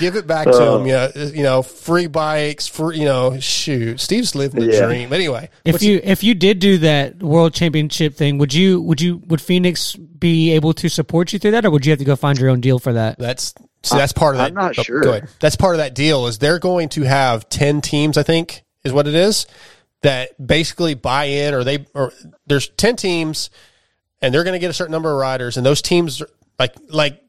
give 0.00 0.16
it 0.16 0.26
back 0.26 0.46
to 0.46 0.52
Oh. 0.54 0.78
him. 0.78 0.86
Yeah, 0.86 1.10
uh, 1.14 1.26
you 1.34 1.42
know, 1.42 1.60
free 1.60 2.06
bikes, 2.06 2.66
free. 2.66 2.98
You 2.98 3.04
know, 3.04 3.38
shoot, 3.40 4.00
Steve's 4.00 4.34
living 4.34 4.66
the 4.66 4.72
Yeah. 4.72 4.86
dream. 4.86 5.12
Anyway, 5.12 5.50
If 5.66 5.82
you 5.82 6.00
if 6.02 6.24
you 6.24 6.34
did 6.34 6.60
do 6.60 6.78
that 6.78 7.22
world 7.22 7.52
championship 7.52 8.14
thing, 8.16 8.38
would 8.38 8.54
you 8.54 8.80
would 8.80 9.02
you 9.02 9.20
would 9.26 9.42
Phoenix 9.42 9.94
be 9.94 10.52
able 10.52 10.72
to 10.72 10.88
support 10.88 11.32
you 11.34 11.38
through 11.38 11.50
that, 11.50 11.66
or 11.66 11.70
would 11.70 11.84
you 11.84 11.90
have 11.92 11.98
to 11.98 12.06
go 12.06 12.16
find 12.16 12.38
your 12.38 12.48
own 12.48 12.62
deal 12.62 12.78
for 12.78 12.94
that? 12.94 13.18
That's 13.18 13.52
see, 13.82 13.98
that's 13.98 14.14
part 14.14 14.34
of 14.34 14.38
that. 14.38 14.48
I'm 14.48 14.54
not 14.54 14.78
oh, 14.78 14.82
sure. 14.82 15.00
go 15.02 15.10
ahead. 15.10 15.28
That's 15.40 15.56
part 15.56 15.74
of 15.74 15.78
that 15.78 15.94
deal. 15.94 16.26
Is 16.26 16.38
they're 16.38 16.58
going 16.58 16.88
to 16.90 17.02
have 17.02 17.50
ten 17.50 17.82
teams. 17.82 18.16
I 18.16 18.22
think 18.22 18.64
is 18.82 18.94
what 18.94 19.06
it 19.06 19.14
is 19.14 19.46
that 20.00 20.30
basically 20.44 20.94
buy 20.94 21.24
in, 21.26 21.52
or 21.52 21.64
they 21.64 21.84
or 21.94 22.14
there's 22.46 22.68
ten 22.70 22.96
teams, 22.96 23.50
and 24.22 24.34
they're 24.34 24.42
going 24.44 24.54
to 24.54 24.58
get 24.58 24.70
a 24.70 24.74
certain 24.74 24.92
number 24.92 25.10
of 25.12 25.18
riders, 25.18 25.58
and 25.58 25.66
those 25.66 25.82
teams 25.82 26.22
like 26.58 26.72
like. 26.88 27.21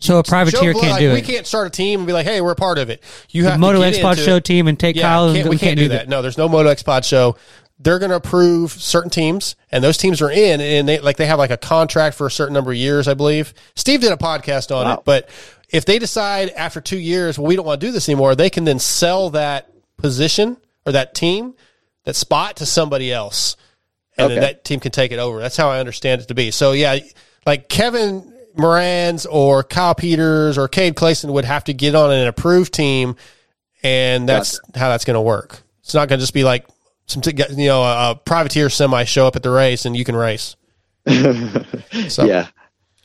So 0.00 0.18
a 0.18 0.24
privateer 0.24 0.72
Joe 0.72 0.80
can't 0.80 0.92
like, 0.92 1.00
do 1.00 1.06
we 1.08 1.18
it. 1.18 1.26
We 1.26 1.32
can't 1.34 1.46
start 1.46 1.66
a 1.66 1.70
team 1.70 2.00
and 2.00 2.06
be 2.06 2.12
like, 2.12 2.26
"Hey, 2.26 2.40
we're 2.40 2.52
a 2.52 2.56
part 2.56 2.78
of 2.78 2.88
it." 2.90 3.02
You 3.28 3.44
The 3.44 3.50
have 3.52 3.60
Moto 3.60 3.80
to 3.80 3.86
X 3.86 3.98
Pod 3.98 4.18
Show 4.18 4.36
it. 4.36 4.44
team 4.44 4.66
and 4.66 4.78
take 4.78 4.98
Kyle 4.98 5.28
and 5.28 5.44
we 5.44 5.50
we 5.50 5.58
can't 5.58 5.78
do 5.78 5.88
that. 5.88 5.94
that. 5.94 6.08
No, 6.08 6.22
there's 6.22 6.38
no 6.38 6.48
Moto 6.48 6.68
X 6.70 6.82
Pod 6.82 7.04
Show. 7.04 7.36
They're 7.78 7.98
going 7.98 8.10
to 8.10 8.16
approve 8.16 8.72
certain 8.72 9.10
teams, 9.10 9.56
and 9.72 9.82
those 9.82 9.96
teams 9.96 10.20
are 10.20 10.30
in, 10.30 10.60
and 10.60 10.88
they 10.88 10.98
like 11.00 11.16
they 11.16 11.26
have 11.26 11.38
like 11.38 11.50
a 11.50 11.56
contract 11.56 12.16
for 12.16 12.26
a 12.26 12.30
certain 12.30 12.52
number 12.54 12.70
of 12.70 12.76
years, 12.76 13.08
I 13.08 13.14
believe. 13.14 13.54
Steve 13.74 14.00
did 14.00 14.12
a 14.12 14.16
podcast 14.16 14.74
on 14.74 14.98
it, 14.98 15.00
but 15.04 15.28
if 15.70 15.84
they 15.84 15.98
decide 15.98 16.50
after 16.50 16.80
two 16.80 16.98
years, 16.98 17.38
well, 17.38 17.46
we 17.46 17.56
don't 17.56 17.64
want 17.64 17.80
to 17.80 17.86
do 17.86 17.92
this 17.92 18.08
anymore, 18.08 18.34
they 18.34 18.50
can 18.50 18.64
then 18.64 18.78
sell 18.78 19.30
that 19.30 19.70
position 19.96 20.56
or 20.84 20.92
that 20.92 21.14
team, 21.14 21.54
that 22.04 22.16
spot 22.16 22.56
to 22.56 22.66
somebody 22.66 23.12
else, 23.12 23.56
and 24.18 24.30
then 24.30 24.40
that 24.40 24.64
team 24.64 24.80
can 24.80 24.92
take 24.92 25.12
it 25.12 25.18
over. 25.18 25.38
That's 25.40 25.56
how 25.56 25.70
I 25.70 25.78
understand 25.78 26.20
it 26.20 26.28
to 26.28 26.34
be. 26.34 26.50
So 26.50 26.72
yeah, 26.72 26.98
like 27.46 27.68
Kevin 27.68 28.30
Moranz 28.56 29.26
or 29.30 29.62
Kyle 29.62 29.94
Peters 29.94 30.58
or 30.58 30.68
Cade 30.68 30.94
Clason 30.96 31.32
would 31.32 31.44
have 31.44 31.64
to 31.64 31.72
get 31.74 31.94
on 31.94 32.10
an 32.12 32.26
approved 32.26 32.72
team, 32.74 33.16
and 33.82 34.28
that's 34.28 34.60
how 34.74 34.88
that's 34.88 35.04
going 35.04 35.14
to 35.14 35.20
work. 35.20 35.62
It's 35.82 35.94
not 35.94 36.08
going 36.08 36.18
to 36.18 36.22
just 36.22 36.34
be 36.34 36.44
like 36.44 36.66
some 37.06 37.22
you 37.26 37.66
know 37.66 37.82
a, 37.82 38.10
a 38.12 38.14
privateer 38.14 38.70
semi 38.70 39.04
show 39.04 39.26
up 39.26 39.36
at 39.36 39.42
the 39.42 39.50
race 39.50 39.84
and 39.84 39.96
you 39.96 40.04
can 40.04 40.14
race. 40.16 40.56
So- 42.08 42.24
yeah, 42.24 42.46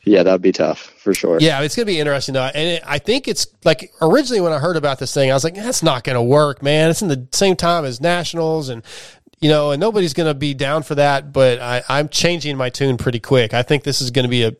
yeah, 0.04 0.22
that'd 0.22 0.42
be 0.42 0.52
tough 0.52 0.78
for 0.98 1.12
sure. 1.12 1.38
Yeah, 1.40 1.60
it's 1.62 1.74
going 1.74 1.86
to 1.86 1.92
be 1.92 1.98
interesting 1.98 2.34
though, 2.34 2.44
and 2.44 2.68
it, 2.68 2.82
I 2.86 2.98
think 2.98 3.26
it's 3.26 3.46
like 3.64 3.92
originally 4.00 4.40
when 4.40 4.52
I 4.52 4.58
heard 4.58 4.76
about 4.76 4.98
this 5.00 5.12
thing, 5.12 5.30
I 5.30 5.34
was 5.34 5.42
like, 5.44 5.54
that's 5.54 5.82
not 5.82 6.04
going 6.04 6.14
to 6.14 6.22
work, 6.22 6.62
man. 6.62 6.90
It's 6.90 7.02
in 7.02 7.08
the 7.08 7.26
same 7.32 7.56
time 7.56 7.84
as 7.84 8.00
nationals, 8.00 8.68
and 8.68 8.82
you 9.40 9.48
know, 9.48 9.72
and 9.72 9.80
nobody's 9.80 10.14
going 10.14 10.28
to 10.28 10.34
be 10.34 10.54
down 10.54 10.82
for 10.84 10.94
that. 10.94 11.32
But 11.32 11.58
I, 11.60 11.82
I'm 11.88 12.08
changing 12.08 12.56
my 12.56 12.70
tune 12.70 12.96
pretty 12.96 13.18
quick. 13.20 13.52
I 13.54 13.62
think 13.62 13.82
this 13.82 14.00
is 14.00 14.10
going 14.12 14.22
to 14.24 14.28
be 14.30 14.44
a, 14.44 14.52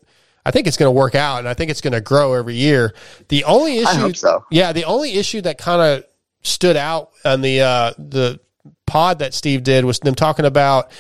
I 0.47 0.53
think 0.53 0.69
it's 0.69 0.77
going 0.77 0.87
to 0.87 0.93
work 0.93 1.17
out, 1.17 1.41
and 1.41 1.49
I 1.49 1.55
think 1.55 1.73
it's 1.73 1.81
going 1.81 1.93
to 1.93 2.01
grow 2.01 2.35
every 2.35 2.55
year. 2.55 2.95
The 3.29 3.43
only 3.43 3.79
issue, 3.79 4.13
so. 4.13 4.45
yeah, 4.49 4.73
the 4.73 4.85
only 4.85 5.15
issue 5.15 5.41
that 5.41 5.59
kind 5.59 5.83
of 5.83 6.05
stood 6.43 6.77
out 6.77 7.11
on 7.25 7.41
the 7.41 7.63
uh, 7.63 7.93
the 7.99 8.39
pod 8.87 9.19
that 9.19 9.35
Steve 9.35 9.65
did 9.65 9.85
was 9.85 9.99
them 9.99 10.15
talking 10.15 10.45
about 10.45 10.93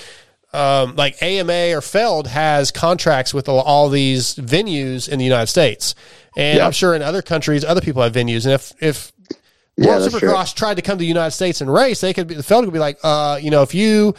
um, 0.52 0.96
like 0.96 1.22
AMA 1.22 1.76
or 1.76 1.80
Feld 1.80 2.26
has 2.26 2.72
contracts 2.72 3.32
with 3.32 3.48
all, 3.48 3.88
these 3.88 4.34
venues 4.34 5.08
in 5.08 5.20
the 5.20 5.24
United 5.24 5.46
States, 5.46 5.94
and 6.36 6.58
Yeah. 6.58 6.66
I'm 6.66 6.72
sure 6.72 6.94
in 6.96 7.02
other 7.02 7.22
countries 7.22 7.64
other 7.64 7.80
people 7.80 8.02
have 8.02 8.12
venues. 8.12 8.46
And 8.46 8.54
if 8.54 8.72
if 8.80 9.12
Yeah, 9.76 9.90
World 9.90 10.02
that's 10.02 10.18
true. 10.18 10.28
Supercross 10.28 10.54
tried 10.56 10.74
to 10.74 10.82
come 10.82 10.98
to 10.98 11.02
the 11.02 11.06
United 11.06 11.32
States 11.32 11.60
and 11.60 11.72
race, 11.72 12.00
they 12.00 12.12
could 12.12 12.26
be 12.26 12.34
the 12.34 12.42
Feld 12.42 12.64
could 12.64 12.72
be 12.72 12.80
like, 12.80 12.98
uh, 13.04 13.38
you 13.40 13.50
know, 13.52 13.62
if 13.62 13.74
you 13.74 14.16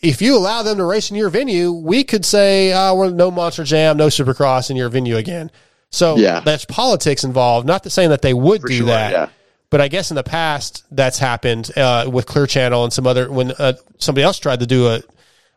if 0.00 0.22
you 0.22 0.36
allow 0.36 0.62
them 0.62 0.76
to 0.78 0.84
race 0.84 1.10
in 1.10 1.16
your 1.16 1.30
venue, 1.30 1.72
we 1.72 2.04
could 2.04 2.24
say, 2.24 2.72
uh, 2.72 2.94
we're 2.94 3.10
no 3.10 3.30
Monster 3.30 3.64
Jam, 3.64 3.96
no 3.96 4.06
Supercross 4.06 4.70
in 4.70 4.76
your 4.76 4.88
venue 4.88 5.16
again. 5.16 5.50
So 5.90 6.16
Yeah. 6.16 6.40
that's 6.40 6.64
politics 6.64 7.24
involved. 7.24 7.66
Not 7.66 7.82
to 7.84 7.90
saying 7.90 8.10
that 8.10 8.22
they 8.22 8.34
would 8.34 8.60
For 8.62 8.68
do 8.68 8.76
sure, 8.78 8.86
that, 8.86 9.12
yeah. 9.12 9.28
but 9.70 9.80
I 9.80 9.88
guess 9.88 10.10
in 10.10 10.14
the 10.14 10.22
past 10.22 10.84
that's 10.90 11.18
happened 11.18 11.70
uh, 11.76 12.08
with 12.12 12.26
Clear 12.26 12.46
Channel 12.46 12.84
and 12.84 12.92
some 12.92 13.06
other 13.06 13.30
when 13.30 13.52
uh, 13.52 13.72
somebody 13.98 14.22
else 14.24 14.38
tried 14.38 14.60
to 14.60 14.66
do 14.66 14.86
a, 14.88 15.02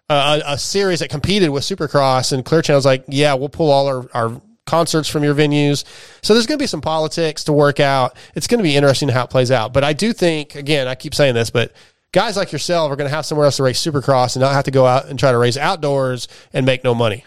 a 0.09 0.41
a 0.47 0.57
series 0.57 0.99
that 1.01 1.09
competed 1.09 1.49
with 1.51 1.63
Supercross 1.63 2.31
and 2.33 2.43
Clear 2.43 2.61
Channel's 2.61 2.85
like, 2.85 3.03
yeah, 3.07 3.33
we'll 3.33 3.49
pull 3.49 3.69
all 3.71 3.87
our, 3.87 4.09
our 4.13 4.41
concerts 4.65 5.09
from 5.09 5.23
your 5.23 5.35
venues. 5.35 5.83
So 6.21 6.33
there's 6.33 6.45
going 6.47 6.57
to 6.57 6.63
be 6.63 6.67
some 6.67 6.81
politics 6.81 7.43
to 7.45 7.53
work 7.53 7.79
out. 7.79 8.15
It's 8.35 8.47
going 8.47 8.59
to 8.59 8.63
be 8.63 8.75
interesting 8.75 9.09
how 9.09 9.23
it 9.25 9.29
plays 9.29 9.51
out. 9.51 9.73
But 9.73 9.83
I 9.83 9.93
do 9.93 10.13
think, 10.13 10.55
again, 10.55 10.87
I 10.87 10.95
keep 10.95 11.13
saying 11.13 11.33
this, 11.35 11.49
but 11.49 11.73
guys 12.11 12.35
like 12.37 12.51
yourself 12.51 12.91
are 12.91 12.95
going 12.95 13.09
to 13.09 13.15
have 13.15 13.25
somewhere 13.25 13.45
else 13.45 13.57
to 13.57 13.63
race 13.63 13.83
Supercross 13.85 14.35
and 14.35 14.41
not 14.41 14.53
have 14.53 14.65
to 14.65 14.71
go 14.71 14.85
out 14.85 15.07
and 15.07 15.17
try 15.17 15.31
to 15.31 15.37
race 15.37 15.57
outdoors 15.57 16.27
and 16.53 16.65
make 16.65 16.83
no 16.83 16.93
money. 16.93 17.25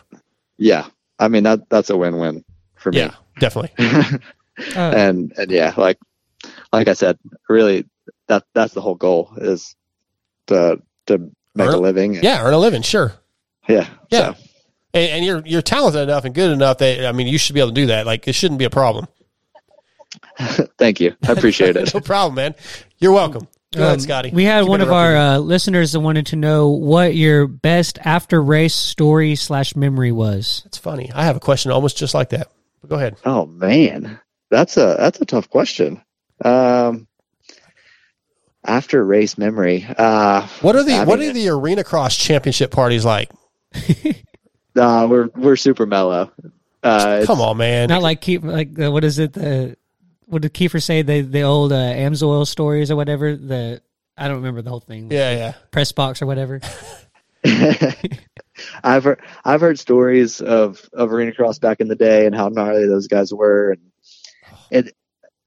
Yeah, 0.56 0.86
I 1.18 1.28
mean 1.28 1.42
that 1.44 1.68
that's 1.70 1.90
a 1.90 1.96
win-win 1.96 2.44
for 2.76 2.92
me. 2.92 2.98
Yeah, 2.98 3.14
definitely. 3.40 3.72
Uh, 3.78 4.18
and 4.76 5.32
and 5.36 5.50
yeah, 5.50 5.72
like 5.76 5.98
like 6.72 6.88
I 6.88 6.92
said, 6.92 7.18
really 7.48 7.86
that 8.28 8.44
that's 8.54 8.74
the 8.74 8.80
whole 8.80 8.94
goal 8.94 9.32
is 9.38 9.74
to 10.48 10.80
to 11.06 11.18
make 11.54 11.68
Earn- 11.68 11.74
a 11.74 11.78
living. 11.78 12.14
Yeah, 12.14 12.42
earn 12.44 12.54
a 12.54 12.58
living, 12.58 12.82
sure. 12.82 13.14
yeah, 13.68 13.88
Yeah. 14.10 14.34
So, 14.34 14.40
And, 14.94 15.10
and 15.10 15.24
you're 15.24 15.42
you're 15.46 15.62
talented 15.62 16.02
enough 16.02 16.24
and 16.24 16.34
good 16.34 16.50
enough 16.52 16.78
that 16.78 17.04
I 17.06 17.12
mean 17.12 17.26
you 17.26 17.38
should 17.38 17.54
be 17.54 17.60
able 17.60 17.70
to 17.70 17.74
do 17.74 17.86
that. 17.86 18.06
Like 18.06 18.28
it 18.28 18.34
shouldn't 18.34 18.58
be 18.58 18.64
a 18.64 18.70
problem. 18.70 19.06
thank 20.78 21.00
you, 21.00 21.16
I 21.26 21.32
appreciate 21.32 21.76
it. 21.76 21.92
no 21.94 22.00
problem, 22.00 22.34
man. 22.36 22.54
You're 22.98 23.12
welcome. 23.12 23.48
Go 23.74 23.82
um, 23.82 23.88
ahead, 23.88 24.02
Scotty. 24.02 24.30
We 24.30 24.44
had 24.44 24.62
Keep 24.62 24.70
one 24.70 24.80
of 24.80 24.92
our 24.92 25.16
uh, 25.16 25.38
listeners 25.38 25.92
that 25.92 26.00
wanted 26.00 26.26
to 26.26 26.36
know 26.36 26.68
what 26.68 27.14
your 27.14 27.46
best 27.46 27.98
after 28.04 28.42
race 28.42 28.74
story 28.74 29.34
slash 29.34 29.74
memory 29.74 30.12
was. 30.12 30.62
That's 30.64 30.78
funny. 30.78 31.10
I 31.12 31.24
have 31.24 31.36
a 31.36 31.40
question 31.40 31.72
almost 31.72 31.96
just 31.96 32.14
like 32.14 32.30
that. 32.30 32.48
But 32.80 32.90
go 32.90 32.96
ahead. 32.96 33.16
Oh 33.24 33.46
man, 33.46 34.20
that's 34.50 34.76
a 34.76 34.96
that's 34.98 35.20
a 35.20 35.24
tough 35.24 35.50
question. 35.50 36.00
Um, 36.44 37.06
after 38.64 39.04
race 39.04 39.36
memory, 39.36 39.86
uh, 39.98 40.46
What 40.60 40.76
are 40.76 40.82
the 40.82 40.94
I 40.94 41.04
what 41.04 41.18
mean, 41.18 41.30
are 41.30 41.32
the 41.32 41.48
arena 41.48 41.84
cross 41.84 42.16
championship 42.16 42.70
parties 42.70 43.04
like? 43.04 43.30
uh, 44.76 45.06
we're 45.10 45.28
we're 45.34 45.56
super 45.56 45.86
mellow. 45.86 46.30
Uh, 46.82 47.24
Come 47.26 47.40
on, 47.40 47.56
man. 47.56 47.88
Not 47.88 48.02
like 48.02 48.20
keep 48.20 48.44
like 48.44 48.78
uh, 48.78 48.92
what 48.92 49.04
is 49.04 49.18
it 49.18 49.32
the 49.32 49.76
what 50.26 50.42
did 50.42 50.54
Kiefer 50.54 50.82
say 50.82 51.02
the 51.02 51.20
the 51.22 51.42
old 51.42 51.72
uh, 51.72 51.76
Amsoil 51.76 52.46
stories 52.46 52.90
or 52.90 52.96
whatever 52.96 53.36
the 53.36 53.80
I 54.16 54.26
don't 54.28 54.36
remember 54.38 54.62
the 54.62 54.70
whole 54.70 54.80
thing 54.80 55.10
Yeah, 55.10 55.32
yeah. 55.36 55.52
press 55.70 55.92
box 55.92 56.22
or 56.22 56.26
whatever. 56.26 56.60
I've 58.82 59.04
heard 59.04 59.20
I've 59.44 59.60
heard 59.60 59.78
stories 59.78 60.40
of 60.40 60.80
of 60.92 61.12
arena 61.12 61.32
cross 61.32 61.58
back 61.58 61.80
in 61.80 61.88
the 61.88 61.96
day 61.96 62.26
and 62.26 62.34
how 62.34 62.48
gnarly 62.48 62.86
those 62.86 63.08
guys 63.08 63.32
were, 63.32 63.72
and 63.72 63.80
it. 64.70 64.94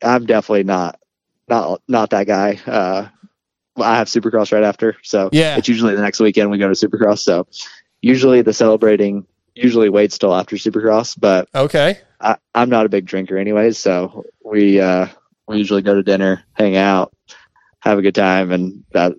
I'm 0.03 0.25
definitely 0.27 0.63
not 0.63 0.99
not 1.47 1.81
not 1.87 2.11
that 2.11 2.27
guy. 2.27 2.59
Uh, 2.67 3.07
I 3.81 3.95
have 3.97 4.07
Supercross 4.07 4.51
right 4.51 4.63
after, 4.63 4.95
so 5.03 5.29
Yeah. 5.31 5.57
it's 5.57 5.67
usually 5.67 5.95
the 5.95 6.01
next 6.01 6.19
weekend 6.19 6.51
we 6.51 6.57
go 6.57 6.71
to 6.71 6.87
Supercross. 6.87 7.19
So 7.19 7.47
usually 8.01 8.41
the 8.43 8.53
celebrating 8.53 9.25
usually 9.55 9.89
waits 9.89 10.17
till 10.19 10.35
after 10.35 10.55
Supercross, 10.55 11.15
but 11.19 11.47
Okay. 11.55 11.97
I, 12.19 12.37
I'm 12.53 12.69
not 12.69 12.85
a 12.85 12.89
big 12.89 13.05
drinker 13.05 13.37
anyways, 13.37 13.77
so 13.77 14.23
we 14.47 14.79
uh, 14.79 15.07
we 15.47 15.57
usually 15.57 15.81
go 15.81 15.95
to 15.95 16.03
dinner, 16.03 16.43
hang 16.53 16.75
out, 16.75 17.13
have 17.79 17.97
a 17.97 18.01
good 18.01 18.15
time, 18.15 18.51
and 18.51 18.83
uh, 18.95 19.11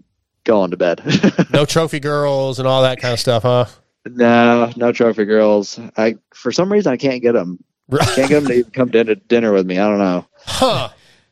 go 0.44 0.60
on 0.60 0.70
to 0.70 0.76
bed. 0.76 1.02
No 1.50 1.64
trophy 1.64 1.98
girls 1.98 2.58
and 2.58 2.68
all 2.68 2.82
that 2.82 3.00
kind 3.00 3.12
of 3.12 3.20
stuff, 3.20 3.42
huh? 3.42 3.66
No, 4.06 4.70
no 4.76 4.92
trophy 4.92 5.24
girls. 5.24 5.78
I 5.96 6.16
for 6.34 6.52
some 6.52 6.70
reason 6.70 6.92
I 6.92 6.96
can't 6.96 7.22
get 7.22 7.32
them. 7.32 7.62
Can't 7.90 8.28
get 8.28 8.40
them 8.40 8.46
to 8.46 8.52
even 8.52 8.70
come 8.70 8.90
to 8.90 9.14
dinner 9.14 9.52
with 9.52 9.66
me. 9.66 9.78
I 9.78 9.88
don't 9.88 9.98
know. 9.98 10.26
Huh. 10.44 10.90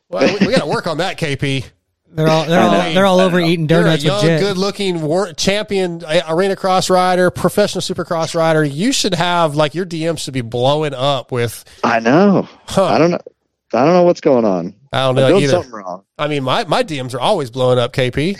Well, 0.09 0.39
we, 0.39 0.47
we 0.47 0.53
got 0.53 0.61
to 0.61 0.69
work 0.69 0.87
on 0.87 0.97
that, 0.97 1.19
KP. 1.19 1.65
They're 2.09 2.27
all 2.27 2.45
they're 2.45 2.59
all 2.59 2.93
they're 2.93 3.05
all 3.05 3.19
over 3.19 3.39
eating 3.39 3.67
You're 3.69 3.81
a 3.81 3.83
donuts 3.83 4.03
young, 4.03 4.25
with 4.25 4.39
good-looking 4.39 5.01
war- 5.01 5.33
champion 5.33 6.03
arena 6.27 6.55
cross 6.55 6.89
rider, 6.89 7.29
professional 7.29 7.81
supercross 7.81 8.33
rider. 8.33 8.63
You 8.63 8.91
should 8.91 9.13
have 9.13 9.55
like 9.55 9.75
your 9.75 9.85
DMs 9.85 10.19
should 10.19 10.33
be 10.33 10.41
blowing 10.41 10.93
up 10.93 11.31
with. 11.31 11.63
I 11.83 11.99
know. 11.99 12.47
Huh. 12.65 12.85
I 12.85 12.97
don't 12.97 13.11
know. 13.11 13.19
I 13.73 13.83
don't 13.83 13.93
know 13.93 14.03
what's 14.03 14.21
going 14.21 14.45
on. 14.45 14.73
I 14.93 14.99
don't 15.01 15.09
I'm 15.09 15.15
know 15.15 15.29
doing 15.29 15.43
either. 15.43 15.51
something 15.53 15.71
wrong. 15.71 16.03
I 16.17 16.27
mean, 16.27 16.43
my, 16.43 16.63
my 16.65 16.83
DMs 16.83 17.13
are 17.13 17.19
always 17.19 17.51
blowing 17.51 17.77
up, 17.79 17.93
KP. 17.93 18.37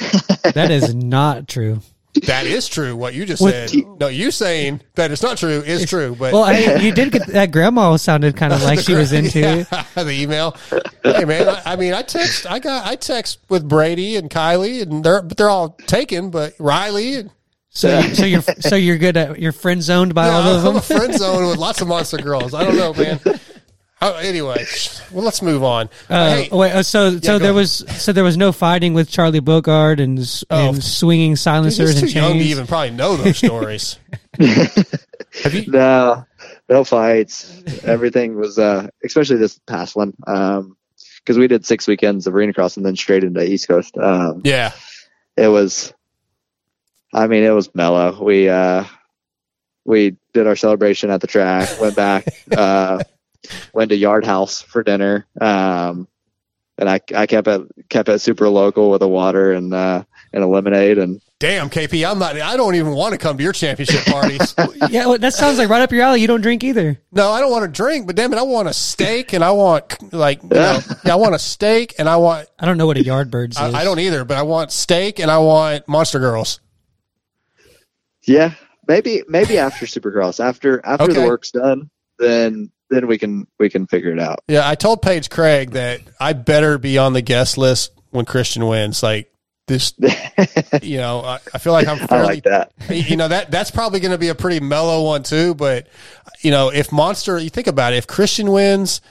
That 0.53 0.71
is 0.71 0.95
not 0.95 1.49
true. 1.49 1.81
that 2.25 2.45
is 2.47 2.69
true. 2.69 2.95
What 2.95 3.13
you 3.13 3.25
just 3.25 3.41
With- 3.43 3.69
said. 3.69 3.83
No, 3.99 4.07
you 4.07 4.31
saying 4.31 4.81
that 4.95 5.11
it's 5.11 5.21
not 5.21 5.37
true 5.37 5.59
is 5.59 5.85
true. 5.89 6.15
But 6.17 6.31
Well, 6.33 6.45
I, 6.45 6.75
you 6.81 6.93
did 6.93 7.11
get 7.11 7.27
that 7.27 7.51
grandma 7.51 7.97
sounded 7.97 8.37
kind 8.37 8.53
of 8.53 8.63
like 8.63 8.79
she 8.79 8.93
was 8.93 9.11
into 9.11 9.39
yeah, 9.71 9.83
the 9.95 10.11
email. 10.11 10.55
Hey 11.03 11.25
man, 11.25 11.49
I, 11.49 11.61
I 11.73 11.75
mean, 11.75 11.93
I 11.93 12.01
text. 12.01 12.49
I 12.49 12.59
got. 12.59 12.87
I 12.87 12.95
text 12.95 13.39
with 13.49 13.67
Brady 13.67 14.15
and 14.15 14.29
Kylie, 14.29 14.81
and 14.83 15.03
they're 15.03 15.21
but 15.21 15.35
they're 15.37 15.49
all 15.49 15.71
taken. 15.85 16.29
But 16.31 16.53
Riley 16.59 17.15
and 17.15 17.29
So, 17.69 18.01
so 18.13 18.25
you're 18.25 18.41
so 18.41 18.75
you're 18.77 18.97
good 18.97 19.17
at 19.17 19.37
you're 19.39 19.51
friend 19.51 19.83
zoned 19.83 20.15
by 20.15 20.29
all 20.29 20.41
of 20.43 20.57
I'm 20.59 20.63
them. 20.63 20.75
a 20.77 20.81
friend 20.81 21.13
zone 21.13 21.45
with 21.49 21.57
lots 21.57 21.81
of 21.81 21.89
monster 21.89 22.17
girls. 22.17 22.53
I 22.53 22.63
don't 22.63 22.77
know, 22.77 22.93
man. 22.93 23.19
Oh, 23.99 24.15
anyway, 24.17 24.63
well, 25.11 25.23
let's 25.25 25.41
move 25.41 25.63
on. 25.63 25.89
Uh, 26.07 26.35
hey, 26.35 26.49
wait, 26.51 26.71
uh, 26.71 26.83
so 26.83 27.17
so 27.19 27.39
there 27.39 27.49
ahead. 27.49 27.55
was 27.55 27.83
so 27.97 28.11
there 28.13 28.23
was 28.23 28.37
no 28.37 28.51
fighting 28.51 28.93
with 28.93 29.09
Charlie 29.09 29.41
Bogard 29.41 29.99
and, 29.99 30.19
s- 30.19 30.43
Oh. 30.51 30.69
and 30.69 30.83
swinging 30.83 31.31
dude, 31.31 31.39
silencers 31.39 31.93
he's 31.93 32.01
and 32.03 32.11
too 32.11 32.19
young 32.19 32.33
to 32.33 32.39
even 32.45 32.67
probably 32.67 32.91
know 32.91 33.15
those 33.15 33.37
stories. 33.45 33.97
No, 35.67 36.25
no 36.69 36.83
fights. 36.83 37.63
Everything 37.83 38.35
was, 38.37 38.57
uh, 38.59 38.87
especially 39.03 39.37
this 39.37 39.59
past 39.67 39.95
one, 39.95 40.13
because 40.19 41.37
we 41.37 41.47
did 41.47 41.65
six 41.65 41.87
weekends 41.87 42.27
of 42.27 42.35
arena 42.35 42.53
cross 42.53 42.77
and 42.77 42.85
then 42.85 42.95
straight 42.95 43.23
into 43.23 43.43
East 43.43 43.67
Coast. 43.67 43.97
Um, 43.97 44.41
yeah, 44.43 44.71
it 45.35 45.47
was, 45.47 45.93
I 47.13 47.27
mean, 47.27 47.43
it 47.43 47.49
was 47.51 47.73
mellow. 47.75 48.23
We 48.23 48.49
uh, 48.49 48.83
we 49.85 50.17
did 50.33 50.47
our 50.47 50.55
celebration 50.55 51.09
at 51.09 51.21
the 51.21 51.27
track, 51.27 51.79
went 51.81 51.95
back, 51.95 52.27
uh, 52.55 53.03
went 53.73 53.89
to 53.89 53.95
Yard 53.95 54.25
House 54.25 54.61
for 54.61 54.83
dinner, 54.83 55.27
um, 55.39 56.07
and 56.77 56.89
I 56.89 56.99
I 57.15 57.25
kept 57.25 57.47
it 57.47 57.61
kept 57.89 58.09
it 58.09 58.19
super 58.19 58.49
local 58.49 58.91
with 58.91 59.01
a 59.01 59.07
water 59.07 59.53
and 59.53 59.73
uh, 59.73 60.03
and 60.33 60.43
a 60.43 60.47
lemonade 60.47 60.97
and 60.97 61.21
damn 61.39 61.69
KP, 61.69 62.09
I'm 62.09 62.19
not. 62.19 62.39
I 62.39 62.57
don't 62.57 62.75
even 62.75 62.93
want 62.93 63.13
to 63.13 63.17
come 63.17 63.37
to 63.37 63.43
your 63.43 63.53
championship 63.53 64.05
parties. 64.05 64.55
yeah, 64.89 65.05
well, 65.05 65.17
that 65.17 65.33
sounds 65.33 65.57
like 65.57 65.69
right 65.69 65.81
up 65.81 65.91
your 65.91 66.01
alley. 66.01 66.21
You 66.21 66.27
don't 66.27 66.41
drink 66.41 66.63
either. 66.63 66.99
No, 67.11 67.31
I 67.31 67.39
don't 67.39 67.51
want 67.51 67.65
to 67.65 67.71
drink, 67.71 68.07
but 68.07 68.15
damn 68.15 68.33
it, 68.33 68.39
I 68.39 68.43
want 68.43 68.67
a 68.67 68.73
steak 68.73 69.33
and 69.33 69.43
I 69.43 69.51
want 69.51 70.13
like 70.13 70.41
you 70.43 70.49
know, 70.49 70.79
yeah, 71.05 71.13
I 71.13 71.15
want 71.15 71.35
a 71.35 71.39
steak 71.39 71.95
and 71.99 72.09
I 72.09 72.17
want 72.17 72.47
I 72.59 72.65
don't 72.65 72.77
know 72.77 72.87
what 72.87 72.97
a 72.97 73.03
Yardbirds 73.03 73.51
is. 73.51 73.57
I, 73.57 73.81
I 73.81 73.83
don't 73.83 73.99
either, 73.99 74.25
but 74.25 74.37
I 74.37 74.43
want 74.43 74.71
steak 74.71 75.19
and 75.19 75.31
I 75.31 75.37
want 75.39 75.87
monster 75.87 76.19
girls. 76.19 76.59
Yeah, 78.23 78.53
maybe 78.87 79.23
maybe 79.27 79.57
after 79.57 79.85
Supercross, 79.85 80.43
after 80.43 80.85
after 80.85 81.13
the 81.13 81.21
work's 81.21 81.51
done, 81.51 81.89
then 82.19 82.71
then 82.89 83.07
we 83.07 83.17
can 83.17 83.47
we 83.59 83.69
can 83.69 83.87
figure 83.87 84.11
it 84.11 84.19
out. 84.19 84.39
Yeah, 84.47 84.67
I 84.67 84.75
told 84.75 85.01
Paige 85.01 85.29
Craig 85.29 85.71
that 85.71 86.01
I 86.19 86.33
better 86.33 86.77
be 86.77 86.97
on 86.97 87.13
the 87.13 87.21
guest 87.21 87.57
list 87.57 87.91
when 88.11 88.25
Christian 88.25 88.65
wins. 88.67 89.03
Like 89.03 89.31
this, 89.67 89.93
you 90.81 90.97
know, 90.97 91.21
I, 91.21 91.39
I 91.53 91.57
feel 91.57 91.73
like 91.73 91.87
I'm 91.87 92.05
I 92.09 92.21
like 92.21 92.43
that. 92.43 92.71
You 92.89 93.17
know 93.17 93.27
that 93.27 93.51
that's 93.51 93.71
probably 93.71 93.99
going 93.99 94.11
to 94.11 94.17
be 94.17 94.29
a 94.29 94.35
pretty 94.35 94.59
mellow 94.59 95.03
one 95.03 95.23
too. 95.23 95.55
But 95.55 95.87
you 96.41 96.51
know, 96.51 96.69
if 96.69 96.91
Monster, 96.91 97.37
you 97.37 97.49
think 97.49 97.67
about 97.67 97.93
it, 97.93 97.97
if 97.97 98.07
Christian 98.07 98.51
wins 98.51 99.01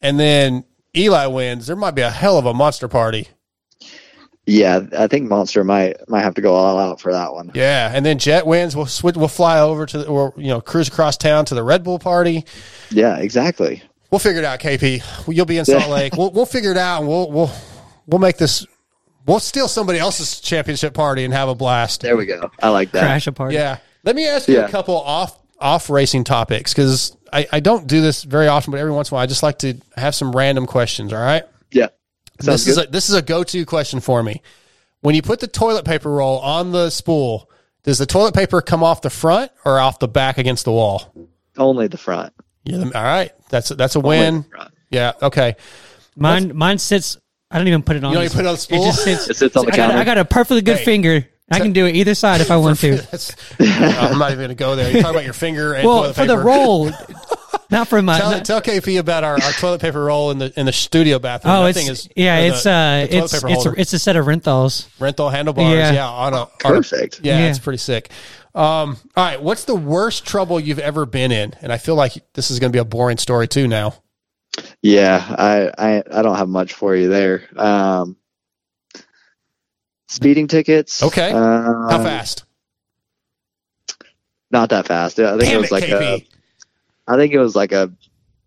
and 0.00 0.18
then 0.18 0.64
Eli 0.96 1.26
wins, 1.26 1.66
there 1.66 1.76
might 1.76 1.94
be 1.94 2.02
a 2.02 2.10
hell 2.10 2.38
of 2.38 2.46
a 2.46 2.54
monster 2.54 2.88
party. 2.88 3.28
Yeah, 4.50 4.80
I 4.96 5.08
think 5.08 5.28
Monster 5.28 5.62
might 5.62 5.96
might 6.08 6.22
have 6.22 6.34
to 6.36 6.40
go 6.40 6.54
all 6.54 6.78
out 6.78 7.00
for 7.02 7.12
that 7.12 7.34
one. 7.34 7.50
Yeah, 7.54 7.90
and 7.94 8.04
then 8.06 8.18
Jett 8.18 8.46
wins. 8.46 8.74
We'll 8.74 8.86
switch. 8.86 9.14
We'll 9.14 9.28
fly 9.28 9.60
over 9.60 9.84
to 9.84 9.98
the, 9.98 10.06
or 10.06 10.32
you 10.38 10.48
know 10.48 10.62
cruise 10.62 10.88
across 10.88 11.18
town 11.18 11.44
to 11.46 11.54
the 11.54 11.62
Red 11.62 11.84
Bull 11.84 11.98
party. 11.98 12.46
Yeah, 12.90 13.18
exactly. 13.18 13.82
We'll 14.10 14.20
figure 14.20 14.38
it 14.40 14.46
out, 14.46 14.58
KP. 14.58 15.02
You'll 15.34 15.44
be 15.44 15.58
in 15.58 15.66
Salt 15.66 15.88
Lake. 15.90 16.16
We'll 16.16 16.30
we'll 16.30 16.46
figure 16.46 16.70
it 16.70 16.78
out, 16.78 17.00
and 17.00 17.08
we'll 17.08 17.30
we'll 17.30 17.50
we'll 18.06 18.20
make 18.20 18.38
this. 18.38 18.66
We'll 19.26 19.38
steal 19.40 19.68
somebody 19.68 19.98
else's 19.98 20.40
championship 20.40 20.94
party 20.94 21.24
and 21.24 21.34
have 21.34 21.50
a 21.50 21.54
blast. 21.54 22.00
There 22.00 22.16
we 22.16 22.24
go. 22.24 22.50
I 22.62 22.70
like 22.70 22.92
that. 22.92 23.00
Crash 23.02 23.26
a 23.26 23.32
party. 23.32 23.54
Yeah. 23.56 23.76
Let 24.02 24.16
me 24.16 24.26
ask 24.26 24.48
you 24.48 24.54
Yeah. 24.54 24.64
a 24.64 24.70
couple 24.70 24.96
off 24.96 25.38
off 25.60 25.90
racing 25.90 26.24
topics 26.24 26.72
because 26.72 27.14
I, 27.30 27.46
I 27.52 27.60
don't 27.60 27.86
do 27.86 28.00
this 28.00 28.22
very 28.22 28.48
often, 28.48 28.70
but 28.70 28.80
every 28.80 28.92
once 28.92 29.10
in 29.10 29.14
a 29.14 29.16
while 29.16 29.24
I 29.24 29.26
just 29.26 29.42
like 29.42 29.58
to 29.58 29.74
have 29.96 30.14
some 30.14 30.34
random 30.34 30.64
questions. 30.64 31.12
All 31.12 31.20
right. 31.20 31.42
Yeah. 31.70 31.88
Sounds 32.40 32.64
this 32.64 32.68
is 32.68 32.78
a, 32.78 32.86
this 32.86 33.08
is 33.08 33.14
a 33.14 33.22
go 33.22 33.42
to 33.44 33.64
question 33.66 34.00
for 34.00 34.22
me. 34.22 34.42
When 35.00 35.14
you 35.14 35.22
put 35.22 35.40
the 35.40 35.46
toilet 35.48 35.84
paper 35.84 36.10
roll 36.10 36.38
on 36.40 36.72
the 36.72 36.90
spool, 36.90 37.50
does 37.84 37.98
the 37.98 38.06
toilet 38.06 38.34
paper 38.34 38.60
come 38.60 38.82
off 38.82 39.00
the 39.02 39.10
front 39.10 39.50
or 39.64 39.78
off 39.78 39.98
the 39.98 40.08
back 40.08 40.38
against 40.38 40.64
the 40.64 40.72
wall? 40.72 41.14
Only 41.56 41.86
the 41.88 41.96
front. 41.98 42.32
Yeah. 42.64 42.78
All 42.82 43.02
right. 43.02 43.32
That's 43.48 43.70
a, 43.70 43.74
that's 43.74 43.96
a 43.96 43.98
Only 43.98 44.08
win. 44.18 44.44
Yeah. 44.90 45.12
Okay. 45.22 45.56
Mine 46.16 46.56
mine 46.56 46.78
sits. 46.78 47.16
I 47.50 47.58
don't 47.58 47.68
even 47.68 47.82
put 47.82 47.96
it 47.96 48.04
on. 48.04 48.10
You 48.12 48.16
don't 48.18 48.24
even 48.24 48.36
put 48.36 48.44
it 48.44 48.48
on 48.48 48.54
the 48.54 48.60
spool? 48.60 48.82
It 48.82 48.86
just 48.86 49.04
sits. 49.04 49.30
It 49.30 49.36
sits 49.36 49.56
on 49.56 49.64
the 49.66 49.72
I 49.72 49.76
got. 49.76 49.90
I 49.92 50.04
got 50.04 50.18
a 50.18 50.24
perfectly 50.24 50.60
good 50.62 50.78
Hey. 50.78 50.84
finger. 50.84 51.28
I 51.50 51.60
can 51.60 51.72
do 51.72 51.86
it 51.86 51.96
either 51.96 52.14
side 52.14 52.40
if 52.42 52.50
I 52.50 52.56
want 52.58 52.78
to. 52.80 52.96
That's, 53.10 53.34
I'm 53.58 54.18
not 54.18 54.32
even 54.32 54.38
going 54.38 54.48
to 54.50 54.54
go 54.54 54.76
there. 54.76 54.90
You 54.94 55.00
talk 55.00 55.12
about 55.12 55.24
your 55.24 55.32
finger 55.32 55.72
and 55.74 55.86
Well, 55.86 56.02
toilet 56.02 56.14
for 56.16 56.26
the 56.26 56.34
paper. 56.36 56.44
roll, 56.46 56.90
not 57.70 57.88
for 57.88 58.02
my. 58.02 58.18
Tell, 58.18 58.30
not- 58.32 58.44
tell 58.44 58.60
KP 58.60 58.98
about 58.98 59.24
our, 59.24 59.34
our 59.42 59.52
toilet 59.52 59.80
paper 59.80 60.04
roll 60.04 60.30
in 60.30 60.38
the 60.38 60.52
in 60.60 60.66
the 60.66 60.72
studio 60.72 61.18
bathroom. 61.18 61.54
oh, 61.54 61.62
That 61.62 61.70
it's 61.70 61.78
thing 61.78 61.88
is 61.90 62.08
yeah, 62.14 62.38
it's 62.40 62.64
the 62.64 62.70
uh, 62.70 63.06
toilet 63.06 63.24
it's 63.24 63.34
it's 63.44 63.66
a, 63.66 63.80
it's 63.80 63.92
a 63.94 63.98
set 63.98 64.16
of 64.16 64.26
Renthals. 64.26 64.88
rental 65.00 65.30
handlebars. 65.30 65.72
Yeah, 65.72 65.92
Yeah. 65.92 66.08
on 66.08 66.34
a 66.34 66.36
on 66.42 66.48
a- 66.64 66.68
Perfect. 66.68 67.20
yeah, 67.22 67.38
Yeah. 67.38 67.46
it's 67.48 67.58
pretty 67.58 67.78
sick. 67.78 68.10
Um, 68.54 68.96
all 69.16 69.24
right, 69.24 69.40
what's 69.42 69.64
the 69.64 69.74
worst 69.76 70.26
trouble 70.26 70.58
you've 70.60 70.78
ever 70.80 71.06
been 71.06 71.32
in? 71.32 71.54
And 71.62 71.72
I 71.72 71.78
feel 71.78 71.94
like 71.94 72.12
this 72.34 72.50
is 72.50 72.58
going 72.58 72.72
to 72.72 72.76
be 72.76 72.80
a 72.80 72.84
boring 72.84 73.16
story 73.18 73.46
too. 73.48 73.68
Now, 73.68 73.94
Yeah, 74.82 75.24
I, 75.28 75.70
I 75.78 76.02
I 76.12 76.22
don't 76.22 76.36
have 76.36 76.48
much 76.48 76.72
for 76.74 76.94
you 76.94 77.08
there. 77.08 77.44
Um, 77.56 78.16
speeding 80.08 80.48
tickets. 80.48 81.02
okay, 81.02 81.30
Um, 81.30 81.88
how 81.90 82.02
fast? 82.02 82.44
Not 84.50 84.70
that 84.70 84.86
fast. 84.86 85.18
I 85.20 85.30
think 85.32 85.42
Damn 85.42 85.54
it 85.56 85.60
was 85.60 85.66
it, 85.70 85.72
like 85.72 85.84
KP. 85.84 86.00
a. 86.02 86.26
I 87.06 87.16
think 87.16 87.32
it 87.32 87.38
was 87.38 87.54
like 87.54 87.72
a 87.72 87.90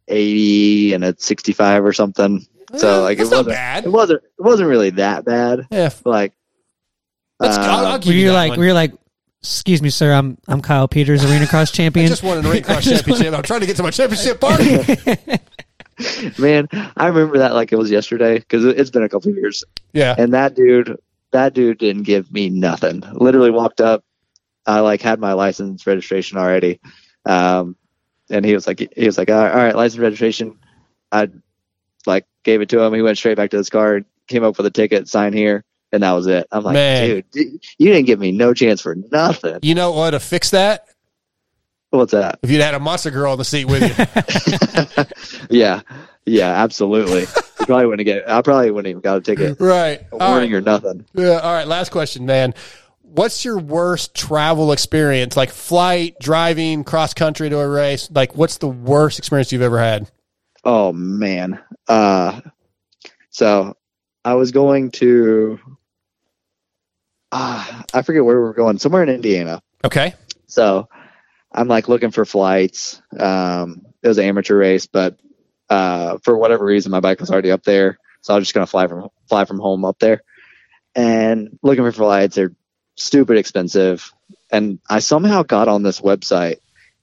eighty 0.07 0.93
and 0.93 1.03
a 1.03 1.15
sixty-five 1.17 1.85
or 1.85 1.93
something. 1.93 2.45
So 2.75 3.01
like 3.03 3.17
that's 3.17 3.29
it 3.29 3.35
wasn't. 3.35 3.49
bad. 3.55 3.85
It 3.85 3.89
wasn't. 3.91 4.23
It 4.23 4.41
wasn't 4.41 4.69
really 4.69 4.89
that 4.91 5.25
bad. 5.25 5.67
Yeah, 5.71 5.89
Like. 6.05 6.33
let's, 7.39 7.57
uh, 7.57 7.61
I'll, 7.61 7.85
I'll 7.85 7.99
give 7.99 8.07
Were 8.07 8.13
you 8.13 8.25
you 8.27 8.31
like 8.31 8.49
one. 8.51 8.59
were 8.59 8.65
you 8.65 8.73
like, 8.73 8.93
excuse 9.43 9.81
me, 9.81 9.89
sir, 9.89 10.11
I'm 10.13 10.37
I'm 10.47 10.61
Kyle 10.61 10.87
Peters, 10.87 11.23
arena 11.23 11.45
cross 11.47 11.69
champion. 11.73 12.05
I 12.05 12.09
champion. 12.09 12.09
just 12.09 12.23
won 12.23 12.37
an 12.39 12.49
ring 12.51 12.63
cross 12.63 12.83
championship. 12.85 13.33
I'm 13.33 13.43
trying 13.43 13.59
to 13.61 13.65
get 13.67 13.75
to 13.77 13.83
my 13.83 13.91
championship 13.91 14.39
party. 14.39 14.77
Man, 16.39 16.67
I 16.97 17.07
remember 17.07 17.37
that 17.39 17.53
like 17.53 17.71
it 17.71 17.75
was 17.75 17.91
yesterday 17.91 18.39
because 18.39 18.65
it's 18.65 18.89
been 18.89 19.03
a 19.03 19.09
couple 19.09 19.29
of 19.29 19.37
years. 19.37 19.63
yeah, 19.93 20.15
And 20.17 20.33
that 20.33 20.55
dude, 20.55 20.97
that 21.31 21.53
dude 21.53 21.77
didn't 21.79 22.03
give 22.03 22.31
me 22.31 22.49
nothing. 22.49 23.03
Literally 23.13 23.51
walked 23.51 23.81
up. 23.81 24.03
I 24.65 24.79
like 24.81 25.01
had 25.01 25.19
my 25.19 25.33
license 25.33 25.85
registration 25.87 26.37
already, 26.37 26.79
um, 27.25 27.75
and 28.29 28.45
he 28.45 28.53
was 28.53 28.67
like, 28.67 28.79
he 28.95 29.05
was 29.05 29.17
like, 29.17 29.29
all 29.29 29.37
right, 29.37 29.51
all 29.51 29.57
right, 29.57 29.75
license 29.75 29.99
registration. 29.99 30.57
I 31.11 31.29
like 32.05 32.25
gave 32.43 32.61
it 32.61 32.69
to 32.69 32.79
him. 32.81 32.93
He 32.93 33.01
went 33.01 33.17
straight 33.17 33.37
back 33.37 33.49
to 33.51 33.57
his 33.57 33.69
car, 33.69 34.01
came 34.27 34.43
up 34.43 34.57
with 34.57 34.67
a 34.67 34.71
ticket, 34.71 35.07
sign 35.07 35.33
here, 35.33 35.63
and 35.91 36.03
that 36.03 36.11
was 36.11 36.27
it. 36.27 36.45
I'm 36.51 36.63
like, 36.63 36.73
Man. 36.73 37.23
dude, 37.31 37.59
you 37.77 37.91
didn't 37.91 38.05
give 38.05 38.19
me 38.19 38.31
no 38.31 38.53
chance 38.53 38.81
for 38.81 38.95
nothing. 39.11 39.59
you 39.63 39.73
know 39.75 39.91
what 39.91 40.11
to 40.11 40.19
fix 40.19 40.51
that? 40.51 40.87
What's 41.89 42.11
that? 42.13 42.39
If 42.43 42.49
you'd 42.49 42.61
had 42.61 42.73
a 42.75 42.79
monster 42.79 43.11
girl 43.11 43.33
in 43.33 43.39
the 43.39 43.43
seat 43.45 43.65
with 43.65 43.81
you, 43.83 45.05
Yeah, 45.59 45.81
yeah, 46.25 46.63
absolutely. 46.63 47.21
you 47.59 47.65
probably 47.65 47.85
wouldn't 47.85 48.05
get. 48.05 48.29
I 48.29 48.41
probably 48.41 48.71
wouldn't 48.71 48.89
even 48.89 49.01
got 49.01 49.17
a 49.17 49.21
ticket, 49.21 49.59
right? 49.59 50.01
a 50.11 50.17
warning 50.17 50.51
right. 50.51 50.57
or 50.57 50.61
nothing. 50.61 51.05
Yeah. 51.13 51.39
All 51.39 51.53
right. 51.53 51.67
Last 51.67 51.91
question, 51.91 52.25
man. 52.25 52.53
What's 53.01 53.43
your 53.43 53.59
worst 53.59 54.15
travel 54.15 54.71
experience? 54.71 55.35
Like 55.35 55.49
flight, 55.49 56.15
driving, 56.21 56.85
cross 56.85 57.13
country 57.13 57.49
to 57.49 57.59
a 57.59 57.67
race? 57.67 58.09
Like, 58.09 58.37
what's 58.37 58.57
the 58.57 58.69
worst 58.69 59.19
experience 59.19 59.51
you've 59.51 59.61
ever 59.61 59.79
had? 59.79 60.09
Oh 60.63 60.93
man. 60.93 61.59
Uh 61.87 62.41
so 63.29 63.75
I 64.23 64.35
was 64.35 64.51
going 64.51 64.91
to 64.91 65.59
uh, 67.33 67.83
I 67.93 68.01
forget 68.01 68.25
where 68.25 68.35
we 68.35 68.41
were 68.41 68.53
going, 68.53 68.77
somewhere 68.77 69.03
in 69.03 69.09
Indiana. 69.09 69.61
Okay. 69.85 70.13
So 70.47 70.89
I'm 71.51 71.67
like 71.67 71.89
looking 71.89 72.11
for 72.11 72.25
flights. 72.25 73.01
Um 73.17 73.85
it 74.01 74.07
was 74.07 74.17
an 74.17 74.25
amateur 74.25 74.57
race, 74.57 74.85
but 74.85 75.17
uh 75.71 76.17
for 76.23 76.37
whatever 76.37 76.65
reason 76.65 76.91
my 76.91 76.99
bike 76.99 77.19
was 77.19 77.31
already 77.31 77.51
up 77.51 77.63
there. 77.63 77.97
So 78.21 78.33
I 78.33 78.37
was 78.37 78.45
just 78.45 78.53
gonna 78.53 78.67
fly 78.67 78.87
from 78.87 79.09
fly 79.27 79.45
from 79.45 79.59
home 79.59 79.85
up 79.85 79.97
there. 79.99 80.21
And 80.93 81.57
looking 81.63 81.85
for 81.85 81.91
flights, 81.93 82.35
they're 82.35 82.53
stupid 82.95 83.37
expensive. 83.37 84.11
And 84.51 84.79
I 84.89 84.99
somehow 84.99 85.43
got 85.43 85.69
on 85.69 85.81
this 85.81 86.01
website 86.01 86.57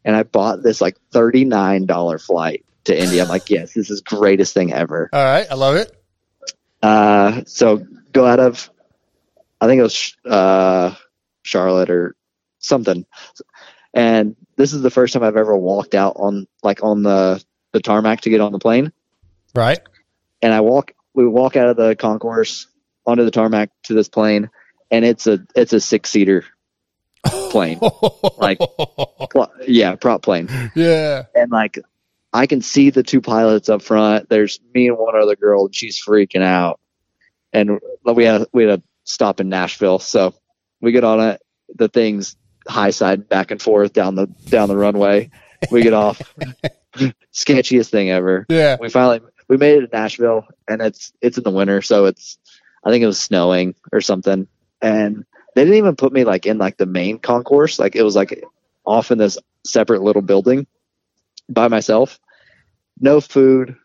and 0.04 0.14
I 0.14 0.22
bought 0.22 0.62
this 0.62 0.80
like 0.80 0.98
thirty 1.10 1.44
nine 1.44 1.86
dollar 1.86 2.18
flight 2.18 2.64
to 2.84 3.00
India. 3.00 3.22
I'm 3.22 3.28
like, 3.28 3.48
yes, 3.50 3.72
this 3.72 3.90
is 3.90 4.02
greatest 4.02 4.52
thing 4.52 4.72
ever. 4.72 5.08
All 5.12 5.24
right. 5.24 5.46
I 5.50 5.54
love 5.54 5.76
it. 5.76 5.94
Uh, 6.82 7.42
so 7.46 7.84
go 8.12 8.26
out 8.26 8.38
of, 8.38 8.70
I 9.60 9.66
think 9.66 9.80
it 9.80 9.82
was 9.82 10.16
uh, 10.24 10.94
Charlotte 11.42 11.90
or 11.90 12.14
something, 12.58 13.04
and 13.94 14.36
this 14.56 14.72
is 14.72 14.82
the 14.82 14.90
first 14.90 15.12
time 15.12 15.22
I've 15.22 15.36
ever 15.36 15.56
walked 15.56 15.94
out 15.94 16.14
on 16.16 16.46
like 16.62 16.84
on 16.84 17.02
the 17.02 17.42
the 17.78 17.82
tarmac 17.82 18.22
to 18.22 18.30
get 18.30 18.40
on 18.40 18.50
the 18.52 18.59
plane. 18.59 18.92
Right. 19.55 19.78
and 20.42 20.52
I 20.52 20.60
walk. 20.60 20.92
We 21.14 21.26
walk 21.26 21.56
out 21.56 21.68
of 21.68 21.76
the 21.76 21.96
concourse 21.96 22.66
onto 23.06 23.24
the 23.24 23.30
tarmac 23.30 23.70
to 23.84 23.94
this 23.94 24.09
plane, 24.09 24.50
and 24.90 25.05
it's 25.05 25.26
a 25.26 25.38
it's 25.56 25.72
a 25.72 25.80
six 25.80 26.10
seater 26.10 26.44
plane, 27.50 27.80
like 28.36 28.59
pl- 28.59 29.50
yeah, 29.66 29.94
prop 29.96 30.22
plane, 30.22 30.48
Yeah. 30.74 31.24
and 31.34 31.50
like 31.50 31.78
I 32.32 32.46
can 32.46 32.60
see 32.62 32.90
the 32.90 33.02
two 33.02 33.20
pilots 33.20 33.68
up 33.68 33.82
front. 33.82 34.28
There's 34.28 34.60
me 34.74 34.88
and 34.88 34.98
one 34.98 35.16
other 35.20 35.34
girl, 35.36 35.66
and 35.66 35.74
she's 35.74 36.00
freaking 36.05 36.42
out. 36.42 36.78
And 37.52 37.80
we 38.05 38.24
had 38.24 38.46
we 38.52 38.64
had 38.64 38.78
a 38.80 38.82
stop 39.05 39.40
in 39.40 39.48
Nashville, 39.48 39.98
so 39.98 40.34
we 40.80 40.92
get 40.92 41.05
on 41.05 41.20
it. 41.20 41.40
The 41.74 41.88
thing's 41.88 42.36
high 42.68 42.90
side 42.90 43.28
back 43.28 43.50
and 43.50 43.60
forth 43.60 43.92
down 43.94 44.14
the 44.14 44.26
down 44.26 44.68
the 44.68 44.76
runway. 44.76 45.30
We 45.70 45.82
get 45.82 45.94
off. 45.94 46.20
Sketchiest 47.32 47.90
thing 47.90 48.10
ever. 48.10 48.46
Yeah. 48.48 48.76
We 48.80 48.88
finally 48.88 49.20
we 49.48 49.56
made 49.56 49.82
it 49.82 49.90
to 49.90 49.96
Nashville, 49.96 50.46
and 50.68 50.80
it's 50.82 51.12
it's 51.20 51.38
in 51.38 51.44
the 51.44 51.50
winter, 51.50 51.82
so 51.82 52.04
it's 52.06 52.38
I 52.84 52.90
think 52.90 53.02
it 53.02 53.06
was 53.06 53.20
snowing 53.20 53.74
or 53.92 54.00
something. 54.00 54.46
And 54.80 55.24
they 55.54 55.64
didn't 55.64 55.78
even 55.78 55.96
put 55.96 56.12
me 56.12 56.24
like 56.24 56.46
in 56.46 56.58
like 56.58 56.76
the 56.76 56.86
main 56.86 57.18
concourse. 57.18 57.78
Like 57.78 57.96
it 57.96 58.02
was 58.02 58.14
like 58.14 58.44
off 58.84 59.10
in 59.10 59.18
this 59.18 59.38
separate 59.64 60.02
little 60.02 60.22
building 60.22 60.66
by 61.48 61.68
myself. 61.68 62.20
No 63.00 63.20
food, 63.20 63.76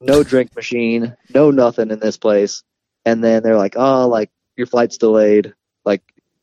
no 0.00 0.22
drink 0.24 0.54
machine, 0.54 1.16
no 1.34 1.50
nothing 1.50 1.90
in 1.90 1.98
this 1.98 2.16
place. 2.16 2.62
And 3.04 3.22
then 3.22 3.42
they're 3.42 3.56
like, 3.56 3.74
"Oh, 3.76 4.08
like 4.08 4.30
your 4.56 4.66
flight's 4.66 4.98
delayed, 4.98 5.54
like 5.84 6.02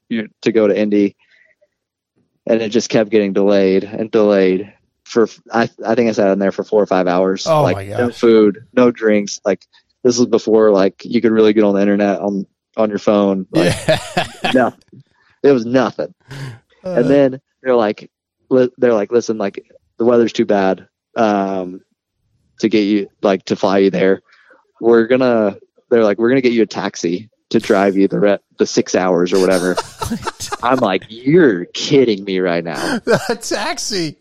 you 0.10 0.30
to 0.42 0.52
go 0.52 0.68
to 0.68 0.78
Indy." 0.78 1.16
And 2.46 2.62
it 2.62 2.70
just 2.70 2.90
kept 2.90 3.10
getting 3.10 3.32
delayed 3.32 3.86
and 3.86 4.12
delayed 4.12 4.74
for 5.14 5.28
I 5.52 5.70
I 5.86 5.96
think 5.96 6.10
I 6.10 6.12
sat 6.12 6.32
in 6.32 6.40
there 6.40 6.52
for 6.52 6.64
4 6.64 6.82
or 6.84 6.86
5 6.86 7.08
hours. 7.08 7.48
Oh 7.48 7.62
like 7.64 7.76
my 7.76 7.86
no 7.86 8.12
food, 8.12 8.66
no 8.74 8.92
drinks. 8.92 9.40
Like 9.46 9.66
this 10.04 10.18
was 10.18 10.28
before 10.28 10.72
like 10.72 11.06
you 11.06 11.22
could 11.22 11.32
really 11.32 11.54
get 11.54 11.64
on 11.64 11.76
the 11.76 11.82
internet 11.82 12.20
on 12.20 12.46
on 12.76 12.90
your 12.90 13.00
phone. 13.00 13.48
Like 13.52 13.76
no. 14.54 14.74
It 15.44 15.52
was 15.52 15.66
nothing. 15.66 16.14
and 16.84 17.06
then 17.10 17.42
they're 17.62 17.76
like 17.76 18.10
li- 18.50 18.72
they're 18.78 18.94
like 18.94 19.12
listen 19.12 19.38
like 19.38 19.66
the 19.98 20.06
weather's 20.06 20.34
too 20.34 20.46
bad 20.46 20.88
um 21.16 21.80
to 22.60 22.68
get 22.70 22.82
you 22.82 23.08
like 23.22 23.44
to 23.46 23.56
fly 23.56 23.78
you 23.80 23.90
there 23.90 24.22
we're 24.82 25.06
gonna 25.08 25.58
they're 25.90 26.04
like 26.04 26.18
we're 26.18 26.30
gonna 26.30 26.42
get 26.42 26.52
you 26.54 26.64
a 26.64 26.66
taxi 26.66 27.30
to 27.50 27.60
drive 27.60 27.96
you 27.96 28.08
the 28.08 28.20
re- 28.20 28.38
the 28.58 28.66
six 28.66 28.96
hours 28.96 29.32
or 29.32 29.40
whatever 29.40 29.76
i'm 30.64 30.78
like 30.80 31.04
you're 31.10 31.66
kidding 31.66 32.24
me 32.26 32.40
right 32.40 32.64
now 32.64 33.00
a 33.30 33.36
taxi. 33.36 34.18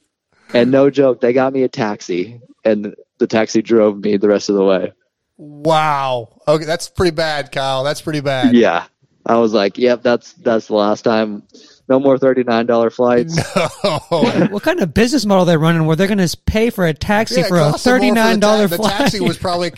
And 0.55 0.71
no 0.71 0.91
joke 0.91 1.21
they 1.21 1.33
got 1.33 1.53
me 1.53 1.63
a 1.63 1.69
taxi 1.69 2.41
and 2.65 2.95
the 3.19 3.27
taxi 3.27 3.63
drove 3.63 3.99
me 3.99 4.17
the 4.17 4.29
rest 4.29 4.49
of 4.49 4.55
the 4.57 4.65
way 4.65 4.93
Wow. 5.39 6.41
Okay, 6.47 6.65
that's 6.65 6.89
pretty 6.89 7.11
bad, 7.11 7.51
Kyle. 7.51 7.83
That's 7.83 8.01
pretty 8.01 8.21
bad. 8.21 8.55
yeah 8.55 8.87
i 9.25 9.37
was 9.37 9.53
like 9.55 9.79
yep 9.79 10.03
that's 10.03 10.33
that's 10.35 10.67
the 10.67 10.75
last 10.75 11.03
time 11.03 11.45
no 11.89 12.01
more 12.01 12.17
$39 12.19 12.93
flights 12.93 13.39
What, 14.11 14.51
what 14.51 14.63
kind 14.65 14.81
of 14.81 14.93
business 14.95 15.25
model 15.25 15.45
they're 15.45 15.59
running 15.61 15.87
where 15.87 15.95
they're 15.97 16.09
going 16.09 16.19
to 16.27 16.37
pay 16.47 16.71
for 16.71 16.87
a 16.87 16.93
taxi 16.95 17.41
Yeah, 17.41 17.47
for 17.49 17.57
a 17.57 17.71
cost 17.71 17.85
them 17.85 17.93
more 17.93 17.99
thirty 18.01 18.09
for 18.11 18.15
the 18.17 18.21
nine 18.21 18.41
dollar 18.41 18.67
ta- 18.69 18.77
flight? 18.77 18.93
The 18.93 18.99
taxi 19.05 19.21
was 19.21 19.39
probably 19.39 19.73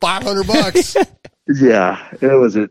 five 0.00 0.22
hundred 0.22 0.46
bucks. 0.48 0.96
yeah 1.46 2.08
it 2.20 2.26
was 2.38 2.56
a, 2.56 2.68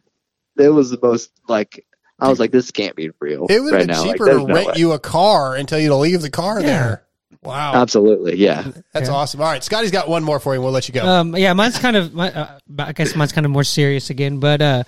it 0.58 0.70
was 0.70 0.90
the 0.90 1.00
most 1.02 1.32
like 1.48 1.86
i 2.20 2.28
was 2.28 2.40
like 2.40 2.52
this 2.52 2.72
can't 2.72 2.96
be 2.96 3.12
real 3.20 3.46
It 3.50 3.60
would 3.60 3.74
have 3.74 3.82
right 3.82 3.88
been 3.88 3.96
now 3.96 4.04
cheaper 4.04 4.26
there's 4.26 4.42
to 4.42 4.48
no 4.48 4.54
rent 4.56 4.68
way. 4.70 4.74
you 4.78 4.92
a 4.94 5.00
car 5.00 5.56
and 5.56 5.68
tell 5.70 5.80
you 5.80 5.90
to 5.90 5.96
leave 5.96 6.22
the 6.24 6.30
car 6.32 6.62
there. 6.62 7.05
Wow. 7.46 7.74
absolutely 7.76 8.36
yeah 8.38 8.72
That's 8.92 9.10
awesome. 9.10 9.42
All 9.42 9.48
right, 9.48 9.64
Scotty's 9.64 9.92
got 9.92 10.08
one 10.08 10.24
more 10.24 10.40
for 10.40 10.56
you. 10.56 10.62
We'll 10.62 10.72
let 10.72 10.88
you 10.88 10.94
go. 10.94 11.06
Um, 11.06 11.36
yeah, 11.36 11.52
mine's 11.54 11.78
kind 11.78 11.98
of. 11.98 12.14
My, 12.14 12.32
uh, 12.32 12.60
I 12.80 12.94
guess 12.94 13.16
mine's 13.16 13.34
kind 13.34 13.46
of 13.46 13.52
more 13.52 13.64
serious 13.64 14.10
again. 14.10 14.40
But 14.40 14.62
uh, 14.62 14.84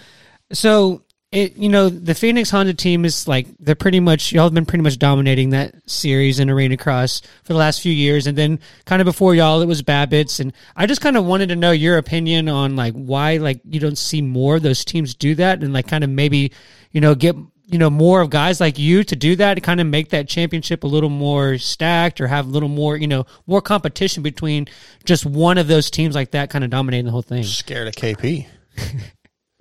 so 0.54 1.04
it, 1.32 1.58
you 1.58 1.68
know, 1.68 1.90
the 1.90 2.16
Phoenix 2.16 2.50
Honda 2.50 2.74
team 2.74 3.04
is 3.04 3.28
like 3.28 3.48
they're 3.60 3.76
pretty 3.76 4.00
much 4.00 4.32
y'all 4.32 4.46
have 4.46 4.54
been 4.54 4.66
pretty 4.66 4.84
much 4.84 4.98
dominating 4.98 5.50
that 5.50 5.76
series 5.90 6.40
in 6.40 6.50
arena 6.50 6.78
cross 6.78 7.22
for 7.44 7.52
the 7.52 7.60
last 7.60 7.82
few 7.82 7.92
years, 7.92 8.28
and 8.28 8.38
then 8.38 8.60
kind 8.86 9.02
of 9.02 9.06
before 9.06 9.36
y'all 9.36 9.62
it 9.62 9.66
was 9.66 9.82
Babbitt's, 9.82 10.40
and 10.40 10.54
I 10.76 10.86
just 10.86 11.02
kind 11.02 11.18
of 11.18 11.26
wanted 11.26 11.50
to 11.50 11.56
know 11.58 11.72
your 11.72 11.98
opinion 11.98 12.48
on 12.48 12.78
like 12.78 12.94
why 12.94 13.38
like 13.38 13.60
you 13.66 13.82
don't 13.82 13.98
see 13.98 14.22
more 14.22 14.56
of 14.56 14.64
those 14.64 14.86
teams 14.86 15.16
do 15.16 15.36
that, 15.36 15.62
and 15.64 15.74
like 15.74 15.88
kind 15.88 16.06
of 16.06 16.10
maybe 16.10 16.54
you 16.92 17.02
know 17.02 17.14
get 17.14 17.36
you 17.68 17.77
know 17.77 17.89
more 17.89 18.22
of 18.22 18.30
guys 18.30 18.60
like 18.60 18.80
you 18.80 19.03
to 19.03 19.15
do 19.15 19.35
that 19.35 19.56
to 19.56 19.61
kind 19.61 19.80
of 19.81 19.88
make 19.88 20.10
that 20.10 20.27
championship 20.27 20.84
a 20.84 20.88
little 20.88 21.10
more 21.10 21.57
stacked 21.57 22.22
or 22.22 22.27
have 22.27 22.48
a 22.48 22.49
little 22.49 22.69
more 22.69 22.98
you 22.98 23.07
know 23.07 23.26
more 23.45 23.61
competition 23.61 24.23
between 24.23 24.68
just 25.06 25.26
one 25.26 25.57
of 25.57 25.68
those 25.68 25.91
teams 25.91 26.15
like 26.15 26.31
that 26.31 26.49
kind 26.49 26.64
of 26.64 26.69
dominating 26.69 27.06
the 27.06 27.11
whole 27.11 27.22
thing 27.22 27.44
Scared 27.44 27.88
of 27.88 27.95
KP. 27.95 28.48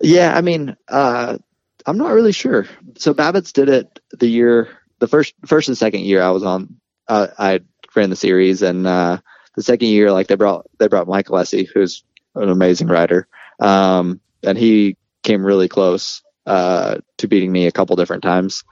Yeah, 0.01 0.37
I 0.37 0.41
mean, 0.41 0.77
uh, 0.89 1.39
I'm 1.87 1.99
not 1.99 2.13
really 2.13 2.33
sure. 2.33 2.67
So 2.99 3.15
Babbitt's 3.15 3.53
did 3.53 3.69
it 3.69 4.01
the 4.11 4.29
year, 4.29 4.69
the 4.99 5.09
first, 5.09 5.35
first 5.47 5.69
and 5.69 5.79
second 5.79 6.01
year 6.01 6.23
I 6.23 6.31
was 6.31 6.45
on. 6.45 6.77
Uh, 7.09 7.29
I 7.39 7.61
ran 7.95 8.11
the 8.11 8.17
series, 8.17 8.63
and 8.63 8.87
uh, 8.87 9.19
the 9.55 9.63
second 9.63 9.89
year, 9.89 10.11
like 10.13 10.27
they 10.27 10.35
brought 10.35 10.67
they 10.79 10.89
brought 10.89 11.09
Mike 11.09 11.29
Lessie, 11.29 11.69
who's 11.73 12.03
an 12.35 12.49
amazing 12.49 12.89
rider, 12.89 13.29
um, 13.61 14.21
and 14.43 14.59
he 14.59 14.97
came 15.23 15.47
really 15.47 15.69
close 15.69 16.23
uh, 16.47 16.99
to 17.19 17.29
beating 17.29 17.53
me 17.53 17.67
a 17.67 17.73
couple 17.73 17.97
different 17.97 18.23
times, 18.23 18.65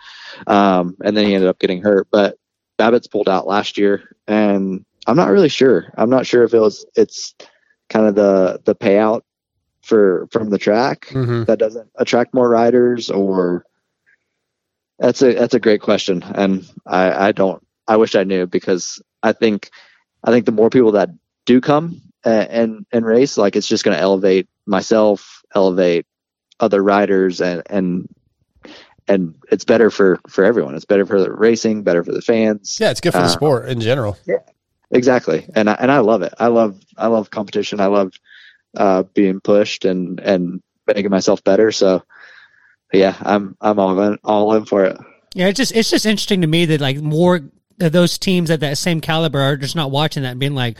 um, 0.47 0.97
and 1.05 1.17
then 1.17 1.27
he 1.27 1.35
ended 1.35 1.49
up 1.49 1.59
getting 1.59 1.83
hurt. 1.83 2.09
But 2.11 2.39
Babbitt's 2.79 3.07
pulled 3.09 3.29
out 3.29 3.47
last 3.47 3.77
year, 3.79 4.17
and 4.27 4.85
I'm 5.07 5.17
not 5.17 5.31
really 5.31 5.49
sure. 5.49 5.93
I'm 5.97 6.11
not 6.11 6.27
sure 6.27 6.45
if 6.45 6.55
it 6.55 6.61
was 6.61 6.87
it's 6.97 7.35
kind 7.89 8.07
of 8.07 8.15
the 8.15 8.61
the 8.65 8.75
payout 8.75 9.23
for 9.83 10.27
from 10.31 10.49
the 10.51 10.59
track 10.59 11.07
Mhm. 11.11 11.47
that 11.47 11.59
doesn't 11.59 11.91
attract 11.97 12.33
more 12.33 12.49
riders 12.49 13.11
or 13.11 13.67
that's 14.99 15.21
a 15.23 15.35
that's 15.35 15.55
a 15.55 15.61
great 15.61 15.81
question 15.83 16.23
and 16.35 16.67
i 16.87 17.29
i 17.29 17.33
don't 17.33 17.63
i 17.89 17.97
wish 17.97 18.15
i 18.15 18.25
knew 18.25 18.47
because 18.47 19.03
i 19.23 19.33
think 19.33 19.71
i 20.23 20.31
think 20.31 20.47
the 20.47 20.53
more 20.53 20.71
people 20.71 20.93
that 20.93 21.11
do 21.45 21.61
come 21.61 22.01
and 22.25 22.49
and, 22.51 22.87
and 22.93 23.05
race 23.05 23.37
like 23.37 23.57
it's 23.57 23.67
just 23.67 23.85
going 23.85 23.97
to 23.97 24.03
elevate 24.03 24.49
myself 24.67 25.43
elevate 25.55 26.07
other 26.65 26.83
riders 26.83 27.41
and 27.41 27.63
and 27.67 28.09
and 29.07 29.35
it's 29.53 29.65
better 29.65 29.91
for 29.91 30.19
for 30.29 30.45
everyone. 30.45 30.75
It's 30.75 30.87
better 30.87 31.07
for 31.07 31.21
the 31.21 31.31
racing 31.31 31.83
better 31.83 32.03
for 32.03 32.13
the 32.13 32.23
fans. 32.23 32.79
Yeah, 32.81 32.91
it's 32.91 33.01
good 33.01 33.13
for 33.13 33.19
the 33.19 33.25
Uh, 33.25 33.29
sport 33.29 33.69
in 33.69 33.81
general. 33.81 34.17
Yeah, 34.27 34.39
exactly. 34.91 35.47
And 35.55 35.69
I, 35.71 35.75
and 35.75 35.93
I 35.93 35.99
love 35.99 36.23
it. 36.23 36.35
I 36.39 36.49
love 36.49 36.81
i 36.97 37.07
love 37.07 37.31
competition. 37.31 37.81
I 37.81 37.87
love 37.87 38.13
uh 38.77 39.03
being 39.15 39.41
pushed 39.41 39.85
and 39.85 40.19
and 40.21 40.63
making 40.87 41.11
myself 41.11 41.45
better. 41.45 41.71
So 41.71 42.03
yeah 42.93 43.17
i'm 43.23 43.57
i'm 43.61 43.79
all 43.79 44.01
in 44.01 44.19
all 44.25 44.55
in 44.55 44.65
for 44.65 44.85
it. 44.85 44.97
Yeah 45.35 45.49
it's 45.49 45.59
just 45.59 45.73
it's 45.75 45.91
just 45.91 46.07
interesting 46.07 46.41
to 46.41 46.47
me 46.47 46.65
that 46.67 46.81
like 46.81 46.97
more 46.99 47.41
of 47.81 47.93
those 47.93 48.19
teams 48.19 48.51
at 48.51 48.61
that 48.61 48.79
same 48.79 49.01
caliber 49.01 49.41
are 49.41 49.57
just 49.57 49.75
not 49.77 49.91
watching 49.91 50.23
that 50.23 50.31
and 50.33 50.41
being 50.41 50.55
like 50.55 50.79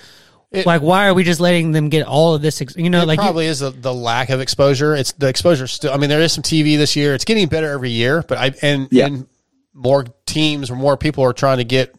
like 0.67 0.83
why 0.83 1.09
are 1.09 1.15
we 1.15 1.25
just 1.25 1.41
letting 1.41 1.73
them 1.73 1.89
get 1.89 2.07
all 2.07 2.35
of 2.35 2.43
this 2.43 2.61
ex- 2.61 2.77
you 2.77 2.91
know 2.91 3.03
it 3.03 3.07
like 3.07 3.19
you- 3.19 3.23
probably 3.25 3.47
is 3.47 3.59
the, 3.61 3.71
the 3.71 3.93
lack 3.93 4.31
of 4.31 4.41
exposure. 4.41 4.95
It's 4.95 5.13
the 5.13 5.29
exposure 5.29 5.67
still. 5.67 5.93
I 5.93 5.97
mean, 5.97 6.09
there 6.11 6.21
is 6.21 6.33
some 6.33 6.43
TV 6.43 6.77
this 6.77 6.97
year. 6.97 7.15
It's 7.15 7.25
getting 7.25 7.49
better 7.49 7.71
every 7.71 7.91
year, 7.91 8.23
but 8.27 8.39
I 8.39 8.53
and 8.63 8.93
and 8.93 9.27
more 9.73 10.05
teams 10.27 10.71
or 10.71 10.77
more 10.77 10.97
people 10.97 11.25
are 11.25 11.33
trying 11.33 11.59
to 11.59 11.65
get 11.65 11.95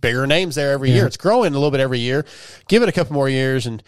bigger 0.00 0.26
names 0.26 0.54
there 0.54 0.72
every 0.72 0.90
Yeah. 0.90 0.96
year. 0.96 1.06
It's 1.06 1.16
growing 1.16 1.52
a 1.52 1.56
little 1.56 1.70
bit 1.70 1.80
every 1.80 1.98
year. 1.98 2.24
Give 2.68 2.82
it 2.82 2.88
a 2.88 2.92
couple 2.92 3.14
more 3.14 3.28
years, 3.28 3.66
and 3.66 3.82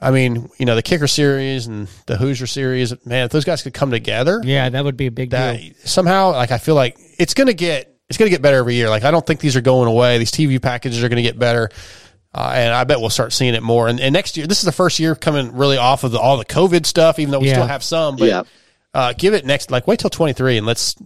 I 0.00 0.10
mean, 0.10 0.48
you 0.58 0.66
know, 0.66 0.74
the 0.74 0.82
kicker 0.82 1.06
series 1.06 1.68
and 1.68 1.86
the 2.06 2.16
Hoosier 2.16 2.46
series. 2.48 2.92
Man, 3.06 3.26
if 3.26 3.30
those 3.30 3.44
guys 3.44 3.62
could 3.62 3.74
come 3.74 3.90
together, 3.92 4.40
yeah 4.42 4.68
that 4.68 4.84
would 4.84 4.96
be 4.96 5.06
a 5.06 5.12
big 5.12 5.30
that 5.30 5.58
deal 5.60 5.72
somehow, 5.84 6.32
like 6.32 6.50
I 6.50 6.58
feel 6.58 6.74
like 6.74 6.96
it's 7.18 7.34
going 7.34 7.46
to 7.46 7.54
get 7.54 7.88
it's 8.08 8.18
going 8.18 8.26
to 8.28 8.34
get 8.34 8.42
better 8.42 8.56
every 8.58 8.74
year. 8.74 8.90
Like 8.90 9.04
I 9.04 9.10
don't 9.10 9.24
think 9.24 9.40
these 9.40 9.54
are 9.56 9.60
going 9.60 9.88
away. 9.88 10.18
These 10.18 10.32
TV 10.32 10.60
packages 10.60 11.02
are 11.04 11.08
going 11.08 11.16
to 11.16 11.22
get 11.22 11.38
better. 11.38 11.70
Uh, 12.34 12.52
and 12.54 12.72
I 12.74 12.84
bet 12.84 12.98
we'll 13.00 13.10
start 13.10 13.32
seeing 13.32 13.54
it 13.54 13.62
more. 13.62 13.88
And, 13.88 14.00
and 14.00 14.12
next 14.12 14.36
year, 14.36 14.46
this 14.46 14.58
is 14.60 14.64
the 14.64 14.72
first 14.72 14.98
year 14.98 15.14
coming 15.14 15.54
really 15.54 15.76
off 15.76 16.02
of 16.04 16.12
the, 16.12 16.18
all 16.18 16.38
the 16.38 16.44
COVID 16.46 16.86
stuff, 16.86 17.18
even 17.18 17.30
though 17.30 17.40
we 17.40 17.48
Yeah. 17.48 17.54
still 17.54 17.66
have 17.66 17.82
some. 17.82 18.16
But 18.16 18.28
Yeah. 18.28 18.42
uh, 18.94 19.12
give 19.16 19.34
it 19.34 19.44
next, 19.44 19.70
like 19.70 19.86
wait 19.86 19.98
till 19.98 20.08
23 20.10 20.56
and 20.58 20.66
let's 20.66 20.96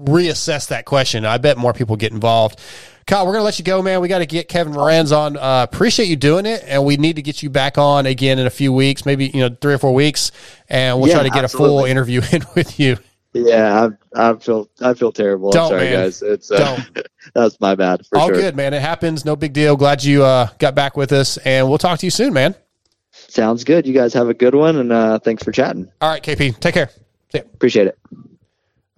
reassess 0.00 0.68
that 0.68 0.84
question. 0.84 1.24
I 1.24 1.38
bet 1.38 1.56
more 1.56 1.72
people 1.72 1.94
get 1.96 2.10
involved. 2.12 2.58
Kyle, 3.06 3.24
we're 3.26 3.32
going 3.32 3.40
to 3.42 3.44
let 3.44 3.58
you 3.58 3.64
go, 3.64 3.82
man. 3.82 4.00
We 4.00 4.08
got 4.08 4.18
to 4.20 4.26
get 4.26 4.48
Kevin 4.48 4.72
Moranz 4.72 5.16
on. 5.16 5.36
Uh, 5.36 5.66
appreciate 5.68 6.06
you 6.08 6.16
doing 6.16 6.46
it. 6.46 6.64
And 6.66 6.84
we 6.84 6.96
need 6.96 7.16
to 7.16 7.22
get 7.22 7.42
you 7.42 7.50
back 7.50 7.78
on 7.78 8.06
again 8.06 8.38
in 8.38 8.46
a 8.46 8.50
few 8.50 8.72
weeks, 8.72 9.04
maybe, 9.06 9.26
you 9.26 9.40
know, 9.48 9.56
three 9.60 9.74
or 9.74 9.78
four 9.78 9.92
weeks. 9.94 10.30
And 10.68 10.98
we'll 10.98 11.08
Yeah, 11.08 11.14
try 11.16 11.22
to 11.24 11.30
get 11.30 11.44
a 11.44 11.48
full 11.48 11.84
interview 11.84 12.22
in 12.32 12.44
with 12.54 12.78
you. 12.80 12.96
Yeah 13.34 13.88
i 14.14 14.30
i 14.30 14.34
feel 14.36 14.68
i 14.80 14.92
feel 14.94 15.10
terrible 15.10 15.48
i'm 15.48 15.68
sorry 15.68 15.84
man. 15.84 15.92
guys 15.92 16.20
it's 16.22 16.50
uh, 16.50 16.82
that's 17.34 17.58
my 17.60 17.74
bad 17.74 18.04
for 18.06 18.18
All 18.18 18.28
sure 18.28 18.36
good, 18.36 18.56
man. 18.56 18.74
It 18.74 18.82
happens. 18.82 19.24
No 19.24 19.36
big 19.36 19.52
deal. 19.52 19.76
Glad 19.76 20.04
you 20.04 20.22
uh, 20.22 20.48
got 20.58 20.74
back 20.74 20.96
with 20.96 21.12
us. 21.12 21.38
And 21.38 21.68
we'll 21.68 21.78
talk 21.78 21.98
to 22.00 22.06
you 22.06 22.10
soon, 22.10 22.32
man. 22.34 22.54
sounds 23.10 23.64
good 23.64 23.86
you 23.86 23.94
guys 23.94 24.12
have 24.14 24.28
a 24.28 24.34
good 24.34 24.54
one 24.54 24.76
and 24.76 24.92
uh 24.92 25.18
thanks 25.18 25.42
for 25.42 25.52
chatting 25.52 25.90
All 26.00 26.10
right, 26.10 26.22
KP. 26.22 26.58
Take 26.60 26.74
care. 26.74 26.90
Appreciate 27.34 27.86
it 27.86 27.98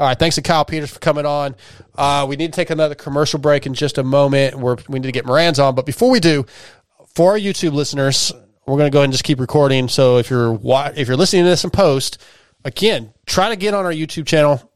All 0.01 0.09
right, 0.09 0.19
thanks 0.19 0.35
to 0.35 0.43
Kyle 0.43 0.65
Peters 0.65 0.91
for 0.91 0.99
coming 0.99 1.25
on. 1.27 1.55
Uh, 1.95 2.27
we 2.29 2.35
need 2.35 2.53
to 2.53 2.57
take 2.57 2.71
another 2.71 2.97
commercial 2.97 3.39
break 3.39 3.65
in 3.67 3.75
just 3.75 3.97
a 3.99 4.03
moment. 4.03 4.57
We're, 4.59 4.77
we 4.89 4.99
need 4.99 5.07
to 5.07 5.13
get 5.13 5.25
Moranz 5.25 5.63
on, 5.63 5.77
but 5.77 5.87
before 5.87 6.11
we 6.11 6.19
do, 6.19 6.45
for 7.15 7.33
our 7.33 7.39
YouTube 7.39 7.73
listeners, 7.75 8.33
We're 8.67 8.77
going 8.79 8.91
to 8.91 8.91
go 8.91 8.99
ahead 9.01 9.05
and 9.05 9.13
just 9.13 9.25
keep 9.25 9.39
recording. 9.41 9.89
So 9.89 10.17
if 10.19 10.31
you're 10.31 10.59
if 10.97 11.07
you're 11.07 11.17
listening 11.17 11.45
to 11.45 11.51
this 11.51 11.65
in 11.65 11.71
post, 11.71 12.19
again, 12.65 13.13
try 13.27 13.51
to 13.51 13.57
get 13.57 13.75
on 13.75 13.85
our 13.85 13.93
YouTube 13.93 14.27
channel, 14.27 14.71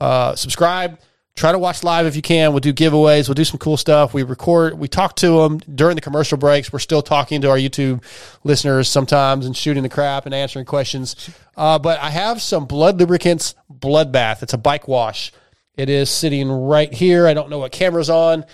uh, 0.00 0.34
subscribe. 0.34 0.98
Try 1.38 1.52
to 1.52 1.58
watch 1.60 1.84
live 1.84 2.06
if 2.06 2.16
you 2.16 2.22
can. 2.22 2.50
We'll 2.50 2.58
do 2.58 2.72
giveaways. 2.72 3.28
We'll 3.28 3.36
do 3.36 3.44
some 3.44 3.58
cool 3.58 3.76
stuff. 3.76 4.12
We 4.12 4.24
record. 4.24 4.76
We 4.76 4.88
talk 4.88 5.14
to 5.16 5.42
them 5.42 5.58
during 5.72 5.94
the 5.94 6.00
commercial 6.00 6.36
breaks. 6.36 6.72
We're 6.72 6.80
still 6.80 7.00
talking 7.00 7.42
to 7.42 7.50
our 7.50 7.56
YouTube 7.56 8.02
listeners 8.42 8.88
sometimes 8.88 9.46
and 9.46 9.56
shooting 9.56 9.84
the 9.84 9.88
crap 9.88 10.26
and 10.26 10.34
answering 10.34 10.64
questions. 10.64 11.30
Uh, 11.56 11.78
but 11.78 12.00
I 12.00 12.10
have 12.10 12.42
some 12.42 12.66
Blud 12.66 12.98
Lubricants 12.98 13.54
Bloodbath. 13.72 14.42
It's 14.42 14.52
a 14.52 14.58
bike 14.58 14.88
wash. 14.88 15.30
It 15.76 15.88
is 15.88 16.10
sitting 16.10 16.50
right 16.50 16.92
here. 16.92 17.28
I 17.28 17.34
don't 17.34 17.50
know 17.50 17.58
what 17.60 17.70
camera's 17.70 18.10
on, 18.10 18.44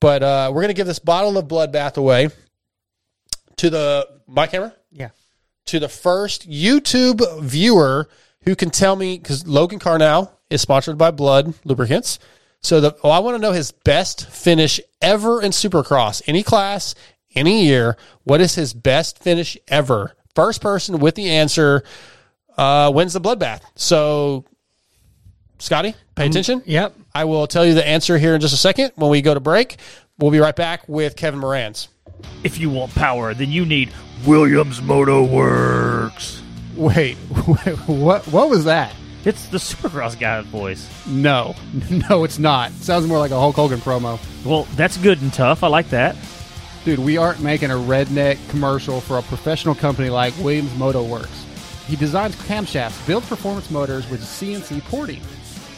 but 0.00 0.24
uh, 0.24 0.50
we're 0.52 0.62
going 0.62 0.68
to 0.68 0.74
give 0.74 0.88
this 0.88 0.98
bottle 0.98 1.38
of 1.38 1.46
Bloodbath 1.46 1.96
away 1.96 2.30
to 3.58 3.70
the 3.70 4.08
my 4.26 4.48
camera. 4.48 4.74
To 5.66 5.80
the 5.80 5.88
first 5.88 6.48
YouTube 6.48 7.42
viewer 7.42 8.08
who 8.44 8.54
can 8.54 8.70
tell 8.70 8.94
me 8.96 9.18
because 9.18 9.46
Logan 9.46 9.80
Carnell 9.80 10.30
is 10.48 10.60
sponsored 10.60 10.96
by 10.96 11.10
Blud 11.10 11.54
Lubricants. 11.64 12.18
So 12.60 12.80
the 12.80 12.96
oh, 13.02 13.10
I 13.10 13.18
want 13.18 13.36
to 13.36 13.42
know 13.42 13.52
his 13.52 13.72
best 13.72 14.28
finish 14.30 14.80
ever 15.02 15.42
in 15.42 15.50
Supercross, 15.50 16.22
any 16.26 16.42
class, 16.42 16.94
any 17.34 17.64
year. 17.64 17.96
What 18.24 18.40
is 18.40 18.54
his 18.54 18.74
best 18.74 19.18
finish 19.18 19.56
ever? 19.68 20.14
First 20.34 20.60
person 20.60 20.98
with 20.98 21.14
the 21.14 21.30
answer 21.30 21.82
uh, 22.56 22.90
wins 22.94 23.12
the 23.12 23.20
bloodbath. 23.20 23.62
So, 23.74 24.44
Scotty, 25.58 25.94
pay 26.14 26.26
attention. 26.26 26.62
Yep. 26.66 26.94
I 27.14 27.24
will 27.24 27.46
tell 27.46 27.64
you 27.64 27.74
the 27.74 27.86
answer 27.86 28.18
here 28.18 28.34
in 28.34 28.40
just 28.40 28.54
a 28.54 28.58
second 28.58 28.92
when 28.96 29.10
we 29.10 29.22
go 29.22 29.34
to 29.34 29.40
break. 29.40 29.76
We'll 30.18 30.30
be 30.30 30.38
right 30.38 30.56
back 30.56 30.88
with 30.88 31.16
Kevin 31.16 31.40
Moranz. 31.40 31.88
If 32.44 32.58
you 32.58 32.70
want 32.70 32.94
power, 32.94 33.34
then 33.34 33.50
you 33.50 33.64
need 33.64 33.90
Williams 34.26 34.80
Moto 34.80 35.24
Works. 35.24 36.42
Wait, 36.74 37.16
wait, 37.46 37.76
what? 37.86 38.26
What 38.28 38.50
was 38.50 38.64
that? 38.64 38.94
It's 39.24 39.46
the 39.46 39.58
Supercross 39.58 40.18
guy's 40.18 40.44
voice. 40.46 40.88
No, 41.06 41.56
no, 42.10 42.24
it's 42.24 42.38
not. 42.38 42.70
Sounds 42.72 43.06
more 43.06 43.18
like 43.18 43.32
a 43.32 43.40
Hulk 43.40 43.56
Hogan 43.56 43.80
promo. 43.80 44.20
Well, 44.44 44.64
that's 44.76 44.96
good 44.98 45.20
and 45.20 45.32
tough. 45.32 45.64
I 45.64 45.68
like 45.68 45.88
that. 45.90 46.16
Dude, 46.84 47.00
we 47.00 47.16
aren't 47.16 47.40
making 47.40 47.72
a 47.72 47.74
redneck 47.74 48.38
commercial 48.48 49.00
for 49.00 49.18
a 49.18 49.22
professional 49.22 49.74
company 49.74 50.08
like 50.10 50.32
Williams 50.38 50.72
Moto 50.76 51.02
Works. 51.02 51.44
He 51.88 51.96
designs 51.96 52.36
camshafts, 52.36 53.04
builds 53.06 53.28
performance 53.28 53.70
motors 53.70 54.08
with 54.08 54.20
CNC 54.22 54.82
porting. 54.84 55.20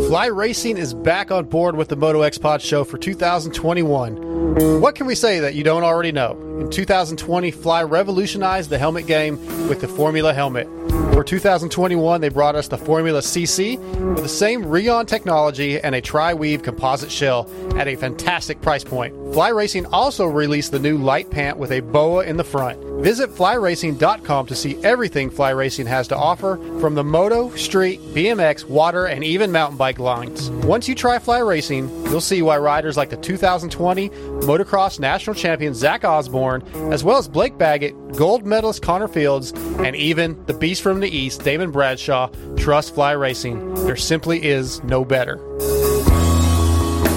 Fly 0.09 0.27
Racing 0.27 0.77
is 0.77 0.95
back 0.95 1.31
on 1.31 1.47
board 1.47 1.77
with 1.77 1.89
the 1.89 1.97
Moto 1.97 2.23
X 2.23 2.39
Pod 2.39 2.62
show 2.62 2.85
for 2.85 2.99
2021. 2.99 4.81
What 4.81 4.95
can 4.95 5.07
we 5.07 5.15
say 5.15 5.41
that 5.41 5.55
you 5.55 5.65
don't 5.65 5.83
already 5.83 6.12
know? 6.12 6.33
In 6.61 6.71
2020, 6.71 7.51
Fly 7.51 7.83
revolutionized 7.83 8.71
the 8.71 8.79
helmet 8.79 9.07
game 9.07 9.39
with 9.69 9.81
the 9.81 9.89
Formula 9.89 10.33
helmet. 10.33 10.69
For 11.15 11.23
2021, 11.23 12.21
they 12.21 12.29
brought 12.29 12.57
us 12.57 12.69
the 12.69 12.77
Formula 12.77 13.21
CC 13.21 13.79
with 14.15 14.23
the 14.25 14.29
same 14.29 14.65
Rheon 14.65 15.07
technology 15.07 15.81
and 15.81 15.95
a 15.95 16.01
tri-weave 16.01 16.62
composite 16.62 17.11
shell 17.11 17.49
at 17.77 17.87
a 17.89 17.97
fantastic 17.97 18.61
price 18.61 18.85
point. 18.85 19.15
Fly 19.33 19.49
Racing 19.49 19.87
also 19.87 20.27
released 20.27 20.71
the 20.73 20.79
new 20.79 20.99
light 20.99 21.31
pant 21.31 21.57
with 21.57 21.73
a 21.73 21.81
boa 21.81 22.25
in 22.25 22.37
the 22.37 22.45
front. 22.45 22.83
Visit 23.03 23.31
flyracing.com 23.31 24.47
to 24.47 24.55
see 24.55 24.83
everything 24.85 25.29
Fly 25.29 25.51
Racing 25.51 25.87
has 25.87 26.09
to 26.09 26.16
offer 26.16 26.57
from 26.81 26.95
the 26.95 27.05
moto, 27.05 27.51
street, 27.57 28.01
BMX, 28.15 28.65
water, 28.65 29.07
and 29.07 29.23
even 29.25 29.53
mountain 29.53 29.77
bike 29.77 29.99
lines. 29.99 30.51
Once 30.51 30.89
you 30.89 30.95
try 30.95 31.19
Fly 31.19 31.41
Racing, 31.41 31.89
you'll 32.07 32.21
see 32.21 32.43
why 32.43 32.57
riders 32.59 32.97
like 32.97 33.11
the 33.11 33.16
2020 33.16 34.09
motocross 34.09 35.01
national 35.01 35.35
champion 35.35 35.75
Zach 35.75 36.05
Osborne, 36.05 36.62
as 36.93 37.03
well 37.03 37.19
as 37.19 37.29
Blake 37.29 37.59
Baggett, 37.59 37.95
gold 38.16 38.47
medalist 38.47 38.83
Connor 38.83 39.09
Fields, 39.09 39.53
and 39.81 39.97
even 39.97 40.43
the 40.47 40.55
beast 40.55 40.83
from 40.85 41.01
the 41.01 41.09
East, 41.09 41.43
Damon 41.43 41.70
Bradshaw, 41.70 42.28
trust 42.59 42.94
Fly 42.94 43.12
Racing. 43.12 43.73
There 43.86 43.97
simply 43.97 44.44
is 44.44 44.85
no 44.85 45.02
better. 45.02 45.39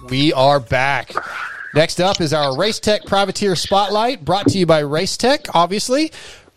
We 0.09 0.33
are 0.33 0.59
back. 0.59 1.13
Next 1.75 1.99
up 1.99 2.21
is 2.21 2.33
our 2.33 2.55
Race 2.57 2.79
Tech 2.79 3.05
Privateer 3.05 3.55
Spotlight, 3.55 4.23
brought 4.23 4.47
to 4.49 4.59
you 4.59 4.67
by 4.67 4.79
Race 4.79 5.17
Tech, 5.17 5.45
obviously. 5.55 6.11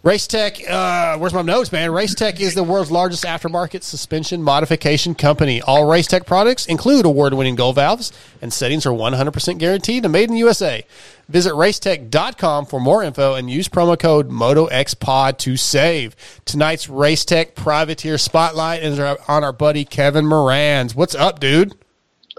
Race 0.06 0.28
Tech, 0.28 0.60
uh, 0.70 1.18
where's 1.18 1.34
my 1.34 1.42
notes, 1.42 1.72
man? 1.72 1.90
Race 1.90 2.14
Tech 2.14 2.40
is 2.40 2.54
the 2.54 2.62
world's 2.62 2.92
largest 2.92 3.24
aftermarket 3.24 3.82
suspension 3.82 4.40
modification 4.40 5.16
company. 5.16 5.60
All 5.60 5.84
Race 5.90 6.06
Tech 6.06 6.26
products 6.26 6.64
include 6.66 7.04
award 7.04 7.34
winning 7.34 7.56
gold 7.56 7.74
valves, 7.74 8.12
and 8.40 8.52
settings 8.52 8.86
are 8.86 8.92
100% 8.92 9.58
guaranteed 9.58 10.04
and 10.04 10.12
made 10.12 10.28
in 10.28 10.34
the 10.34 10.38
USA. 10.38 10.86
Visit 11.28 11.54
racetech.com 11.54 12.66
for 12.66 12.78
more 12.78 13.02
info 13.02 13.34
and 13.34 13.50
use 13.50 13.68
promo 13.68 13.98
code 13.98 14.30
MotoXPod 14.30 15.38
to 15.38 15.56
save. 15.56 16.14
Tonight's 16.44 16.88
Race 16.88 17.24
Tech 17.24 17.56
Privateer 17.56 18.16
Spotlight 18.16 18.84
is 18.84 19.00
on 19.00 19.18
our 19.26 19.52
buddy 19.52 19.84
Kevin 19.84 20.24
Moranz. 20.24 20.94
What's 20.94 21.16
up, 21.16 21.40
dude? 21.40 21.74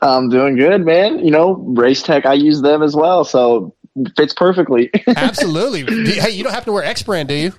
I'm 0.01 0.29
doing 0.29 0.55
good, 0.55 0.85
man. 0.85 1.19
You 1.19 1.31
know, 1.31 1.55
Race 1.55 2.01
Tech, 2.01 2.25
I 2.25 2.33
use 2.33 2.61
them 2.61 2.81
as 2.81 2.95
well, 2.95 3.25
so 3.25 3.75
fits 4.15 4.33
perfectly. 4.33 4.89
Absolutely. 5.07 6.13
Hey, 6.13 6.31
you 6.31 6.43
don't 6.43 6.53
have 6.53 6.65
to 6.65 6.71
wear 6.71 6.83
X 6.83 7.03
brand, 7.03 7.29
do 7.29 7.35
you? 7.35 7.53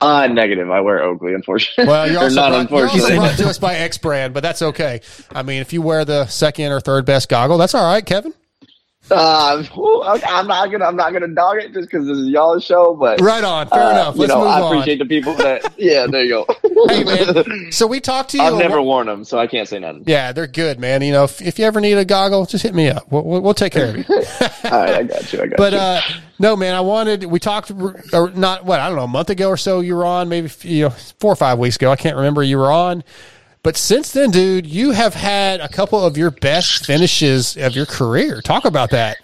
uh, 0.00 0.26
negative. 0.26 0.70
I 0.70 0.80
wear 0.80 1.02
Oakley, 1.02 1.34
unfortunately. 1.34 1.86
Well, 1.90 2.10
you're 2.10 2.20
also, 2.22 2.34
not 2.34 2.68
brought, 2.68 2.78
you're 2.78 2.88
also 2.88 2.94
unfortunately. 2.96 3.16
brought 3.16 3.38
to 3.38 3.48
us 3.48 3.58
by 3.58 3.74
X 3.76 3.98
brand, 3.98 4.34
but 4.34 4.42
that's 4.42 4.62
okay. 4.62 5.00
I 5.34 5.42
mean, 5.42 5.60
if 5.60 5.72
you 5.72 5.82
wear 5.82 6.04
the 6.04 6.26
second 6.26 6.72
or 6.72 6.80
third 6.80 7.04
best 7.06 7.28
goggle, 7.28 7.58
that's 7.58 7.74
all 7.74 7.84
right, 7.84 8.04
Kevin. 8.04 8.34
Uh, 9.16 9.62
I'm 10.26 10.48
not 10.48 10.70
gonna. 10.72 10.84
I'm 10.84 10.96
not 10.96 11.12
gonna 11.12 11.28
dog 11.28 11.58
it 11.58 11.72
just 11.72 11.88
because 11.88 12.06
this 12.08 12.18
is 12.18 12.28
y'all's 12.28 12.64
show. 12.64 12.94
But 12.94 13.20
Right 13.20 13.44
on. 13.44 13.68
Fair 13.68 13.80
uh, 13.82 13.90
enough. 13.92 14.14
You 14.16 14.22
Let's 14.22 14.32
know, 14.32 14.40
move 14.40 14.48
I 14.48 14.60
on. 14.60 14.72
appreciate 14.72 14.98
the 14.98 15.04
people 15.04 15.34
that. 15.34 15.74
Yeah, 15.78 16.06
there 16.08 16.24
you 16.24 16.44
go. 16.44 16.46
Hey, 16.88 17.04
man. 17.04 17.72
So 17.72 17.86
we 17.86 18.00
talked 18.00 18.30
to 18.30 18.36
you. 18.36 18.42
I've 18.42 18.58
never 18.58 18.82
worn 18.82 19.06
them, 19.06 19.24
so 19.24 19.38
I 19.38 19.46
can't 19.46 19.66
say 19.66 19.78
nothing. 19.78 20.04
Yeah, 20.06 20.32
they're 20.32 20.46
good, 20.46 20.78
man. 20.78 21.02
You 21.02 21.10
know, 21.12 21.24
if, 21.24 21.40
if 21.40 21.58
you 21.58 21.64
ever 21.64 21.80
need 21.80 21.94
a 21.94 22.04
goggle, 22.04 22.44
just 22.46 22.62
hit 22.62 22.74
me 22.74 22.88
up. 22.90 23.10
We'll, 23.10 23.24
we'll, 23.24 23.40
we'll 23.40 23.54
take 23.54 23.72
care 23.72 23.88
of 23.90 23.96
you. 23.96 24.04
All 24.10 24.70
right, 24.70 24.94
I 24.94 25.02
got 25.04 25.32
you. 25.32 25.40
I 25.42 25.46
got 25.46 25.56
But 25.56 25.72
you. 25.72 25.78
uh, 25.78 26.00
no, 26.38 26.54
man, 26.54 26.74
I 26.74 26.80
wanted. 26.82 27.24
We 27.24 27.38
talked, 27.40 27.70
or 28.12 28.30
not 28.34 28.66
what 28.66 28.78
I 28.78 28.88
don't 28.88 28.96
know, 28.98 29.04
a 29.04 29.08
month 29.08 29.30
ago 29.30 29.48
or 29.48 29.56
so. 29.56 29.80
You 29.80 29.96
were 29.96 30.04
on, 30.04 30.28
maybe 30.28 30.50
you 30.62 30.84
know, 30.84 30.90
four 30.90 31.32
or 31.32 31.36
five 31.36 31.58
weeks 31.58 31.76
ago. 31.76 31.90
I 31.90 31.96
can't 31.96 32.16
remember. 32.16 32.42
You 32.42 32.58
were 32.58 32.70
on, 32.70 33.02
but 33.66 33.76
since 33.76 34.12
then, 34.12 34.30
dude, 34.30 34.64
you 34.64 34.92
have 34.92 35.14
had 35.14 35.58
a 35.58 35.66
couple 35.66 36.06
of 36.06 36.16
your 36.16 36.30
best 36.30 36.86
finishes 36.86 37.56
of 37.56 37.74
your 37.74 37.84
career. 37.84 38.40
Talk 38.40 38.64
about 38.64 38.90
that. 38.90 39.16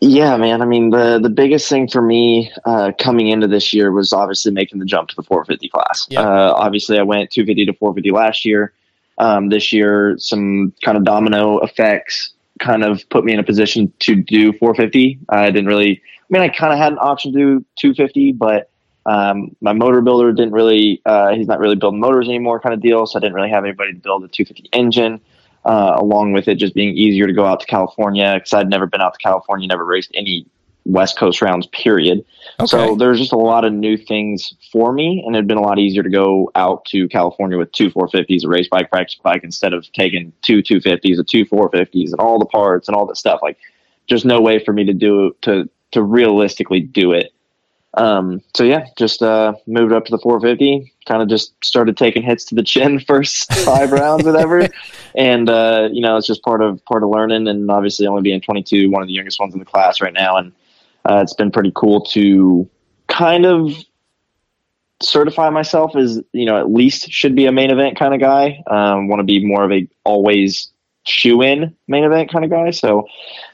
Yeah, 0.00 0.34
man. 0.38 0.62
I 0.62 0.64
mean, 0.64 0.88
the 0.88 1.20
the 1.22 1.28
biggest 1.28 1.68
thing 1.68 1.88
for 1.88 2.00
me 2.00 2.50
uh, 2.64 2.92
coming 2.98 3.28
into 3.28 3.46
this 3.46 3.74
year 3.74 3.92
was 3.92 4.14
obviously 4.14 4.50
making 4.50 4.78
the 4.78 4.86
jump 4.86 5.10
to 5.10 5.16
the 5.16 5.22
450 5.22 5.68
class. 5.68 6.06
Yeah. 6.08 6.22
Uh, 6.22 6.54
obviously, 6.56 6.98
I 6.98 7.02
went 7.02 7.30
250 7.32 7.66
to 7.66 7.74
450 7.74 8.10
last 8.12 8.46
year. 8.46 8.72
Um, 9.18 9.50
this 9.50 9.74
year, 9.74 10.16
some 10.16 10.72
kind 10.82 10.96
of 10.96 11.04
domino 11.04 11.58
effects 11.58 12.32
kind 12.60 12.84
of 12.84 13.06
put 13.10 13.26
me 13.26 13.34
in 13.34 13.40
a 13.40 13.44
position 13.44 13.92
to 13.98 14.16
do 14.16 14.54
450. 14.54 15.18
I 15.28 15.50
didn't 15.50 15.66
really. 15.66 16.00
I 16.00 16.24
mean, 16.30 16.40
I 16.40 16.48
kind 16.48 16.72
of 16.72 16.78
had 16.78 16.92
an 16.94 16.98
option 16.98 17.34
to 17.34 17.38
do 17.38 17.64
250, 17.76 18.32
but 18.32 18.70
um, 19.06 19.56
my 19.60 19.72
motor 19.72 20.00
builder 20.00 20.32
didn't 20.32 20.52
really. 20.52 21.02
Uh, 21.04 21.34
he's 21.34 21.46
not 21.46 21.58
really 21.58 21.76
building 21.76 22.00
motors 22.00 22.28
anymore, 22.28 22.60
kind 22.60 22.74
of 22.74 22.80
deal. 22.80 23.06
So 23.06 23.18
I 23.18 23.20
didn't 23.20 23.34
really 23.34 23.50
have 23.50 23.64
anybody 23.64 23.92
to 23.92 23.98
build 23.98 24.24
a 24.24 24.28
250 24.28 24.68
engine 24.72 25.20
uh, 25.64 25.96
along 25.98 26.32
with 26.32 26.48
it 26.48 26.56
just 26.56 26.74
being 26.74 26.96
easier 26.96 27.26
to 27.26 27.32
go 27.32 27.44
out 27.44 27.60
to 27.60 27.66
California 27.66 28.34
because 28.34 28.52
I'd 28.52 28.68
never 28.68 28.86
been 28.86 29.00
out 29.00 29.14
to 29.14 29.18
California, 29.18 29.66
never 29.68 29.84
raced 29.84 30.10
any 30.14 30.46
West 30.84 31.16
Coast 31.16 31.40
rounds, 31.40 31.66
period. 31.68 32.24
Okay. 32.58 32.66
So 32.66 32.96
there's 32.96 33.18
just 33.18 33.32
a 33.32 33.38
lot 33.38 33.64
of 33.64 33.72
new 33.72 33.96
things 33.96 34.54
for 34.72 34.92
me, 34.92 35.22
and 35.24 35.36
it'd 35.36 35.46
been 35.46 35.58
a 35.58 35.62
lot 35.62 35.78
easier 35.78 36.02
to 36.02 36.10
go 36.10 36.50
out 36.56 36.84
to 36.86 37.08
California 37.08 37.56
with 37.56 37.70
two 37.72 37.90
450s, 37.90 38.44
a 38.44 38.48
race 38.48 38.68
bike, 38.68 38.90
practice 38.90 39.18
bike, 39.22 39.44
instead 39.44 39.72
of 39.72 39.90
taking 39.92 40.32
two 40.42 40.62
250s, 40.62 41.18
a 41.18 41.24
two 41.24 41.46
450s, 41.46 42.10
and 42.10 42.20
all 42.20 42.38
the 42.38 42.46
parts 42.46 42.88
and 42.88 42.96
all 42.96 43.06
that 43.06 43.16
stuff. 43.16 43.40
Like, 43.42 43.58
just 44.08 44.24
no 44.24 44.40
way 44.40 44.62
for 44.64 44.72
me 44.72 44.84
to 44.84 44.92
do 44.92 45.36
to 45.42 45.68
to 45.92 46.02
realistically 46.02 46.80
do 46.80 47.12
it. 47.12 47.32
Um, 47.94 48.42
so 48.54 48.64
yeah, 48.64 48.86
just 48.96 49.22
uh, 49.22 49.54
moved 49.66 49.92
up 49.92 50.06
to 50.06 50.10
the 50.10 50.18
450. 50.18 50.92
Kind 51.06 51.22
of 51.22 51.28
just 51.28 51.52
started 51.64 51.96
taking 51.96 52.22
hits 52.22 52.44
to 52.46 52.54
the 52.54 52.62
chin 52.62 53.00
first 53.06 53.52
five 53.64 53.92
rounds, 53.92 54.24
whatever. 54.24 54.68
And 55.14 55.50
uh, 55.50 55.90
you 55.92 56.00
know, 56.00 56.16
it's 56.16 56.26
just 56.26 56.42
part 56.42 56.62
of 56.62 56.82
part 56.86 57.02
of 57.02 57.10
learning. 57.10 57.46
And 57.46 57.70
obviously, 57.70 58.06
only 58.06 58.22
being 58.22 58.40
22, 58.40 58.90
one 58.90 59.02
of 59.02 59.08
the 59.08 59.12
youngest 59.12 59.38
ones 59.38 59.52
in 59.52 59.58
the 59.58 59.66
class 59.66 60.00
right 60.00 60.14
now, 60.14 60.38
and 60.38 60.52
uh, 61.04 61.20
it's 61.22 61.34
been 61.34 61.50
pretty 61.50 61.70
cool 61.74 62.00
to 62.12 62.66
kind 63.08 63.44
of 63.44 63.74
certify 65.02 65.50
myself 65.50 65.94
as 65.96 66.22
you 66.32 66.46
know 66.46 66.56
at 66.58 66.72
least 66.72 67.10
should 67.10 67.34
be 67.34 67.44
a 67.44 67.52
main 67.52 67.70
event 67.70 67.98
kind 67.98 68.14
of 68.14 68.20
guy. 68.20 68.62
Um, 68.68 69.08
Want 69.08 69.20
to 69.20 69.24
be 69.24 69.44
more 69.44 69.64
of 69.64 69.70
a 69.70 69.86
always 70.04 70.71
shoe 71.04 71.42
in 71.42 71.74
main 71.88 72.04
event 72.04 72.30
kind 72.30 72.44
of 72.44 72.50
guy. 72.50 72.70
So 72.70 73.08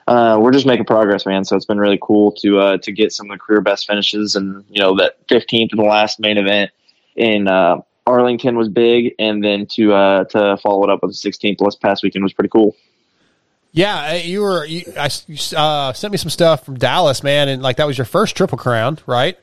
uh, 0.07 0.39
we're 0.41 0.53
just 0.53 0.67
making 0.67 0.87
progress, 0.87 1.27
man. 1.27 1.45
So 1.45 1.57
it's 1.57 1.67
been 1.67 1.79
really 1.79 1.99
cool 2.01 2.33
to 2.41 2.59
uh, 2.59 2.79
to 2.79 2.93
get 2.93 3.13
some 3.13 3.31
of 3.31 3.39
the 3.39 3.43
career 3.43 3.61
best 3.61 3.87
finishes, 3.87 4.37
and 4.37 4.65
you 4.69 4.81
know 4.81 4.97
that 4.97 5.27
15th 5.29 5.73
in 5.73 5.79
the 5.79 5.85
last 5.85 6.21
main 6.21 6.39
event 6.39 6.71
in 7.17 7.49
uh, 7.49 7.77
Arlington 8.07 8.57
was 8.57 8.69
big, 8.69 9.15
and 9.19 9.43
then 9.43 9.67
to 9.67 9.93
uh, 9.93 10.25
to 10.25 10.57
follow 10.59 10.85
it 10.85 10.91
up 10.91 11.03
with 11.03 11.13
the 11.13 11.31
16th 11.31 11.61
last 11.61 11.81
past 11.81 12.03
weekend 12.03 12.23
was 12.23 12.33
pretty 12.33 12.51
cool. 12.51 12.75
Yeah, 13.73 14.15
you 14.15 14.41
were. 14.41 14.65
You, 14.65 14.83
I 14.99 15.11
you, 15.27 15.37
uh, 15.57 15.93
sent 15.93 16.13
me 16.13 16.19
some 16.19 16.31
stuff 16.31 16.65
from 16.65 16.79
Dallas, 16.79 17.23
man, 17.23 17.49
and 17.49 17.63
like 17.63 17.77
that 17.77 17.87
was 17.87 17.99
your 17.99 18.07
first 18.07 18.35
triple 18.37 18.59
crown, 18.59 18.99
right? 19.07 19.39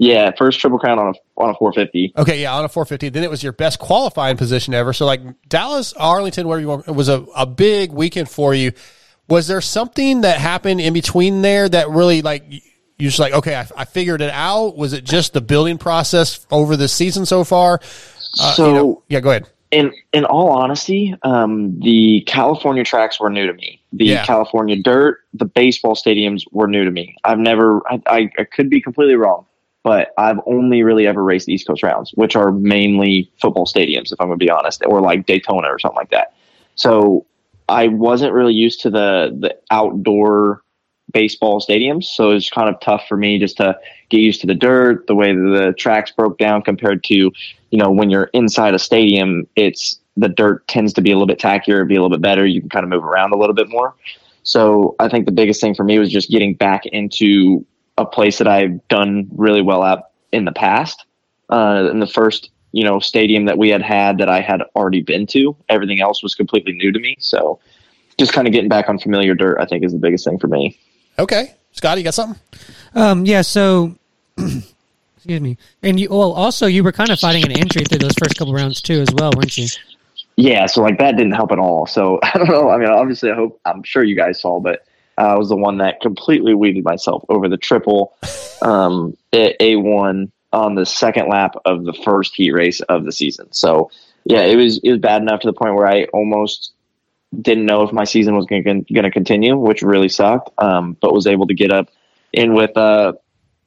Yeah, 0.00 0.30
first 0.38 0.60
triple 0.60 0.78
crown 0.78 0.98
on 1.00 1.08
a 1.08 1.12
on 1.42 1.50
a 1.50 1.54
450. 1.54 2.12
Okay, 2.16 2.40
yeah, 2.40 2.54
on 2.54 2.64
a 2.64 2.68
450. 2.68 3.08
Then 3.08 3.24
it 3.24 3.30
was 3.30 3.42
your 3.42 3.52
best 3.52 3.80
qualifying 3.80 4.36
position 4.36 4.72
ever. 4.72 4.92
So 4.92 5.04
like 5.06 5.20
Dallas, 5.48 5.92
Arlington, 5.94 6.46
whatever 6.46 6.60
you 6.60 6.68
want, 6.68 6.86
it 6.86 6.92
was 6.94 7.08
a, 7.08 7.24
a 7.34 7.46
big 7.46 7.90
weekend 7.92 8.28
for 8.30 8.54
you. 8.54 8.70
Was 9.28 9.48
there 9.48 9.60
something 9.60 10.20
that 10.20 10.38
happened 10.38 10.80
in 10.80 10.92
between 10.94 11.42
there 11.42 11.68
that 11.68 11.90
really 11.90 12.22
like 12.22 12.44
you 12.48 12.60
just 13.08 13.18
like 13.18 13.32
okay, 13.32 13.56
I, 13.56 13.66
I 13.76 13.84
figured 13.86 14.20
it 14.22 14.30
out? 14.30 14.76
Was 14.76 14.92
it 14.92 15.02
just 15.02 15.32
the 15.32 15.40
building 15.40 15.78
process 15.78 16.46
over 16.52 16.76
the 16.76 16.86
season 16.86 17.26
so 17.26 17.42
far? 17.42 17.80
Uh, 18.40 18.52
So- 18.54 18.66
you 18.68 18.74
know- 18.74 19.02
yeah, 19.08 19.18
go 19.20 19.30
ahead. 19.30 19.48
in 19.72 19.92
in 20.12 20.24
all 20.24 20.50
honesty, 20.50 21.12
um, 21.24 21.78
the 21.80 22.22
California 22.28 22.84
tracks 22.84 23.18
were 23.18 23.30
new 23.30 23.48
to 23.48 23.52
me. 23.52 23.82
The 23.92 24.04
Yeah. 24.04 24.24
California 24.24 24.76
dirt, 24.80 25.18
the 25.34 25.44
baseball 25.44 25.96
stadiums 25.96 26.42
were 26.52 26.68
new 26.68 26.84
to 26.84 26.90
me. 26.92 27.16
I've 27.24 27.38
never, 27.38 27.82
I, 27.90 28.00
I, 28.06 28.30
I 28.38 28.44
could 28.44 28.70
be 28.70 28.80
completely 28.80 29.16
wrong, 29.16 29.44
but 29.88 30.12
I've 30.18 30.38
only 30.44 30.82
really 30.82 31.06
ever 31.06 31.24
raced 31.24 31.48
East 31.48 31.66
Coast 31.66 31.82
rounds, 31.82 32.10
which 32.10 32.36
are 32.36 32.52
mainly 32.52 33.32
football 33.40 33.64
stadiums, 33.64 34.12
if 34.12 34.20
I'm 34.20 34.26
going 34.26 34.38
to 34.38 34.44
be 34.44 34.50
honest, 34.50 34.82
or 34.84 35.00
like 35.00 35.24
Daytona 35.24 35.68
or 35.68 35.78
something 35.78 35.96
like 35.96 36.10
that. 36.10 36.34
So 36.74 37.24
I 37.70 37.88
wasn't 37.88 38.34
really 38.34 38.52
used 38.52 38.82
to 38.82 38.90
the 38.90 39.34
the 39.40 39.56
outdoor 39.70 40.62
baseball 41.10 41.58
stadiums, 41.58 42.04
so 42.04 42.32
it's 42.32 42.50
kind 42.50 42.68
of 42.68 42.78
tough 42.82 43.08
for 43.08 43.16
me 43.16 43.38
just 43.38 43.56
to 43.56 43.78
get 44.10 44.20
used 44.20 44.42
to 44.42 44.46
the 44.46 44.54
dirt, 44.54 45.06
the 45.06 45.14
way 45.14 45.32
the 45.32 45.72
tracks 45.78 46.10
broke 46.10 46.36
down 46.36 46.60
compared 46.60 47.02
to, 47.04 47.14
you 47.14 47.32
know, 47.72 47.90
when 47.90 48.10
you're 48.10 48.28
inside 48.34 48.74
a 48.74 48.78
stadium, 48.78 49.48
it's 49.56 49.98
the 50.18 50.28
dirt 50.28 50.68
tends 50.68 50.92
to 50.92 51.00
be 51.00 51.12
a 51.12 51.14
little 51.14 51.26
bit 51.26 51.38
tackier, 51.38 51.88
be 51.88 51.94
a 51.94 52.02
little 52.02 52.14
bit 52.14 52.20
better. 52.20 52.44
You 52.44 52.60
can 52.60 52.68
kind 52.68 52.84
of 52.84 52.90
move 52.90 53.06
around 53.06 53.32
a 53.32 53.38
little 53.38 53.54
bit 53.54 53.70
more. 53.70 53.94
So 54.42 54.96
I 54.98 55.08
think 55.08 55.24
the 55.24 55.32
biggest 55.32 55.62
thing 55.62 55.74
for 55.74 55.84
me 55.84 55.98
was 55.98 56.12
just 56.12 56.28
getting 56.28 56.52
back 56.52 56.84
into 56.84 57.64
a 57.98 58.06
place 58.06 58.38
that 58.38 58.48
I've 58.48 58.86
done 58.88 59.28
really 59.32 59.60
well 59.60 59.84
at 59.84 60.10
in 60.32 60.44
the 60.44 60.52
past. 60.52 61.04
Uh, 61.50 61.88
in 61.90 61.98
the 61.98 62.06
first, 62.06 62.50
you 62.72 62.84
know, 62.84 63.00
stadium 63.00 63.46
that 63.46 63.58
we 63.58 63.68
had 63.70 63.82
had 63.82 64.18
that 64.18 64.28
I 64.28 64.40
had 64.40 64.62
already 64.76 65.02
been 65.02 65.26
to, 65.28 65.56
everything 65.68 66.00
else 66.00 66.22
was 66.22 66.34
completely 66.34 66.72
new 66.72 66.92
to 66.92 66.98
me. 66.98 67.16
So 67.18 67.58
just 68.18 68.32
kind 68.32 68.46
of 68.46 68.52
getting 68.52 68.68
back 68.68 68.88
on 68.88 68.98
familiar 68.98 69.34
dirt, 69.34 69.58
I 69.60 69.66
think, 69.66 69.84
is 69.84 69.92
the 69.92 69.98
biggest 69.98 70.24
thing 70.24 70.38
for 70.38 70.46
me. 70.46 70.78
Okay, 71.18 71.54
Scotty, 71.72 72.00
you 72.00 72.04
got 72.04 72.14
something? 72.14 72.40
Um, 72.94 73.24
yeah, 73.24 73.42
so 73.42 73.96
excuse 74.36 75.40
me. 75.40 75.56
And 75.82 75.98
you 75.98 76.10
well 76.10 76.32
also 76.32 76.66
you 76.66 76.84
were 76.84 76.92
kind 76.92 77.10
of 77.10 77.18
fighting 77.18 77.44
an 77.44 77.50
injury 77.50 77.84
through 77.84 77.98
those 77.98 78.14
first 78.22 78.36
couple 78.36 78.54
rounds 78.54 78.80
too 78.80 79.00
as 79.00 79.08
well, 79.14 79.32
weren't 79.34 79.56
you? 79.56 79.66
Yeah, 80.36 80.66
so 80.66 80.82
like 80.82 80.98
that 80.98 81.16
didn't 81.16 81.32
help 81.32 81.50
at 81.50 81.58
all. 81.58 81.86
So 81.86 82.20
I 82.22 82.38
don't 82.38 82.48
know. 82.48 82.70
I 82.70 82.76
mean, 82.76 82.88
obviously, 82.88 83.30
I 83.30 83.34
hope 83.34 83.60
I'm 83.64 83.82
sure 83.82 84.04
you 84.04 84.14
guys 84.14 84.40
saw, 84.40 84.60
but 84.60 84.84
I 85.18 85.36
was 85.36 85.48
the 85.48 85.56
one 85.56 85.78
that 85.78 86.00
completely 86.00 86.54
weeded 86.54 86.84
myself 86.84 87.24
over 87.28 87.48
the 87.48 87.56
triple 87.56 88.14
um, 88.62 89.16
A 89.32 89.76
one 89.76 90.32
on 90.52 90.74
the 90.74 90.86
second 90.86 91.28
lap 91.28 91.54
of 91.64 91.84
the 91.84 91.92
first 91.92 92.34
heat 92.34 92.52
race 92.52 92.80
of 92.82 93.04
the 93.04 93.12
season. 93.12 93.52
So 93.52 93.90
yeah, 94.24 94.42
it 94.42 94.56
was 94.56 94.78
it 94.78 94.90
was 94.90 95.00
bad 95.00 95.22
enough 95.22 95.40
to 95.40 95.46
the 95.46 95.52
point 95.52 95.74
where 95.74 95.86
I 95.86 96.04
almost 96.12 96.72
didn't 97.40 97.66
know 97.66 97.82
if 97.82 97.92
my 97.92 98.04
season 98.04 98.36
was 98.36 98.46
going 98.46 98.84
to 98.84 99.10
continue, 99.10 99.56
which 99.56 99.82
really 99.82 100.08
sucked. 100.08 100.50
Um, 100.58 100.96
but 101.00 101.12
was 101.12 101.26
able 101.26 101.46
to 101.46 101.54
get 101.54 101.70
up 101.70 101.88
in 102.32 102.54
with 102.54 102.76
uh, 102.76 103.12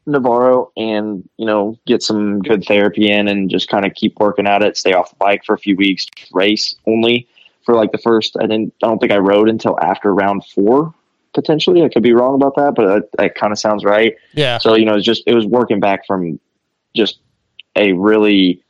Navarro 0.06 0.72
and 0.78 1.28
you 1.38 1.45
know 1.45 1.78
get 1.86 2.02
some 2.03 2.40
good 2.40 2.64
therapy 2.65 3.10
in 3.10 3.28
and 3.28 3.49
just 3.49 3.69
kind 3.69 3.86
of 3.86 3.94
keep 3.94 4.19
working 4.19 4.48
at 4.48 4.64
it. 4.64 4.78
Stay 4.78 4.94
off 4.94 5.10
the 5.10 5.15
bike 5.18 5.44
for 5.45 5.56
a 5.56 5.60
few 5.60 5.76
weeks, 5.76 6.07
race 6.34 6.76
only 6.88 7.28
for 7.65 7.76
like 7.76 7.91
the 7.91 7.98
first. 7.98 8.36
I 8.40 8.44
didn't. 8.44 8.73
I 8.84 8.88
don't 8.88 8.99
think 8.99 9.11
I 9.11 9.18
rode 9.18 9.49
until 9.49 9.80
after 9.80 10.14
round 10.14 10.45
four. 10.45 10.94
Potentially, 11.34 11.84
I 11.84 11.90
could 11.90 12.03
be 12.03 12.14
wrong 12.14 12.36
about 12.36 12.56
that, 12.56 12.74
but 12.76 12.88
that, 12.88 13.10
that 13.18 13.36
kind 13.36 13.52
of 13.53 13.60
sounds 13.60 13.84
right. 13.86 14.16
Yeah. 14.34 14.58
So 14.58 14.76
you 14.76 14.86
know, 14.86 14.95
it's 14.95 15.06
just 15.06 15.24
it 15.28 15.34
was 15.36 15.45
working 15.45 15.80
back 15.80 16.06
from 16.06 16.40
just 16.95 17.20
a 17.76 17.94
really 17.94 18.62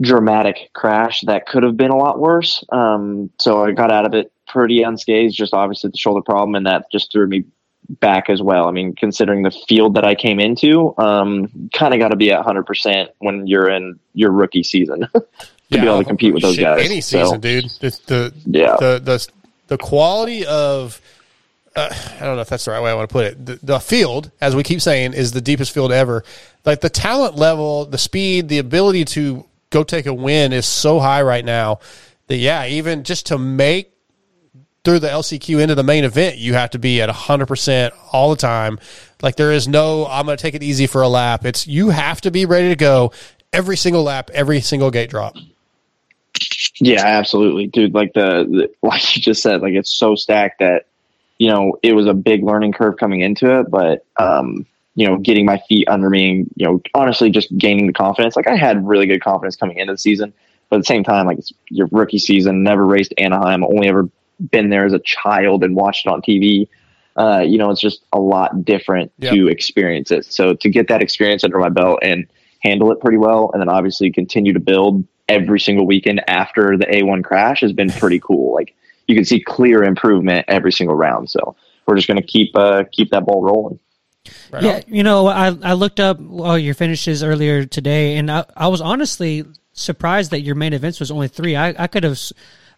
dramatic 0.00 0.70
crash 0.72 1.20
that 1.22 1.46
could 1.46 1.62
have 1.62 1.76
been 1.76 1.90
a 1.90 1.96
lot 1.96 2.18
worse. 2.18 2.64
Um, 2.70 3.30
so 3.38 3.64
I 3.64 3.72
got 3.72 3.92
out 3.92 4.06
of 4.06 4.14
it 4.14 4.32
pretty 4.48 4.82
unscathed. 4.82 5.34
Just 5.34 5.52
obviously 5.52 5.90
the 5.90 5.98
shoulder 5.98 6.22
problem, 6.22 6.54
and 6.54 6.66
that 6.66 6.90
just 6.90 7.12
threw 7.12 7.26
me 7.26 7.44
back 8.00 8.30
as 8.30 8.40
well. 8.40 8.68
I 8.68 8.70
mean, 8.70 8.94
considering 8.94 9.42
the 9.42 9.50
field 9.50 9.94
that 9.96 10.04
I 10.04 10.14
came 10.14 10.38
into, 10.40 10.94
um, 10.96 11.68
kind 11.74 11.92
of 11.92 11.98
got 12.00 12.08
to 12.08 12.16
be 12.16 12.30
at 12.32 12.42
100% 12.44 13.08
when 13.18 13.46
you're 13.46 13.68
in 13.68 13.98
your 14.14 14.30
rookie 14.30 14.62
season 14.62 15.08
to 15.12 15.22
be 15.70 15.78
able 15.78 15.98
to 15.98 16.04
compete 16.04 16.32
with 16.32 16.42
those 16.42 16.54
Shit, 16.54 16.64
guys. 16.64 16.84
Any 16.88 17.00
So, 17.00 17.24
season, 17.24 17.40
dude. 17.40 17.64
The 17.80 18.00
the, 18.06 18.34
Yeah. 18.46 18.76
the 18.78 19.00
the 19.02 19.28
the 19.66 19.78
quality 19.78 20.46
of 20.46 21.00
uh, 21.76 21.88
I 22.20 22.24
don't 22.24 22.36
know 22.36 22.42
if 22.42 22.48
that's 22.48 22.64
the 22.64 22.72
right 22.72 22.82
way 22.82 22.90
I 22.90 22.94
want 22.94 23.08
to 23.08 23.12
put 23.12 23.26
it. 23.26 23.46
The, 23.46 23.58
the 23.62 23.80
field, 23.80 24.30
as 24.40 24.56
we 24.56 24.62
keep 24.62 24.80
saying, 24.80 25.12
is 25.12 25.32
the 25.32 25.40
deepest 25.40 25.72
field 25.72 25.92
ever. 25.92 26.24
Like 26.64 26.80
the 26.80 26.90
talent 26.90 27.36
level, 27.36 27.84
the 27.84 27.98
speed, 27.98 28.48
the 28.48 28.58
ability 28.58 29.04
to 29.06 29.46
go 29.70 29.84
take 29.84 30.06
a 30.06 30.14
win 30.14 30.52
is 30.52 30.66
so 30.66 30.98
high 30.98 31.22
right 31.22 31.44
now 31.44 31.78
that 32.26 32.36
yeah, 32.36 32.66
even 32.66 33.04
just 33.04 33.26
to 33.26 33.38
make 33.38 33.92
through 34.84 34.98
the 34.98 35.08
LCQ 35.08 35.60
into 35.60 35.74
the 35.74 35.82
main 35.82 36.04
event, 36.04 36.38
you 36.38 36.54
have 36.54 36.70
to 36.70 36.78
be 36.78 37.00
at 37.00 37.08
100% 37.08 37.92
all 38.12 38.30
the 38.30 38.36
time. 38.36 38.78
Like 39.22 39.36
there 39.36 39.52
is 39.52 39.68
no 39.68 40.06
I'm 40.06 40.26
going 40.26 40.36
to 40.36 40.42
take 40.42 40.54
it 40.54 40.62
easy 40.62 40.86
for 40.86 41.02
a 41.02 41.08
lap. 41.08 41.44
It's 41.44 41.66
you 41.66 41.90
have 41.90 42.20
to 42.22 42.30
be 42.30 42.46
ready 42.46 42.68
to 42.68 42.76
go 42.76 43.12
every 43.52 43.76
single 43.76 44.02
lap, 44.02 44.30
every 44.32 44.60
single 44.60 44.90
gate 44.90 45.10
drop. 45.10 45.36
Yeah, 46.80 47.04
absolutely, 47.04 47.66
dude. 47.66 47.94
Like 47.94 48.14
the, 48.14 48.46
the 48.48 48.70
like 48.86 49.14
you 49.14 49.22
just 49.22 49.42
said, 49.42 49.60
like 49.60 49.74
it's 49.74 49.92
so 49.92 50.14
stacked 50.14 50.60
that 50.60 50.86
you 51.40 51.48
know 51.48 51.78
it 51.82 51.94
was 51.94 52.06
a 52.06 52.12
big 52.12 52.44
learning 52.44 52.72
curve 52.74 52.98
coming 52.98 53.22
into 53.22 53.58
it, 53.60 53.70
but 53.70 54.04
um, 54.18 54.66
you 54.94 55.06
know, 55.06 55.16
getting 55.16 55.46
my 55.46 55.58
feet 55.68 55.88
under 55.88 56.10
me, 56.10 56.30
and 56.30 56.50
you 56.54 56.66
know, 56.66 56.82
honestly, 56.92 57.30
just 57.30 57.56
gaining 57.56 57.86
the 57.86 57.94
confidence. 57.94 58.36
Like 58.36 58.46
I 58.46 58.56
had 58.56 58.86
really 58.86 59.06
good 59.06 59.22
confidence 59.22 59.56
coming 59.56 59.78
into 59.78 59.94
the 59.94 59.98
season, 59.98 60.34
but 60.68 60.76
at 60.76 60.78
the 60.80 60.86
same 60.86 61.02
time, 61.02 61.26
like 61.26 61.38
it's 61.38 61.50
your 61.70 61.88
rookie 61.90 62.18
season, 62.18 62.62
never 62.62 62.84
raced 62.84 63.14
Anaheim, 63.16 63.64
only 63.64 63.88
ever 63.88 64.08
been 64.50 64.68
there 64.68 64.84
as 64.84 64.92
a 64.92 64.98
child 64.98 65.64
and 65.64 65.74
watched 65.74 66.04
it 66.06 66.10
on 66.10 66.20
TV. 66.20 66.68
Uh, 67.16 67.40
you 67.40 67.56
know, 67.56 67.70
it's 67.70 67.80
just 67.80 68.04
a 68.12 68.20
lot 68.20 68.64
different 68.66 69.10
Yeah. 69.18 69.30
to 69.30 69.48
experience 69.48 70.10
it. 70.10 70.26
So 70.26 70.52
to 70.54 70.68
get 70.68 70.88
that 70.88 71.00
experience 71.02 71.42
under 71.42 71.58
my 71.58 71.70
belt 71.70 72.00
and 72.02 72.26
handle 72.60 72.92
it 72.92 73.00
pretty 73.00 73.16
well, 73.18 73.50
and 73.54 73.62
then 73.62 73.68
obviously 73.70 74.10
continue 74.10 74.52
to 74.52 74.60
build 74.60 75.04
every 75.28 75.60
single 75.60 75.86
weekend 75.86 76.22
after 76.28 76.76
the 76.76 76.86
A1 76.86 77.24
crash 77.24 77.60
has 77.62 77.72
been 77.72 77.90
pretty 77.92 78.20
cool. 78.20 78.54
Like 78.54 78.74
you 79.10 79.16
can 79.16 79.24
see 79.24 79.40
clear 79.40 79.82
improvement 79.82 80.44
every 80.48 80.72
single 80.72 80.94
round. 80.96 81.28
So 81.28 81.56
we're 81.86 81.96
just 81.96 82.06
going 82.06 82.20
to 82.20 82.26
keep 82.26 82.56
uh, 82.56 82.84
keep 82.92 83.10
that 83.10 83.26
ball 83.26 83.42
rolling. 83.42 83.78
yeah, 84.60 84.80
you 84.86 85.02
know, 85.02 85.26
I 85.26 85.48
I 85.62 85.72
looked 85.74 85.98
up 86.00 86.18
all 86.30 86.56
your 86.56 86.74
finishes 86.74 87.22
earlier 87.22 87.64
today, 87.66 88.16
and 88.16 88.30
I, 88.30 88.44
I 88.56 88.68
was 88.68 88.80
honestly 88.80 89.44
surprised 89.72 90.30
that 90.30 90.40
your 90.42 90.54
main 90.54 90.72
events 90.72 91.00
was 91.00 91.10
only 91.10 91.28
three. 91.28 91.56
I, 91.56 91.74
I 91.78 91.86
could 91.86 92.04
have, 92.04 92.18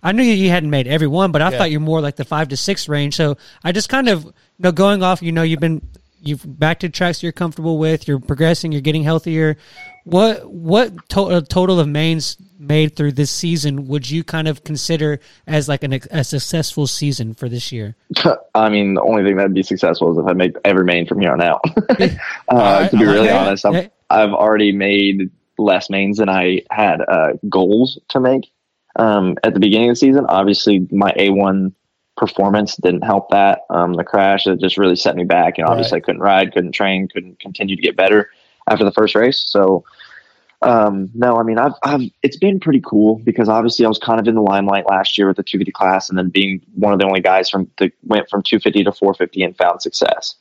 I 0.02 0.12
knew 0.12 0.22
you 0.22 0.50
hadn't 0.50 0.70
made 0.70 0.86
every 0.86 1.06
one, 1.08 1.32
but 1.32 1.42
I 1.42 1.50
Yeah. 1.50 1.58
thought 1.58 1.70
you're 1.70 1.80
more 1.80 2.00
like 2.00 2.16
the 2.16 2.24
five 2.24 2.48
to 2.48 2.56
six 2.56 2.88
range. 2.88 3.16
So 3.16 3.36
I 3.64 3.72
just 3.72 3.88
kind 3.88 4.08
of, 4.08 4.24
you 4.24 4.32
know, 4.60 4.72
going 4.72 5.02
off, 5.02 5.22
you 5.22 5.32
know, 5.32 5.42
you've 5.42 5.60
been 5.60 5.82
you've 6.22 6.42
back 6.58 6.80
to 6.80 6.88
tracks 6.88 7.22
you're 7.22 7.32
comfortable 7.32 7.78
with, 7.78 8.06
you're 8.08 8.20
progressing, 8.20 8.72
you're 8.72 8.80
getting 8.80 9.02
healthier. 9.02 9.56
What 10.04 10.50
what 10.50 11.08
to- 11.10 11.42
total 11.42 11.78
of 11.78 11.88
mains 11.88 12.36
made 12.58 12.94
through 12.94 13.12
this 13.12 13.30
season 13.30 13.88
would 13.88 14.08
you 14.08 14.22
kind 14.22 14.46
of 14.46 14.62
consider 14.64 15.18
as 15.46 15.68
like 15.68 15.82
an, 15.82 16.00
a 16.10 16.22
successful 16.24 16.86
season 16.86 17.34
for 17.34 17.48
this 17.48 17.72
year? 17.72 17.96
I 18.54 18.68
mean, 18.68 18.94
the 18.94 19.02
only 19.02 19.24
thing 19.24 19.36
that'd 19.36 19.54
be 19.54 19.62
successful 19.62 20.12
is 20.12 20.18
if 20.18 20.26
I 20.26 20.32
make 20.32 20.56
every 20.64 20.84
main 20.84 21.06
from 21.06 21.20
here 21.20 21.32
on 21.32 21.42
out. 21.42 21.60
uh, 22.48 22.88
to 22.88 22.96
be 22.96 23.04
really 23.04 23.28
okay. 23.28 23.36
honest, 23.36 23.66
I've, 23.66 23.74
Yeah. 23.74 23.88
I've 24.10 24.32
already 24.32 24.72
made 24.72 25.30
less 25.58 25.90
mains 25.90 26.18
than 26.18 26.28
I 26.28 26.62
had 26.70 27.00
uh, 27.00 27.32
goals 27.48 27.98
to 28.08 28.20
make 28.20 28.50
um, 28.96 29.36
at 29.42 29.54
the 29.54 29.60
beginning 29.60 29.90
of 29.90 29.92
the 29.94 30.00
season. 30.00 30.26
Obviously, 30.28 30.86
my 30.90 31.12
A1 31.12 31.72
performance 32.16 32.76
didn't 32.76 33.02
help 33.02 33.30
that. 33.30 33.62
Um, 33.70 33.94
the 33.94 34.04
crash 34.04 34.46
it 34.46 34.60
just 34.60 34.78
really 34.78 34.96
set 34.96 35.16
me 35.16 35.24
back. 35.24 35.58
And 35.58 35.66
obviously, 35.66 35.98
I 35.98 36.00
couldn't 36.00 36.20
ride, 36.20 36.52
couldn't 36.52 36.72
train, 36.72 37.08
couldn't 37.08 37.40
continue 37.40 37.76
to 37.76 37.82
get 37.82 37.96
better 37.96 38.30
after 38.68 38.84
the 38.84 38.92
first 38.92 39.14
race. 39.14 39.44
So. 39.46 39.84
Um, 40.64 41.10
no, 41.12 41.38
I 41.38 41.42
mean, 41.42 41.58
I've, 41.58 41.72
I've, 41.82 42.02
it's 42.22 42.36
been 42.36 42.60
pretty 42.60 42.80
cool 42.86 43.18
because 43.24 43.48
obviously 43.48 43.84
I 43.84 43.88
was 43.88 43.98
kind 43.98 44.20
of 44.20 44.28
in 44.28 44.36
the 44.36 44.42
limelight 44.42 44.86
last 44.88 45.18
year 45.18 45.26
with 45.26 45.36
the 45.36 45.42
250 45.42 45.72
class 45.72 46.08
and 46.08 46.16
then 46.16 46.28
being 46.28 46.64
one 46.76 46.92
of 46.92 47.00
the 47.00 47.04
only 47.04 47.20
guys 47.20 47.50
from 47.50 47.68
that 47.78 47.90
went 48.04 48.30
from 48.30 48.44
250 48.44 48.84
to 48.84 48.92
450 48.92 49.42
and 49.42 49.56
found 49.56 49.82
success. 49.82 50.36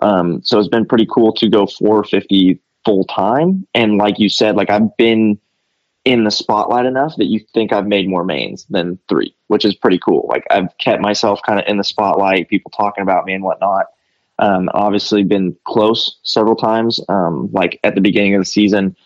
Um, 0.00 0.42
so 0.44 0.60
it's 0.60 0.68
been 0.68 0.86
pretty 0.86 1.08
cool 1.12 1.32
to 1.32 1.48
go 1.48 1.66
450 1.66 2.60
full 2.84 3.04
time. 3.04 3.66
And 3.74 3.98
like 3.98 4.18
you 4.18 4.28
said, 4.28 4.56
like 4.56 4.70
I've 4.70 4.96
been 4.96 5.38
in 6.04 6.24
the 6.24 6.30
spotlight 6.30 6.86
enough 6.86 7.16
that 7.16 7.26
you 7.26 7.40
think 7.54 7.72
I've 7.72 7.86
made 7.86 8.08
more 8.08 8.24
mains 8.24 8.66
than 8.68 8.98
three, 9.08 9.34
which 9.46 9.64
is 9.64 9.74
pretty 9.74 9.98
cool. 9.98 10.26
Like 10.28 10.44
I've 10.50 10.76
kept 10.78 11.00
myself 11.00 11.40
kind 11.46 11.58
of 11.58 11.64
in 11.66 11.78
the 11.78 11.84
spotlight, 11.84 12.48
people 12.48 12.70
talking 12.70 13.02
about 13.02 13.24
me 13.24 13.32
and 13.32 13.42
whatnot. 13.42 13.86
Um, 14.38 14.68
obviously 14.74 15.22
been 15.22 15.56
close 15.64 16.18
several 16.24 16.56
times. 16.56 17.00
Um, 17.08 17.48
like 17.52 17.80
at 17.84 17.94
the 17.94 18.00
beginning 18.00 18.34
of 18.34 18.40
the 18.40 18.46
season, 18.46 18.96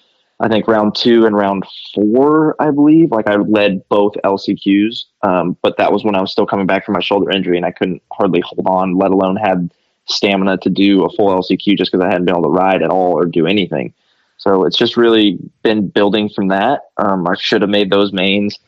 I 0.40 0.48
think 0.48 0.66
round 0.66 0.94
two 0.94 1.26
and 1.26 1.36
round 1.36 1.64
four, 1.94 2.56
I 2.60 2.70
believe. 2.70 3.10
Like 3.12 3.28
I 3.28 3.36
led 3.36 3.86
both 3.88 4.14
LCQs, 4.24 5.04
um, 5.22 5.56
but 5.62 5.76
that 5.76 5.92
was 5.92 6.04
when 6.04 6.14
I 6.14 6.20
was 6.20 6.32
still 6.32 6.46
coming 6.46 6.66
back 6.66 6.84
from 6.84 6.94
my 6.94 7.00
shoulder 7.00 7.30
injury 7.30 7.56
and 7.56 7.66
I 7.66 7.72
couldn't 7.72 8.02
hardly 8.12 8.40
hold 8.40 8.66
on, 8.66 8.96
let 8.96 9.10
alone 9.10 9.36
had 9.36 9.72
stamina 10.06 10.56
to 10.58 10.70
do 10.70 11.04
a 11.04 11.10
full 11.10 11.28
LCQ 11.28 11.76
just 11.76 11.92
because 11.92 12.04
I 12.04 12.10
hadn't 12.10 12.24
been 12.24 12.34
able 12.34 12.44
to 12.44 12.48
ride 12.48 12.82
at 12.82 12.90
all 12.90 13.12
or 13.12 13.26
do 13.26 13.46
anything. 13.46 13.92
So 14.39 14.65
it's 14.65 14.77
just 14.77 14.97
really 14.97 15.39
been 15.62 15.89
building 15.89 16.28
from 16.28 16.48
that. 16.48 16.82
Um, 16.97 17.28
I 17.28 17.35
should 17.36 17.60
have 17.60 17.70
made 17.70 17.90
those 17.90 18.12
mains, 18.12 18.59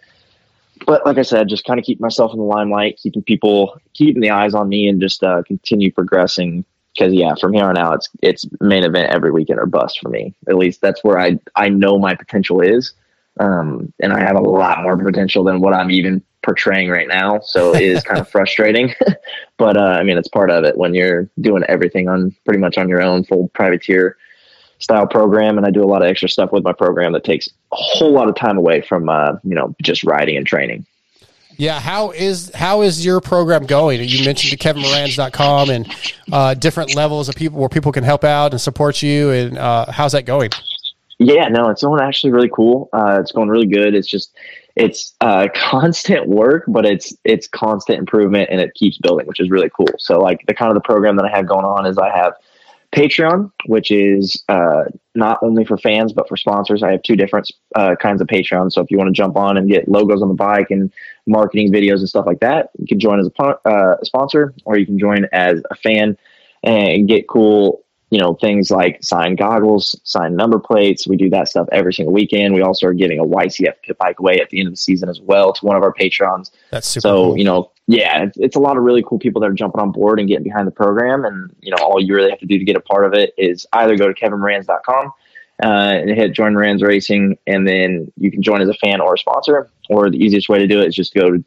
but 0.87 1.05
like 1.07 1.19
I 1.19 1.23
said, 1.23 1.49
just 1.49 1.65
kind 1.65 1.79
of 1.79 1.85
keep 1.87 2.01
myself 2.01 2.33
in 2.33 2.39
the 2.39 2.45
limelight, 2.45 2.99
keeping 3.03 3.23
people, 3.23 3.81
keeping 3.95 4.21
the 4.21 4.31
eyes 4.31 4.55
on 4.55 4.69
me, 4.69 4.89
and 4.89 5.01
just 5.01 5.23
uh, 5.23 5.43
continue 5.45 5.93
progressing. 5.93 6.65
Because 6.95 7.15
yeah, 7.15 7.35
from 7.37 7.53
here 7.53 7.65
on 7.65 7.79
out, 7.79 7.95
it's 7.95 8.09
it's 8.23 8.47
main 8.61 8.83
event 8.83 9.13
every 9.13 9.31
weekend 9.31 9.61
or 9.61 9.67
bust 9.67 10.01
for 10.01 10.09
me. 10.09 10.35
At 10.49 10.57
least 10.57 10.81
that's 10.81 11.05
where 11.05 11.19
I 11.19 11.39
I 11.55 11.69
know 11.69 11.99
my 11.99 12.15
potential 12.15 12.61
is, 12.61 12.95
um, 13.39 13.93
and 14.01 14.13
I 14.13 14.21
have 14.21 14.37
a 14.37 14.41
lot 14.41 14.83
more 14.83 14.97
potential 14.97 15.45
than 15.45 15.61
what 15.61 15.75
I'm 15.75 15.91
even 15.93 16.23
portraying 16.43 16.89
right 16.89 17.07
now. 17.07 17.39
So 17.41 17.75
it 17.75 17.83
is 17.83 18.03
kind 18.03 18.19
of 18.19 18.29
frustrating, 18.37 18.93
but 19.57 19.77
uh, 19.77 19.99
I 20.01 20.03
mean 20.03 20.19
it's 20.19 20.29
part 20.29 20.51
of 20.51 20.65
it 20.65 20.77
when 20.77 20.95
you're 20.95 21.31
doing 21.41 21.63
everything 21.69 22.09
on 22.09 22.35
pretty 22.45 22.59
much 22.59 22.77
on 22.77 22.89
your 22.89 23.03
own, 23.03 23.23
full 23.23 23.49
privateer 23.49 24.17
style 24.81 25.07
program, 25.07 25.57
and 25.57 25.67
I 25.67 25.71
do 25.71 25.83
a 25.83 25.87
lot 25.87 26.03
of 26.03 26.09
extra 26.09 26.29
stuff 26.29 26.53
with 26.53 26.65
my 26.65 26.73
program 26.73 27.13
that 27.13 27.25
takes 27.25 27.49
a 27.49 27.77
whole 27.77 28.13
lot 28.13 28.29
of 28.29 28.35
time 28.35 28.59
away 28.59 28.81
from 28.81 29.09
uh, 29.09 29.35
you 29.45 29.55
know 29.55 29.75
just 29.83 30.03
riding 30.05 30.37
and 30.37 30.47
training. 30.47 30.85
Yeah, 31.57 31.79
how 31.79 32.11
is 32.13 32.51
how 32.55 32.81
is 32.81 33.05
your 33.05 33.21
program 33.21 33.67
going? 33.67 34.03
You 34.03 34.25
mentioned 34.25 34.53
the 34.53 34.57
kevinmoranz.com 34.57 35.69
and 35.71 35.95
uh, 36.33 36.55
different 36.55 36.95
levels 36.95 37.29
of 37.29 37.35
people 37.35 37.59
where 37.61 37.69
people 37.69 37.93
can 37.93 38.03
help 38.03 38.25
out 38.25 38.53
and 38.53 38.61
support 38.61 39.03
you, 39.03 39.31
and 39.31 39.59
uh, 39.59 39.93
how's 39.93 40.13
that 40.13 40.25
going? 40.25 40.51
Yeah, 41.19 41.49
no, 41.49 41.69
it's 41.69 41.83
going 41.83 42.01
actually 42.01 42.33
really 42.33 42.49
cool. 42.49 42.89
Uh, 42.95 43.19
it's 43.21 43.31
going 43.31 43.51
really 43.51 43.67
good. 43.67 43.95
It's 43.95 44.09
just 44.09 44.35
it's 44.75 45.15
uh, 45.21 45.49
constant 45.55 46.29
work, 46.29 46.65
but 46.67 46.87
it's 46.87 47.15
it's 47.25 47.47
constant 47.47 47.99
improvement, 47.99 48.49
and 48.51 48.61
it 48.61 48.73
keeps 48.75 48.97
building, 48.97 49.27
which 49.27 49.39
is 49.39 49.51
really 49.51 49.71
cool. 49.71 49.95
So, 49.99 50.19
like 50.19 50.45
the 50.47 50.55
kind 50.55 50.71
of 50.71 50.75
the 50.75 50.81
program 50.81 51.17
that 51.17 51.27
I 51.27 51.31
have 51.31 51.47
going 51.47 51.67
on 51.67 51.85
is 51.85 51.99
I 51.99 52.09
have 52.09 52.35
Patreon, 52.95 53.53
which 53.67 53.93
is 53.93 54.43
uh, 54.49 54.85
not 55.15 55.39
only 55.43 55.65
for 55.65 55.77
fans 55.77 56.13
but 56.13 56.29
for 56.29 56.37
sponsors. 56.37 56.83
I 56.83 56.91
have 56.93 57.03
two 57.03 57.15
different 57.15 57.51
uh, 57.77 57.95
kinds 57.95 58.21
of 58.21 58.27
Patreon. 58.27 58.73
So 58.73 58.81
if 58.81 58.91
you 58.91 58.99
want 58.99 59.09
to 59.09 59.13
jump 59.13 59.37
on 59.37 59.57
and 59.57 59.69
get 59.69 59.89
logos 59.89 60.23
on 60.23 60.29
the 60.29 60.35
bike 60.35 60.71
and 60.71 60.93
marketing 61.27 61.73
videos 61.73 61.99
and 61.99 62.09
stuff 62.09 62.27
like 62.27 62.41
that, 62.41 62.71
you 62.79 62.87
can 62.87 62.99
join 62.99 63.21
as 63.21 63.29
a, 63.29 63.43
uh, 63.43 63.97
a 64.01 64.05
sponsor, 64.05 64.55
or 64.65 64.77
you 64.77 64.87
can 64.87 64.99
join 64.99 65.27
as 65.33 65.63
a 65.71 65.77
fan 65.77 66.17
and 66.65 67.09
get 67.09 67.29
cool, 67.29 67.85
you 68.11 68.19
know, 68.19 68.35
things 68.35 68.71
like 68.71 69.03
signed 69.03 69.39
goggles, 69.39 69.99
signed 70.05 70.37
number 70.37 70.59
plates. 70.59 71.07
We 71.07 71.17
do 71.17 71.31
that 71.31 71.49
stuff 71.49 71.69
every 71.71 71.95
single 71.95 72.13
weekend. 72.13 72.55
We 72.55 72.61
also 72.61 72.89
are 72.89 72.93
giving 72.93 73.21
a 73.21 73.25
YCF 73.25 73.75
pit 73.83 73.97
bike 73.99 74.19
away 74.19 74.41
at 74.41 74.51
the 74.51 74.59
end 74.59 74.67
of 74.67 74.73
the 74.73 74.79
season 74.79 75.09
as 75.09 75.21
well 75.21 75.53
to 75.53 75.65
one 75.65 75.77
of 75.77 75.83
our 75.83 75.93
patrons. 75.93 76.51
That's 76.71 76.89
super 76.89 77.03
so 77.03 77.25
cool. 77.27 77.39
you 77.39 77.45
know, 77.45 77.71
yeah, 77.87 78.25
it's, 78.25 78.37
it's 78.37 78.57
a 78.57 78.61
lot 78.61 78.77
of 78.77 78.83
really 78.83 79.03
cool 79.07 79.19
people 79.19 79.41
that 79.41 79.49
are 79.49 79.55
jumping 79.55 79.81
on 79.81 79.93
board 79.93 80.19
and 80.19 80.29
getting 80.29 80.45
behind 80.45 80.67
the 80.67 80.73
program. 80.73 81.25
And 81.25 81.55
you 81.61 81.71
know, 81.71 81.77
all 81.83 82.01
you 82.01 82.15
really 82.15 82.31
have 82.31 82.41
to 82.41 82.47
do 82.47 82.59
to 82.59 82.65
get 82.65 82.77
a 82.77 82.81
part 82.81 83.05
of 83.07 83.15
it 83.15 83.33
is 83.39 83.67
either 83.73 83.97
go 83.97 84.13
to 84.13 84.15
kevinmoranz.com 84.15 85.13
uh, 85.63 85.67
and 85.67 86.11
hit 86.11 86.33
join 86.33 86.55
Moranz 86.55 86.83
Racing, 86.83 87.39
and 87.47 87.67
then 87.67 88.11
you 88.17 88.31
can 88.31 88.43
join 88.43 88.61
as 88.61 88.69
a 88.69 88.75
fan 88.75 89.01
or 89.01 89.15
a 89.15 89.19
sponsor. 89.19 89.71
Or 89.89 90.09
the 90.09 90.19
easiest 90.19 90.49
way 90.49 90.59
to 90.59 90.67
do 90.67 90.81
it 90.81 90.89
is 90.89 90.95
just 90.95 91.15
go 91.15 91.31
to 91.31 91.39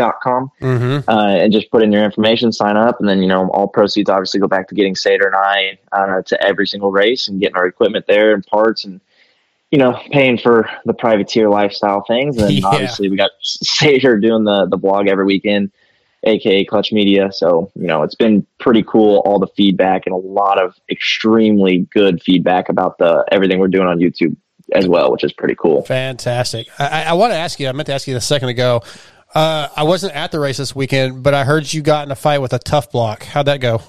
Mm-hmm. 0.00 1.08
uh, 1.08 1.26
and 1.36 1.52
just 1.52 1.70
put 1.70 1.82
in 1.82 1.92
your 1.92 2.04
information, 2.04 2.52
sign 2.52 2.76
up, 2.76 3.00
and 3.00 3.08
then 3.08 3.20
you 3.22 3.28
know 3.28 3.48
all 3.50 3.68
proceeds 3.68 4.10
obviously 4.10 4.40
go 4.40 4.48
back 4.48 4.68
to 4.68 4.74
getting 4.74 4.94
Sater 4.94 5.26
and 5.26 5.36
I 5.36 5.78
uh, 5.92 6.22
to 6.22 6.42
every 6.44 6.66
single 6.66 6.90
race 6.90 7.28
and 7.28 7.40
getting 7.40 7.56
our 7.56 7.66
equipment 7.66 8.06
there 8.06 8.32
and 8.34 8.44
parts 8.46 8.84
and 8.84 9.00
you 9.70 9.78
know 9.78 9.98
paying 10.10 10.38
for 10.38 10.68
the 10.84 10.94
privateer 10.94 11.48
lifestyle 11.48 12.02
things. 12.06 12.38
And 12.38 12.50
Yeah. 12.54 12.66
obviously 12.66 13.08
we 13.08 13.16
got 13.16 13.30
Sater 13.44 14.20
doing 14.20 14.44
the 14.44 14.66
the 14.66 14.76
blog 14.76 15.06
every 15.08 15.24
weekend, 15.24 15.70
aka 16.24 16.64
Clutch 16.64 16.92
Media. 16.92 17.30
So 17.32 17.70
you 17.74 17.86
know 17.86 18.02
it's 18.02 18.14
been 18.16 18.46
pretty 18.58 18.82
cool. 18.82 19.18
All 19.24 19.38
the 19.38 19.48
feedback 19.56 20.06
and 20.06 20.14
a 20.14 20.18
lot 20.18 20.60
of 20.62 20.74
extremely 20.90 21.88
good 21.92 22.22
feedback 22.22 22.68
about 22.68 22.98
the 22.98 23.24
everything 23.30 23.58
we're 23.58 23.68
doing 23.68 23.86
on 23.86 23.98
YouTube 23.98 24.36
as 24.72 24.86
well, 24.86 25.10
which 25.10 25.24
is 25.24 25.32
pretty 25.32 25.56
cool. 25.56 25.82
Fantastic. 25.82 26.68
I, 26.78 26.86
I, 26.86 27.02
I 27.06 27.12
want 27.14 27.32
to 27.32 27.36
ask 27.36 27.58
you. 27.58 27.68
I 27.68 27.72
meant 27.72 27.86
to 27.86 27.92
ask 27.94 28.06
you 28.06 28.16
a 28.16 28.20
second 28.20 28.50
ago. 28.50 28.82
Uh, 29.34 29.68
I 29.76 29.84
wasn't 29.84 30.14
at 30.14 30.32
the 30.32 30.40
race 30.40 30.56
this 30.56 30.74
weekend, 30.74 31.22
but 31.22 31.34
I 31.34 31.44
heard 31.44 31.72
you 31.72 31.82
got 31.82 32.06
in 32.06 32.10
a 32.10 32.16
fight 32.16 32.38
with 32.38 32.52
a 32.52 32.58
tough 32.58 32.90
block. 32.90 33.22
How'd 33.24 33.46
that 33.46 33.60
go? 33.60 33.82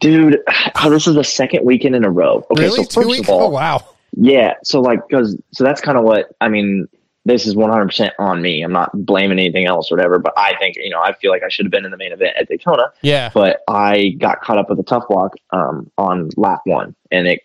Dude, 0.00 0.38
oh, 0.82 0.90
this 0.90 1.06
is 1.06 1.14
the 1.14 1.24
second 1.24 1.64
weekend 1.64 1.94
in 1.94 2.04
a 2.04 2.10
row. 2.10 2.46
Okay, 2.50 2.64
really? 2.64 2.84
so 2.84 2.84
Two 2.84 3.00
first 3.02 3.08
weeks? 3.08 3.28
of 3.28 3.34
all, 3.34 3.42
oh 3.42 3.48
wow. 3.48 3.86
Yeah. 4.16 4.54
So 4.62 4.80
like, 4.80 5.00
cause 5.10 5.36
so 5.52 5.64
that's 5.64 5.80
kind 5.80 5.98
of 5.98 6.04
what, 6.04 6.30
I 6.40 6.48
mean, 6.48 6.86
this 7.26 7.46
is 7.46 7.54
100% 7.54 8.10
on 8.18 8.42
me. 8.42 8.62
I'm 8.62 8.72
not 8.72 8.90
blaming 9.06 9.38
anything 9.38 9.64
else 9.66 9.90
or 9.90 9.96
whatever, 9.96 10.18
but 10.18 10.34
I 10.36 10.56
think, 10.58 10.76
you 10.76 10.90
know, 10.90 11.00
I 11.00 11.14
feel 11.14 11.30
like 11.30 11.42
I 11.42 11.48
should 11.48 11.64
have 11.66 11.70
been 11.72 11.84
in 11.84 11.90
the 11.90 11.96
main 11.96 12.12
event 12.12 12.36
at 12.38 12.48
Daytona, 12.48 12.92
Yeah. 13.02 13.30
but 13.32 13.60
I 13.68 14.10
got 14.18 14.40
caught 14.42 14.58
up 14.58 14.68
with 14.70 14.78
a 14.78 14.82
tough 14.82 15.04
block, 15.08 15.34
um, 15.50 15.90
on 15.98 16.30
lap 16.36 16.60
one 16.64 16.94
and 17.10 17.26
it, 17.26 17.40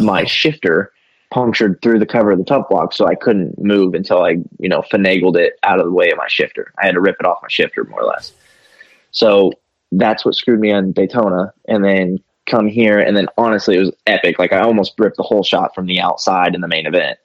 my 0.00 0.24
shifter 0.24 0.92
punctured 1.30 1.80
through 1.82 1.98
the 1.98 2.06
cover 2.06 2.30
of 2.30 2.38
the 2.38 2.44
tough 2.44 2.68
block. 2.68 2.92
So 2.92 3.06
I 3.06 3.14
couldn't 3.14 3.62
move 3.62 3.94
until 3.94 4.22
I, 4.22 4.36
you 4.58 4.68
know, 4.68 4.82
finagled 4.82 5.36
it 5.36 5.54
out 5.62 5.80
of 5.80 5.86
the 5.86 5.92
way 5.92 6.10
of 6.10 6.18
my 6.18 6.28
shifter. 6.28 6.72
I 6.80 6.86
had 6.86 6.94
to 6.94 7.00
rip 7.00 7.16
it 7.20 7.26
off 7.26 7.38
my 7.42 7.48
shifter 7.48 7.84
more 7.84 8.02
or 8.02 8.06
less. 8.06 8.32
So 9.10 9.52
that's 9.92 10.24
what 10.24 10.34
screwed 10.34 10.60
me 10.60 10.72
on 10.72 10.92
Daytona. 10.92 11.52
And 11.66 11.84
then 11.84 12.18
come 12.46 12.68
here, 12.68 12.98
and 12.98 13.16
then 13.16 13.26
honestly, 13.38 13.76
it 13.76 13.80
was 13.80 13.92
epic. 14.06 14.38
Like 14.38 14.52
I 14.52 14.60
almost 14.60 14.92
ripped 14.98 15.16
the 15.16 15.22
whole 15.22 15.42
shot 15.42 15.74
from 15.74 15.86
the 15.86 16.00
outside 16.00 16.54
in 16.54 16.60
the 16.60 16.68
main 16.68 16.86
event, 16.86 17.18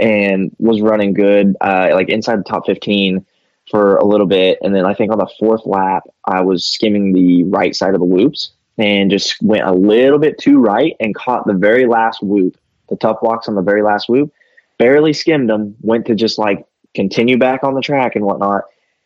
and 0.00 0.50
was 0.58 0.80
running 0.80 1.12
good, 1.12 1.54
uh, 1.60 1.90
like 1.92 2.08
inside 2.08 2.38
the 2.38 2.44
top 2.44 2.64
fifteen 2.64 3.26
for 3.70 3.96
a 3.96 4.04
little 4.04 4.26
bit. 4.26 4.58
And 4.62 4.74
then 4.74 4.86
I 4.86 4.94
think 4.94 5.12
on 5.12 5.18
the 5.18 5.30
fourth 5.38 5.66
lap, 5.66 6.04
I 6.24 6.40
was 6.40 6.66
skimming 6.66 7.12
the 7.12 7.44
right 7.44 7.76
side 7.76 7.94
of 7.94 8.00
the 8.00 8.06
whoops 8.06 8.52
and 8.78 9.10
just 9.10 9.40
went 9.42 9.64
a 9.64 9.72
little 9.72 10.18
bit 10.18 10.38
too 10.38 10.58
right 10.58 10.96
and 11.00 11.14
caught 11.14 11.46
the 11.46 11.52
very 11.52 11.86
last 11.86 12.22
whoop, 12.22 12.56
the 12.92 12.98
tough 12.98 13.20
blocks 13.22 13.48
on 13.48 13.54
the 13.54 13.62
very 13.62 13.82
last 13.82 14.08
whoop. 14.08 14.32
Barely 14.78 15.14
skimmed 15.14 15.48
them, 15.48 15.74
went 15.80 16.06
to 16.06 16.14
just 16.14 16.38
like 16.38 16.66
continue 16.94 17.38
back 17.38 17.64
on 17.64 17.74
the 17.74 17.80
track 17.80 18.14
and 18.14 18.24
whatnot. 18.24 18.64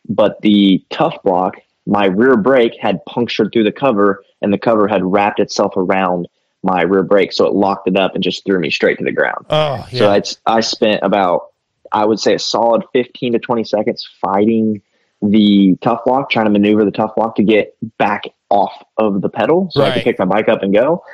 But 0.08 0.40
the 0.42 0.84
tough 0.90 1.22
block, 1.22 1.58
my 1.86 2.06
rear 2.06 2.36
brake 2.36 2.76
had 2.80 3.04
punctured 3.06 3.52
through 3.52 3.64
the 3.64 3.72
cover 3.72 4.24
and 4.42 4.52
the 4.52 4.58
cover 4.58 4.88
had 4.88 5.04
wrapped 5.04 5.38
itself 5.38 5.74
around 5.76 6.28
my 6.62 6.82
rear 6.82 7.04
brake. 7.04 7.32
So 7.32 7.46
it 7.46 7.54
locked 7.54 7.86
it 7.86 7.96
up 7.96 8.14
and 8.14 8.24
just 8.24 8.44
threw 8.44 8.58
me 8.58 8.70
straight 8.70 8.98
to 8.98 9.04
the 9.04 9.12
ground. 9.12 9.46
Oh 9.50 9.86
yeah. 9.92 9.98
So 9.98 10.10
I, 10.10 10.56
I 10.56 10.60
spent 10.60 11.00
about, 11.02 11.52
I 11.92 12.04
would 12.04 12.18
say 12.18 12.34
a 12.34 12.38
solid 12.40 12.82
15 12.92 13.34
to 13.34 13.38
20 13.38 13.62
seconds 13.62 14.08
fighting 14.20 14.82
the 15.22 15.76
tough 15.80 16.00
block, 16.04 16.30
trying 16.30 16.46
to 16.46 16.50
maneuver 16.50 16.84
the 16.84 16.90
tough 16.90 17.14
block 17.14 17.36
to 17.36 17.44
get 17.44 17.76
back 17.98 18.24
off 18.50 18.72
of 18.98 19.22
the 19.22 19.28
pedal 19.28 19.68
so 19.70 19.82
I 19.82 19.92
could 19.92 20.02
pick 20.02 20.18
my 20.18 20.24
bike 20.24 20.48
up 20.48 20.62
and 20.62 20.74
go. 20.74 21.04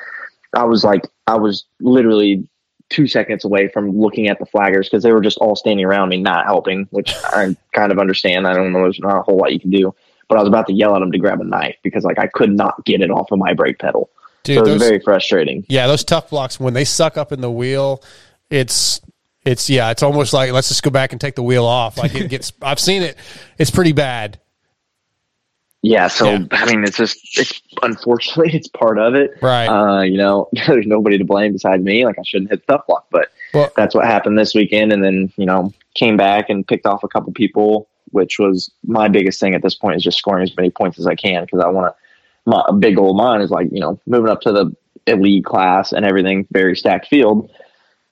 I 0.55 0.65
was 0.65 0.85
like, 0.85 1.03
I 1.27 1.37
was 1.37 1.65
literally 1.81 2.47
two 2.93 3.07
seconds 3.07 3.45
away 3.45 3.69
from 3.69 3.99
looking 3.99 4.29
at 4.29 4.39
the 4.39 4.47
flaggers 4.47 4.85
because 4.85 5.03
they 5.03 5.13
were 5.13 5.21
just 5.21 5.39
all 5.39 5.57
standing 5.57 5.85
around 5.85 6.11
me, 6.11 6.21
not 6.21 6.45
helping, 6.45 6.87
which 6.91 7.15
I 7.25 7.57
kind 7.73 7.91
of 7.91 7.99
understand. 7.99 8.47
I 8.47 8.55
don't 8.55 8.73
know, 8.73 8.83
there's 8.83 9.01
not 9.01 9.19
a 9.19 9.23
whole 9.23 9.37
lot 9.37 9.53
you 9.53 9.61
can 9.61 9.71
do. 9.71 9.95
But 10.29 10.39
I 10.39 10.41
was 10.41 10.49
about 10.49 10.67
to 10.69 10.73
yell 10.73 10.95
at 10.95 11.01
them 11.01 11.11
to 11.13 11.19
grab 11.19 11.41
a 11.41 11.45
knife 11.45 11.77
because 11.83 12.05
like 12.05 12.19
I 12.19 12.27
could 12.27 12.53
not 12.53 12.85
get 12.85 13.01
it 13.01 13.11
off 13.11 13.33
of 13.33 13.39
my 13.39 13.53
brake 13.55 13.79
pedal. 13.79 14.09
Dude, 14.45 14.57
so 14.57 14.61
it 14.61 14.63
was 14.63 14.81
those- 14.81 14.89
very 14.89 15.01
frustrating. 15.01 15.65
Yeah, 15.69 15.87
those 15.87 16.05
tough 16.05 16.31
blocks 16.31 16.59
when 16.61 16.75
they 16.75 16.85
suck 16.85 17.17
up 17.17 17.33
in 17.33 17.41
the 17.41 17.51
wheel, 17.51 18.03
it's 18.51 19.01
it's 19.45 19.69
yeah, 19.69 19.91
it's 19.91 20.03
almost 20.03 20.33
like 20.33 20.53
let's 20.53 20.69
just 20.69 20.83
go 20.83 20.91
back 20.91 21.13
and 21.13 21.21
take 21.21 21.35
the 21.35 21.43
wheel 21.43 21.65
off. 21.65 21.99
Like 21.99 22.15
it 22.15 22.29
gets 22.29 22.53
I've 22.63 22.81
seen 22.81 23.03
it. 23.03 23.17
It's 23.59 23.71
pretty 23.71 23.93
bad. 23.93 24.39
Yeah, 25.83 26.07
so 26.07 26.39
I 26.53 26.67
mean, 26.67 26.85
it's 26.85 26.97
just 26.97 27.19
it's 27.39 27.61
unfortunately 27.83 28.55
it's 28.55 28.69
part 28.69 28.99
of 28.99 29.17
it. 29.17 29.33
Right. 29.43 29.67
Uh, 29.67 30.03
you 30.03 30.17
know, 30.17 30.49
there's 30.67 30.87
nobody 30.87 31.19
to 31.19 31.25
blame 31.25 31.53
besides 31.53 31.83
me. 31.83 32.05
Like 32.07 32.19
I 32.19 32.23
shouldn't 32.25 32.51
hit 32.51 32.65
the 32.67 32.75
tough 32.75 32.87
block, 32.87 33.07
but 33.11 33.33
that's 33.77 33.95
what 33.95 34.05
happened 34.05 34.39
this 34.39 34.55
weekend. 34.55 34.93
And 34.93 35.05
then 35.05 35.33
you 35.37 35.45
know 35.45 35.73
came 35.95 36.17
back 36.17 36.49
and 36.49 36.67
picked 36.67 36.87
off 36.87 37.03
a 37.03 37.09
couple 37.09 37.33
people, 37.33 37.89
which 38.13 38.39
was 38.39 38.71
my 38.85 39.09
biggest 39.09 39.41
thing 39.41 39.55
at 39.55 39.63
this 39.63 39.75
point 39.75 39.97
is 39.97 40.05
just 40.05 40.19
scoring 40.19 40.45
as 40.45 40.57
many 40.57 40.71
points 40.71 41.01
as 41.01 41.07
I 41.07 41.17
can 41.17 41.45
because 41.45 41.61
I 41.61 41.69
want 41.69 41.93
to. 41.93 42.03
A 42.69 42.73
big 42.73 42.97
goal 42.97 43.11
of 43.11 43.17
mine 43.17 43.41
is 43.41 43.51
like 43.51 43.69
you 43.73 43.81
know 43.81 44.01
moving 44.07 44.31
up 44.31 44.41
to 44.43 44.53
the 44.53 44.75
elite 45.09 45.45
class 45.45 45.93
and 45.93 46.05
everything, 46.05 46.47
very 46.53 46.77
stacked 46.77 47.09
field. 47.09 47.51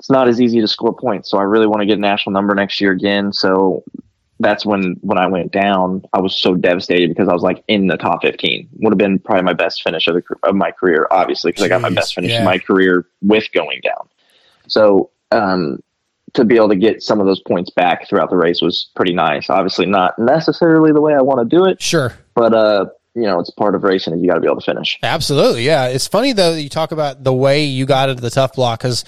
It's 0.01 0.11
not 0.11 0.29
as 0.29 0.41
easy 0.41 0.61
to 0.61 0.69
score 0.69 0.95
points, 0.95 1.31
so 1.31 1.39
I 1.39 1.43
really 1.43 1.67
want 1.67 1.81
to 1.83 1.87
get 1.87 1.99
a 1.99 2.01
national 2.01 2.33
number 2.33 2.55
next 2.55 2.81
year 2.81 2.91
again. 2.91 3.33
So 3.33 3.85
that's 4.41 4.65
when 4.65 4.97
when 5.03 5.19
I 5.19 5.27
went 5.27 5.53
down, 5.53 6.03
I 6.13 6.21
was 6.21 6.35
so 6.35 6.55
devastated 6.55 7.11
because 7.11 7.29
I 7.29 7.33
was 7.33 7.43
like 7.43 7.63
in 7.69 7.87
the 7.87 7.97
top 7.97 8.23
15. 8.23 8.69
Would 8.81 8.93
have 8.93 8.99
been 8.99 9.19
probably 9.19 9.45
my 9.45 9.53
best 9.53 9.83
finish 9.83 10.09
of, 10.09 10.15
the, 10.15 10.23
of 10.43 10.55
my 10.55 10.73
career, 10.73 11.07
obviously, 11.11 11.53
because 11.53 11.65
I 11.65 11.69
got 11.69 11.83
my 11.83 11.91
best 11.91 12.15
finish 12.15 12.33
yeah. 12.33 12.39
in 12.39 12.45
my 12.45 12.59
career 12.59 13.07
with 13.23 13.53
going 13.53 13.81
down. 13.83 14.09
So 14.67 15.11
um, 15.31 15.83
to 16.33 16.45
be 16.45 16.57
able 16.57 16.71
to 16.71 16.77
get 16.77 17.03
some 17.03 17.21
of 17.21 17.27
those 17.27 17.41
points 17.41 17.71
back 17.71 18.09
throughout 18.09 18.31
the 18.31 18.37
race 18.37 18.63
was 18.63 18.89
pretty 18.97 19.13
nice. 19.13 19.51
Obviously, 19.51 19.85
not 19.87 20.19
necessarily 20.19 20.91
the 20.91 21.03
way 21.03 21.15
I 21.15 21.21
want 21.21 21.41
to 21.41 21.57
do 21.57 21.67
it. 21.67 21.81
Sure. 21.83 22.15
But 22.35 22.55
uh, 22.55 22.87
you 23.15 23.23
know, 23.23 23.41
it's 23.41 23.51
part 23.51 23.75
of 23.75 23.83
racing, 23.83 24.15
and 24.15 24.23
you 24.23 24.29
got 24.29 24.37
to 24.37 24.41
be 24.41 24.47
able 24.47 24.61
to 24.61 24.65
finish. 24.65 24.99
Absolutely, 25.03 25.67
yeah. 25.67 25.89
It's 25.89 26.07
funny 26.07 26.33
though 26.33 26.55
that 26.55 26.63
you 26.63 26.71
talk 26.71 26.93
about 26.93 27.25
the 27.25 27.35
way 27.35 27.65
you 27.65 27.85
got 27.85 28.09
into 28.09 28.23
the 28.23 28.31
tough 28.31 28.55
block 28.55 28.81
because 28.81 29.05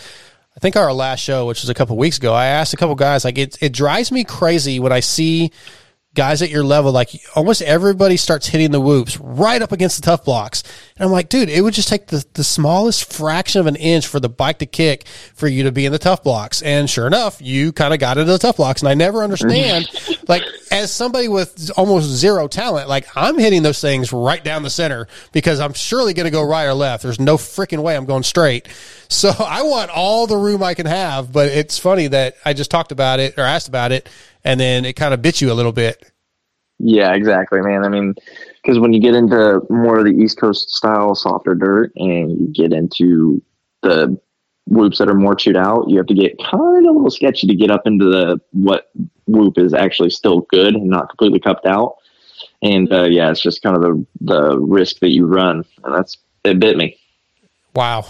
I 0.55 0.61
think 0.61 0.77
our 0.77 0.93
last 0.93 1.21
show, 1.21 1.47
which 1.47 1.63
was 1.63 1.71
a 1.71 1.75
couple 1.75 1.97
weeks 1.97 2.19
ago, 2.19 2.35
I 2.35 2.47
asked 2.47 2.75
a 2.75 2.77
couple 2.77 2.95
guys 2.95 3.25
like 3.25 3.39
it. 3.39 3.57
It 3.63 3.73
drives 3.73 4.13
me 4.13 4.23
crazy 4.23 4.79
when 4.79 4.93
I 4.93 5.01
see 5.01 5.51
guys 6.15 6.43
at 6.43 6.51
your 6.51 6.63
level 6.65 6.93
like 6.93 7.11
almost 7.35 7.63
everybody 7.63 8.17
starts 8.17 8.47
hitting 8.47 8.71
the 8.71 8.81
whoops 8.81 9.19
right 9.19 9.63
up 9.63 9.73
against 9.73 9.97
the 9.97 10.03
tough 10.03 10.25
blocks, 10.25 10.63
and 10.97 11.07
I'm 11.07 11.13
like, 11.13 11.29
dude, 11.29 11.49
it 11.49 11.63
would 11.63 11.75
just 11.75 11.89
take 11.89 12.09
the 12.09 12.25
the 12.35 12.45
smallest 12.45 13.13
fraction 13.13 13.61
of 13.61 13.67
an 13.67 13.77
inch 13.77 14.07
for 14.07 14.21
the 14.21 14.29
bike 14.29 14.59
to 14.59 14.67
kick 14.67 15.07
for 15.35 15.49
you 15.49 15.65
to 15.65 15.73
be 15.73 15.87
in 15.87 15.93
the 15.93 15.99
tough 15.99 16.23
blocks, 16.23 16.63
and 16.63 16.89
sure 16.89 17.07
enough, 17.07 17.41
you 17.41 17.73
kind 17.73 17.95
of 17.95 18.01
got 18.01 18.19
into 18.19 18.33
the 18.33 18.39
tough 18.39 18.57
blocks, 18.57 18.83
and 18.83 18.89
I 18.89 18.95
never 18.95 19.23
understand 19.23 19.89
like 20.29 20.43
as 20.71 20.91
somebody 20.91 21.29
with 21.29 21.71
almost 21.77 22.07
zero 22.07 22.49
talent, 22.49 22.89
like 22.89 23.07
I'm 23.15 23.39
hitting 23.39 23.63
those 23.63 23.81
things 23.81 24.13
right 24.13 24.43
down 24.43 24.63
the 24.63 24.71
center 24.71 25.07
because 25.33 25.61
I'm 25.61 25.75
surely 25.75 26.15
going 26.15 26.25
to 26.25 26.31
go 26.31 26.43
right 26.43 26.65
or 26.65 26.75
left. 26.75 27.03
There's 27.03 27.21
no 27.21 27.37
freaking 27.37 27.83
way 27.83 27.97
I'm 27.97 28.07
going 28.07 28.23
straight. 28.23 28.69
So 29.09 29.31
I 29.39 29.63
want 29.63 29.91
all 29.91 30.27
the 30.27 30.37
room 30.37 30.63
I 30.63 30.75
can 30.75 30.87
have, 30.87 31.33
but 31.33 31.49
it's 31.49 31.79
funny 31.79 32.07
that 32.09 32.37
I 32.45 32.55
just 32.55 32.71
talked 32.71 32.93
about 32.93 33.21
it 33.21 33.39
or 33.39 33.43
asked 33.43 33.69
about 33.69 33.93
it 33.93 34.09
and 34.45 34.59
then 34.59 34.85
it 34.85 34.95
kind 34.95 35.15
of 35.15 35.23
bit 35.23 35.41
you 35.41 35.53
a 35.53 35.55
little 35.55 35.73
bit. 35.73 36.13
Yeah, 36.79 37.15
exactly, 37.15 37.61
man. 37.61 37.85
I 37.85 37.89
mean, 37.89 38.15
because 38.63 38.79
when 38.79 38.93
you 38.93 39.01
get 39.01 39.15
into 39.15 39.61
more 39.71 39.99
of 39.99 40.05
the 40.05 40.11
East 40.11 40.41
Coast 40.41 40.71
style 40.71 41.15
softer 41.15 41.55
dirt 41.55 41.93
and 41.97 42.33
you 42.33 42.53
get 42.53 42.73
into 42.73 43.41
the 43.83 44.19
whoops 44.67 44.99
that 44.99 45.09
are 45.09 45.15
more 45.15 45.35
chewed 45.35 45.57
out, 45.57 45.89
you 45.89 45.97
have 45.99 46.07
to 46.07 46.15
get 46.15 46.37
kind 46.39 46.87
of 46.87 46.91
a 46.91 46.97
little 46.97 47.11
sketchy 47.11 47.47
to 47.47 47.55
get 47.55 47.71
up 47.71 47.83
into 47.87 48.07
the 48.07 48.41
what 48.51 48.91
whoop 49.27 49.59
is 49.59 49.75
actually 49.75 50.11
still 50.11 50.41
good 50.51 50.75
and 50.75 50.89
not 50.89 51.09
completely 51.09 51.39
cupped 51.39 51.67
out. 51.67 51.97
And 52.63 52.93
uh, 52.93 53.05
yeah, 53.05 53.31
it's 53.31 53.43
just 53.43 53.63
kind 53.63 53.77
of 53.77 53.83
the 53.83 54.07
the 54.21 54.59
risk 54.59 54.99
that 55.01 55.11
you 55.11 55.27
run, 55.27 55.65
and 55.85 55.95
that's 55.95 56.19
it 56.45 56.59
bit 56.59 56.77
me. 56.77 56.99
Wow. 57.75 58.07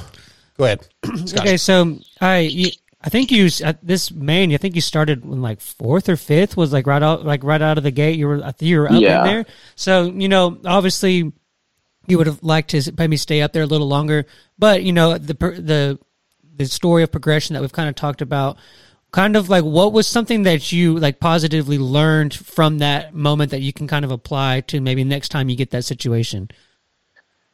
Go 0.56 0.64
ahead. 0.64 0.86
Okay, 1.38 1.56
so 1.56 1.98
I 2.20 2.38
you, 2.38 2.70
I 3.04 3.08
think 3.08 3.30
you 3.32 3.48
at 3.64 3.84
this 3.84 4.12
main. 4.12 4.52
I 4.52 4.56
think 4.58 4.74
you 4.76 4.80
started 4.80 5.24
in 5.24 5.42
like 5.42 5.60
fourth 5.60 6.08
or 6.08 6.16
fifth. 6.16 6.56
Was 6.56 6.72
like 6.72 6.86
right 6.86 7.02
out 7.02 7.24
like 7.24 7.42
right 7.42 7.60
out 7.60 7.76
of 7.78 7.84
the 7.84 7.90
gate. 7.90 8.16
You 8.18 8.28
were 8.28 8.52
you 8.60 8.78
were 8.80 8.86
up 8.92 9.00
Yeah. 9.00 9.20
in 9.20 9.26
there. 9.26 9.46
So 9.74 10.04
you 10.04 10.28
know, 10.28 10.58
obviously, 10.64 11.32
you 12.06 12.18
would 12.18 12.26
have 12.28 12.42
liked 12.42 12.70
to 12.70 12.92
maybe 12.96 13.16
stay 13.16 13.42
up 13.42 13.52
there 13.52 13.64
a 13.64 13.66
little 13.66 13.88
longer. 13.88 14.26
But 14.58 14.84
you 14.84 14.92
know, 14.92 15.18
the 15.18 15.34
the 15.34 15.98
the 16.54 16.66
story 16.66 17.02
of 17.02 17.10
progression 17.10 17.54
that 17.54 17.60
we've 17.60 17.72
kind 17.72 17.88
of 17.88 17.94
talked 17.94 18.22
about. 18.22 18.56
Kind 19.10 19.36
of 19.36 19.50
like 19.50 19.64
what 19.64 19.92
was 19.92 20.06
something 20.06 20.44
that 20.44 20.72
you 20.72 20.98
like 20.98 21.20
positively 21.20 21.76
learned 21.76 22.32
from 22.32 22.78
that 22.78 23.14
moment 23.14 23.50
that 23.50 23.60
you 23.60 23.70
can 23.70 23.86
kind 23.86 24.06
of 24.06 24.10
apply 24.10 24.62
to 24.68 24.80
maybe 24.80 25.04
next 25.04 25.28
time 25.28 25.50
you 25.50 25.56
get 25.56 25.70
that 25.72 25.84
situation. 25.84 26.48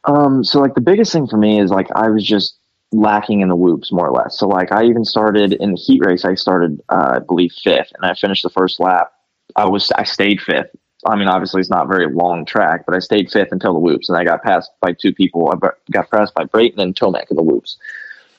Um, 0.05 0.43
so 0.43 0.61
like 0.61 0.73
the 0.75 0.81
biggest 0.81 1.11
thing 1.11 1.27
for 1.27 1.35
me 1.35 1.59
is 1.59 1.69
like 1.69 1.87
I 1.93 2.09
was 2.09 2.23
just 2.23 2.58
lacking 2.91 3.41
in 3.41 3.49
the 3.49 3.55
whoops 3.55 3.91
more 3.91 4.07
or 4.07 4.11
less. 4.11 4.37
So 4.37 4.47
like 4.47 4.71
I 4.71 4.85
even 4.85 5.05
started 5.05 5.53
in 5.53 5.71
the 5.71 5.77
heat 5.77 6.01
race. 6.03 6.25
I 6.25 6.35
started, 6.35 6.81
uh, 6.89 7.13
I 7.15 7.19
believe 7.19 7.51
fifth, 7.51 7.91
and 7.95 8.09
I 8.09 8.15
finished 8.15 8.43
the 8.43 8.49
first 8.49 8.79
lap. 8.79 9.11
I 9.55 9.65
was 9.65 9.91
I 9.91 10.03
stayed 10.03 10.41
fifth. 10.41 10.75
I 11.05 11.15
mean, 11.15 11.27
obviously 11.27 11.61
it's 11.61 11.69
not 11.69 11.87
very 11.87 12.11
long 12.13 12.45
track, 12.45 12.85
but 12.85 12.93
I 12.95 12.99
stayed 12.99 13.31
fifth 13.31 13.51
until 13.51 13.73
the 13.73 13.79
whoops, 13.79 14.09
and 14.09 14.17
I 14.17 14.23
got 14.23 14.43
passed 14.43 14.71
by 14.81 14.93
two 14.93 15.13
people. 15.13 15.49
I 15.51 15.69
got 15.91 16.09
passed 16.11 16.33
by 16.33 16.43
Brayton 16.43 16.79
and 16.79 16.95
Tomac 16.95 17.29
in 17.29 17.37
the 17.37 17.43
whoops. 17.43 17.77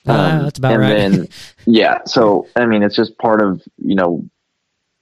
Ah, 0.07 0.41
that's 0.43 0.57
about 0.57 0.73
and 0.73 0.81
right. 0.81 0.89
then 0.89 1.27
yeah, 1.65 1.99
so 2.05 2.47
I 2.55 2.65
mean, 2.65 2.83
it's 2.83 2.95
just 2.95 3.17
part 3.17 3.41
of 3.41 3.61
you 3.77 3.95
know 3.95 4.23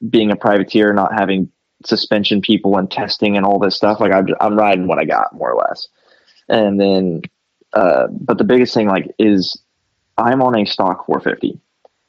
being 0.09 0.31
a 0.31 0.35
privateer, 0.35 0.93
not 0.93 1.13
having 1.13 1.51
suspension 1.85 2.41
people 2.41 2.77
and 2.77 2.89
testing 2.89 3.37
and 3.37 3.45
all 3.45 3.59
this 3.59 3.75
stuff. 3.75 3.99
Like 3.99 4.13
I'm, 4.13 4.27
I'm 4.39 4.57
riding 4.57 4.87
what 4.87 4.99
I 4.99 5.05
got 5.05 5.33
more 5.33 5.51
or 5.51 5.57
less. 5.57 5.87
And 6.47 6.79
then, 6.79 7.21
uh, 7.73 8.07
but 8.11 8.37
the 8.37 8.43
biggest 8.43 8.73
thing 8.73 8.87
like 8.87 9.13
is 9.19 9.61
I'm 10.17 10.41
on 10.41 10.57
a 10.57 10.65
stock 10.65 11.05
450 11.05 11.59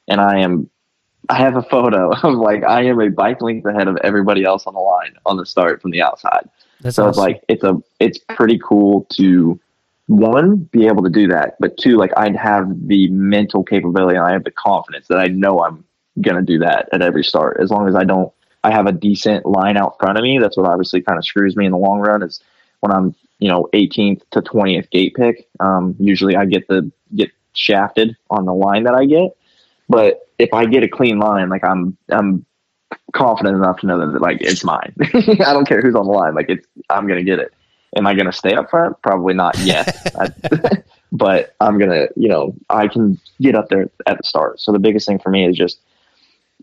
and 0.09 0.21
I 0.21 0.39
am, 0.41 0.69
I 1.29 1.37
have 1.37 1.57
a 1.57 1.63
photo 1.63 2.11
of 2.23 2.35
like, 2.35 2.65
I 2.65 2.85
am 2.85 3.01
a 3.01 3.09
bike 3.09 3.41
length 3.41 3.67
ahead 3.67 3.89
of 3.89 3.97
everybody 4.03 4.45
else 4.45 4.67
on 4.67 4.75
the 4.75 4.81
line 4.81 5.15
on 5.27 5.37
the 5.37 5.47
start 5.47 5.81
from 5.81 5.91
the 5.91 6.03
outside. 6.03 6.49
That's 6.81 6.97
so 6.97 7.09
it's 7.09 7.19
like, 7.19 7.45
it's 7.49 7.63
a, 7.63 7.79
it's 7.99 8.19
pretty 8.19 8.59
cool 8.59 9.07
to 9.13 9.61
one, 10.07 10.57
be 10.57 10.87
able 10.87 11.05
to 11.05 11.11
do 11.11 11.29
that. 11.29 11.57
But 11.61 11.77
two, 11.77 11.97
like 11.97 12.11
I'd 12.17 12.37
have 12.37 12.69
the 12.89 13.09
mental 13.11 13.63
capability 13.63 14.17
and 14.17 14.27
I 14.27 14.33
have 14.33 14.45
the 14.45 14.51
confidence 14.51 15.07
that 15.09 15.19
I 15.19 15.27
know 15.27 15.61
I'm 15.61 15.85
going 16.21 16.37
to 16.37 16.43
do 16.43 16.59
that 16.59 16.89
at 16.93 17.03
every 17.03 17.23
start. 17.23 17.59
As 17.63 17.71
long 17.71 17.87
as 17.87 17.95
I 17.95 18.05
don't, 18.05 18.33
I 18.65 18.73
have 18.73 18.87
a 18.87 18.93
decent 18.93 19.47
line 19.47 19.77
out 19.77 19.97
front 20.01 20.19
of 20.19 20.23
me. 20.23 20.39
That's 20.39 20.57
what 20.57 20.67
obviously 20.67 21.01
kind 21.01 21.19
of 21.19 21.25
screws 21.25 21.57
me 21.57 21.65
in 21.65 21.73
the 21.73 21.79
long 21.79 22.01
run 22.01 22.23
is 22.23 22.41
when 22.81 22.93
I'm, 22.93 23.15
you 23.41 23.49
know, 23.49 23.69
18th 23.73 24.23
to 24.31 24.41
20th 24.43 24.91
gate 24.91 25.15
pick. 25.15 25.49
Um, 25.59 25.97
usually 25.99 26.37
I 26.37 26.45
get 26.45 26.69
the, 26.69 26.91
get 27.15 27.31
shafted 27.53 28.17
on 28.31 28.45
the 28.45 28.55
line 28.55 28.85
that 28.85 28.95
I 28.95 29.07
get. 29.07 29.37
But 29.89 30.29
if 30.39 30.53
I 30.55 30.67
get 30.67 30.83
a 30.85 30.89
clean 30.89 31.19
line, 31.19 31.49
like 31.49 31.65
I'm, 31.65 31.97
I'm 32.11 32.45
confident 33.13 33.57
enough 33.57 33.81
to 33.81 33.87
know 33.87 34.13
that 34.13 34.21
like 34.21 34.41
it's 34.41 34.63
mine. 34.63 34.95
I 35.03 35.53
don't 35.53 35.67
care 35.67 35.81
who's 35.81 35.95
on 35.95 36.07
the 36.07 36.13
line. 36.13 36.35
Like 36.35 36.49
it's, 36.49 36.67
I'm 36.89 37.07
going 37.07 37.19
to 37.19 37.25
get 37.25 37.39
it. 37.39 37.53
Am 37.97 38.07
I 38.07 38.15
going 38.15 38.27
to 38.27 38.33
stay 38.33 38.55
up 38.55 38.71
front? 38.71 39.01
Probably 39.03 39.35
not 39.35 39.59
yet. 39.59 40.15
I- 40.21 40.83
but 41.13 41.57
I'm 41.61 41.79
going 41.79 41.91
to, 41.91 42.09
you 42.15 42.29
know, 42.29 42.55
I 42.69 42.87
can 42.87 43.19
get 43.41 43.55
up 43.57 43.69
there 43.69 43.91
at 44.07 44.19
the 44.19 44.23
start. 44.23 44.61
So 44.61 44.71
the 44.71 44.79
biggest 44.79 45.09
thing 45.09 45.19
for 45.19 45.31
me 45.31 45.47
is 45.47 45.57
just 45.57 45.81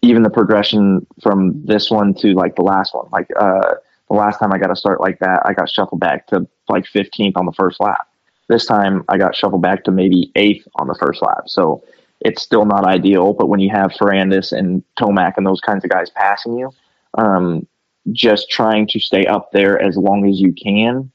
even 0.01 0.23
the 0.23 0.29
progression 0.29 1.05
from 1.21 1.65
this 1.65 1.89
one 1.89 2.13
to 2.15 2.33
like 2.33 2.55
the 2.55 2.61
last 2.61 2.93
one. 2.93 3.07
Like 3.11 3.27
uh, 3.37 3.75
the 4.09 4.15
last 4.15 4.39
time 4.39 4.53
I 4.53 4.57
got 4.57 4.71
a 4.71 4.75
start 4.75 5.01
like 5.01 5.19
that, 5.19 5.41
I 5.45 5.53
got 5.53 5.69
shuffled 5.69 5.99
back 5.99 6.27
to 6.27 6.47
like 6.69 6.85
15th 6.85 7.33
on 7.35 7.45
the 7.45 7.51
first 7.53 7.79
lap. 7.79 8.07
This 8.49 8.65
time 8.65 9.03
I 9.09 9.17
got 9.17 9.35
shuffled 9.35 9.61
back 9.61 9.83
to 9.85 9.91
maybe 9.91 10.31
eighth 10.35 10.67
on 10.75 10.87
the 10.87 10.95
first 10.95 11.21
lap. 11.21 11.43
So 11.47 11.83
it's 12.21 12.41
still 12.41 12.65
not 12.65 12.85
ideal. 12.85 13.33
But 13.33 13.49
when 13.49 13.59
you 13.59 13.69
have 13.71 13.91
Ferrandis 13.91 14.51
and 14.51 14.83
Tomac 14.99 15.33
and 15.37 15.45
those 15.45 15.61
kinds 15.61 15.83
of 15.83 15.89
guys 15.89 16.09
passing 16.09 16.57
you, 16.57 16.71
um, 17.15 17.67
just 18.11 18.49
trying 18.49 18.87
to 18.87 18.99
stay 18.99 19.25
up 19.25 19.51
there 19.51 19.81
as 19.81 19.97
long 19.97 20.27
as 20.29 20.39
you 20.39 20.53
can 20.53 21.11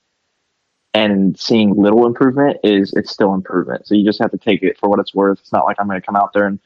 and 0.95 1.39
seeing 1.39 1.75
little 1.75 2.07
improvement 2.07 2.59
is 2.63 2.93
it's 2.95 3.11
still 3.11 3.33
improvement. 3.35 3.87
So 3.87 3.95
you 3.95 4.05
just 4.05 4.21
have 4.21 4.31
to 4.33 4.39
take 4.39 4.63
it 4.63 4.79
for 4.79 4.91
what 4.91 5.01
it's 5.01 5.15
worth. 5.15 5.39
It's 5.41 5.53
not 5.53 5.65
like 5.65 5.77
I'm 5.81 5.87
going 5.87 6.01
to 6.01 6.05
come 6.05 6.17
out 6.17 6.33
there 6.35 6.47
and 6.47 6.59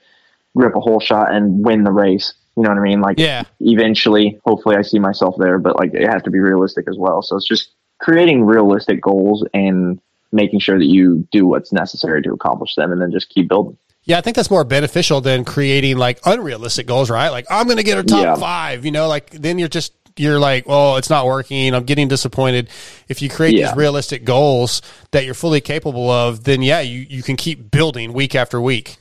rip 0.55 0.75
a 0.75 0.81
whole 0.81 1.01
shot 1.01 1.33
and 1.33 1.65
win 1.65 1.85
the 1.85 1.93
race. 1.93 2.35
You 2.57 2.65
know 2.65 2.71
what 2.71 2.79
I 2.79 2.83
mean? 2.83 3.01
Like, 3.01 3.19
Yeah. 3.21 3.45
eventually, 3.61 4.41
hopefully, 4.45 4.77
I 4.77 4.83
see 4.83 4.99
myself 4.99 5.37
there, 5.39 5.59
but 5.59 5.77
like, 5.77 5.95
it 5.95 6.09
has 6.09 6.23
to 6.23 6.31
be 6.31 6.41
realistic 6.41 6.89
as 6.89 6.97
well. 6.99 7.23
So 7.23 7.37
it's 7.37 7.47
just 7.47 7.71
creating 7.99 8.45
realistic 8.45 9.01
goals 9.01 9.45
and 9.55 10.01
making 10.33 10.61
sure 10.61 10.79
that 10.79 10.87
you 10.87 11.27
do 11.33 11.47
what's 11.47 11.73
necessary 11.73 12.23
to 12.23 12.33
accomplish 12.33 12.75
them, 12.75 12.93
and 12.93 13.01
then 13.01 13.11
just 13.11 13.29
keep 13.29 13.49
building. 13.49 13.77
Yeah, 14.05 14.19
I 14.19 14.21
think 14.21 14.37
that's 14.37 14.51
more 14.51 14.65
beneficial 14.65 15.21
than 15.21 15.45
creating 15.45 15.97
like 15.97 16.21
unrealistic 16.25 16.87
goals, 16.87 17.11
right? 17.11 17.29
Like 17.31 17.47
I'm 17.51 17.67
going 17.67 17.79
to 17.79 17.83
get 17.83 17.99
a 17.99 18.05
top 18.05 18.23
Yeah. 18.23 18.35
five, 18.37 18.85
you 18.85 18.93
know, 18.93 19.09
like 19.09 19.31
then 19.31 19.59
you're 19.59 19.69
just 19.69 19.93
you're 20.19 20.39
like, 20.39 20.67
well, 20.67 20.97
it's 20.97 21.11
not 21.11 21.27
working. 21.27 21.75
I'm 21.75 21.85
getting 21.85 22.09
disappointed. 22.09 22.71
If 23.09 23.21
you 23.21 23.29
create 23.29 23.55
Yeah. 23.55 23.67
these 23.69 23.77
realistic 23.77 24.25
goals 24.25 24.81
that 25.11 25.25
you're 25.27 25.35
fully 25.35 25.61
capable 25.61 26.09
of, 26.09 26.45
then 26.45 26.63
yeah, 26.63 26.81
you, 26.81 27.01
you 27.01 27.23
can 27.23 27.37
keep 27.37 27.71
building 27.71 28.13
week 28.15 28.35
after 28.35 28.61
week. 28.61 28.97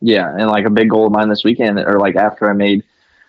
Yeah, 0.00 0.28
and 0.30 0.48
like 0.48 0.64
a 0.66 0.70
big 0.70 0.90
goal 0.90 1.06
of 1.06 1.12
mine 1.12 1.28
this 1.28 1.44
weekend, 1.44 1.78
or 1.78 1.98
like 2.00 2.16
after 2.16 2.50
I 2.50 2.54
made, 2.54 2.82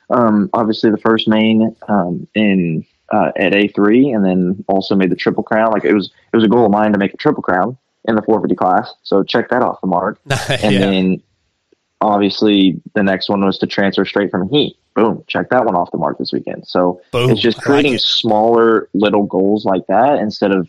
um, 0.10 0.50
obviously 0.54 0.90
the 0.90 0.98
first 0.98 1.28
main 1.28 1.76
um, 1.88 2.28
in 2.34 2.86
uh, 3.12 3.32
at 3.38 3.54
A 3.56 3.68
three, 3.70 4.10
and 4.12 4.24
then 4.26 4.64
also 4.68 4.96
made 4.96 5.10
the 5.12 5.16
triple 5.16 5.44
crown. 5.44 5.72
Like 5.72 5.86
it 5.86 5.94
was, 5.94 6.12
it 6.34 6.36
was 6.36 6.44
a 6.46 6.50
goal 6.50 6.66
of 6.66 6.72
mine 6.72 6.92
to 6.94 7.00
make 7.00 7.14
a 7.14 7.18
triple 7.18 7.42
crown 7.44 7.78
in 8.06 8.16
the 8.16 8.22
450 8.22 8.56
class. 8.56 8.94
So 9.04 9.24
check 9.24 9.50
that 9.50 9.62
off 9.62 9.80
the 9.82 9.88
mark. 9.88 10.20
And 10.50 10.74
Yeah. 10.74 10.80
then 10.80 11.24
obviously 12.02 12.80
the 12.94 13.04
next 13.04 13.30
one 13.30 13.44
was 13.44 13.58
to 13.60 13.68
transfer 13.68 14.06
straight 14.06 14.32
from 14.32 14.50
heat. 14.50 14.78
Boom, 14.96 15.24
check 15.28 15.50
that 15.50 15.66
one 15.66 15.76
off 15.76 15.92
the 15.92 15.98
mark 15.98 16.18
this 16.18 16.32
weekend. 16.34 16.68
So 16.68 17.02
Boom, 17.12 17.30
it's 17.30 17.42
just 17.42 17.58
I 17.58 17.60
like 17.60 17.66
creating 17.66 17.94
it. 17.96 18.02
smaller 18.02 18.90
little 18.94 19.24
goals 19.24 19.64
like 19.66 19.86
that 19.88 20.20
instead 20.20 20.52
of 20.52 20.68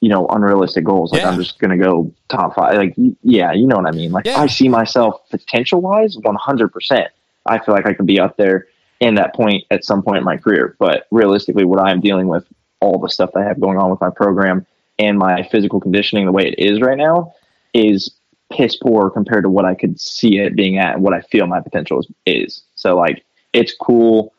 you 0.00 0.08
know 0.08 0.26
unrealistic 0.28 0.84
goals. 0.84 1.12
Like 1.12 1.22
Yeah. 1.22 1.30
I'm 1.30 1.38
just 1.42 1.58
gonna 1.58 1.76
go 1.78 2.12
top 2.28 2.54
five. 2.54 2.74
Like 2.76 2.94
yeah, 3.22 3.52
you 3.52 3.66
know 3.66 3.76
what 3.76 3.86
I 3.86 3.90
mean. 3.92 4.12
Like 4.12 4.26
Yeah. 4.26 4.40
I 4.40 4.46
see 4.46 4.68
myself 4.68 5.20
potential 5.30 5.80
wise, 5.80 6.16
100. 6.16 6.68
percent 6.72 7.08
I 7.46 7.58
feel 7.58 7.74
like 7.74 7.86
I 7.86 7.94
could 7.94 8.06
be 8.06 8.20
up 8.20 8.36
there 8.36 8.66
in 9.00 9.14
that 9.14 9.34
point 9.34 9.64
at 9.70 9.84
some 9.84 10.02
point 10.02 10.18
in 10.18 10.24
my 10.24 10.36
career. 10.36 10.76
But 10.78 11.06
realistically, 11.10 11.64
what 11.64 11.80
I'm 11.80 12.00
dealing 12.00 12.28
with, 12.28 12.46
all 12.80 12.98
the 12.98 13.08
stuff 13.08 13.30
I 13.34 13.42
have 13.42 13.60
going 13.60 13.78
on 13.78 13.90
with 13.90 14.00
my 14.00 14.10
program 14.10 14.66
and 14.98 15.18
my 15.18 15.48
physical 15.50 15.80
conditioning, 15.80 16.26
the 16.26 16.32
way 16.32 16.44
it 16.46 16.58
is 16.58 16.80
right 16.80 16.98
now, 16.98 17.34
is 17.74 18.12
piss 18.52 18.76
poor 18.76 19.10
compared 19.10 19.44
to 19.44 19.50
what 19.50 19.64
I 19.64 19.74
could 19.74 20.00
see 20.00 20.38
it 20.38 20.56
being 20.56 20.78
at 20.78 20.94
and 20.94 21.02
what 21.02 21.12
I 21.14 21.20
feel 21.20 21.46
my 21.46 21.60
potential 21.60 22.00
is. 22.00 22.08
is. 22.26 22.62
So 22.74 22.96
like 22.96 23.24
it's 23.52 23.74
cool 23.74 24.32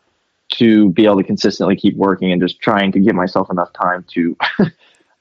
to 0.54 0.90
be 0.90 1.06
able 1.06 1.18
to 1.18 1.24
consistently 1.24 1.76
keep 1.76 1.96
working 1.96 2.32
and 2.32 2.42
just 2.42 2.60
trying 2.60 2.92
to 2.94 3.00
give 3.00 3.16
myself 3.16 3.52
enough 3.52 3.72
time 3.74 4.04
to 4.10 4.36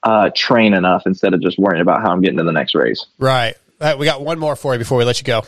uh, 0.03 0.29
train 0.35 0.73
enough 0.73 1.03
instead 1.05 1.33
of 1.33 1.41
just 1.41 1.59
worrying 1.59 1.81
about 1.81 2.01
how 2.01 2.11
I'm 2.11 2.21
getting 2.21 2.37
to 2.37 2.43
the 2.43 2.51
next 2.51 2.73
race. 2.73 3.05
Right. 3.19 3.55
Uh, 3.79 3.95
we 3.97 4.05
got 4.05 4.21
one 4.21 4.39
more 4.39 4.55
for 4.55 4.73
you 4.73 4.79
before 4.79 4.97
we 4.97 5.05
let 5.05 5.19
you 5.19 5.23
go. 5.25 5.43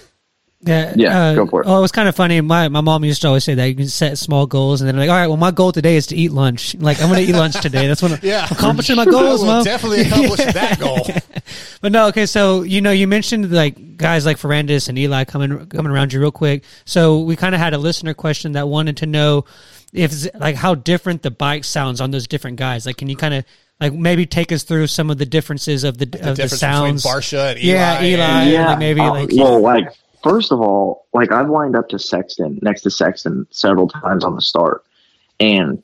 Yeah, 0.64 0.94
Yeah, 0.96 1.20
uh, 1.20 1.36
go 1.36 1.46
for 1.48 1.62
it. 1.62 1.68
Oh, 1.68 1.80
it 1.80 1.82
was 1.82 1.92
kind 1.92 2.08
of 2.08 2.16
funny. 2.16 2.40
My 2.42 2.68
my 2.70 2.82
mom 2.82 3.04
used 3.04 3.22
to 3.24 3.28
always 3.30 3.44
say 3.44 3.56
that 3.56 3.66
you 3.66 3.74
can 3.76 3.88
set 3.88 4.18
small 4.20 4.46
goals, 4.46 4.82
and 4.82 4.88
then 4.88 4.96
like, 4.96 5.10
all 5.10 5.16
right, 5.16 5.26
well, 5.28 5.38
my 5.38 5.50
goal 5.52 5.72
today 5.72 5.96
is 5.96 6.08
to 6.08 6.16
eat 6.16 6.32
lunch. 6.32 6.76
Like, 6.80 7.02
I'm 7.02 7.10
going 7.10 7.24
to 7.26 7.30
eat 7.32 7.36
lunch 7.36 7.60
today. 7.62 7.88
That's 7.88 8.02
what 8.02 8.12
I'm 8.24 8.44
accomplishing 8.52 8.96
my 8.96 9.06
goals, 9.18 9.44
mom. 9.44 9.64
definitely 9.64 10.02
accomplish 10.02 10.38
that 10.54 10.80
goal. 10.80 11.00
But 11.82 11.92
no, 11.92 12.08
okay. 12.10 12.26
So 12.28 12.62
you 12.62 12.82
know, 12.82 12.92
you 12.92 13.08
mentioned 13.08 13.52
like 13.52 13.98
guys 13.98 14.26
like 14.26 14.38
Ferrandis 14.38 14.88
and 14.90 14.98
Eli 15.00 15.24
coming 15.24 15.66
coming 15.68 15.92
around 15.92 16.14
you 16.14 16.20
real 16.20 16.32
quick. 16.32 16.64
So 16.86 17.20
we 17.22 17.36
kind 17.36 17.56
of 17.56 17.62
had 17.62 17.74
a 17.74 17.78
listener 17.80 18.14
question 18.14 18.52
that 18.52 18.68
wanted 18.68 18.98
to 18.98 19.06
know 19.08 19.46
if 19.94 20.28
like 20.40 20.56
how 20.56 20.76
different 20.76 21.22
the 21.24 21.32
bike 21.32 21.64
sounds 21.64 22.02
on 22.02 22.12
those 22.12 22.28
different 22.28 22.58
guys. 22.58 22.86
Like, 22.86 22.98
can 22.98 23.10
you 23.10 23.16
kind 23.16 23.34
of 23.34 23.46
like 23.80 23.94
maybe 23.94 24.28
take 24.28 24.52
us 24.52 24.62
through 24.64 24.86
some 24.88 25.10
of 25.10 25.18
the 25.18 25.26
differences 25.26 25.84
of 25.84 25.98
the 25.98 26.06
of 26.06 26.12
the 26.38 26.44
difference 26.44 26.60
sounds? 26.60 27.02
between 27.04 27.22
Barcia 27.22 27.52
and 27.54 27.60
yeah, 27.60 28.02
Eli 28.02 28.06
Eli. 28.06 28.22
and- 28.22 28.56
and, 28.56 28.66
like, 28.68 28.80
maybe 28.80 29.02
uh, 29.02 29.12
like 29.12 29.30
well, 29.34 29.60
like 29.60 29.86
first 30.24 30.52
of 30.52 30.62
all, 30.62 31.08
like 31.14 31.32
I've 31.32 31.50
lined 31.50 31.76
up 31.76 31.90
to 31.90 32.00
Sexton 32.00 32.60
next 32.62 32.82
to 32.82 32.92
Sexton 32.92 33.48
several 33.52 33.88
times 33.88 34.24
on 34.24 34.36
the 34.36 34.42
start, 34.42 34.84
and 35.40 35.82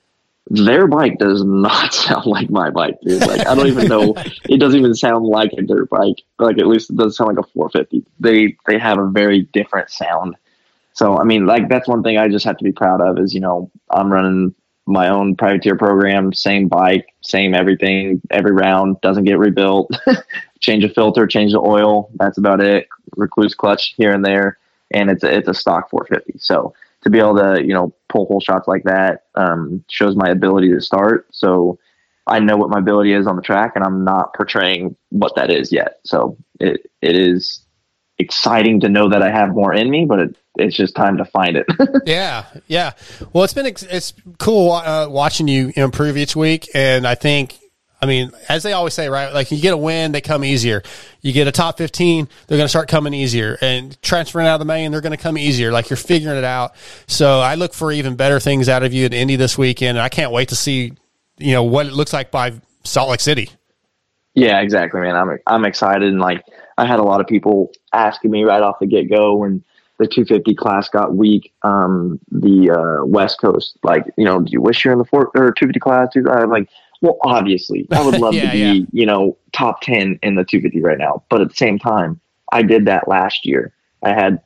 their 0.50 0.88
bike 0.88 1.18
does 1.18 1.44
not 1.44 1.94
sound 1.94 2.26
like 2.26 2.50
my 2.50 2.70
bike, 2.70 2.98
dude. 3.02 3.22
Like 3.22 3.46
I 3.48 3.56
don't 3.56 3.68
even 3.68 3.88
know. 3.88 4.16
It 4.50 4.60
doesn't 4.60 4.80
even 4.80 4.94
sound 4.96 5.26
like 5.26 5.52
a 5.58 5.62
dirt 5.62 5.90
bike. 5.90 6.22
Like 6.40 6.58
at 6.58 6.68
least 6.68 6.90
it 6.90 6.96
doesn't 6.96 7.14
sound 7.14 7.36
like 7.36 7.46
a 7.46 7.50
450. 7.50 8.06
They 8.20 8.56
they 8.66 8.80
have 8.80 8.98
a 8.98 9.10
very 9.10 9.42
different 9.54 9.90
sound. 9.90 10.36
So 10.94 11.18
I 11.18 11.24
mean, 11.24 11.46
like 11.46 11.70
that's 11.70 11.88
one 11.88 12.02
thing 12.02 12.18
I 12.18 12.28
just 12.30 12.46
have 12.46 12.58
to 12.58 12.64
be 12.64 12.72
proud 12.72 13.02
of 13.02 13.20
is 13.20 13.34
you 13.34 13.42
know 13.42 13.70
I'm 13.90 14.12
running 14.12 14.56
my 14.88 15.10
own 15.10 15.36
privateer 15.36 15.76
program, 15.76 16.32
same 16.32 16.70
bike, 16.70 17.14
same 17.22 17.54
everything, 17.54 18.22
every 18.32 18.54
round 18.54 19.00
doesn't 19.02 19.26
get 19.26 19.38
rebuilt. 19.38 19.92
change 20.60 20.84
a 20.84 20.90
filter, 20.90 21.28
change 21.28 21.52
the 21.52 21.60
oil. 21.60 22.10
That's 22.16 22.38
about 22.38 22.62
it. 22.62 22.88
Rekluse 23.18 23.56
clutch 23.56 23.96
here 23.98 24.14
and 24.14 24.24
there, 24.24 24.58
and 24.92 25.10
it's 25.10 25.24
a, 25.24 25.38
it's 25.38 25.48
a 25.48 25.54
stock 25.54 25.90
450. 25.90 26.40
So 26.40 26.74
to 27.04 27.10
be 27.10 27.20
able 27.20 27.38
to 27.38 27.64
you 27.64 27.74
know 27.74 27.94
pull 28.10 28.26
whole 28.26 28.40
shots 28.40 28.68
like 28.68 28.84
that 28.84 29.26
um, 29.36 29.84
shows 29.90 30.16
my 30.16 30.30
ability 30.30 30.72
to 30.74 30.82
start. 30.82 31.28
So 31.32 31.80
I 32.26 32.40
know 32.40 32.58
what 32.58 32.70
my 32.70 32.80
ability 32.80 33.14
is 33.14 33.28
on 33.28 33.36
the 33.36 33.42
track, 33.42 33.74
and 33.76 33.84
I'm 33.84 34.04
not 34.04 34.34
portraying 34.34 34.96
what 35.10 35.36
that 35.36 35.50
is 35.50 35.72
yet. 35.72 36.00
So 36.04 36.38
it 36.60 36.90
it 37.02 37.16
is 37.16 37.62
exciting 38.20 38.80
to 38.82 38.90
know 38.90 39.10
that 39.10 39.22
I 39.22 39.32
have 39.32 39.50
more 39.50 39.74
in 39.74 39.90
me, 39.90 40.06
but 40.06 40.20
it, 40.20 40.36
it's 40.58 40.76
just 40.76 40.96
time 40.96 41.18
to 41.18 41.26
find 41.26 41.56
it. 41.56 41.68
yeah, 42.06 42.46
yeah. 42.68 42.94
Well, 43.32 43.44
it's 43.44 43.54
been 43.54 43.66
it's 43.66 44.14
cool 44.40 44.72
uh, 44.72 45.08
watching 45.10 45.48
you 45.48 45.72
improve 45.76 46.18
each 46.18 46.36
week, 46.36 46.70
and 46.74 47.08
I 47.08 47.16
think, 47.16 47.58
I 48.02 48.06
mean, 48.06 48.32
as 48.48 48.64
they 48.64 48.74
always 48.74 48.94
say, 48.94 49.10
right? 49.10 49.34
Like 49.34 49.52
you 49.52 49.60
get 49.60 49.74
a 49.74 49.78
win, 49.78 50.12
they 50.12 50.22
come 50.22 50.46
easier. 50.46 50.84
You 51.22 51.34
get 51.34 51.48
a 51.48 51.52
top 51.52 51.78
fifteen, 51.78 52.28
they're 52.48 52.58
going 52.58 52.66
to 52.66 52.70
start 52.70 52.88
coming 52.88 53.14
easier, 53.14 53.58
and 53.62 54.00
transferring 54.02 54.48
out 54.48 54.56
of 54.56 54.60
the 54.60 54.66
main, 54.66 54.92
they're 54.92 55.02
going 55.02 55.18
to 55.18 55.22
come 55.22 55.38
easier. 55.38 55.72
Like 55.72 55.90
you're 55.90 55.98
figuring 55.98 56.38
it 56.38 56.44
out. 56.44 56.76
So 57.08 57.40
I 57.40 57.56
look 57.56 57.74
for 57.74 57.92
even 57.92 58.16
better 58.16 58.40
things 58.40 58.70
out 58.70 58.84
of 58.84 58.94
you 58.94 59.06
at 59.06 59.14
Indy 59.14 59.36
this 59.36 59.58
weekend, 59.58 59.98
and 59.98 60.04
I 60.04 60.10
can't 60.10 60.32
wait 60.32 60.50
to 60.50 60.56
see, 60.56 60.94
you 61.38 61.54
know, 61.54 61.64
what 61.64 61.88
it 61.88 61.94
looks 61.94 62.14
like 62.14 62.30
by 62.30 62.54
Salt 62.84 63.10
Lake 63.10 63.20
City. 63.20 63.50
Yeah, 64.36 64.62
exactly, 64.62 65.02
man. 65.02 65.16
I'm 65.16 65.40
I'm 65.48 65.66
excited, 65.66 66.04
and 66.04 66.20
like 66.20 66.44
I 66.78 66.86
had 66.86 67.00
a 67.00 67.04
lot 67.04 67.20
of 67.20 67.28
people 67.28 67.72
asking 67.94 68.30
me 68.30 68.44
right 68.44 68.62
off 68.62 68.78
the 68.80 68.86
get 68.86 69.10
go 69.10 69.38
when 69.38 69.64
the 69.98 70.08
250 70.08 70.54
class 70.56 70.90
got 70.90 71.16
weak. 71.16 71.54
Um, 71.64 72.20
the 72.32 72.70
uh, 72.72 73.06
West 73.06 73.42
Coast, 73.42 73.78
like, 73.84 74.04
you 74.16 74.26
know, 74.26 74.40
do 74.40 74.52
you 74.52 74.62
wish 74.62 74.86
you're 74.86 74.94
in 74.94 75.00
the 75.00 75.06
four 75.06 75.32
or 75.36 75.52
250 75.52 75.80
class? 75.80 76.10
I'm 76.16 76.50
like, 76.50 76.70
well, 77.02 77.18
obviously, 77.24 77.88
I 77.92 78.04
would 78.06 78.20
love 78.20 78.34
Yeah, 78.34 78.46
to 78.48 78.52
be, 78.52 78.58
yeah. 78.60 78.86
you 78.92 79.06
know, 79.06 79.38
top 79.54 79.82
10 79.82 80.20
in 80.24 80.36
the 80.36 80.44
250 80.44 80.82
right 80.82 80.98
now. 80.98 81.24
But 81.30 81.42
at 81.42 81.50
the 81.50 81.56
same 81.56 81.80
time, 81.80 82.20
I 82.52 82.62
did 82.64 82.86
that 82.86 83.08
last 83.08 83.46
year. 83.46 83.74
I 84.04 84.10
had 84.14 84.42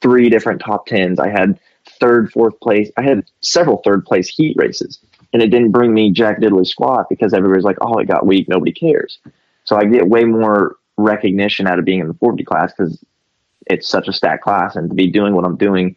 three 0.00 0.28
different 0.28 0.60
top 0.60 0.86
tens. 0.86 1.18
I 1.18 1.28
had 1.28 1.58
third, 2.00 2.30
fourth 2.32 2.58
place. 2.60 2.90
I 2.96 3.02
had 3.02 3.24
several 3.40 3.78
third 3.84 4.04
place 4.04 4.28
heat 4.28 4.56
races, 4.58 4.98
and 5.32 5.42
it 5.42 5.48
didn't 5.48 5.70
bring 5.72 5.94
me 5.94 6.10
Jack 6.10 6.40
Diddley 6.40 6.66
squat 6.66 7.06
because 7.08 7.32
everybody's 7.32 7.64
like, 7.64 7.78
"Oh, 7.80 7.98
it 7.98 8.06
got 8.08 8.26
weak. 8.26 8.48
Nobody 8.48 8.72
cares." 8.72 9.18
So 9.64 9.76
I 9.76 9.84
get 9.84 10.08
way 10.08 10.24
more 10.24 10.76
recognition 10.96 11.66
out 11.66 11.78
of 11.78 11.84
being 11.84 12.00
in 12.00 12.08
the 12.08 12.14
40 12.14 12.44
class 12.44 12.72
because 12.72 13.02
it's 13.68 13.88
such 13.88 14.08
a 14.08 14.12
stacked 14.12 14.42
class, 14.42 14.76
and 14.76 14.88
to 14.88 14.94
be 14.94 15.06
doing 15.08 15.34
what 15.34 15.44
I'm 15.44 15.56
doing 15.56 15.96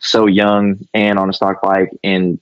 so 0.00 0.26
young 0.26 0.78
and 0.92 1.18
on 1.18 1.30
a 1.30 1.32
stock 1.32 1.62
bike 1.62 1.90
and 2.04 2.38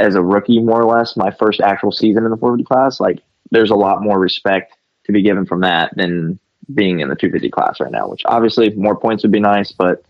as 0.00 0.14
a 0.14 0.22
rookie, 0.22 0.60
more 0.60 0.82
or 0.82 0.98
less, 0.98 1.16
my 1.16 1.30
first 1.30 1.60
actual 1.60 1.92
season 1.92 2.24
in 2.24 2.30
the 2.30 2.36
450 2.36 2.64
class, 2.66 3.00
like 3.00 3.20
there's 3.50 3.70
a 3.70 3.76
lot 3.76 4.02
more 4.02 4.18
respect 4.18 4.74
to 5.04 5.12
be 5.12 5.22
given 5.22 5.46
from 5.46 5.60
that 5.60 5.92
than 5.96 6.38
being 6.74 7.00
in 7.00 7.08
the 7.08 7.16
250 7.16 7.50
class 7.50 7.80
right 7.80 7.90
now. 7.90 8.08
Which 8.08 8.22
obviously 8.24 8.70
more 8.70 8.96
points 8.96 9.22
would 9.22 9.32
be 9.32 9.40
nice, 9.40 9.72
but 9.72 10.04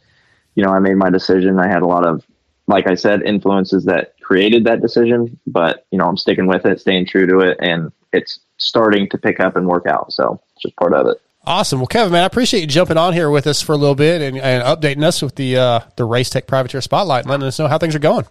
you 0.55 0.65
know, 0.65 0.71
I 0.71 0.79
made 0.79 0.97
my 0.97 1.11
decision. 1.11 1.59
I 1.59 1.69
had 1.69 1.83
a 1.83 1.87
lot 1.87 2.07
of, 2.07 2.25
like 2.67 2.89
I 2.89 2.95
said, 2.95 3.23
influences 3.23 3.85
that 3.85 4.15
created 4.21 4.65
that 4.65 4.81
decision, 4.81 5.39
but 5.47 5.87
you 5.91 5.99
know, 5.99 6.07
I'm 6.07 6.17
sticking 6.17 6.47
with 6.47 6.67
it, 6.67 6.81
staying 6.81 7.07
true 7.07 7.27
to 7.27 7.41
it, 7.41 7.59
and 7.61 7.93
it's 8.12 8.41
starting 8.59 9.09
to 9.11 9.19
pick 9.19 9.41
up 9.41 9.57
and 9.57 9.67
work 9.67 9.87
out. 9.87 10.12
So 10.12 10.41
it's 10.53 10.62
just 10.62 10.77
part 10.77 10.95
of 10.95 11.07
it. 11.07 11.21
Awesome. 11.47 11.81
Well, 11.81 11.87
Kevin, 11.87 12.12
man, 12.12 12.23
I 12.23 12.27
appreciate 12.27 12.61
you 12.61 12.67
jumping 12.67 12.99
on 12.99 13.15
here 13.15 13.31
with 13.31 13.47
us 13.47 13.62
for 13.62 13.73
a 13.73 13.77
little 13.77 13.95
bit 13.95 14.21
and, 14.21 14.37
and 14.37 14.62
updating 14.62 15.03
us 15.03 15.23
with 15.23 15.37
the 15.37 15.57
uh, 15.57 15.81
the 15.97 16.05
Race 16.05 16.29
Tech 16.29 16.47
Privateer 16.47 16.81
Spotlight 16.83 17.23
and 17.23 17.31
letting 17.31 17.47
us 17.47 17.59
know 17.59 17.67
how 17.67 17.79
things 17.79 17.95
are 17.95 18.01
going. 18.01 18.27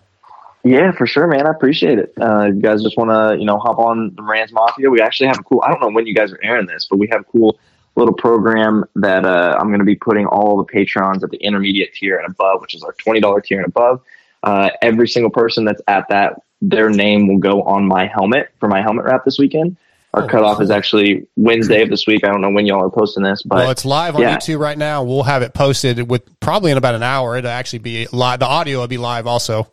Yeah, 0.64 0.92
for 0.92 1.08
sure, 1.08 1.28
man. 1.28 1.48
I 1.48 1.52
appreciate 1.52 2.00
it. 2.00 2.14
Uh, 2.20 2.48
you 2.48 2.62
guys 2.62 2.84
just 2.84 2.98
want 2.98 3.10
to, 3.12 3.40
you 3.40 3.46
know, 3.46 3.60
hop 3.60 3.80
on 3.80 4.14
the 4.16 4.22
Moranz 4.22 4.52
Mafia. 4.52 4.90
We 4.90 5.02
actually 5.02 5.28
have 5.28 5.40
a 5.40 5.44
cool. 5.44 5.62
I 5.66 5.72
don't 5.72 5.80
know 5.80 5.90
when 5.90 6.06
you 6.06 6.14
guys 6.14 6.32
are 6.34 6.40
airing 6.44 6.68
this, 6.68 6.86
but 6.90 6.98
we 6.98 7.08
have 7.12 7.22
a 7.22 7.24
cool 7.26 7.58
little 7.96 8.14
program 8.14 8.84
that 8.96 9.26
uh, 9.26 9.58
I'm 9.60 9.68
going 9.68 9.80
to 9.80 9.86
be 9.86 9.96
putting 9.96 10.26
all 10.26 10.58
the 10.58 10.66
patrons 10.66 11.24
at 11.24 11.30
the 11.30 11.38
intermediate 11.38 11.94
tier 11.94 12.18
and 12.18 12.30
above, 12.30 12.62
which 12.62 12.76
is 12.76 12.84
our 12.84 12.94
twenty 12.94 13.22
dollar 13.22 13.42
tier 13.42 13.60
and 13.60 13.68
above. 13.68 14.02
Uh, 14.44 14.70
every 14.82 15.08
single 15.08 15.32
person 15.32 15.66
that's 15.66 15.82
at 15.88 16.08
that, 16.10 16.42
their 16.62 16.90
name 16.90 17.28
will 17.28 17.40
go 17.40 17.64
on 17.64 17.86
my 17.86 18.08
helmet 18.08 18.50
for 18.60 18.68
my 18.68 18.82
helmet 18.82 19.06
wrap 19.06 19.24
this 19.26 19.40
weekend. 19.40 19.78
Our 20.14 20.24
Oh, 20.24 20.28
cutoff 20.28 20.60
is 20.62 20.72
actually 20.72 21.28
Wednesday 21.36 21.84
of 21.84 21.90
this 21.90 22.08
week. 22.08 22.24
I 22.24 22.30
don't 22.30 22.42
know 22.42 22.50
when 22.50 22.66
y'all 22.66 22.84
are 22.84 22.90
posting 22.90 23.24
this, 23.24 23.44
but 23.44 23.58
well, 23.58 23.70
it's 23.70 23.86
live 23.86 24.16
on 24.16 24.22
yeah. 24.22 24.38
YouTube 24.38 24.60
right 24.60 24.78
now. 24.78 25.04
We'll 25.04 25.24
have 25.24 25.42
it 25.44 25.54
posted 25.54 26.10
with 26.10 26.40
probably 26.40 26.72
in 26.72 26.78
about 26.78 26.96
an 26.96 27.04
hour. 27.04 27.38
It'll 27.38 27.52
actually 27.52 27.80
be 27.80 28.08
live. 28.12 28.40
The 28.40 28.48
audio 28.48 28.80
will 28.80 28.88
be 28.88 28.98
live 28.98 29.28
also. 29.28 29.72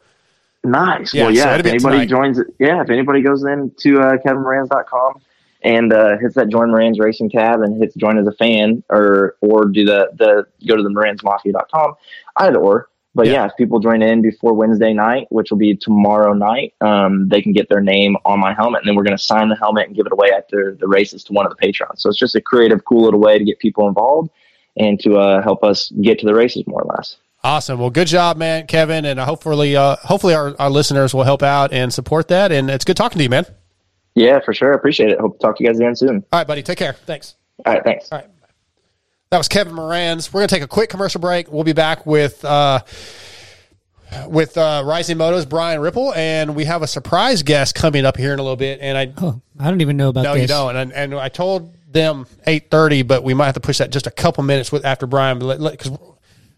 Nice. 0.67 1.15
Yeah, 1.15 1.25
well, 1.25 1.35
yeah. 1.35 1.55
it'll 1.55 1.67
if 1.67 1.73
anybody 1.73 2.07
tonight. 2.07 2.09
joins, 2.09 2.41
yeah. 2.59 2.83
If 2.83 2.91
anybody 2.91 3.23
goes 3.23 3.45
in 3.45 3.73
to 3.79 4.01
uh, 4.01 4.17
kevinmoranz.com 4.17 5.23
and 5.63 5.93
uh, 5.93 6.19
hits 6.19 6.35
that 6.35 6.49
join 6.49 6.71
Moranz 6.71 6.99
Racing 6.99 7.31
tab 7.31 7.61
and 7.61 7.81
hits 7.81 7.95
join 7.95 8.19
as 8.19 8.27
a 8.27 8.33
fan, 8.33 8.83
or 8.91 9.37
or 9.41 9.67
do 9.67 9.85
the 9.85 10.11
the 10.15 10.47
go 10.67 10.77
to 10.77 10.83
the 10.83 10.89
moranzmafia.com, 10.89 11.95
either 12.37 12.59
or. 12.59 12.89
But 13.15 13.29
yeah. 13.29 13.47
if 13.47 13.53
people 13.57 13.81
join 13.81 14.03
in 14.03 14.21
before 14.21 14.53
Wednesday 14.53 14.93
night, 14.93 15.27
which 15.31 15.51
will 15.51 15.57
be 15.57 15.75
tomorrow 15.75 16.35
night, 16.35 16.75
um, 16.83 17.29
they 17.29 17.41
can 17.41 17.55
get 17.55 17.67
their 17.71 17.81
name 17.81 18.15
on 18.27 18.39
my 18.39 18.53
helmet, 18.53 18.83
and 18.83 18.89
then 18.89 18.95
we're 18.95 19.05
going 19.05 19.17
to 19.17 19.23
sign 19.23 19.49
the 19.49 19.57
helmet 19.57 19.87
and 19.87 19.97
give 19.97 20.05
it 20.05 20.13
away 20.13 20.33
after 20.37 20.77
the 20.79 20.87
races 20.87 21.25
to 21.25 21.33
one 21.33 21.47
of 21.47 21.51
the 21.51 21.57
patrons. 21.57 22.03
So 22.03 22.11
it's 22.11 22.19
just 22.19 22.35
a 22.35 22.43
creative, 22.43 22.85
cool 22.85 23.05
little 23.05 23.21
way 23.21 23.39
to 23.39 23.45
get 23.45 23.59
people 23.59 23.89
involved 23.89 24.29
and 24.77 25.01
to 25.01 25.17
uh, 25.17 25.43
help 25.43 25.65
us 25.65 25.91
get 26.03 26.19
to 26.19 26.27
the 26.27 26.35
races 26.35 26.67
more 26.67 26.83
or 26.83 26.95
less. 26.95 27.17
Awesome. 27.47 27.79
Well, 27.79 27.91
good 27.91 28.09
job, 28.09 28.37
man, 28.37 28.67
Kevin, 28.67 29.05
and 29.05 29.21
hopefully, 29.21 29.77
uh, 29.77 29.95
hopefully 30.03 30.35
our, 30.35 30.57
our 30.59 30.69
listeners 30.69 31.15
will 31.15 31.23
help 31.23 31.45
out 31.45 31.73
and 31.73 31.95
support 31.95 32.27
that. 32.29 32.51
And 32.51 32.69
it's 32.69 32.85
good 32.85 32.97
talking 32.97 33.19
to 33.19 33.23
you, 33.23 33.31
man. 33.31 33.47
Yeah, 34.17 34.41
for 34.45 34.53
sure. 34.53 34.73
Appreciate 34.73 35.11
it. 35.11 35.21
Hope 35.21 35.39
to 35.39 35.47
talk 35.47 35.57
to 35.59 35.63
you 35.63 35.69
guys 35.69 35.79
again 35.79 35.95
soon. 35.95 36.25
All 36.33 36.41
right, 36.41 36.47
buddy. 36.47 36.65
Take 36.65 36.79
care. 36.79 36.95
Thanks. 36.95 37.37
All 37.65 37.73
right, 37.73 37.85
thanks. 37.85 38.11
All 38.11 38.19
right. 38.19 38.29
That 39.31 39.39
was 39.39 39.47
Kevin 39.47 39.75
Moranz. 39.75 40.33
We're 40.33 40.41
gonna 40.41 40.49
take 40.49 40.63
a 40.63 40.69
quick 40.69 40.91
commercial 40.91 41.21
break. 41.21 41.51
We'll 41.53 41.63
be 41.63 41.73
back 41.73 42.05
with 42.05 42.45
uh, 42.45 42.81
with 44.27 44.57
uh, 44.59 44.83
Rising 44.85 45.17
Motos 45.17 45.49
Brian 45.49 45.81
Ripple, 45.81 46.15
and 46.15 46.57
we 46.57 46.65
have 46.65 46.83
a 46.83 46.87
surprise 46.89 47.43
guest 47.45 47.77
coming 47.77 48.05
up 48.07 48.17
here 48.17 48.33
in 48.33 48.39
a 48.39 48.43
little 48.43 48.57
bit. 48.57 48.81
And 48.81 48.99
I 48.99 49.13
Oh, 49.19 49.41
I 49.61 49.71
don't 49.71 49.83
even 49.83 49.97
know 49.97 50.09
about 50.09 50.23
no, 50.23 50.33
this. 50.35 50.43
you 50.43 50.49
don't. 50.49 50.75
And, 50.77 50.93
and 50.93 51.15
I 51.15 51.29
told 51.29 51.75
them 51.93 52.27
eight 52.47 52.71
thirty, 52.71 53.03
but 53.03 53.23
we 53.23 53.35
might 53.35 53.47
have 53.47 53.55
to 53.55 53.61
push 53.61 53.79
that 53.79 53.91
just 53.91 54.07
a 54.09 54.11
couple 54.11 54.43
minutes 54.43 54.73
with 54.73 54.85
after 54.85 55.07
Brian 55.07 55.39
because 55.39 55.91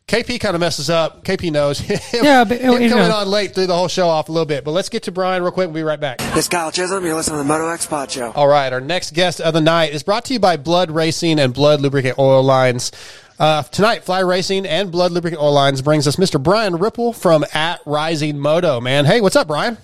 KP 0.08 0.40
kind 0.40 0.54
of 0.54 0.60
messes 0.60 0.88
up. 0.90 1.22
KP 1.22 1.52
knows. 1.52 1.78
Him, 1.80 1.98
Yeah, 2.24 2.44
but, 2.44 2.60
him 2.60 2.72
coming 2.72 2.88
know. 2.88 3.14
on 3.14 3.28
late 3.28 3.54
threw 3.54 3.66
the 3.66 3.76
whole 3.76 3.88
show 3.88 4.08
off 4.08 4.28
a 4.28 4.32
little 4.32 4.46
bit. 4.46 4.64
But 4.64 4.70
let's 4.72 4.88
get 4.88 5.02
to 5.04 5.12
Brian 5.12 5.42
real 5.42 5.52
quick. 5.52 5.66
We'll 5.66 5.74
be 5.74 5.82
right 5.82 6.00
back. 6.00 6.18
This 6.18 6.38
is 6.38 6.48
Kyle 6.48 6.72
Chisholm. 6.72 7.04
You're 7.04 7.14
listening 7.14 7.36
to 7.36 7.42
the 7.42 7.48
Moto 7.48 7.68
X 7.68 7.86
Pod 7.86 8.10
Show. 8.10 8.32
All 8.32 8.48
right, 8.48 8.72
our 8.72 8.80
next 8.80 9.12
guest 9.12 9.40
of 9.40 9.52
the 9.54 9.60
night 9.60 9.92
is 9.92 10.02
brought 10.02 10.24
to 10.26 10.32
you 10.32 10.40
by 10.40 10.56
Blud 10.56 10.90
Racing 10.94 11.38
and 11.38 11.52
Blud 11.54 11.80
Lubricant 11.80 12.18
Oil 12.18 12.42
Lines. 12.42 12.90
Uh, 13.38 13.62
tonight, 13.64 14.02
Fly 14.02 14.20
Racing 14.20 14.66
and 14.66 14.90
Blud 14.90 15.10
Lubricant 15.12 15.40
Oil 15.40 15.52
Lines 15.52 15.82
brings 15.82 16.08
us 16.08 16.16
Mr. 16.16 16.42
Brian 16.42 16.76
Ripple 16.76 17.12
from 17.12 17.44
at 17.54 17.80
Rising 17.86 18.38
Moto. 18.38 18.80
Man, 18.80 19.04
hey, 19.04 19.20
what's 19.20 19.36
up, 19.36 19.46
Brian? 19.46 19.76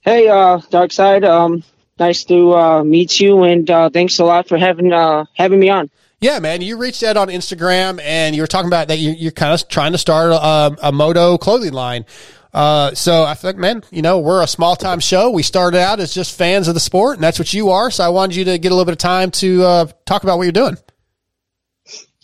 Hey, 0.00 0.28
uh, 0.28 0.60
Dark 0.70 0.92
Side. 0.92 1.24
Um, 1.24 1.62
nice 1.98 2.24
to 2.24 2.54
uh, 2.54 2.82
meet 2.84 3.20
you, 3.20 3.42
and 3.44 3.70
uh, 3.70 3.90
thanks 3.90 4.18
a 4.18 4.24
lot 4.24 4.48
for 4.48 4.56
having 4.56 4.92
uh, 4.92 5.26
having 5.34 5.60
me 5.60 5.68
on. 5.68 5.90
Yeah, 6.20 6.38
man, 6.38 6.60
you 6.60 6.76
reached 6.76 7.02
out 7.02 7.16
on 7.16 7.28
Instagram 7.28 7.98
and 8.02 8.36
you 8.36 8.42
were 8.42 8.46
talking 8.46 8.68
about 8.68 8.88
that 8.88 8.98
you, 8.98 9.12
you're 9.12 9.32
kind 9.32 9.54
of 9.54 9.66
trying 9.68 9.92
to 9.92 9.98
start 9.98 10.32
a, 10.32 10.88
a 10.88 10.92
moto 10.92 11.38
clothing 11.38 11.72
line. 11.72 12.04
Uh, 12.52 12.94
so 12.94 13.24
I 13.24 13.32
think, 13.32 13.56
man, 13.56 13.82
you 13.90 14.02
know, 14.02 14.18
we're 14.18 14.42
a 14.42 14.46
small 14.46 14.76
time 14.76 15.00
show. 15.00 15.30
We 15.30 15.42
started 15.42 15.78
out 15.78 15.98
as 15.98 16.12
just 16.12 16.36
fans 16.36 16.68
of 16.68 16.74
the 16.74 16.80
sport, 16.80 17.16
and 17.16 17.24
that's 17.24 17.38
what 17.38 17.54
you 17.54 17.70
are. 17.70 17.90
So 17.90 18.04
I 18.04 18.08
wanted 18.10 18.36
you 18.36 18.44
to 18.46 18.58
get 18.58 18.70
a 18.70 18.74
little 18.74 18.84
bit 18.84 18.92
of 18.92 18.98
time 18.98 19.30
to 19.32 19.62
uh, 19.64 19.86
talk 20.04 20.22
about 20.22 20.36
what 20.36 20.44
you're 20.44 20.52
doing. 20.52 20.76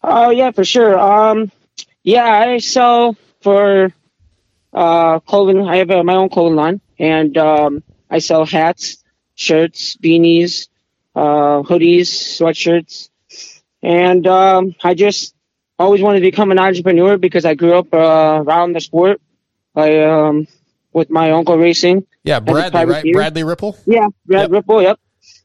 Oh 0.02 0.30
yeah, 0.30 0.50
for 0.50 0.64
sure. 0.64 0.98
Um, 0.98 1.50
yeah, 2.02 2.24
I 2.26 2.58
sell 2.58 3.16
for 3.40 3.92
uh, 4.74 5.20
clothing. 5.20 5.66
I 5.66 5.76
have 5.76 5.90
uh, 5.90 6.02
my 6.04 6.16
own 6.16 6.28
clothing 6.28 6.56
line, 6.56 6.80
and 6.98 7.36
um, 7.38 7.82
I 8.10 8.18
sell 8.18 8.44
hats, 8.44 9.02
shirts, 9.36 9.96
beanies, 9.96 10.68
uh, 11.14 11.62
hoodies, 11.62 12.08
sweatshirts, 12.08 13.08
and 13.86 14.26
um, 14.26 14.74
I 14.82 14.94
just 14.94 15.32
always 15.78 16.02
wanted 16.02 16.18
to 16.18 16.26
become 16.26 16.50
an 16.50 16.58
entrepreneur 16.58 17.18
because 17.18 17.44
I 17.44 17.54
grew 17.54 17.74
up 17.74 17.94
uh, 17.94 18.42
around 18.44 18.72
the 18.72 18.80
sport. 18.80 19.20
I 19.76 20.02
um, 20.02 20.48
with 20.92 21.08
my 21.08 21.30
uncle 21.30 21.56
racing. 21.56 22.04
Yeah, 22.24 22.40
Bradley, 22.40 22.62
right? 22.62 22.72
privateer. 22.72 23.12
Bradley 23.14 23.44
Ripple. 23.44 23.78
Yeah, 23.86 24.08
Brad 24.24 24.50
Ripple. 24.50 24.82
Yep. 24.82 24.98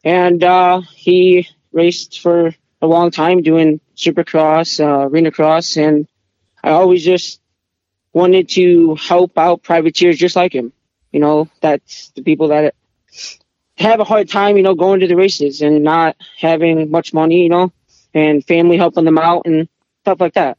And 0.03 0.43
uh, 0.43 0.81
he 0.95 1.47
raced 1.71 2.19
for 2.19 2.55
a 2.81 2.87
long 2.87 3.11
time 3.11 3.43
doing 3.43 3.79
Supercross, 3.95 4.79
uh, 4.79 5.07
Arena 5.07 5.29
Cross, 5.29 5.77
and 5.77 6.07
I 6.63 6.71
always 6.71 7.05
just 7.05 7.39
wanted 8.11 8.49
to 8.49 8.95
help 8.95 9.37
out 9.37 9.61
privateers 9.61 10.17
just 10.17 10.35
like 10.35 10.51
him. 10.51 10.73
You 11.11 11.19
know, 11.19 11.47
that's 11.61 12.09
the 12.15 12.23
people 12.23 12.47
that 12.47 12.73
have 13.77 13.99
a 13.99 14.03
hard 14.03 14.29
time, 14.29 14.57
you 14.57 14.63
know, 14.63 14.73
going 14.73 15.01
to 15.01 15.07
the 15.07 15.15
races 15.15 15.61
and 15.61 15.83
not 15.83 16.15
having 16.39 16.89
much 16.89 17.13
money, 17.13 17.43
you 17.43 17.49
know, 17.49 17.71
and 18.13 18.45
family 18.45 18.77
helping 18.77 19.05
them 19.05 19.17
out 19.17 19.45
and 19.45 19.67
stuff 20.01 20.19
like 20.19 20.33
that. 20.33 20.57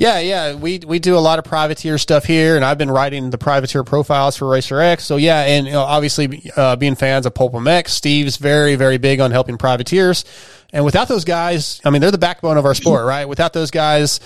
Yeah, 0.00 0.18
yeah, 0.20 0.54
we 0.54 0.78
we 0.78 0.98
do 0.98 1.14
a 1.14 1.20
lot 1.20 1.38
of 1.38 1.44
privateer 1.44 1.98
stuff 1.98 2.24
here, 2.24 2.56
and 2.56 2.64
I've 2.64 2.78
been 2.78 2.90
writing 2.90 3.28
the 3.28 3.36
privateer 3.36 3.84
profiles 3.84 4.34
for 4.34 4.48
Racer 4.48 4.80
X. 4.80 5.04
So 5.04 5.16
yeah, 5.16 5.42
and 5.42 5.66
you 5.66 5.72
know, 5.74 5.82
obviously 5.82 6.50
uh, 6.56 6.76
being 6.76 6.94
fans 6.94 7.26
of 7.26 7.34
PulpMX, 7.34 7.88
Steve's 7.88 8.38
very 8.38 8.76
very 8.76 8.96
big 8.96 9.20
on 9.20 9.30
helping 9.30 9.58
privateers, 9.58 10.24
and 10.72 10.86
without 10.86 11.08
those 11.08 11.26
guys, 11.26 11.82
I 11.84 11.90
mean, 11.90 12.00
they're 12.00 12.10
the 12.10 12.16
backbone 12.16 12.56
of 12.56 12.64
our 12.64 12.74
sport, 12.74 13.04
right? 13.04 13.26
Without 13.28 13.52
those 13.52 13.70
guys, 13.70 14.20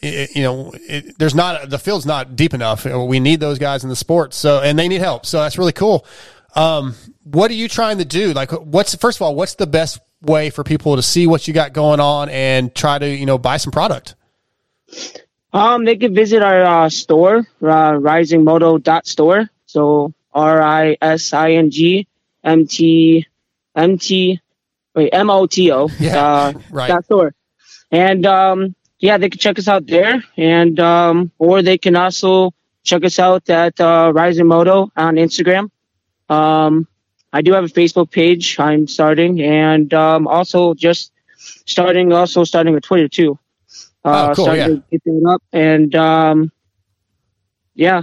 it, 0.00 0.34
you 0.34 0.42
know, 0.42 0.72
it, 0.74 1.18
there's 1.18 1.34
not 1.34 1.68
the 1.68 1.78
field's 1.78 2.06
not 2.06 2.34
deep 2.34 2.54
enough. 2.54 2.86
We 2.86 3.20
need 3.20 3.40
those 3.40 3.58
guys 3.58 3.82
in 3.82 3.90
the 3.90 3.96
sport, 3.96 4.32
so 4.32 4.60
and 4.60 4.78
they 4.78 4.88
need 4.88 5.02
help. 5.02 5.26
So 5.26 5.42
that's 5.42 5.58
really 5.58 5.72
cool. 5.72 6.06
Um, 6.54 6.94
what 7.24 7.50
are 7.50 7.54
you 7.54 7.68
trying 7.68 7.98
to 7.98 8.06
do? 8.06 8.32
Like, 8.32 8.52
what's 8.52 8.94
first 8.94 9.18
of 9.18 9.22
all, 9.22 9.34
what's 9.34 9.56
the 9.56 9.66
best 9.66 10.00
way 10.22 10.50
for 10.50 10.64
people 10.64 10.96
to 10.96 11.02
see 11.02 11.26
what 11.26 11.48
you 11.48 11.54
got 11.54 11.72
going 11.72 12.00
on 12.00 12.28
and 12.28 12.74
try 12.74 12.98
to 12.98 13.08
you 13.08 13.26
know 13.26 13.38
buy 13.38 13.56
some 13.56 13.72
product? 13.72 14.14
Um, 15.52 15.84
they 15.84 15.96
can 15.96 16.14
visit 16.14 16.42
our 16.42 16.62
uh, 16.62 16.88
store, 16.88 17.38
uh, 17.62 17.92
risingmoto.store. 17.92 19.50
So 19.66 20.12
R 20.32 20.62
I 20.62 20.96
S 21.00 21.32
I 21.32 21.52
N 21.52 21.70
G 21.70 22.06
M 22.44 22.66
T 22.66 23.26
M 23.74 23.98
T 23.98 24.40
wait 24.94 25.10
M 25.12 25.30
O 25.30 25.46
T 25.46 25.72
O 25.72 25.88
uh, 26.02 26.52
right. 26.70 26.88
dot 26.88 27.04
store. 27.04 27.34
And 27.90 28.26
um, 28.26 28.74
yeah, 28.98 29.18
they 29.18 29.30
can 29.30 29.38
check 29.38 29.58
us 29.58 29.68
out 29.68 29.86
there, 29.86 30.22
and 30.36 30.78
um, 30.78 31.32
or 31.38 31.62
they 31.62 31.78
can 31.78 31.96
also 31.96 32.52
check 32.84 33.04
us 33.04 33.18
out 33.18 33.48
at 33.50 33.80
uh, 33.80 34.12
Rising 34.14 34.46
Moto 34.46 34.90
on 34.96 35.16
Instagram. 35.16 35.70
Um, 36.28 36.86
I 37.32 37.42
do 37.42 37.52
have 37.52 37.64
a 37.64 37.68
Facebook 37.68 38.10
page. 38.10 38.58
I'm 38.58 38.86
starting, 38.86 39.40
and 39.40 39.92
um, 39.94 40.26
also 40.26 40.74
just 40.74 41.12
starting, 41.66 42.12
also 42.12 42.44
starting 42.44 42.74
a 42.76 42.80
Twitter 42.80 43.08
too. 43.08 43.38
Uh, 44.04 44.28
Oh, 44.30 44.34
cool, 44.34 44.44
starting 44.46 44.60
yeah. 44.62 44.66
to 44.66 44.82
get 44.90 45.04
that 45.04 45.30
up, 45.30 45.42
and 45.52 45.94
um, 45.94 46.52
yeah. 47.74 48.02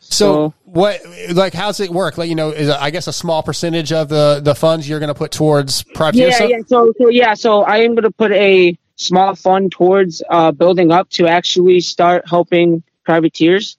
So, 0.00 0.54
what 0.64 1.00
like 1.32 1.52
how's 1.52 1.80
it 1.80 1.90
work? 1.90 2.18
Like 2.18 2.28
you 2.28 2.34
know, 2.34 2.50
is 2.50 2.68
I 2.68 2.90
guess 2.90 3.06
a 3.06 3.12
small 3.12 3.42
percentage 3.42 3.92
of 3.92 4.08
the 4.08 4.40
the 4.42 4.54
funds 4.54 4.88
you're 4.88 5.00
going 5.00 5.08
to 5.08 5.14
put 5.14 5.32
towards 5.32 5.82
private. 5.82 6.18
Yeah, 6.18 6.42
yeah. 6.44 6.58
So, 6.66 6.92
so 6.98 7.08
yeah, 7.08 7.34
so 7.34 7.62
I 7.62 7.78
am 7.78 7.94
going 7.94 8.04
to 8.04 8.10
put 8.10 8.32
a 8.32 8.76
small 8.96 9.34
fund 9.34 9.72
towards 9.72 10.22
uh, 10.30 10.52
building 10.52 10.92
up 10.92 11.10
to 11.10 11.26
actually 11.26 11.80
start 11.80 12.28
helping 12.28 12.82
privateers, 13.04 13.78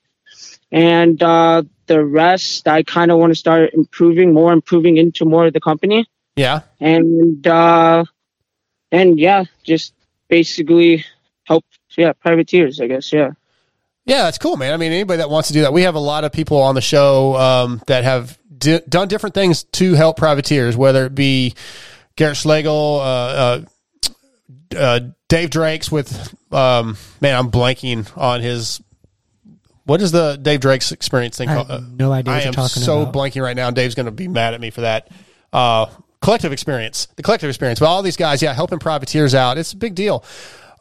and 0.72 1.22
uh, 1.22 1.64
the 1.88 2.04
rest 2.06 2.68
I 2.68 2.84
kind 2.84 3.12
of 3.12 3.18
want 3.20 3.32
to 3.32 3.36
start 3.36 3.74
improving 3.74 4.34
more, 4.34 4.54
improving 4.54 4.98
into 4.98 5.26
more 5.26 5.48
of 5.48 5.54
the 5.54 5.60
company, 5.60 6.06
Yeah. 6.36 6.62
and 6.80 7.46
uh, 7.48 8.06
and 8.92 9.20
yeah, 9.20 9.46
just 9.64 9.94
basically 10.30 11.06
help, 11.46 11.66
yeah, 11.98 12.14
privateers, 12.14 12.80
I 12.80 12.88
guess, 12.88 13.12
yeah. 13.12 13.32
Yeah, 14.06 14.24
that's 14.24 14.38
cool, 14.38 14.56
man. 14.56 14.74
I 14.74 14.78
mean, 14.78 14.92
anybody 14.94 15.18
that 15.18 15.30
wants 15.30 15.50
to 15.50 15.54
do 15.54 15.62
that, 15.62 15.74
we 15.74 15.82
have 15.82 15.96
a 15.96 16.00
lot 16.00 16.24
of 16.24 16.32
people 16.32 16.62
on 16.62 16.76
the 16.76 16.82
show 16.82 17.36
um, 17.36 17.82
that 17.88 18.06
have 18.06 18.38
di- 18.58 18.80
done 18.88 19.10
different 19.10 19.34
things 19.36 19.64
to 19.64 19.96
help 19.96 20.16
privateers, 20.18 20.78
whether 20.78 21.06
it 21.06 21.14
be 21.16 21.54
Garrett 22.16 22.38
Schlegel, 22.38 23.00
uh, 23.02 23.04
uh, 23.04 23.62
uh, 24.78 25.00
Dave 25.28 25.50
Drakes 25.50 25.92
with, 25.92 26.34
um, 26.54 26.96
man, 27.20 27.36
I'm 27.38 27.52
blanking 27.52 28.08
on 28.18 28.42
his. 28.42 28.82
What 29.88 30.02
is 30.02 30.12
the 30.12 30.38
Dave 30.40 30.60
Drake's 30.60 30.92
experience 30.92 31.38
thing 31.38 31.50
I 31.50 31.56
called? 31.56 31.70
have 31.70 31.92
no 31.92 32.12
idea 32.12 32.34
I 32.34 32.36
what 32.38 32.44
you're 32.44 32.48
am 32.50 32.54
talking 32.54 32.84
so 32.84 33.02
about. 33.02 33.14
blanking 33.14 33.42
right 33.42 33.56
now. 33.56 33.72
Dave's 33.72 33.96
going 33.96 34.06
to 34.06 34.12
be 34.12 34.28
mad 34.28 34.54
at 34.54 34.62
me 34.62 34.70
for 34.70 34.82
that. 34.82 35.10
Uh, 35.52 35.88
collective 36.22 36.52
experience, 36.52 37.08
the 37.16 37.24
collective 37.24 37.50
experience. 37.50 37.80
But 37.80 37.88
all 37.88 38.02
these 38.04 38.18
guys, 38.18 38.42
yeah, 38.42 38.54
helping 38.54 38.80
privateers 38.80 39.34
out, 39.34 39.58
it's 39.58 39.72
a 39.74 39.78
big 39.78 39.96
deal. 39.96 40.24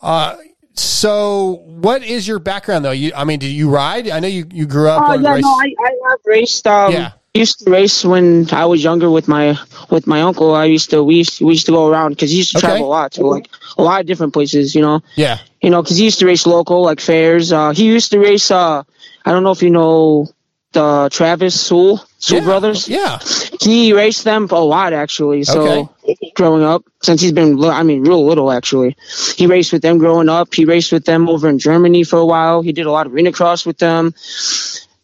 Uh, 0.03 0.37
so, 0.75 1.63
what 1.67 2.03
is 2.03 2.29
your 2.29 2.39
background 2.39 2.85
though? 2.85 2.91
You, 2.91 3.13
I 3.17 3.25
mean, 3.25 3.39
did 3.39 3.49
you 3.49 3.71
ride? 3.71 4.09
I 4.11 4.21
know 4.21 4.29
you, 4.29 4.47
you 4.53 4.67
grew 4.67 4.89
up. 4.89 5.03
Oh 5.09 5.13
on 5.13 5.23
yeah, 5.23 5.35
race- 5.35 5.43
no, 5.43 5.51
I, 5.51 5.75
I 5.81 6.11
have 6.11 6.19
raced. 6.27 6.67
Um, 6.67 6.93
Yeah. 6.93 7.13
Used 7.35 7.61
to 7.67 7.71
race 7.71 8.03
when 8.03 8.49
I 8.51 8.65
was 8.65 8.83
younger 8.83 9.11
with 9.11 9.29
my 9.29 9.59
with 9.91 10.07
my 10.07 10.23
uncle. 10.23 10.55
I 10.55 10.65
used 10.65 10.89
to 10.91 11.05
we 11.05 11.17
used 11.17 11.37
to, 11.37 11.45
we 11.45 11.53
used 11.53 11.67
to 11.67 11.73
go 11.73 11.87
around 11.87 12.13
because 12.13 12.31
he 12.31 12.39
used 12.39 12.53
to 12.53 12.57
Okay. 12.59 12.67
travel 12.69 12.87
a 12.87 12.89
lot 12.89 13.13
to 13.13 13.27
like 13.27 13.47
a 13.77 13.83
lot 13.83 14.01
of 14.01 14.07
different 14.07 14.33
places. 14.33 14.75
You 14.75 14.81
know, 14.81 15.03
yeah, 15.17 15.37
you 15.61 15.69
know, 15.69 15.83
because 15.83 15.99
he 15.99 16.05
used 16.05 16.19
to 16.21 16.27
race 16.27 16.47
local 16.47 16.81
like 16.83 16.99
fairs. 16.99 17.53
Uh, 17.53 17.73
he 17.73 17.85
used 17.85 18.11
to 18.13 18.19
race. 18.21 18.51
Uh, 18.51 18.85
I 19.27 19.33
don't 19.33 19.43
know 19.43 19.51
if 19.51 19.61
you 19.61 19.71
know 19.71 20.29
the 20.73 21.09
Travis 21.11 21.61
Sewell 21.61 22.07
Sewell 22.19 22.43
brothers. 22.43 22.89
Yeah, 22.89 23.19
he 23.61 23.93
raced 23.93 24.25
them 24.25 24.47
a 24.51 24.61
lot 24.61 24.93
actually. 24.93 25.43
So 25.43 25.93
growing 26.35 26.63
up, 26.63 26.85
since 27.03 27.21
he's 27.21 27.33
been, 27.33 27.63
I 27.65 27.83
mean, 27.83 28.03
real 28.03 28.25
little 28.25 28.53
actually, 28.53 28.97
he 29.37 29.47
raced 29.47 29.73
with 29.73 29.83
them 29.83 29.99
growing 29.99 30.29
up. 30.29 30.55
He 30.55 30.65
raced 30.65 30.93
with 30.93 31.05
them 31.05 31.29
over 31.29 31.49
in 31.49 31.59
Germany 31.59 32.05
for 32.05 32.19
a 32.19 32.27
while. 32.27 32.63
He 32.63 32.73
did 32.73 32.87
a 32.87 32.91
lot 32.93 33.07
of 33.07 33.15
arena 33.15 33.33
cross 33.33 33.67
with 33.67 33.79
them, 33.79 34.15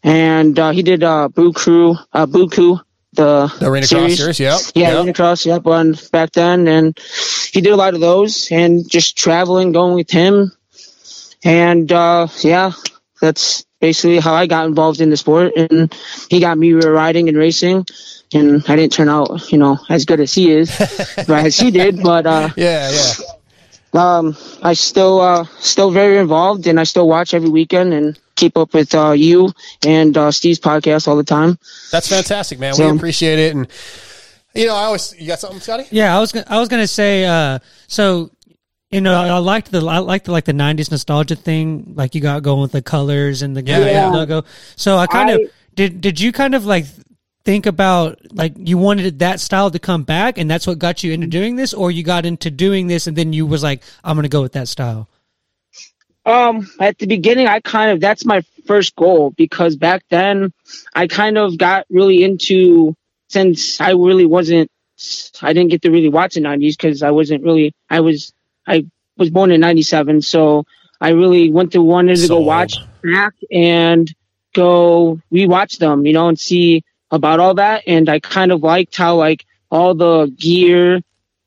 and 0.05 0.59
uh, 0.59 0.71
he 0.71 0.83
did 0.83 1.03
uh, 1.03 1.29
Boo 1.29 1.53
Crew, 1.53 1.97
uh, 2.13 2.27
Buku, 2.27 2.81
the 3.15 3.53
The 3.59 3.67
Arena 3.67 3.87
Cross 3.87 4.17
series, 4.17 4.41
yep, 4.41 4.61
yeah, 4.75 4.89
yep. 4.89 4.99
arena 4.99 5.13
cross, 5.15 5.45
yep, 5.45 5.67
on 5.67 5.97
back 6.13 6.31
then, 6.33 6.69
and 6.69 6.99
he 7.51 7.61
did 7.61 7.73
a 7.73 7.77
lot 7.77 7.95
of 7.95 8.01
those, 8.01 8.53
and 8.53 8.89
just 8.89 9.17
traveling, 9.17 9.73
going 9.73 9.95
with 9.95 10.11
him, 10.11 10.53
and 11.45 11.91
uh, 11.91 12.29
yeah, 12.43 12.73
that's 13.21 13.65
basically 13.83 14.21
how 14.21 14.33
I 14.33 14.47
got 14.47 14.65
involved 14.67 15.01
in 15.03 15.11
the 15.11 15.17
sport, 15.19 15.53
and 15.57 15.93
he 16.31 16.41
got 16.41 16.57
me 16.57 16.73
riding 16.73 17.29
and 17.29 17.37
racing, 17.37 17.85
and 18.33 18.65
I 18.69 18.77
didn't 18.77 18.93
turn 18.93 19.11
out, 19.11 19.53
you 19.53 19.59
know, 19.59 19.79
as 19.91 20.07
good 20.07 20.21
as 20.21 20.33
he 20.33 20.53
is, 20.53 20.75
but 21.27 21.45
as 21.45 21.59
he 21.59 21.71
did, 21.71 22.03
but 22.03 22.25
uh, 22.25 22.49
yeah, 22.57 22.91
yeah. 22.91 23.13
um, 23.93 24.37
I 24.63 24.73
still 24.75 25.21
uh, 25.21 25.45
still 25.59 25.91
very 25.91 26.17
involved, 26.17 26.67
and 26.69 26.79
I 26.81 26.85
still 26.85 27.09
watch 27.09 27.35
every 27.35 27.51
weekend 27.51 27.93
and 27.93 28.19
keep 28.37 28.57
up 28.57 28.73
with 28.73 28.95
uh, 28.95 29.11
you 29.11 29.53
and 29.85 30.17
uh, 30.17 30.31
Steve's 30.31 30.61
podcast 30.61 31.09
all 31.09 31.17
the 31.17 31.25
time. 31.25 31.59
That's 31.91 32.09
fantastic, 32.09 32.59
man. 32.59 32.75
So- 32.75 32.89
we 32.89 32.97
appreciate 32.97 33.39
it. 33.41 33.55
And 33.55 33.67
you 34.55 34.67
know, 34.67 34.77
I 34.77 34.85
always 34.85 35.15
you 35.19 35.27
got 35.27 35.41
something, 35.41 35.61
Scotty? 35.61 35.85
Yeah, 35.91 36.17
I 36.17 36.21
was 36.21 36.31
gonna, 36.31 36.47
I 36.49 36.61
was 36.61 36.69
gonna 36.69 36.87
say 36.87 37.25
uh 37.25 37.59
so 37.89 38.31
you 38.93 39.01
know 39.01 39.15
I 39.15 39.39
liked 39.39 39.73
the 39.73 39.85
I 39.85 39.99
liked 39.99 40.27
the, 40.27 40.33
like 40.33 40.45
the 40.45 40.53
'90s 40.53 40.91
nostalgia 40.91 41.35
thing 41.35 41.95
like 41.97 42.15
you 42.15 42.21
got 42.21 42.43
going 42.43 42.61
with 42.61 42.73
the 42.73 42.83
colors 42.83 43.43
and 43.43 43.57
the 43.57 43.63
Yeah, 43.65 44.11
logo. 44.11 44.45
So 44.77 44.99
I 44.99 45.07
kind 45.07 45.31
I- 45.31 45.35
of 45.35 45.41
did 45.75 46.01
did 46.01 46.21
you 46.21 46.31
kind 46.33 46.55
of 46.55 46.67
like 46.67 46.85
think 47.45 47.67
about 47.67 48.21
like 48.33 48.53
you 48.57 48.79
wanted 48.79 49.19
that 49.19 49.41
style 49.41 49.69
to 49.71 49.79
come 49.79 50.05
back 50.05 50.39
and 50.39 50.49
that's 50.49 50.65
what 50.67 50.79
got 50.79 51.03
you 51.03 51.13
into 51.13 51.27
doing 51.27 51.57
this 51.57 51.75
or 51.75 51.91
you 51.91 52.05
got 52.05 52.25
into 52.25 52.51
doing 52.51 52.87
this 52.87 53.09
and 53.09 53.17
then 53.17 53.33
you 53.33 53.45
was 53.47 53.63
like 53.65 53.83
I'm 54.05 54.17
gonna 54.17 54.29
go 54.29 54.43
with 54.43 54.53
that 54.53 54.69
style. 54.69 55.09
Um, 56.25 56.71
at 56.79 56.99
the 56.99 57.07
beginning, 57.07 57.49
I 57.49 57.59
kind 57.61 57.91
of 57.91 58.01
that's 58.01 58.25
my 58.25 58.43
first 58.67 58.95
goal 58.95 59.33
because 59.37 59.75
back 59.75 60.05
then 60.09 60.53
I 60.95 61.09
kind 61.09 61.37
of 61.37 61.59
got 61.59 61.85
really 61.91 62.23
into 62.23 62.95
since 63.29 63.81
I 63.81 63.91
really 63.93 64.27
wasn't 64.27 64.71
I 65.41 65.53
didn't 65.53 65.71
get 65.71 65.83
to 65.83 65.91
really 65.91 66.11
watch 66.11 66.35
the 66.35 66.41
'90s 66.43 66.77
because 66.77 67.03
I 67.03 67.11
wasn't 67.11 67.43
really 67.43 67.73
I 67.91 68.01
was 68.01 68.33
I 68.67 68.87
was 69.17 69.31
born 69.31 69.51
in 69.51 69.61
'97, 69.61 70.23
so 70.23 70.65
I 71.01 71.11
really 71.11 71.51
went 71.51 71.73
to 71.73 71.83
wanted 71.83 72.17
to 72.17 72.29
go 72.29 72.41
watch 72.41 72.77
back 73.03 73.35
and 73.51 74.13
go 74.55 75.21
rewatch 75.33 75.79
them, 75.79 76.07
you 76.07 76.13
know, 76.13 76.29
and 76.29 76.39
see 76.39 76.85
about 77.11 77.41
all 77.41 77.55
that. 77.55 77.85
And 77.87 78.09
I 78.09 78.21
kind 78.21 78.53
of 78.53 78.63
liked 78.63 78.97
how 78.97 79.17
like 79.17 79.45
all 79.71 79.95
the 79.95 80.27
gear 80.39 81.01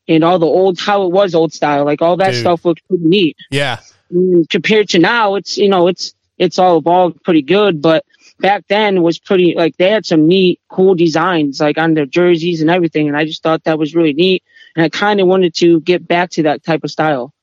and 0.08 0.24
all 0.24 0.40
the 0.40 0.46
old 0.46 0.80
how 0.80 1.04
it 1.04 1.12
was 1.12 1.34
old 1.34 1.54
style, 1.54 1.86
like 1.86 2.02
all 2.02 2.18
that 2.18 2.32
Dude. 2.32 2.42
stuff 2.42 2.66
looked 2.66 2.88
pretty 2.88 3.06
neat. 3.06 3.38
Yeah. 3.50 3.80
Mm, 4.14 4.48
compared 4.50 4.90
to 4.90 5.00
now 5.00 5.36
it's 5.36 5.58
you 5.58 5.68
know 5.68 5.88
it's 5.88 6.14
it's 6.38 6.60
all 6.60 6.78
evolved 6.78 7.24
pretty 7.24 7.42
good 7.42 7.82
but 7.82 8.06
back 8.40 8.64
then 8.68 9.02
was 9.02 9.18
pretty 9.18 9.56
like 9.56 9.76
they 9.78 9.90
had 9.90 10.06
some 10.06 10.28
neat 10.28 10.60
cool 10.70 10.94
designs 10.94 11.60
like 11.60 11.80
on 11.80 11.96
their 11.96 12.06
jerseys 12.06 12.62
and 12.62 12.70
everything 12.70 13.08
and 13.08 13.18
i 13.18 13.26
just 13.26 13.42
thought 13.42 13.64
that 13.64 13.80
was 13.80 13.96
really 13.96 14.14
neat 14.14 14.44
and 14.76 14.84
i 14.86 14.90
kind 14.90 15.20
of 15.20 15.28
wanted 15.28 15.54
to 15.56 15.80
get 15.82 16.08
back 16.08 16.30
to 16.32 16.44
that 16.44 16.64
type 16.64 16.84
of 16.84 16.92
style 16.92 17.34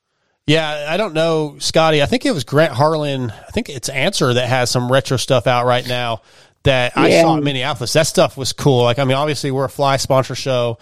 Yeah, 0.47 0.87
I 0.89 0.97
don't 0.97 1.15
know, 1.15 1.57
Scotty. 1.61 2.03
I 2.03 2.07
think 2.07 2.27
it 2.27 2.33
was 2.35 2.43
Grant 2.45 2.73
Harlan. 2.73 3.31
I 3.31 3.51
think 3.53 3.69
it's 3.69 3.89
Answer 3.89 4.35
that 4.35 4.49
has 4.49 4.71
some 4.71 4.91
retro 4.91 5.17
stuff 5.17 5.47
out 5.47 5.67
right 5.67 5.87
now 5.87 6.23
that 6.65 6.93
I 6.97 7.09
Yeah. 7.09 7.23
saw 7.23 7.37
in 7.37 7.45
Minneapolis. 7.45 7.93
That 7.93 8.09
stuff 8.09 8.37
was 8.37 8.53
cool. 8.53 8.83
Like, 8.83 8.99
I 8.99 9.05
mean, 9.05 9.17
obviously 9.17 9.53
we're 9.53 9.67
a 9.67 9.69
fly 9.71 9.99
sponsor 9.99 10.35
show, 10.35 10.79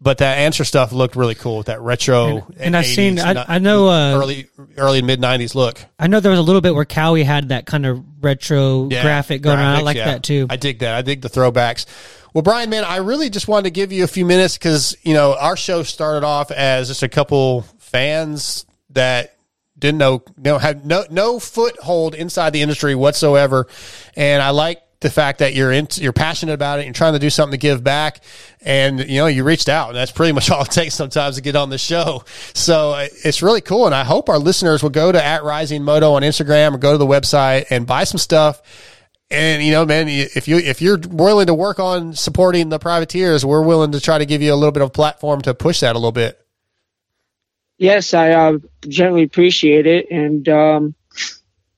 but 0.00 0.18
that 0.18 0.38
Answer 0.38 0.62
stuff 0.64 0.92
looked 0.92 1.16
really 1.16 1.34
cool 1.34 1.56
with 1.58 1.66
that 1.66 1.80
retro. 1.80 2.46
And 2.56 2.76
I've 2.76 2.86
seen 2.86 3.18
I, 3.18 3.56
I 3.56 3.58
know 3.58 3.88
uh 3.88 4.14
early, 4.16 4.46
early 4.76 5.02
mid 5.02 5.20
'90s 5.20 5.56
look. 5.56 5.84
I 5.98 6.06
know 6.06 6.20
there 6.20 6.30
was 6.30 6.38
a 6.38 6.42
little 6.44 6.60
bit 6.60 6.72
where 6.72 6.84
Cowie 6.84 7.24
had 7.24 7.48
that 7.48 7.66
kind 7.66 7.84
of 7.84 8.00
retro 8.20 8.88
Yeah, 8.90 9.02
graphic 9.02 9.42
going 9.42 9.58
on. 9.58 9.74
I 9.76 9.80
like 9.80 9.96
yeah. 9.96 10.04
that 10.12 10.22
too. 10.22 10.46
I 10.48 10.56
dig 10.56 10.78
that. 10.80 10.94
I 10.94 11.02
dig 11.02 11.20
the 11.20 11.28
throwbacks. 11.28 11.84
Well, 12.34 12.42
Brian, 12.42 12.70
man, 12.70 12.84
I 12.84 12.96
really 12.96 13.30
just 13.30 13.48
wanted 13.48 13.64
to 13.64 13.70
give 13.70 13.92
you 13.92 14.04
a 14.04 14.08
few 14.08 14.26
minutes 14.26 14.58
because 14.58 14.96
you 15.02 15.14
know 15.14 15.36
our 15.38 15.56
show 15.56 15.82
started 15.82 16.24
off 16.24 16.50
as 16.50 16.88
just 16.88 17.02
a 17.02 17.08
couple 17.08 17.62
fans 17.78 18.66
that 18.90 19.36
didn't 19.78 19.98
know, 19.98 20.22
no, 20.36 20.58
had 20.58 20.84
no 20.84 21.04
no 21.10 21.38
foothold 21.38 22.14
inside 22.14 22.50
the 22.52 22.62
industry 22.62 22.94
whatsoever, 22.94 23.66
and 24.16 24.42
I 24.42 24.50
like 24.50 24.82
the 25.00 25.10
fact 25.10 25.38
that 25.38 25.54
you're 25.54 25.70
in, 25.70 25.86
you're 25.92 26.12
passionate 26.12 26.54
about 26.54 26.80
it, 26.80 26.84
you're 26.84 26.92
trying 26.92 27.12
to 27.12 27.20
do 27.20 27.30
something 27.30 27.52
to 27.52 27.62
give 27.62 27.84
back, 27.84 28.22
and 28.60 28.98
you 29.08 29.18
know 29.18 29.26
you 29.26 29.44
reached 29.44 29.68
out, 29.68 29.88
and 29.88 29.96
that's 29.96 30.10
pretty 30.10 30.32
much 30.32 30.50
all 30.52 30.62
it 30.62 30.70
takes 30.70 30.94
sometimes 30.94 31.36
to 31.36 31.42
get 31.42 31.56
on 31.56 31.70
the 31.70 31.78
show. 31.78 32.24
So 32.54 32.92
uh, 32.92 33.08
it's 33.24 33.42
really 33.42 33.60
cool, 33.60 33.86
and 33.86 33.94
I 33.94 34.04
hope 34.04 34.28
our 34.28 34.38
listeners 34.38 34.82
will 34.82 34.90
go 34.90 35.12
to 35.12 35.24
at 35.24 35.44
Rising 35.44 35.84
Moto 35.84 36.12
on 36.12 36.22
Instagram 36.22 36.74
or 36.74 36.78
go 36.78 36.92
to 36.92 36.98
the 36.98 37.06
website 37.06 37.66
and 37.70 37.86
buy 37.86 38.04
some 38.04 38.18
stuff. 38.18 38.60
And 39.30 39.62
you 39.62 39.72
know, 39.72 39.84
man, 39.84 40.08
if 40.08 40.48
you 40.48 40.56
if 40.56 40.80
you're 40.80 40.98
willing 40.98 41.46
to 41.48 41.54
work 41.54 41.78
on 41.78 42.14
supporting 42.14 42.70
the 42.70 42.78
privateers, 42.78 43.44
we're 43.44 43.62
willing 43.62 43.92
to 43.92 44.00
try 44.00 44.16
to 44.18 44.24
give 44.24 44.40
you 44.40 44.54
a 44.54 44.56
little 44.56 44.72
bit 44.72 44.82
of 44.82 44.92
platform 44.92 45.42
to 45.42 45.52
push 45.54 45.80
that 45.80 45.94
a 45.94 45.98
little 45.98 46.12
bit. 46.12 46.38
yes 47.76 48.14
i 48.14 48.32
uh, 48.32 48.58
generally 48.88 49.22
appreciate 49.22 49.86
it 49.86 50.10
and 50.10 50.48
um 50.48 50.94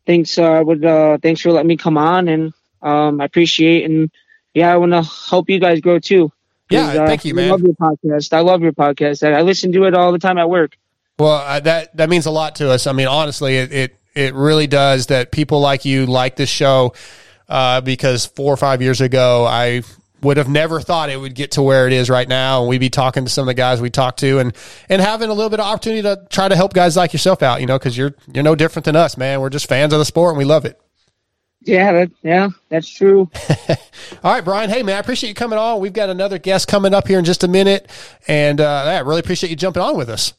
thanks 0.06 0.38
uh 0.38 0.62
would 0.64 0.84
uh 0.84 1.18
thanks 1.22 1.40
for 1.40 1.50
letting 1.52 1.68
me 1.68 1.76
come 1.76 1.98
on 1.98 2.28
and 2.28 2.52
um 2.82 3.20
i 3.20 3.24
appreciate 3.24 3.84
and 3.84 4.10
yeah 4.54 4.72
i 4.72 4.76
want 4.76 4.92
to 4.92 5.02
help 5.28 5.50
you 5.50 5.58
guys 5.60 5.80
grow 5.80 5.98
too. 5.98 6.32
Yeah, 6.70 6.86
uh, 7.02 7.06
thank 7.06 7.24
you, 7.24 7.32
I 7.32 7.36
man. 7.36 7.50
love 7.50 7.62
your 7.62 7.74
podcast. 7.74 8.32
I 8.32 8.40
love 8.40 8.62
your 8.62 8.72
podcast. 8.72 9.26
I 9.26 9.38
I 9.38 9.42
listen 9.42 9.72
to 9.72 9.84
it 9.84 9.94
all 9.94 10.12
the 10.12 10.20
time 10.20 10.38
at 10.38 10.48
work. 10.48 10.76
Well, 11.18 11.32
uh, 11.32 11.58
that 11.60 11.96
that 11.96 12.08
means 12.08 12.26
a 12.26 12.30
lot 12.30 12.54
to 12.56 12.70
us. 12.70 12.86
I 12.86 12.92
mean, 12.92 13.08
honestly, 13.08 13.56
it 13.56 13.72
it, 13.72 13.96
it 14.14 14.34
really 14.34 14.68
does 14.68 15.08
that 15.08 15.32
people 15.32 15.58
like 15.60 15.84
you 15.84 16.06
like 16.06 16.36
this 16.36 16.48
show 16.48 16.94
uh, 17.50 17.80
because 17.80 18.24
four 18.24 18.54
or 18.54 18.56
five 18.56 18.80
years 18.80 19.00
ago, 19.00 19.44
I 19.44 19.82
would 20.22 20.36
have 20.36 20.48
never 20.48 20.80
thought 20.80 21.10
it 21.10 21.18
would 21.18 21.34
get 21.34 21.52
to 21.52 21.62
where 21.62 21.86
it 21.86 21.92
is 21.92 22.08
right 22.08 22.28
now, 22.28 22.60
and 22.60 22.68
we'd 22.68 22.78
be 22.78 22.90
talking 22.90 23.24
to 23.24 23.30
some 23.30 23.42
of 23.42 23.46
the 23.46 23.54
guys 23.54 23.80
we 23.80 23.90
talked 23.90 24.20
to, 24.20 24.38
and 24.38 24.54
and 24.88 25.02
having 25.02 25.28
a 25.28 25.34
little 25.34 25.50
bit 25.50 25.60
of 25.60 25.66
opportunity 25.66 26.02
to 26.02 26.26
try 26.30 26.48
to 26.48 26.56
help 26.56 26.72
guys 26.72 26.96
like 26.96 27.12
yourself 27.12 27.42
out. 27.42 27.60
You 27.60 27.66
know, 27.66 27.78
because 27.78 27.96
you're 27.96 28.14
you're 28.32 28.44
no 28.44 28.54
different 28.54 28.84
than 28.84 28.96
us, 28.96 29.16
man. 29.16 29.40
We're 29.40 29.50
just 29.50 29.68
fans 29.68 29.92
of 29.92 29.98
the 29.98 30.04
sport, 30.04 30.30
and 30.30 30.38
we 30.38 30.44
love 30.44 30.64
it. 30.64 30.80
Yeah, 31.62 31.92
that, 31.92 32.10
yeah, 32.22 32.48
that's 32.70 32.88
true. 32.88 33.30
All 34.24 34.32
right, 34.32 34.42
Brian. 34.42 34.70
Hey, 34.70 34.82
man, 34.82 34.96
I 34.96 34.98
appreciate 34.98 35.28
you 35.28 35.34
coming 35.34 35.58
on. 35.58 35.80
We've 35.80 35.92
got 35.92 36.08
another 36.08 36.38
guest 36.38 36.68
coming 36.68 36.94
up 36.94 37.06
here 37.06 37.18
in 37.18 37.24
just 37.26 37.44
a 37.44 37.48
minute, 37.48 37.90
and 38.26 38.60
uh, 38.60 38.82
yeah, 38.86 38.92
I 38.92 39.00
really 39.00 39.20
appreciate 39.20 39.50
you 39.50 39.56
jumping 39.56 39.82
on 39.82 39.96
with 39.96 40.08
us. 40.08 40.32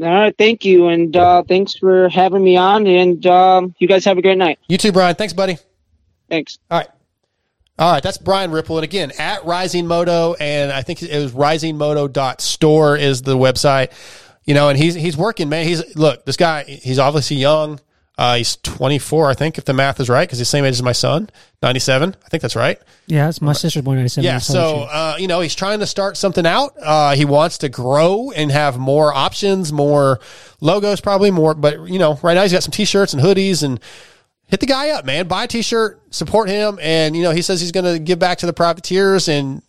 All 0.00 0.08
right, 0.08 0.34
thank 0.36 0.64
you, 0.64 0.88
and 0.88 1.16
uh, 1.16 1.42
thanks 1.44 1.74
for 1.74 2.08
having 2.08 2.44
me 2.44 2.56
on. 2.56 2.86
And 2.86 3.24
um, 3.26 3.74
you 3.78 3.88
guys 3.88 4.04
have 4.04 4.18
a 4.18 4.22
great 4.22 4.38
night. 4.38 4.58
You 4.68 4.76
too, 4.76 4.92
Brian. 4.92 5.14
Thanks, 5.14 5.32
buddy. 5.32 5.56
Thanks. 6.32 6.58
All 6.70 6.78
right. 6.78 6.88
All 7.78 7.92
right, 7.92 8.02
that's 8.02 8.16
Brian 8.16 8.50
Ripple. 8.52 8.78
And 8.78 8.84
again, 8.84 9.12
at 9.18 9.44
Rising 9.44 9.86
Moto, 9.86 10.34
and 10.40 10.72
I 10.72 10.80
think 10.82 11.02
it 11.02 11.14
was 11.14 11.32
risingmoto.store 11.32 12.96
is 12.96 13.20
the 13.22 13.36
website. 13.36 13.92
You 14.44 14.54
know, 14.54 14.70
and 14.70 14.78
he's 14.78 14.94
he's 14.94 15.16
working, 15.16 15.50
man. 15.50 15.66
He's 15.66 15.94
look, 15.94 16.24
this 16.24 16.38
guy, 16.38 16.64
he's 16.64 16.98
obviously 16.98 17.36
young. 17.36 17.80
Uh, 18.18 18.36
he's 18.36 18.56
24, 18.56 19.30
I 19.30 19.34
think, 19.34 19.56
if 19.56 19.64
the 19.64 19.72
math 19.72 19.98
is 19.98 20.08
right, 20.08 20.28
because 20.28 20.38
he's 20.38 20.46
the 20.46 20.50
same 20.50 20.64
age 20.66 20.74
as 20.74 20.82
my 20.82 20.92
son, 20.92 21.30
97. 21.62 22.14
I 22.24 22.28
think 22.28 22.42
that's 22.42 22.54
right. 22.54 22.78
yeah, 23.06 23.28
it's 23.28 23.40
my 23.40 23.54
sister's 23.54 23.82
born 23.82 23.96
97. 23.96 24.24
Yeah, 24.24 24.38
so 24.38 24.82
uh, 24.82 25.16
you 25.18 25.26
know 25.28 25.40
he's 25.40 25.54
trying 25.54 25.80
to 25.80 25.86
start 25.86 26.16
something 26.16 26.46
out. 26.46 26.74
Uh, 26.80 27.14
he 27.14 27.24
wants 27.24 27.58
to 27.58 27.68
grow 27.68 28.30
and 28.30 28.50
have 28.50 28.78
more 28.78 29.12
options, 29.14 29.72
more 29.72 30.20
logos, 30.60 31.00
probably 31.00 31.30
more. 31.30 31.54
But 31.54 31.88
you 31.88 31.98
know, 31.98 32.18
right 32.22 32.34
now 32.34 32.42
he's 32.42 32.52
got 32.52 32.62
some 32.62 32.72
t-shirts 32.72 33.12
and 33.12 33.22
hoodies, 33.22 33.62
and 33.62 33.80
hit 34.52 34.60
the 34.60 34.66
guy 34.66 34.90
up, 34.90 35.06
man. 35.06 35.26
Buy 35.26 35.44
a 35.44 35.48
t-shirt, 35.48 36.14
support 36.14 36.48
him, 36.50 36.78
and 36.82 37.16
you 37.16 37.22
know 37.22 37.30
he 37.30 37.40
says 37.40 37.60
he's 37.60 37.72
going 37.72 37.86
to 37.86 37.98
give 37.98 38.18
back 38.18 38.38
to 38.38 38.46
the 38.46 38.52
privateers. 38.52 39.26
And 39.26 39.62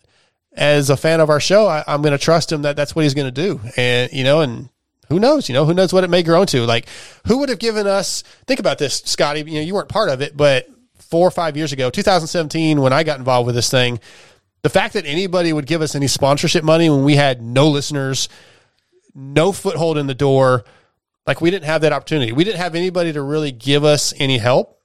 as 0.52 0.90
a 0.90 0.96
fan 0.96 1.20
of 1.20 1.30
our 1.30 1.40
show, 1.40 1.66
I, 1.66 1.82
I'm 1.88 2.02
going 2.02 2.12
to 2.12 2.18
trust 2.18 2.52
him 2.52 2.62
that 2.62 2.76
that's 2.76 2.94
what 2.94 3.02
he's 3.02 3.14
going 3.14 3.32
to 3.32 3.42
do. 3.42 3.60
And 3.78 4.12
you 4.12 4.24
know, 4.24 4.42
and 4.42 4.68
who 5.08 5.18
knows? 5.18 5.48
You 5.48 5.54
know, 5.54 5.64
who 5.64 5.72
knows 5.72 5.92
what 5.92 6.04
it 6.04 6.10
may 6.10 6.22
grow 6.22 6.42
into? 6.42 6.66
Like, 6.66 6.86
who 7.26 7.38
would 7.38 7.48
have 7.48 7.58
given 7.58 7.86
us? 7.86 8.22
Think 8.46 8.60
about 8.60 8.78
this, 8.78 9.02
Scotty. 9.06 9.40
You 9.40 9.54
know, 9.54 9.60
you 9.60 9.72
weren't 9.72 9.88
part 9.88 10.10
of 10.10 10.20
it, 10.20 10.36
but 10.36 10.68
four 10.98 11.26
or 11.26 11.30
five 11.30 11.56
years 11.56 11.72
ago, 11.72 11.88
2017, 11.88 12.80
when 12.80 12.92
I 12.92 13.04
got 13.04 13.18
involved 13.18 13.46
with 13.46 13.54
this 13.54 13.70
thing, 13.70 14.00
the 14.60 14.68
fact 14.68 14.94
that 14.94 15.06
anybody 15.06 15.52
would 15.52 15.66
give 15.66 15.80
us 15.80 15.94
any 15.94 16.08
sponsorship 16.08 16.62
money 16.62 16.90
when 16.90 17.04
we 17.04 17.16
had 17.16 17.40
no 17.40 17.68
listeners, 17.68 18.28
no 19.14 19.50
foothold 19.50 19.96
in 19.96 20.06
the 20.06 20.14
door, 20.14 20.64
like 21.26 21.40
we 21.40 21.50
didn't 21.50 21.64
have 21.64 21.82
that 21.82 21.92
opportunity. 21.92 22.32
We 22.32 22.44
didn't 22.44 22.60
have 22.60 22.74
anybody 22.74 23.12
to 23.12 23.22
really 23.22 23.52
give 23.52 23.84
us 23.84 24.12
any 24.18 24.38
help. 24.38 24.80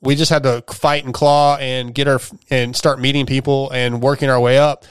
We 0.00 0.14
just 0.14 0.30
had 0.30 0.44
to 0.44 0.62
fight 0.70 1.04
and 1.04 1.12
claw 1.12 1.56
and 1.56 1.94
get 1.94 2.06
our 2.06 2.20
and 2.50 2.76
start 2.76 3.00
meeting 3.00 3.26
people 3.26 3.70
and 3.70 4.00
working 4.00 4.30
our 4.30 4.38
way 4.40 4.58
up. 4.58 4.84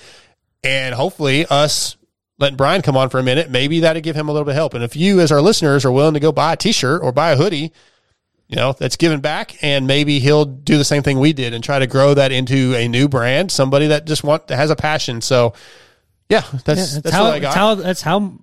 And 0.63 0.93
hopefully, 0.93 1.45
us 1.45 1.95
letting 2.39 2.57
Brian 2.57 2.81
come 2.81 2.97
on 2.97 3.09
for 3.09 3.19
a 3.19 3.23
minute, 3.23 3.49
maybe 3.49 3.79
that'd 3.81 4.03
give 4.03 4.15
him 4.15 4.27
a 4.27 4.31
little 4.31 4.45
bit 4.45 4.51
of 4.51 4.57
help. 4.57 4.73
And 4.73 4.83
if 4.83 4.95
you, 4.95 5.21
as 5.21 5.31
our 5.31 5.41
listeners, 5.41 5.85
are 5.85 5.91
willing 5.91 6.13
to 6.15 6.19
go 6.19 6.31
buy 6.31 6.53
a 6.53 6.57
T-shirt 6.57 7.01
or 7.01 7.11
buy 7.11 7.31
a 7.31 7.37
hoodie, 7.37 7.71
you 8.47 8.55
know 8.55 8.73
that's 8.73 8.95
giving 8.95 9.19
back, 9.19 9.61
and 9.61 9.87
maybe 9.87 10.19
he'll 10.19 10.45
do 10.45 10.77
the 10.77 10.85
same 10.85 11.03
thing 11.03 11.19
we 11.19 11.33
did 11.33 11.53
and 11.53 11.63
try 11.63 11.79
to 11.79 11.87
grow 11.87 12.13
that 12.13 12.31
into 12.31 12.75
a 12.75 12.87
new 12.87 13.07
brand. 13.07 13.51
Somebody 13.51 13.87
that 13.87 14.05
just 14.05 14.23
want 14.23 14.47
that 14.47 14.55
has 14.55 14.71
a 14.71 14.75
passion. 14.75 15.21
So, 15.21 15.53
yeah, 16.29 16.43
that's 16.65 16.95
Yeah, 16.95 17.01
that's, 17.01 17.15
how, 17.15 17.23
what 17.25 17.33
I 17.33 17.39
got. 17.39 17.41
That's 17.41 17.55
how, 17.55 17.75
that's 17.75 18.01
how 18.01 18.39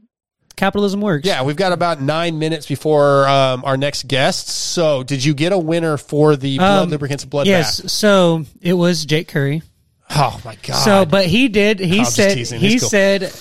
capitalism 0.57 1.01
works. 1.01 1.27
Yeah, 1.27 1.43
we've 1.43 1.57
got 1.57 1.73
about 1.73 2.01
nine 2.01 2.39
minutes 2.39 2.67
before 2.67 3.27
um, 3.29 3.65
our 3.65 3.77
next 3.77 4.07
guest. 4.09 4.49
So, 4.49 5.03
did 5.03 5.25
you 5.25 5.35
get 5.35 5.53
a 5.53 5.59
winner 5.59 5.97
for 5.97 6.37
the 6.37 6.59
Blud 6.59 6.83
Um, 6.85 6.91
lubricants 6.91 7.25
blood 7.25 7.47
Yes, 7.47 7.81
bath? 7.81 7.91
so 7.91 8.45
it 8.61 8.75
was 8.75 9.05
Jake 9.05 9.29
Curry. 9.29 9.63
Oh 10.11 10.41
my 10.45 10.57
god! 10.63 10.75
So, 10.85 11.05
but 11.07 11.27
he 11.27 11.49
did. 11.49 11.81
He 11.81 12.01
I'm 12.01 12.05
said. 12.05 12.37
He 12.39 12.79
cool. 12.79 12.89
said. 12.89 13.33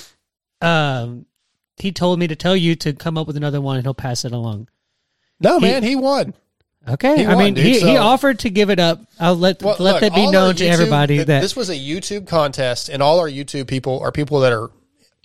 Um, 0.61 1.25
he 1.77 1.91
told 1.91 2.19
me 2.19 2.27
to 2.27 2.35
tell 2.35 2.55
you 2.55 2.75
to 2.77 2.93
come 2.93 3.17
up 3.17 3.27
with 3.27 3.35
another 3.37 3.59
one, 3.61 3.77
and 3.77 3.85
he'll 3.85 3.93
pass 3.93 4.25
it 4.25 4.31
along. 4.31 4.69
no, 5.39 5.59
he- 5.59 5.65
man, 5.65 5.83
he 5.83 5.95
won. 5.95 6.33
Okay, 6.87 7.19
He 7.19 7.25
I 7.25 7.35
won, 7.35 7.43
mean, 7.45 7.53
dude, 7.53 7.65
he, 7.65 7.79
he 7.79 7.95
offered 7.95 8.39
to 8.39 8.49
give 8.49 8.69
it 8.69 8.77
up. 8.77 8.99
I'll 9.17 9.37
let 9.37 9.63
Well, 9.63 9.77
let 9.79 9.93
look, 9.93 10.01
that 10.01 10.13
be 10.13 10.29
known 10.29 10.47
our 10.47 10.53
to 10.55 10.65
everybody 10.67 11.15
th- 11.15 11.27
that 11.27 11.41
this 11.41 11.55
was 11.55 11.69
a 11.69 11.75
YouTube 11.75 12.27
contest, 12.27 12.89
and 12.89 13.01
all 13.01 13.19
our 13.21 13.29
YouTube 13.29 13.67
people 13.67 14.01
are 14.01 14.11
people 14.11 14.41
that 14.41 14.51
are 14.51 14.69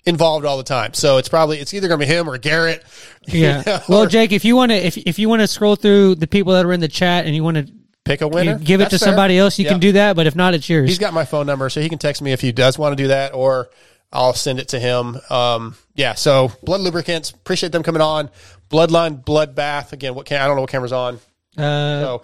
involved 0.05 0.45
all 0.45 0.57
the 0.57 0.63
time. 0.63 0.93
So 0.93 1.17
it's 1.17 1.29
probably 1.29 1.59
it's 1.59 1.73
either 1.73 1.87
going 1.87 1.99
to 1.99 2.05
be 2.05 2.11
him 2.11 2.29
or 2.29 2.37
Garrett. 2.37 2.83
Yeah. 3.27 3.59
You 3.59 3.63
know, 3.65 3.79
Well, 3.89 4.05
Jake, 4.07 4.31
if 4.31 4.43
you 4.43 4.55
want 4.55 4.71
to, 4.71 4.75
if 4.77 4.97
if 4.97 5.19
you 5.19 5.29
want 5.29 5.41
to 5.41 5.47
scroll 5.47 5.75
through 5.75 6.15
the 6.15 6.25
people 6.25 6.53
that 6.53 6.65
are 6.65 6.73
in 6.73 6.79
the 6.79 6.87
chat 6.87 7.25
and 7.27 7.35
you 7.35 7.43
want 7.43 7.57
to 7.57 7.71
pick 8.03 8.21
a 8.21 8.27
winner, 8.27 8.57
give 8.57 8.79
it 8.81 8.85
That's 8.85 8.93
to 8.93 8.99
fair. 8.99 9.07
somebody 9.09 9.37
else, 9.37 9.59
you 9.59 9.65
can 9.65 9.79
do 9.79 9.91
that. 9.91 10.15
But 10.15 10.25
if 10.25 10.35
not, 10.35 10.55
it's 10.55 10.67
yours. 10.67 10.89
He's 10.89 10.97
got 10.97 11.13
my 11.13 11.25
phone 11.25 11.45
number, 11.45 11.69
so 11.69 11.79
he 11.79 11.89
can 11.89 11.99
text 11.99 12.23
me 12.23 12.31
if 12.31 12.41
he 12.41 12.51
does 12.51 12.79
want 12.79 12.97
to 12.97 13.03
do 13.03 13.09
that, 13.09 13.35
or 13.35 13.69
I'll 14.11 14.33
send 14.33 14.57
it 14.59 14.69
to 14.69 14.79
him. 14.79 15.19
Um, 15.29 15.75
yeah. 15.93 16.15
So 16.15 16.47
Blud 16.65 16.79
lubricants, 16.79 17.29
appreciate 17.29 17.71
them 17.71 17.83
coming 17.83 18.01
on. 18.01 18.31
Bloodline, 18.71 19.23
bloodbath. 19.23 19.93
Again, 19.93 20.15
what 20.15 20.25
can 20.25 20.41
I 20.41 20.47
don't 20.47 20.55
know 20.55 20.61
what 20.61 20.71
camera's 20.71 20.93
on. 20.93 21.15
Uh, 21.55 22.01
So 22.01 22.21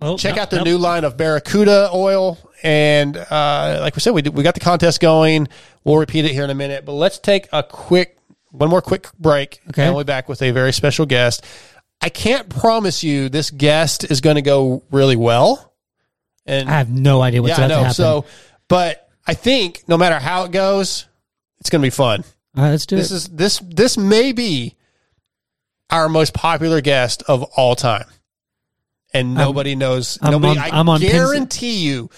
oh, 0.00 0.16
check 0.16 0.36
no, 0.36 0.42
out 0.42 0.50
their 0.50 0.60
no. 0.60 0.70
new 0.70 0.78
line 0.78 1.04
of 1.04 1.18
Barracuda 1.18 1.90
oil, 1.92 2.38
and 2.62 3.14
uh, 3.14 3.78
like 3.82 3.94
we 3.94 4.00
said, 4.00 4.12
we 4.14 4.22
we 4.22 4.42
got 4.42 4.54
the 4.54 4.60
contest 4.60 5.00
going. 5.00 5.48
We'll 5.86 5.98
repeat 5.98 6.24
it 6.24 6.32
here 6.32 6.42
in 6.42 6.50
a 6.50 6.54
minute, 6.54 6.84
but 6.84 6.94
let's 6.94 7.16
take 7.20 7.48
a 7.52 7.62
quick 7.62 8.18
one 8.50 8.68
more 8.68 8.82
quick 8.82 9.08
break. 9.20 9.60
Okay. 9.68 9.84
and 9.84 9.94
we'll 9.94 10.02
be 10.02 10.08
back 10.08 10.28
with 10.28 10.42
a 10.42 10.50
very 10.50 10.72
special 10.72 11.06
guest. 11.06 11.44
I 12.00 12.08
can't 12.08 12.48
promise 12.48 13.04
you 13.04 13.28
this 13.28 13.50
guest 13.50 14.10
is 14.10 14.20
going 14.20 14.34
to 14.34 14.42
go 14.42 14.82
really 14.90 15.14
well. 15.14 15.74
And 16.44 16.68
I 16.68 16.72
have 16.78 16.90
no 16.90 17.22
idea 17.22 17.40
what's 17.40 17.56
yeah, 17.56 17.66
about 17.66 17.68
to 17.68 17.74
happen. 17.76 17.94
So, 17.94 18.24
but 18.68 19.08
I 19.28 19.34
think 19.34 19.84
no 19.86 19.96
matter 19.96 20.18
how 20.18 20.42
it 20.44 20.50
goes, 20.50 21.06
it's 21.60 21.70
going 21.70 21.82
to 21.82 21.86
be 21.86 21.90
fun. 21.90 22.24
All 22.56 22.64
right, 22.64 22.70
let's 22.70 22.86
do 22.86 22.96
it. 22.96 22.98
This 22.98 23.12
it. 23.12 23.14
is 23.14 23.28
this 23.28 23.58
this 23.64 23.96
may 23.96 24.32
be 24.32 24.74
our 25.90 26.08
most 26.08 26.34
popular 26.34 26.80
guest 26.80 27.22
of 27.28 27.44
all 27.56 27.76
time, 27.76 28.06
and 29.14 29.38
I'm- 29.38 29.46
nobody 29.46 29.76
knows. 29.76 30.18
I'm 30.20 30.32
nobody. 30.32 30.58
on- 30.58 30.64
I 30.64 30.78
I'm 30.78 30.88
on 30.88 31.00
pins- 31.00 31.12
guarantee 31.12 31.78
you, 31.78 32.10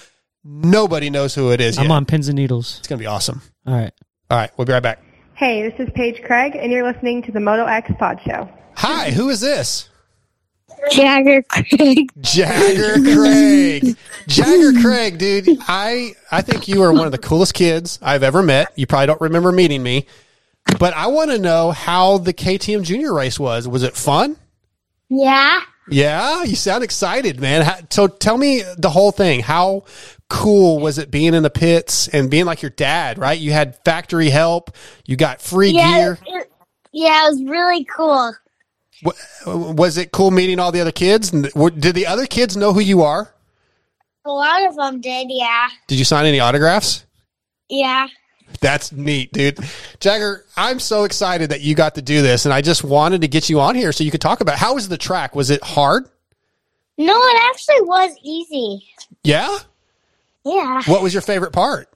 nobody 0.44 1.10
knows 1.10 1.34
who 1.34 1.50
it 1.52 1.60
is. 1.60 1.78
I'm 1.78 1.84
yet. 1.86 1.92
on 1.92 2.04
pins 2.06 2.28
and 2.28 2.36
needles. 2.36 2.78
It's 2.78 2.88
going 2.88 2.98
to 2.98 3.02
be 3.02 3.06
awesome. 3.06 3.42
All 3.68 3.74
right. 3.74 3.92
All 4.30 4.38
right, 4.38 4.50
we'll 4.56 4.64
be 4.64 4.72
right 4.72 4.82
back. 4.82 5.02
Hey, 5.34 5.68
this 5.68 5.78
is 5.78 5.92
Paige 5.94 6.22
Craig, 6.22 6.56
and 6.56 6.72
you're 6.72 6.90
listening 6.90 7.20
to 7.24 7.32
the 7.32 7.38
Moto 7.38 7.66
X 7.66 7.90
Pod 7.98 8.18
Show. 8.24 8.48
Hi, 8.76 9.10
who 9.10 9.28
is 9.28 9.42
this? 9.42 9.90
Jagger 10.90 11.42
Craig. 11.42 12.10
Jagger 12.18 12.94
Craig. 12.94 13.94
Jagger 14.26 14.72
Craig, 14.80 15.18
dude. 15.18 15.58
I 15.68 16.12
I 16.32 16.40
think 16.40 16.66
you 16.66 16.82
are 16.82 16.94
one 16.94 17.04
of 17.04 17.12
the 17.12 17.18
coolest 17.18 17.52
kids 17.52 17.98
I've 18.00 18.22
ever 18.22 18.42
met. 18.42 18.72
You 18.74 18.86
probably 18.86 19.08
don't 19.08 19.20
remember 19.20 19.52
meeting 19.52 19.82
me, 19.82 20.06
but 20.78 20.94
I 20.94 21.08
want 21.08 21.30
to 21.32 21.38
know 21.38 21.70
how 21.70 22.16
the 22.16 22.32
KTM 22.32 22.84
Junior 22.84 23.12
race 23.12 23.38
was. 23.38 23.68
Was 23.68 23.82
it 23.82 23.94
fun? 23.94 24.36
Yeah. 25.10 25.60
Yeah, 25.90 26.42
you 26.44 26.56
sound 26.56 26.84
excited, 26.84 27.40
man. 27.40 27.62
How, 27.62 27.76
so 27.90 28.06
tell 28.08 28.36
me 28.36 28.62
the 28.76 28.90
whole 28.90 29.12
thing. 29.12 29.40
How 29.40 29.84
cool 30.28 30.78
was 30.80 30.98
it 30.98 31.10
being 31.10 31.34
in 31.34 31.42
the 31.42 31.50
pits 31.50 32.08
and 32.08 32.30
being 32.30 32.44
like 32.44 32.62
your 32.62 32.70
dad, 32.70 33.18
right? 33.18 33.38
You 33.38 33.52
had 33.52 33.76
factory 33.84 34.28
help, 34.30 34.70
you 35.06 35.16
got 35.16 35.40
free 35.40 35.70
yeah, 35.70 35.92
gear. 35.98 36.18
it- 36.26 36.52
yeah, 36.92 37.26
it 37.26 37.30
was 37.30 37.42
really 37.44 37.84
cool. 37.84 38.34
Was 39.46 39.96
it 39.98 40.10
cool 40.10 40.30
meeting 40.30 40.58
all 40.58 40.72
the 40.72 40.80
other 40.80 40.90
kids? 40.92 41.30
Did 41.30 41.94
the 41.94 42.06
other 42.06 42.26
kids 42.26 42.56
know 42.56 42.72
who 42.72 42.80
you 42.80 43.02
are? 43.02 43.32
A 44.24 44.30
lot 44.30 44.66
of 44.66 44.74
them 44.74 45.00
did, 45.00 45.28
yeah. 45.30 45.68
Did 45.86 45.98
you 45.98 46.04
sign 46.04 46.26
any 46.26 46.40
autographs? 46.40 47.06
Yeah. 47.68 48.08
That's 48.60 48.92
neat, 48.92 49.32
dude. 49.32 49.58
Jagger, 50.00 50.44
I'm 50.56 50.80
so 50.80 51.04
excited 51.04 51.50
that 51.50 51.60
you 51.60 51.74
got 51.74 51.94
to 51.94 52.02
do 52.02 52.22
this, 52.22 52.44
and 52.44 52.52
I 52.52 52.60
just 52.60 52.82
wanted 52.82 53.20
to 53.20 53.28
get 53.28 53.48
you 53.48 53.60
on 53.60 53.74
here 53.74 53.92
so 53.92 54.04
you 54.04 54.10
could 54.10 54.20
talk 54.20 54.40
about 54.40 54.58
how 54.58 54.74
was 54.74 54.88
the 54.88 54.98
track? 54.98 55.34
Was 55.34 55.50
it 55.50 55.62
hard? 55.62 56.08
No, 56.96 57.14
it 57.14 57.42
actually 57.50 57.82
was 57.82 58.16
easy. 58.22 58.84
Yeah. 59.22 59.58
Yeah. 60.44 60.82
What 60.86 61.02
was 61.02 61.14
your 61.14 61.22
favorite 61.22 61.52
part? 61.52 61.88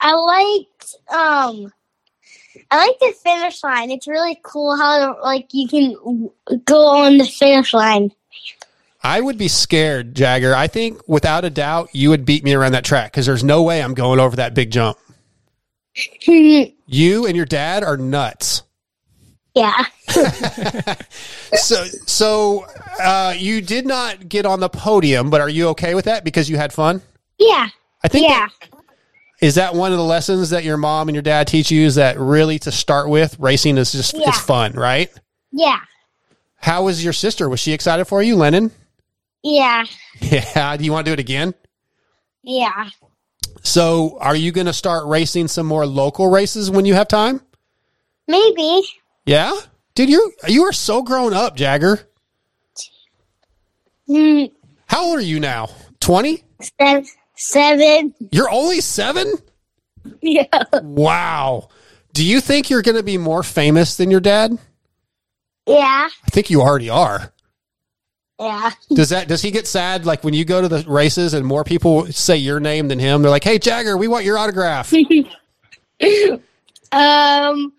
I 0.00 0.12
liked 0.12 0.96
um 1.08 1.72
I 2.70 2.86
like 2.86 2.98
the 2.98 3.14
finish 3.22 3.64
line. 3.64 3.90
It's 3.90 4.06
really 4.06 4.38
cool 4.42 4.76
how 4.76 5.22
like 5.22 5.48
you 5.52 5.66
can 5.68 6.30
go 6.64 6.86
on 6.86 7.16
the 7.16 7.24
finish 7.24 7.72
line. 7.72 8.12
I 9.02 9.20
would 9.20 9.38
be 9.38 9.48
scared, 9.48 10.14
Jagger. 10.14 10.54
I 10.54 10.66
think 10.66 11.06
without 11.08 11.44
a 11.44 11.50
doubt 11.50 11.90
you 11.92 12.10
would 12.10 12.26
beat 12.26 12.44
me 12.44 12.52
around 12.52 12.72
that 12.72 12.84
track 12.84 13.12
because 13.12 13.26
there's 13.26 13.44
no 13.44 13.62
way 13.62 13.82
I'm 13.82 13.94
going 13.94 14.20
over 14.20 14.36
that 14.36 14.54
big 14.54 14.70
jump. 14.70 14.98
You 16.86 17.26
and 17.26 17.36
your 17.36 17.46
dad 17.46 17.84
are 17.84 17.96
nuts. 17.96 18.62
Yeah. 19.54 19.84
So, 21.56 21.84
so 21.84 22.66
uh, 23.00 23.32
you 23.36 23.60
did 23.60 23.86
not 23.86 24.28
get 24.28 24.44
on 24.44 24.58
the 24.58 24.68
podium, 24.68 25.30
but 25.30 25.40
are 25.40 25.48
you 25.48 25.68
okay 25.68 25.94
with 25.94 26.06
that 26.06 26.24
because 26.24 26.50
you 26.50 26.56
had 26.56 26.72
fun? 26.72 27.00
Yeah. 27.38 27.68
I 28.02 28.08
think 28.08 28.28
Yeah. 28.28 28.48
Is 29.40 29.54
that 29.54 29.74
one 29.74 29.92
of 29.92 29.98
the 29.98 30.04
lessons 30.04 30.50
that 30.50 30.64
your 30.64 30.76
mom 30.76 31.08
and 31.08 31.14
your 31.14 31.22
dad 31.22 31.46
teach 31.46 31.70
you? 31.70 31.86
Is 31.86 31.94
that 31.94 32.18
really 32.18 32.58
to 32.60 32.72
start 32.72 33.08
with, 33.08 33.38
racing 33.38 33.78
is 33.78 33.92
just 33.92 34.14
Yeah. 34.16 34.28
it's 34.30 34.40
fun, 34.40 34.72
right? 34.72 35.10
Yeah. 35.52 35.78
How 36.56 36.84
was 36.84 37.04
your 37.04 37.12
sister? 37.12 37.48
Was 37.48 37.60
she 37.60 37.72
excited 37.72 38.06
for 38.06 38.20
you, 38.22 38.34
Lennon? 38.36 38.72
Yeah. 39.42 39.84
Yeah. 40.20 40.76
Do 40.76 40.84
you 40.84 40.92
want 40.92 41.06
to 41.06 41.10
do 41.10 41.14
it 41.14 41.20
again? 41.20 41.54
Yeah. 42.42 42.90
So, 43.64 44.18
are 44.20 44.36
you 44.36 44.52
going 44.52 44.66
to 44.66 44.72
start 44.72 45.06
racing 45.06 45.48
some 45.48 45.66
more 45.66 45.86
local 45.86 46.30
races 46.30 46.70
when 46.70 46.84
you 46.84 46.94
have 46.94 47.08
time? 47.08 47.40
Maybe. 48.28 48.82
Yeah, 49.26 49.52
dude, 49.94 50.10
you 50.10 50.32
you 50.46 50.64
are 50.64 50.72
so 50.72 51.02
grown 51.02 51.32
up, 51.32 51.56
Jagger. 51.56 52.00
Hmm. 54.06 54.44
How 54.86 55.04
old 55.06 55.18
are 55.18 55.22
you 55.22 55.40
now? 55.40 55.70
Twenty? 56.00 56.44
Seven. 56.78 57.06
Seven. 57.36 58.14
You're 58.30 58.50
only 58.50 58.80
seven? 58.80 59.32
Yeah. 60.20 60.46
Wow. 60.82 61.68
Do 62.12 62.24
you 62.24 62.40
think 62.40 62.70
you're 62.70 62.82
going 62.82 62.96
to 62.96 63.02
be 63.02 63.18
more 63.18 63.42
famous 63.42 63.96
than 63.96 64.10
your 64.10 64.20
dad? 64.20 64.56
Yeah. 65.66 66.08
I 66.08 66.30
think 66.30 66.50
you 66.50 66.60
already 66.60 66.90
are. 66.90 67.32
Yeah. 68.38 68.70
Does 68.90 69.10
that 69.10 69.28
does 69.28 69.42
he 69.42 69.52
get 69.52 69.66
sad 69.66 70.06
like 70.06 70.24
when 70.24 70.34
you 70.34 70.44
go 70.44 70.60
to 70.60 70.66
the 70.66 70.84
races 70.88 71.34
and 71.34 71.46
more 71.46 71.62
people 71.62 72.06
say 72.06 72.36
your 72.36 72.58
name 72.58 72.88
than 72.88 72.98
him? 72.98 73.22
They're 73.22 73.30
like, 73.30 73.44
"Hey 73.44 73.60
Jagger, 73.60 73.96
we 73.96 74.08
want 74.08 74.24
your 74.24 74.36
autograph." 74.36 74.92
um 76.92 77.72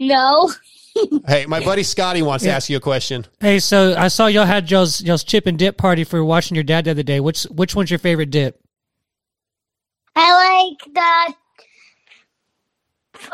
no. 0.00 0.52
hey, 1.26 1.46
my 1.46 1.60
buddy 1.60 1.84
Scotty 1.84 2.22
wants 2.22 2.44
to 2.44 2.50
ask 2.50 2.68
you 2.68 2.76
a 2.76 2.80
question. 2.80 3.24
Hey, 3.40 3.60
so 3.60 3.94
I 3.96 4.08
saw 4.08 4.26
y'all 4.26 4.44
had 4.44 4.70
y'all's 4.70 5.00
y'all's 5.00 5.24
chip 5.24 5.46
and 5.46 5.58
dip 5.58 5.76
party 5.76 6.04
for 6.04 6.24
watching 6.24 6.54
your 6.56 6.64
dad 6.64 6.84
the 6.84 6.90
other 6.90 7.02
day. 7.02 7.20
Which 7.20 7.44
which 7.44 7.74
one's 7.76 7.90
your 7.90 7.98
favorite 7.98 8.30
dip? 8.30 8.58
I 10.16 10.66
like 10.66 10.78
the 10.94 11.34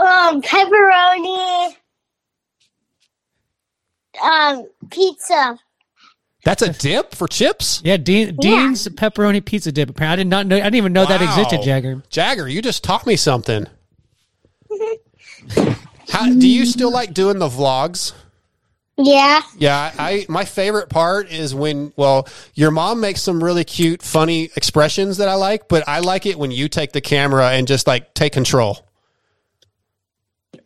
um 0.03 0.43
pepperoni 0.43 1.75
um 4.23 4.67
pizza. 4.91 5.59
That's 6.45 6.63
a 6.63 6.73
dip 6.73 7.15
for 7.15 7.27
chips? 7.27 7.83
Yeah, 7.85 7.97
Dean, 7.97 8.37
Dean's 8.37 8.87
pepperoni 8.89 9.45
pizza 9.45 9.73
dip. 9.73 9.91
Apparently, 9.91 10.13
I 10.13 10.17
did 10.17 10.29
not 10.29 10.47
know. 10.47 10.57
I 10.57 10.61
didn't 10.61 10.77
even 10.77 10.93
know 10.93 11.05
that 11.05 11.21
existed, 11.21 11.63
Jagger. 11.63 12.03
Jagger, 12.11 12.49
you 12.49 12.63
just 12.63 12.85
taught 12.85 13.07
me 13.07 13.17
something. 13.17 13.67
How, 16.09 16.27
do 16.27 16.49
you 16.49 16.65
still 16.65 16.93
like 16.93 17.13
doing 17.13 17.39
the 17.39 17.49
vlogs? 17.49 18.13
Yeah. 18.97 19.43
Yeah, 19.57 19.93
I 19.97 20.27
my 20.29 20.45
favorite 20.45 20.89
part 20.89 21.31
is 21.31 21.55
when 21.55 21.93
well, 21.97 22.27
your 22.55 22.71
mom 22.71 23.01
makes 23.01 23.23
some 23.23 23.43
really 23.43 23.65
cute, 23.65 24.03
funny 24.03 24.51
expressions 24.57 25.19
that 25.19 25.29
I 25.29 25.35
like, 25.35 25.69
but 25.69 25.89
I 25.89 26.01
like 26.01 26.27
it 26.27 26.39
when 26.39 26.51
you 26.51 26.69
take 26.69 26.93
the 26.93 27.01
camera 27.01 27.51
and 27.51 27.69
just 27.69 27.87
like 27.87 28.15
take 28.15 28.33
control. 28.33 28.85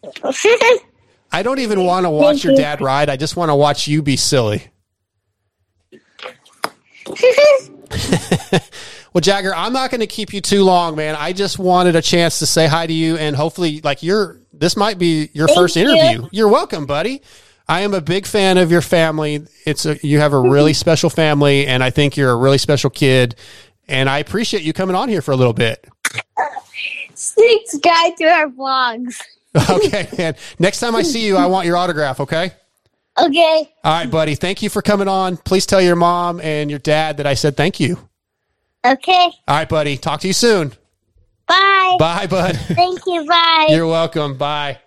I 1.35 1.43
don't 1.43 1.59
even 1.59 1.85
want 1.85 2.05
to 2.05 2.11
watch 2.11 2.45
your 2.45 2.55
dad 2.55 2.81
ride. 2.81 3.09
I 3.09 3.17
just 3.17 3.37
want 3.37 3.51
to 3.51 3.55
watch 3.55 3.87
you 3.87 4.03
be 4.03 4.17
silly. 4.17 4.72
Well, 9.13 9.21
Jagger, 9.21 9.55
I'm 9.55 9.75
not 9.75 9.91
going 9.91 10.01
to 10.01 10.07
keep 10.07 10.33
you 10.33 10.41
too 10.41 10.65
long, 10.65 10.97
man. 10.97 11.15
I 11.19 11.35
just 11.35 11.59
wanted 11.59 11.97
a 11.97 12.03
chance 12.03 12.39
to 12.39 12.47
say 12.47 12.67
hi 12.67 12.87
to 12.87 12.93
you 12.93 13.19
and 13.19 13.37
hopefully 13.37 13.81
like 13.83 14.03
you're 14.03 14.41
this 14.55 14.77
might 14.77 14.99
be 14.99 15.29
your 15.35 15.49
Thank 15.49 15.59
first 15.59 15.77
interview. 15.77 16.29
You're 16.33 16.49
welcome, 16.49 16.87
buddy. 16.87 17.21
I 17.69 17.83
am 17.83 17.95
a 17.95 18.01
big 18.01 18.27
fan 18.27 18.59
of 18.59 18.71
your 18.71 18.81
family. 18.81 19.47
It's 19.67 19.85
a, 19.85 19.99
you 20.07 20.21
have 20.21 20.33
a 20.33 20.41
really 20.41 20.73
special 20.73 21.11
family 21.11 21.67
and 21.67 21.85
I 21.85 21.91
think 21.91 22.17
you're 22.17 22.31
a 22.31 22.37
really 22.37 22.59
special 22.59 22.89
kid 22.89 23.35
and 23.87 24.09
I 24.09 24.19
appreciate 24.19 24.63
you 24.63 24.73
coming 24.73 24.97
on 24.97 25.11
here 25.11 25.21
for 25.21 25.33
a 25.33 25.37
little 25.37 25.53
bit. 25.53 25.87
Sneaks 27.15 27.77
guide 27.79 28.17
through 28.17 28.29
our 28.29 28.49
vlogs. 28.49 29.21
Okay, 29.69 30.09
man. 30.17 30.35
Next 30.59 30.81
time 30.81 30.97
I 30.97 31.03
see 31.03 31.27
you, 31.27 31.37
I 31.37 31.45
want 31.45 31.67
your 31.67 31.77
autograph, 31.77 32.21
okay? 32.21 32.53
Okay. 33.21 33.73
All 33.85 33.93
right, 33.93 34.11
buddy. 34.11 34.35
Thank 34.35 34.63
you 34.63 34.71
for 34.71 34.81
coming 34.83 35.09
on. 35.09 35.37
Please 35.37 35.67
tell 35.67 35.81
your 35.83 35.97
mom 35.97 36.41
and 36.41 36.71
your 36.71 36.79
dad 36.79 37.19
that 37.19 37.27
I 37.27 37.35
said 37.35 37.57
thank 37.57 37.79
you. 37.79 37.99
Okay. 38.85 39.31
All 39.47 39.57
right, 39.57 39.69
buddy. 39.69 39.97
Talk 39.97 40.21
to 40.21 40.27
you 40.27 40.33
soon. 40.33 40.73
Bye. 41.47 41.97
Bye, 41.99 42.27
bud. 42.27 42.57
Thank 42.69 43.01
you. 43.07 43.27
Bye. 43.27 43.67
You're 43.71 43.87
welcome. 43.87 44.37
Bye. 44.39 44.79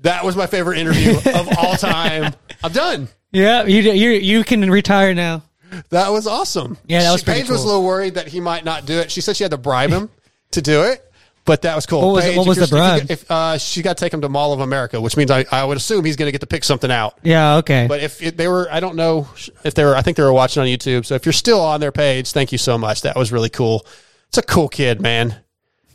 That 0.00 0.24
was 0.24 0.36
my 0.36 0.46
favorite 0.46 0.78
interview 0.78 1.16
of 1.34 1.48
all 1.58 1.74
time. 1.76 2.34
I'm 2.62 2.72
done. 2.72 3.08
Yeah, 3.32 3.64
you 3.64 3.80
you 3.92 4.10
you 4.10 4.44
can 4.44 4.70
retire 4.70 5.14
now. 5.14 5.42
That 5.90 6.10
was 6.10 6.26
awesome. 6.26 6.76
Yeah, 6.86 7.02
that 7.02 7.10
was 7.12 7.20
She- 7.22 7.24
pretty 7.24 7.40
Paige 7.40 7.50
was 7.50 7.62
a 7.64 7.66
little 7.66 7.82
worried 7.84 8.14
that 8.14 8.28
he 8.28 8.40
might 8.40 8.64
not 8.64 8.86
do 8.86 8.98
it. 8.98 9.10
She 9.10 9.20
said 9.20 9.36
she 9.36 9.42
had 9.44 9.50
to 9.50 9.56
bribe 9.56 9.90
him 9.90 10.10
to 10.52 10.62
do 10.62 10.82
it, 10.82 11.02
But 11.44 11.62
that 11.62 11.76
was 11.76 11.84
cool. 11.84 12.00
What 12.00 12.14
was- 12.14 12.24
Paige, 12.24 12.36
what 12.38 12.46
was 12.46 12.58
the 12.58 12.66
bribe? 12.68 13.02
If, 13.02 13.10
if, 13.22 13.30
uh, 13.30 13.58
she 13.58 13.82
got 13.82 13.98
to 13.98 14.04
take 14.04 14.14
him 14.14 14.22
to 14.22 14.28
Mall 14.30 14.54
of 14.54 14.60
America, 14.60 15.00
which 15.00 15.16
means 15.16 15.30
I, 15.30 15.44
I 15.52 15.64
would 15.64 15.76
assume 15.76 16.04
he's 16.04 16.16
going 16.16 16.28
to 16.28 16.32
get 16.32 16.40
to 16.40 16.46
pick 16.46 16.64
something 16.64 16.90
out. 16.90 17.18
Yeah, 17.22 17.56
okay. 17.56 17.86
But 17.86 18.00
if 18.00 18.22
it, 18.22 18.36
they 18.38 18.48
were, 18.48 18.66
I 18.70 18.80
don't 18.80 18.96
know 18.96 19.28
if 19.62 19.74
they 19.74 19.84
were. 19.84 19.94
I 19.94 20.00
think 20.02 20.16
they 20.16 20.22
were 20.22 20.32
watching 20.32 20.62
on 20.62 20.66
YouTube. 20.68 21.04
So 21.04 21.14
if 21.14 21.26
you're 21.26 21.34
still 21.34 21.60
on 21.60 21.80
their 21.80 21.92
page, 21.92 22.32
thank 22.32 22.50
you 22.50 22.58
so 22.58 22.78
much. 22.78 23.02
That 23.02 23.16
was 23.16 23.30
really 23.30 23.50
cool. 23.50 23.86
It's 24.28 24.38
a 24.38 24.42
cool 24.42 24.68
kid, 24.68 25.02
man. 25.02 25.36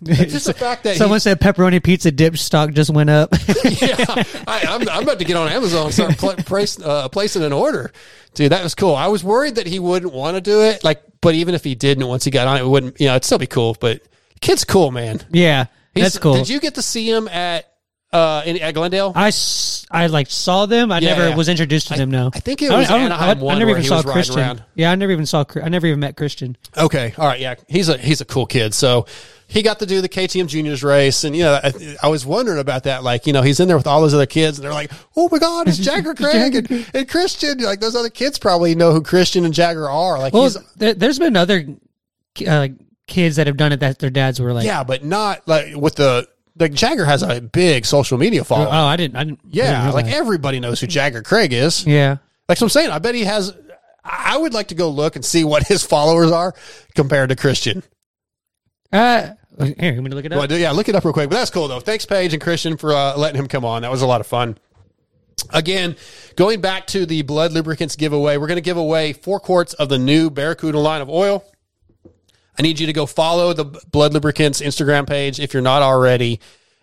Like, 0.02 0.30
just 0.30 0.46
the 0.46 0.54
fact 0.54 0.84
that 0.84 0.96
Someone 0.98 1.18
he, 1.18 1.22
said 1.22 1.42
pepperoni 1.42 1.84
pizza 1.84 2.12
dip 2.12 2.38
stock 2.38 2.72
just 2.72 2.90
went 2.90 3.10
up. 3.10 3.32
yeah, 3.66 3.96
I, 4.48 4.66
I'm, 4.70 4.88
I'm 4.88 5.04
about 5.04 5.20
to 5.20 5.26
get 5.26 5.36
on 5.36 5.50
Amazon 5.50 5.88
and 5.88 5.94
start 5.94 6.18
pl- 6.18 6.44
place, 6.46 6.80
uh, 6.80 7.10
placing 7.10 7.44
an 7.44 7.54
order. 7.54 7.92
Dude, 8.36 8.52
that 8.52 8.64
was 8.64 8.76
cool. 8.76 8.96
I 8.96 9.08
was 9.08 9.24
worried 9.24 9.56
that 9.56 9.66
he 9.68 9.80
wouldn't 9.80 10.14
want 10.14 10.36
to 10.38 10.42
do 10.42 10.62
it. 10.62 10.84
Like, 10.84 11.02
but 11.22 11.34
even 11.34 11.56
if 11.56 11.64
he 11.64 11.76
didn't, 11.76 12.08
once 12.08 12.24
he 12.24 12.32
got 12.32 12.48
on 12.48 12.58
it, 12.58 12.62
it 12.62 12.68
wouldn't. 12.68 13.02
You 13.02 13.08
know, 13.08 13.14
it'd 13.14 13.26
still 13.26 13.40
be 13.40 13.48
cool. 13.48 13.76
But 13.80 14.02
kid's 14.42 14.64
cool, 14.64 14.92
man. 14.92 15.22
yeah, 15.32 15.66
He's- 15.94 16.06
that's 16.14 16.18
cool. 16.20 16.34
Did 16.36 16.50
you 16.50 16.60
get 16.60 16.76
to 16.76 16.82
see 16.82 17.10
him 17.10 17.28
at 17.28 17.66
uh 18.12 18.42
in 18.46 18.60
at 18.60 18.74
Glendale? 18.74 19.12
I, 19.16 19.28
s- 19.28 19.86
I 19.92 20.08
like 20.08 20.30
saw 20.32 20.66
them. 20.66 20.92
I 20.92 21.00
Yeah, 21.00 21.10
never 21.10 21.30
yeah. 21.30 21.36
was 21.36 21.48
introduced 21.50 21.90
to 21.90 21.94
them. 21.96 22.10
No, 22.10 22.32
I 22.34 22.40
think 22.40 22.62
it 22.62 22.72
was 22.72 22.90
I 22.90 22.98
Anaheim 22.98 23.38
I, 23.38 23.42
one 23.42 23.56
I 23.56 23.60
never 23.60 23.72
where 23.72 23.78
even 23.78 23.82
he 23.84 23.88
saw 23.88 23.98
was 23.98 24.06
riding 24.06 24.14
Christian. 24.16 24.40
around. 24.40 24.64
Yeah, 24.76 24.92
I 24.92 24.96
never 24.96 25.12
even 25.12 25.26
saw. 25.28 25.44
Chri- 25.44 25.64
I 25.64 25.70
never 25.70 25.86
even 25.88 26.00
met 26.00 26.18
Christian. 26.18 26.58
Okay, 26.76 27.14
all 27.18 27.28
right, 27.28 27.40
yeah, 27.40 27.56
he's 27.68 27.88
a 27.90 27.98
he's 27.98 28.20
a 28.22 28.26
cool 28.26 28.46
kid. 28.48 28.74
So 28.74 29.06
he 29.48 29.62
got 29.64 29.80
to 29.80 29.86
do 29.88 30.00
the 30.02 30.10
KTM 30.10 30.48
Juniors 30.48 30.84
race, 30.84 31.24
and 31.24 31.36
you 31.36 31.44
know, 31.44 31.60
I, 31.64 31.98
I 32.04 32.08
was 32.08 32.24
wondering 32.26 32.60
about 32.60 32.84
that. 32.86 33.04
Like, 33.04 33.26
you 33.28 33.34
know, 33.34 33.42
he's 33.44 33.60
in 33.60 33.68
there 33.68 33.78
with 33.78 33.88
all 33.88 34.02
those 34.02 34.14
other 34.16 34.26
kids, 34.28 34.58
and 34.60 34.66
they're 34.66 34.74
like, 34.74 34.92
"Oh 35.16 35.30
my 35.32 35.38
God, 35.38 35.68
it's 35.68 35.78
Jagger 35.90 36.14
Craig 36.16 36.56
and, 36.56 36.88
and 36.96 37.08
Christian." 37.10 37.60
Like 37.60 37.80
those 37.80 37.96
other 37.96 38.10
kids 38.12 38.40
probably 38.40 38.74
know 38.74 38.92
who 38.92 39.02
Christian 39.04 39.46
and 39.46 39.54
Jagger 39.54 39.88
are. 39.88 40.18
Like, 40.18 40.34
Well, 40.34 40.44
he's 40.44 40.58
there, 40.78 40.96
there's 40.96 41.20
been 41.20 41.36
other 41.38 41.64
uh, 42.48 42.68
kids 43.10 43.36
that 43.36 43.48
have 43.48 43.58
done 43.58 43.72
it 43.74 43.82
that 43.82 44.00
their 44.00 44.10
dads 44.10 44.40
were 44.40 44.54
like, 44.54 44.66
yeah, 44.66 44.84
but 44.84 45.04
not 45.04 45.48
like 45.48 45.76
with 45.76 45.96
the 45.96 46.28
like 46.58 46.74
Jagger 46.74 47.06
has 47.06 47.24
a 47.24 47.42
big 47.42 47.86
social 47.86 48.18
media 48.18 48.44
following. 48.44 48.68
Oh. 48.68 48.86
I 48.86 48.96
didn't. 48.96 49.16
I 49.16 49.24
didn't. 49.24 49.40
I 49.44 49.48
yeah, 49.50 49.82
didn't 49.84 49.96
like 49.96 50.08
everybody 50.08 50.60
knows 50.60 50.80
who 50.80 50.88
Jagger 50.88 51.22
Craig 51.22 51.54
is. 51.54 51.86
yeah. 51.86 52.18
Like 52.48 52.58
so 52.58 52.66
I'm 52.66 52.70
saying, 52.70 52.90
I 52.90 53.00
bet 53.00 53.16
he 53.16 53.26
has. 53.26 53.56
I 54.04 54.34
I 54.34 54.38
would 54.38 54.54
like 54.54 54.70
to 54.70 54.76
go 54.76 54.90
look 54.90 55.16
and 55.16 55.24
see 55.26 55.44
what 55.44 55.68
his 55.68 55.84
followers 55.86 56.32
are 56.32 56.54
compared 56.96 57.30
to 57.30 57.36
Christian. 57.36 57.84
Uh, 58.92 59.32
here, 59.60 59.76
you 59.80 59.92
want 59.94 60.04
me 60.04 60.10
to 60.10 60.16
look 60.16 60.26
it 60.26 60.34
up? 60.34 60.50
Well, 60.50 60.60
yeah, 60.60 60.72
look 60.72 60.90
it 60.90 60.96
up 60.96 61.04
real 61.04 61.14
quick. 61.14 61.30
But 61.30 61.36
that's 61.36 61.52
cool 61.52 61.68
though. 61.68 61.80
Thanks, 61.80 62.06
Paige 62.06 62.34
and 62.34 62.42
Christian, 62.42 62.78
for 62.78 62.94
uh, 62.94 63.18
letting 63.18 63.40
him 63.40 63.48
come 63.48 63.66
on. 63.66 63.84
That 63.84 63.92
was 63.92 64.02
a 64.02 64.08
lot 64.08 64.22
of 64.22 64.28
fun. 64.28 64.58
Again, 65.52 65.96
going 66.36 66.60
back 66.62 66.88
to 66.88 67.06
the 67.06 67.24
Blud 67.24 67.52
lubricants 67.54 67.96
giveaway, 67.96 68.38
we're 68.38 68.48
going 68.48 68.58
to 68.58 68.62
give 68.62 68.78
away 68.78 69.14
four 69.14 69.40
quarts 69.40 69.74
of 69.74 69.90
the 69.90 69.98
new 69.98 70.30
Barracuda 70.30 70.78
line 70.78 71.02
of 71.02 71.10
oil. 71.10 71.46
I 72.60 72.62
need 72.62 72.78
you 72.78 72.88
to 72.88 72.94
go 72.94 73.06
follow 73.06 73.54
the 73.54 73.64
Blud 73.64 74.12
Lubricants 74.12 74.62
Instagram 74.62 75.08
page 75.08 75.40
if 75.40 75.54
you're 75.54 75.64
not 75.64 75.82
already, 75.82 76.42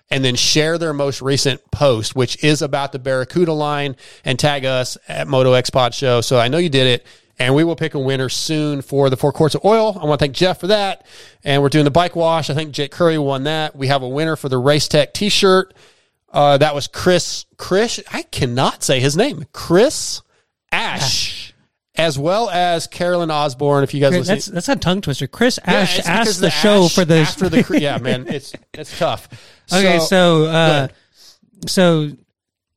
and 0.08 0.24
then 0.24 0.34
share 0.34 0.78
their 0.78 0.94
most 0.94 1.20
recent 1.20 1.60
post, 1.70 2.16
which 2.16 2.42
is 2.42 2.62
about 2.62 2.92
the 2.92 2.98
Barracuda 2.98 3.52
line, 3.52 3.94
and 4.24 4.38
tag 4.38 4.64
us 4.64 4.96
at 5.06 5.28
Moto 5.28 5.52
X 5.52 5.68
Pod 5.68 5.92
Show. 5.92 6.22
So 6.22 6.38
I 6.38 6.48
know 6.48 6.56
you 6.56 6.70
did 6.70 6.86
it, 6.86 7.06
and 7.38 7.54
we 7.54 7.62
will 7.62 7.76
pick 7.76 7.92
a 7.92 7.98
winner 7.98 8.30
soon 8.30 8.80
for 8.80 9.10
the 9.10 9.18
four 9.18 9.32
quarts 9.32 9.54
of 9.54 9.66
oil. 9.66 9.98
I 10.00 10.06
want 10.06 10.18
to 10.18 10.24
thank 10.24 10.34
Jeff 10.34 10.60
for 10.60 10.68
that, 10.68 11.04
and 11.44 11.60
we're 11.60 11.68
doing 11.68 11.84
the 11.84 11.90
bike 11.90 12.16
wash. 12.16 12.48
I 12.48 12.54
think 12.54 12.72
Jake 12.72 12.90
Curry 12.90 13.18
won 13.18 13.44
that. 13.44 13.76
We 13.76 13.88
have 13.88 14.02
a 14.02 14.08
winner 14.08 14.36
for 14.36 14.48
the 14.48 14.56
Race 14.56 14.88
Tech 14.88 15.12
T-shirt. 15.12 15.74
Uh, 16.32 16.56
that 16.56 16.74
was 16.74 16.86
Chris. 16.86 17.44
Chris, 17.58 18.02
I 18.10 18.22
cannot 18.22 18.82
say 18.82 18.98
his 18.98 19.14
name. 19.14 19.44
Chris 19.52 20.22
Ash. 20.72 21.35
As 21.98 22.18
well 22.18 22.50
as 22.50 22.86
Carolyn 22.86 23.30
Osborne, 23.30 23.84
if 23.84 23.94
you 23.94 24.00
guys 24.00 24.12
listen, 24.12 24.34
that's 24.34 24.46
that's 24.46 24.68
a 24.68 24.76
tongue 24.76 25.00
twister. 25.00 25.26
Chris 25.26 25.58
Ash 25.64 25.98
asked 26.00 26.40
the, 26.40 26.50
show 26.50 26.84
Ash 26.84 26.94
for 26.94 27.04
the 27.04 27.18
after 27.18 27.48
the 27.48 27.78
yeah 27.80 27.98
man 27.98 28.26
it's 28.28 28.52
it's 28.74 28.98
tough. 28.98 29.28
Okay, 29.72 29.98
so 30.00 30.44
uh, 30.44 30.88
so 31.66 32.10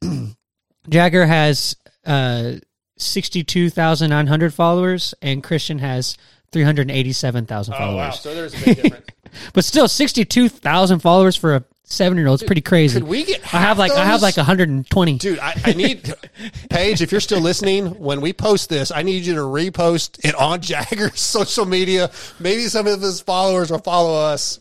Jagger 0.90 1.26
has 1.26 1.76
uh 2.06 2.54
sixty 2.98 3.44
two 3.44 3.70
thousand 3.70 4.10
nine 4.10 4.28
hundred 4.28 4.54
followers, 4.54 5.14
and 5.22 5.44
Christian 5.44 5.80
has 5.80 6.18
three 6.52 6.64
hundred 6.64 6.90
eighty 6.90 7.12
seven 7.12 7.46
thousand 7.46 7.76
followers. 7.76 7.96
wow, 7.96 8.12
so 8.12 8.34
there's 8.34 8.54
a 8.54 8.66
big 8.66 8.82
difference. 8.82 9.06
but 9.54 9.66
still, 9.66 9.88
sixty 9.88 10.26
two 10.26 10.50
thousand 10.50 11.00
followers 11.00 11.36
for 11.36 11.56
a 11.56 11.64
seven 11.90 12.18
year 12.18 12.28
old 12.28 12.42
is 12.42 12.46
pretty 12.46 12.62
crazy. 12.62 13.00
could 13.00 13.08
we 13.08 13.24
get 13.24 13.42
I 13.54 13.60
have 13.60 13.78
like 13.78 13.92
I 13.92 14.06
have 14.06 14.22
those? 14.22 14.38
like 14.38 14.46
hundred 14.46 14.70
and 14.70 14.90
twenty. 14.90 15.18
Dude, 15.18 15.40
I, 15.40 15.54
I 15.66 15.74
need 15.74 16.14
Paige. 16.70 17.02
If 17.02 17.12
you're 17.12 17.22
still 17.22 17.42
listening, 17.42 17.88
when 18.00 18.22
we 18.22 18.34
post 18.34 18.70
this, 18.70 18.92
I 18.92 19.02
need 19.02 19.26
you 19.26 19.36
to 19.36 19.42
repost 19.42 20.24
it 20.24 20.36
on 20.36 20.62
Jagger's 20.62 21.20
social 21.20 21.66
media. 21.66 22.12
Maybe 22.40 22.64
some 22.64 22.88
of 22.88 23.02
his 23.02 23.22
followers 23.22 23.72
will 23.72 23.80
follow 23.80 24.14
us, 24.16 24.60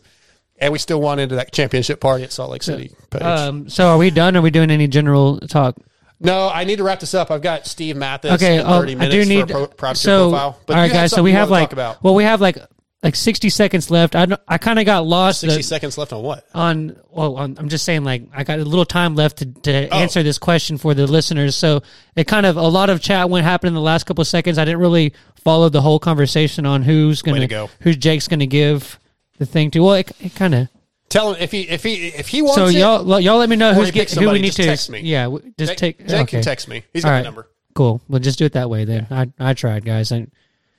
and 0.57 0.71
we 0.73 0.79
still 0.79 1.01
want 1.01 1.21
into 1.21 1.35
that 1.35 1.51
championship 1.51 1.99
party 1.99 2.23
at 2.23 2.31
Salt 2.31 2.51
Lake 2.51 2.63
City. 2.63 2.91
Paige. 3.09 3.21
Um, 3.21 3.69
so 3.69 3.89
are 3.89 3.97
we 3.97 4.09
done? 4.09 4.35
Are 4.35 4.41
we 4.41 4.51
doing 4.51 4.71
any 4.71 4.87
general 4.87 5.39
talk? 5.39 5.75
no, 6.21 6.49
I 6.49 6.65
need 6.65 6.77
to 6.77 6.83
wrap 6.83 6.99
this 6.99 7.13
up. 7.13 7.31
I've 7.31 7.41
got 7.41 7.65
Steve 7.65 7.95
Matthes. 7.95 8.31
Okay, 8.33 8.55
in 8.59 8.65
oh, 8.65 8.79
30 8.81 8.91
I 8.91 8.95
minutes 8.95 9.15
do 9.15 9.23
for 9.23 9.29
need 9.29 9.41
a 9.41 9.45
pro, 9.47 9.67
project 9.67 9.99
so. 9.99 10.29
profile. 10.29 10.59
But 10.65 10.73
all 10.73 10.79
right, 10.81 10.85
you 10.87 10.91
had 10.93 11.01
guys. 11.01 11.11
So 11.11 11.15
something 11.15 11.23
we 11.25 11.31
you 11.31 11.37
have 11.37 11.49
wanna 11.49 11.61
like 11.63 11.73
about 11.73 12.03
well, 12.03 12.15
we 12.15 12.23
have 12.25 12.41
like 12.41 12.57
like 13.03 13.15
sixty 13.15 13.49
seconds 13.49 13.89
left. 13.89 14.15
I 14.15 14.25
don't- 14.25 14.41
I 14.47 14.57
kind 14.57 14.77
of 14.79 14.85
got 14.85 15.05
lost. 15.05 15.39
60 15.41 15.57
the- 15.57 15.63
seconds 15.63 15.97
left 15.97 16.11
on 16.13 16.21
what? 16.23 16.45
on 16.53 16.95
well 17.11 17.35
on, 17.37 17.55
i'm 17.59 17.69
just 17.69 17.85
saying 17.85 18.03
like 18.03 18.23
i 18.33 18.43
got 18.43 18.59
a 18.59 18.65
little 18.65 18.85
time 18.85 19.15
left 19.15 19.37
to, 19.37 19.45
to 19.45 19.87
Oh. 19.89 19.97
answer 19.99 20.21
this 20.23 20.37
question 20.37 20.77
for 20.77 20.93
the 20.93 21.07
listeners 21.07 21.55
so 21.55 21.81
it 22.15 22.27
kind 22.27 22.45
of 22.45 22.57
a 22.57 22.67
lot 22.67 22.89
of 22.89 23.01
chat 23.01 23.29
went 23.29 23.45
happened 23.45 23.69
in 23.69 23.73
the 23.73 23.81
last 23.81 24.05
couple 24.05 24.21
of 24.21 24.27
seconds 24.27 24.57
i 24.57 24.65
didn't 24.65 24.79
really 24.79 25.13
follow 25.43 25.69
the 25.69 25.81
whole 25.81 25.99
conversation 25.99 26.65
on 26.65 26.81
who's 26.83 27.21
gonna 27.21 27.39
to 27.41 27.47
go. 27.47 27.69
who 27.81 27.93
jake's 27.93 28.27
gonna 28.27 28.45
give 28.45 28.99
the 29.37 29.45
thing 29.45 29.71
to 29.71 29.79
well 29.81 29.93
it, 29.95 30.11
it 30.19 30.35
kind 30.35 30.53
of 30.55 30.67
Tell 31.09 31.33
him 31.33 31.41
if 31.41 31.51
he 31.51 31.61
if 31.67 31.81
he 31.83 32.07
if 32.09 32.27
he 32.27 32.41
wants. 32.43 32.55
so 32.57 32.67
y'all 32.67 33.03
well, 33.03 33.19
y'all 33.19 33.37
let 33.39 33.49
me 33.49 33.55
know 33.55 33.73
who's 33.73 33.89
get, 33.91 34.11
who 34.11 34.29
we 34.29 34.39
need 34.39 34.51
to 34.53 34.63
text 34.63 34.89
me. 34.91 34.99
yeah 35.01 35.27
just 35.57 35.71
Jake- 35.71 35.77
take 35.77 35.97
Jake 35.99 36.07
can 36.27 36.37
okay. 36.37 36.41
text 36.41 36.67
me. 36.67 36.83
He's 36.93 37.03
All 37.03 37.09
got 37.09 37.13
the 37.13 37.17
right. 37.19 37.23
number. 37.25 37.47
cool 37.73 38.01
well 38.07 38.19
just 38.19 38.37
do 38.37 38.45
it 38.45 38.53
that 38.53 38.69
way 38.69 38.85
then 38.85 39.07
i 39.09 39.27
i 39.39 39.53
tried 39.55 39.83
guys 39.85 40.11
I, 40.11 40.27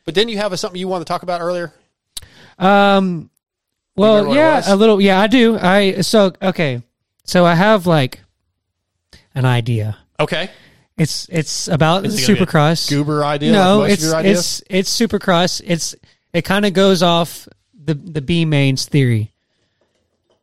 But 0.04 0.14
didn't 0.14 0.30
you 0.30 0.36
have 0.38 0.52
a, 0.52 0.56
something 0.56 0.78
you 0.78 0.86
wanted 0.86 1.06
to 1.06 1.08
talk 1.08 1.22
about 1.24 1.40
earlier? 1.40 1.72
Um. 2.60 3.30
Well, 3.96 4.34
yeah, 4.34 4.62
a 4.66 4.76
little. 4.76 5.00
Yeah, 5.00 5.20
I 5.20 5.26
do. 5.26 5.58
I 5.58 6.00
so 6.02 6.32
okay. 6.40 6.82
So 7.24 7.44
I 7.44 7.54
have 7.54 7.86
like 7.86 8.20
an 9.34 9.44
idea. 9.44 9.98
Okay. 10.18 10.50
It's 10.96 11.26
it's 11.30 11.68
about 11.68 12.04
Is 12.04 12.14
it 12.18 12.26
gonna 12.26 12.36
be 12.38 12.42
a 12.42 12.46
Supercross. 12.46 12.88
goober 12.90 13.24
idea 13.24 13.52
No, 13.52 13.78
like 13.78 13.78
most 13.78 13.86
of 13.88 13.92
it's 13.92 14.02
your 14.04 14.14
ideas? 14.16 14.62
it's 14.68 14.90
it's 14.90 15.00
Supercross. 15.00 15.62
It's 15.64 15.94
it 16.32 16.42
kind 16.44 16.66
of 16.66 16.72
goes 16.74 17.02
off 17.02 17.48
the 17.74 17.94
the 17.94 18.20
B 18.20 18.44
mains 18.44 18.84
theory, 18.84 19.32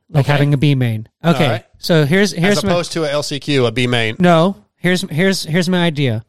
like 0.09 0.25
Okay. 0.25 0.31
having 0.31 0.53
a 0.53 0.57
B 0.57 0.73
main. 0.75 1.07
Okay, 1.23 1.47
right. 1.49 1.65
so 1.77 2.05
here's 2.05 2.31
here's 2.31 2.57
As 2.59 2.63
my, 2.63 2.71
opposed 2.71 2.91
to 2.93 3.03
a 3.03 3.07
LCQ, 3.07 3.67
a 3.67 3.71
B 3.71 3.85
main. 3.87 4.15
no. 4.19 4.63
Here's 4.77 5.01
here's 5.09 5.43
here's 5.43 5.67
my 5.69 5.83
idea. 5.85 6.23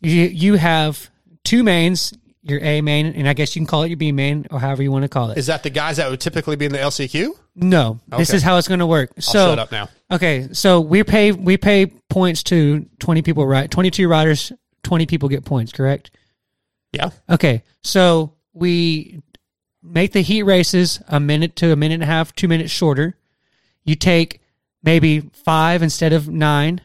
You 0.00 0.22
you 0.24 0.54
have 0.54 1.10
two 1.44 1.62
mains, 1.62 2.12
your 2.42 2.60
A 2.60 2.80
main, 2.80 3.06
and 3.06 3.28
I 3.28 3.34
guess 3.34 3.54
you 3.54 3.60
can 3.60 3.66
call 3.66 3.84
it 3.84 3.88
your 3.88 3.96
B 3.96 4.10
main 4.12 4.46
or 4.50 4.58
however 4.58 4.82
you 4.82 4.90
want 4.90 5.02
to 5.04 5.08
call 5.08 5.30
it. 5.30 5.38
Is 5.38 5.46
that 5.46 5.62
the 5.62 5.70
guys 5.70 5.98
that 5.98 6.10
would 6.10 6.20
typically 6.20 6.56
be 6.56 6.66
in 6.66 6.72
the 6.72 6.78
LCQ? 6.78 7.30
No, 7.54 8.00
this 8.08 8.30
Okay. 8.30 8.36
is 8.38 8.42
how 8.42 8.56
it's 8.56 8.66
going 8.68 8.80
to 8.80 8.86
work. 8.86 9.10
So 9.20 9.50
shut 9.50 9.58
up 9.58 9.70
now. 9.70 9.88
Okay, 10.10 10.48
so 10.52 10.80
we 10.80 11.04
pay 11.04 11.32
we 11.32 11.56
pay 11.56 11.86
points 12.10 12.42
to 12.44 12.86
twenty 12.98 13.22
people, 13.22 13.46
right? 13.46 13.70
Twenty 13.70 13.90
two 13.90 14.08
riders, 14.08 14.52
twenty 14.82 15.06
people 15.06 15.28
get 15.28 15.44
points, 15.44 15.72
correct? 15.72 16.10
Yeah. 16.92 17.10
Okay, 17.30 17.62
so 17.82 18.34
we 18.52 19.22
make 19.82 20.12
the 20.12 20.20
heat 20.22 20.42
races 20.42 21.00
a 21.08 21.18
minute 21.20 21.56
to 21.56 21.72
a 21.72 21.76
minute 21.76 21.94
and 21.94 22.02
a 22.02 22.06
half, 22.06 22.34
two 22.34 22.48
minutes 22.48 22.70
shorter. 22.72 23.16
You 23.84 23.94
take 23.94 24.40
maybe 24.82 25.20
five 25.20 25.82
instead 25.82 26.12
of 26.12 26.28
nine, 26.28 26.80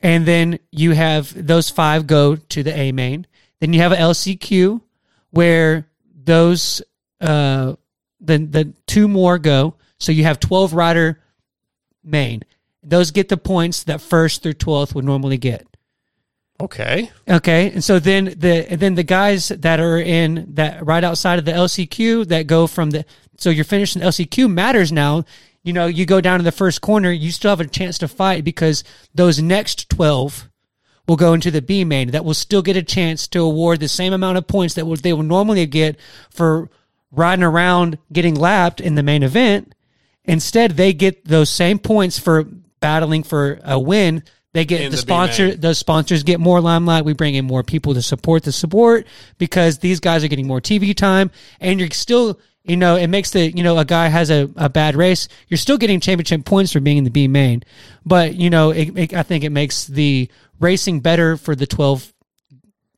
and 0.00 0.26
then 0.26 0.58
you 0.70 0.92
have 0.92 1.46
those 1.46 1.70
five 1.70 2.06
go 2.06 2.36
to 2.36 2.62
the 2.62 2.74
A 2.76 2.92
main. 2.92 3.26
Then 3.62 3.72
you 3.72 3.78
have 3.78 3.92
a 3.92 3.96
LCQ 3.96 4.80
where 5.30 5.86
those 6.12 6.82
uh 7.20 7.76
the 8.20 8.38
the 8.38 8.72
two 8.88 9.06
more 9.06 9.38
go. 9.38 9.76
So 10.00 10.10
you 10.10 10.24
have 10.24 10.40
twelve 10.40 10.74
rider 10.74 11.22
main. 12.02 12.42
Those 12.82 13.12
get 13.12 13.28
the 13.28 13.36
points 13.36 13.84
that 13.84 14.00
first 14.00 14.42
through 14.42 14.54
twelfth 14.54 14.96
would 14.96 15.04
normally 15.04 15.38
get. 15.38 15.64
Okay. 16.60 17.08
Okay, 17.28 17.70
and 17.70 17.84
so 17.84 18.00
then 18.00 18.34
the 18.36 18.66
and 18.68 18.80
then 18.80 18.96
the 18.96 19.04
guys 19.04 19.46
that 19.50 19.78
are 19.78 19.98
in 19.98 20.54
that 20.54 20.84
right 20.84 21.04
outside 21.04 21.38
of 21.38 21.44
the 21.44 21.52
LCQ 21.52 22.26
that 22.30 22.48
go 22.48 22.66
from 22.66 22.90
the 22.90 23.04
so 23.36 23.48
you're 23.48 23.64
finishing 23.64 24.02
the 24.02 24.08
LCQ 24.08 24.50
matters 24.50 24.90
now. 24.90 25.24
You 25.62 25.72
know, 25.72 25.86
you 25.86 26.04
go 26.04 26.20
down 26.20 26.40
to 26.40 26.44
the 26.44 26.50
first 26.50 26.80
corner, 26.80 27.12
you 27.12 27.30
still 27.30 27.50
have 27.50 27.60
a 27.60 27.66
chance 27.68 27.96
to 27.98 28.08
fight 28.08 28.42
because 28.42 28.82
those 29.14 29.40
next 29.40 29.88
twelve 29.88 30.48
will 31.06 31.16
go 31.16 31.32
into 31.32 31.50
the 31.50 31.62
B 31.62 31.84
main. 31.84 32.10
That 32.10 32.24
will 32.24 32.34
still 32.34 32.62
get 32.62 32.76
a 32.76 32.82
chance 32.82 33.26
to 33.28 33.40
award 33.40 33.80
the 33.80 33.88
same 33.88 34.12
amount 34.12 34.38
of 34.38 34.46
points 34.46 34.74
that 34.74 34.84
they 35.02 35.12
would 35.12 35.26
normally 35.26 35.66
get 35.66 35.98
for 36.30 36.70
riding 37.10 37.42
around 37.42 37.98
getting 38.12 38.34
lapped 38.34 38.80
in 38.80 38.94
the 38.94 39.02
main 39.02 39.22
event. 39.22 39.74
Instead, 40.24 40.72
they 40.72 40.92
get 40.92 41.24
those 41.24 41.50
same 41.50 41.78
points 41.78 42.18
for 42.18 42.44
battling 42.80 43.22
for 43.22 43.60
a 43.64 43.78
win. 43.78 44.22
They 44.52 44.64
get 44.64 44.82
the 44.82 44.90
the 44.90 44.96
sponsor. 44.98 45.46
B-main. 45.46 45.60
The 45.60 45.74
sponsors 45.74 46.22
get 46.22 46.38
more 46.38 46.60
limelight. 46.60 47.04
We 47.04 47.14
bring 47.14 47.34
in 47.34 47.46
more 47.46 47.62
people 47.62 47.94
to 47.94 48.02
support 48.02 48.42
the 48.42 48.52
support 48.52 49.06
because 49.38 49.78
these 49.78 49.98
guys 49.98 50.22
are 50.22 50.28
getting 50.28 50.46
more 50.46 50.60
TV 50.60 50.94
time, 50.94 51.30
and 51.60 51.80
you're 51.80 51.90
still 51.90 52.38
you 52.64 52.76
know, 52.76 52.96
it 52.96 53.08
makes 53.08 53.30
the 53.30 53.50
you 53.50 53.62
know 53.62 53.78
a 53.78 53.84
guy 53.84 54.08
has 54.08 54.30
a, 54.30 54.48
a 54.56 54.68
bad 54.68 54.94
race, 54.94 55.28
you're 55.48 55.58
still 55.58 55.78
getting 55.78 56.00
championship 56.00 56.44
points 56.44 56.72
for 56.72 56.80
being 56.80 56.98
in 56.98 57.04
the 57.04 57.10
B 57.10 57.28
main, 57.28 57.62
but 58.06 58.34
you 58.34 58.50
know, 58.50 58.70
it, 58.70 58.96
it, 58.96 59.14
I 59.14 59.22
think 59.22 59.44
it 59.44 59.50
makes 59.50 59.86
the 59.86 60.28
racing 60.60 61.00
better 61.00 61.36
for 61.36 61.56
the 61.56 61.66
twelve 61.66 62.12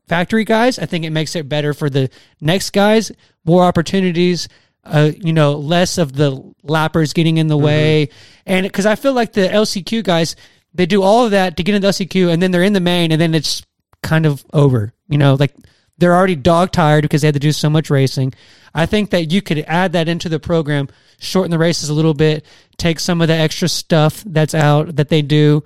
factory 0.06 0.44
guys. 0.44 0.78
I 0.78 0.86
think 0.86 1.04
it 1.04 1.10
makes 1.10 1.34
it 1.34 1.48
better 1.48 1.72
for 1.72 1.88
the 1.88 2.10
next 2.40 2.70
guys, 2.70 3.10
more 3.44 3.64
opportunities. 3.64 4.48
Uh, 4.84 5.12
you 5.16 5.32
know, 5.32 5.54
less 5.54 5.96
of 5.96 6.12
the 6.12 6.32
lappers 6.62 7.14
getting 7.14 7.38
in 7.38 7.46
the 7.46 7.56
way, 7.56 8.10
and 8.44 8.64
because 8.64 8.84
I 8.84 8.96
feel 8.96 9.14
like 9.14 9.32
the 9.32 9.48
LCQ 9.48 10.04
guys, 10.04 10.36
they 10.74 10.84
do 10.84 11.02
all 11.02 11.24
of 11.24 11.30
that 11.30 11.56
to 11.56 11.62
get 11.62 11.74
into 11.74 11.86
the 11.86 11.92
LCQ, 11.92 12.30
and 12.30 12.42
then 12.42 12.50
they're 12.50 12.62
in 12.62 12.74
the 12.74 12.80
main, 12.80 13.10
and 13.10 13.18
then 13.18 13.34
it's 13.34 13.64
kind 14.02 14.26
of 14.26 14.44
over. 14.52 14.92
You 15.08 15.16
know, 15.16 15.36
like 15.36 15.54
they're 15.98 16.14
already 16.14 16.36
dog 16.36 16.72
tired 16.72 17.02
because 17.02 17.22
they 17.22 17.28
had 17.28 17.34
to 17.34 17.40
do 17.40 17.52
so 17.52 17.70
much 17.70 17.90
racing. 17.90 18.34
I 18.74 18.86
think 18.86 19.10
that 19.10 19.30
you 19.30 19.40
could 19.42 19.58
add 19.68 19.92
that 19.92 20.08
into 20.08 20.28
the 20.28 20.40
program, 20.40 20.88
shorten 21.18 21.50
the 21.50 21.58
races 21.58 21.88
a 21.88 21.94
little 21.94 22.14
bit, 22.14 22.44
take 22.76 22.98
some 22.98 23.20
of 23.20 23.28
the 23.28 23.34
extra 23.34 23.68
stuff 23.68 24.22
that's 24.26 24.54
out 24.54 24.96
that 24.96 25.08
they 25.08 25.22
do. 25.22 25.62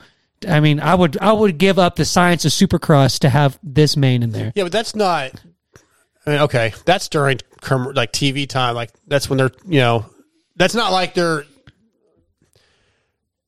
I 0.46 0.60
mean, 0.60 0.78
I 0.80 0.94
would 0.94 1.18
I 1.18 1.32
would 1.32 1.59
give 1.59 1.78
up 1.78 1.96
the 1.96 2.05
science 2.05 2.44
of 2.44 2.52
Supercross 2.52 3.20
to 3.20 3.28
have 3.28 3.59
this 3.62 3.96
main 3.96 4.22
in 4.22 4.30
there. 4.30 4.52
Yeah, 4.55 4.64
but 4.64 4.72
that's 4.72 4.94
not. 4.94 5.32
I 6.26 6.30
mean, 6.30 6.38
okay, 6.40 6.74
that's 6.84 7.09
during 7.09 7.38
like 7.94 8.12
TV 8.12 8.48
time. 8.48 8.74
Like 8.74 8.90
that's 9.06 9.28
when 9.28 9.38
they're 9.38 9.50
you 9.66 9.80
know, 9.80 10.06
that's 10.56 10.74
not 10.74 10.92
like 10.92 11.14
they're. 11.14 11.44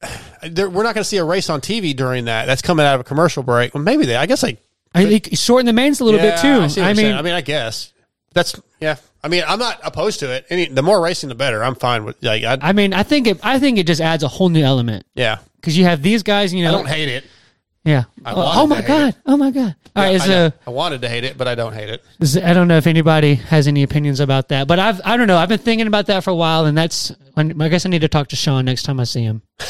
they're 0.43 0.71
we're 0.71 0.83
not 0.83 0.95
going 0.95 1.03
to 1.03 1.09
see 1.09 1.19
a 1.19 1.25
race 1.25 1.51
on 1.51 1.61
TV 1.61 1.95
during 1.95 2.25
that. 2.25 2.47
That's 2.47 2.63
coming 2.63 2.87
out 2.87 2.95
of 2.95 3.03
a 3.03 3.05
commercial 3.05 3.43
break. 3.43 3.75
Well, 3.75 3.85
maybe 3.85 4.07
they. 4.07 4.17
I 4.17 4.27
guess 4.27 4.43
like 4.43 4.59
I 4.95 5.07
think 5.07 5.31
shorten 5.37 5.67
the 5.67 5.73
mains 5.73 6.01
a 6.01 6.05
little 6.05 6.21
bit 6.21 6.39
too. 6.41 6.49
I, 6.63 6.67
see 6.67 6.81
what 6.81 6.87
I 6.87 6.89
you're 6.91 6.97
mean, 6.97 6.97
saying. 6.97 7.15
I 7.17 7.23
mean, 7.23 7.35
I 7.35 7.41
guess 7.41 7.93
that's 8.35 8.61
yeah. 8.81 8.97
I 9.23 9.29
mean, 9.29 9.45
I'm 9.47 9.59
not 9.59 9.79
opposed 9.85 10.21
to 10.21 10.33
it. 10.33 10.47
Any 10.51 10.67
the 10.67 10.83
more 10.83 11.01
racing, 11.01 11.29
the 11.29 11.35
better. 11.35 11.63
I'm 11.63 11.75
fine 11.75 12.05
with 12.05 12.23
like 12.23 12.43
I, 12.45 12.59
I 12.61 12.73
mean, 12.73 12.93
I 12.95 13.03
think 13.03 13.27
it. 13.27 13.39
I 13.43 13.59
think 13.59 13.79
it 13.79 13.87
just 13.87 14.01
adds 14.01 14.23
a 14.23 14.29
whole 14.29 14.49
new 14.49 14.65
element. 14.65 15.05
yeah. 15.15 15.39
because 15.57 15.77
you 15.77 15.85
have 15.85 16.03
these 16.03 16.23
guys. 16.23 16.53
You 16.55 16.65
know, 16.65 16.71
I 16.71 16.73
don't 16.73 16.89
hate 16.89 17.09
it. 17.09 17.25
Yeah. 17.85 18.05
I 18.27 18.33
Oh, 18.33 18.37
wanted 18.37 18.59
oh 18.59 18.63
to 18.63 18.67
my 18.69 18.77
hate 18.77 18.87
god! 18.89 19.17
Oh 19.27 19.37
my 19.39 19.51
god! 19.51 19.75
All 19.97 20.03
right, 20.03 20.11
Yeah, 20.11 20.17
is 20.17 20.29
I, 20.29 20.35
uh, 20.35 20.51
I 20.67 20.71
wanted 20.71 21.01
to 21.03 21.09
hate 21.09 21.25
it, 21.25 21.39
but 21.39 21.49
I 21.49 21.55
don't 21.55 21.73
hate 21.73 21.89
it. 21.89 22.05
is- 22.21 22.37
I 22.37 22.53
don't 22.53 22.69
know 22.69 22.77
if 22.77 22.87
anybody 22.87 23.37
has 23.37 23.67
any 23.69 23.83
opinions 23.83 24.21
about 24.21 24.49
that, 24.49 24.69
but 24.69 24.79
I've 24.79 25.01
I 25.05 25.17
don't 25.17 25.27
know. 25.29 25.39
I've 25.39 25.49
been 25.49 25.59
thinking 25.59 25.87
about 25.87 26.07
that 26.07 26.23
for 26.25 26.31
a 26.31 26.35
while, 26.35 26.67
and 26.67 26.77
that's. 26.77 27.13
I 27.37 27.43
guess 27.69 27.87
I 27.87 27.89
need 27.89 28.03
to 28.03 28.09
talk 28.09 28.29
to 28.29 28.37
Sean 28.37 28.67
next 28.67 28.83
time 28.83 29.01
I 29.01 29.05
see 29.05 29.23
him. 29.23 29.41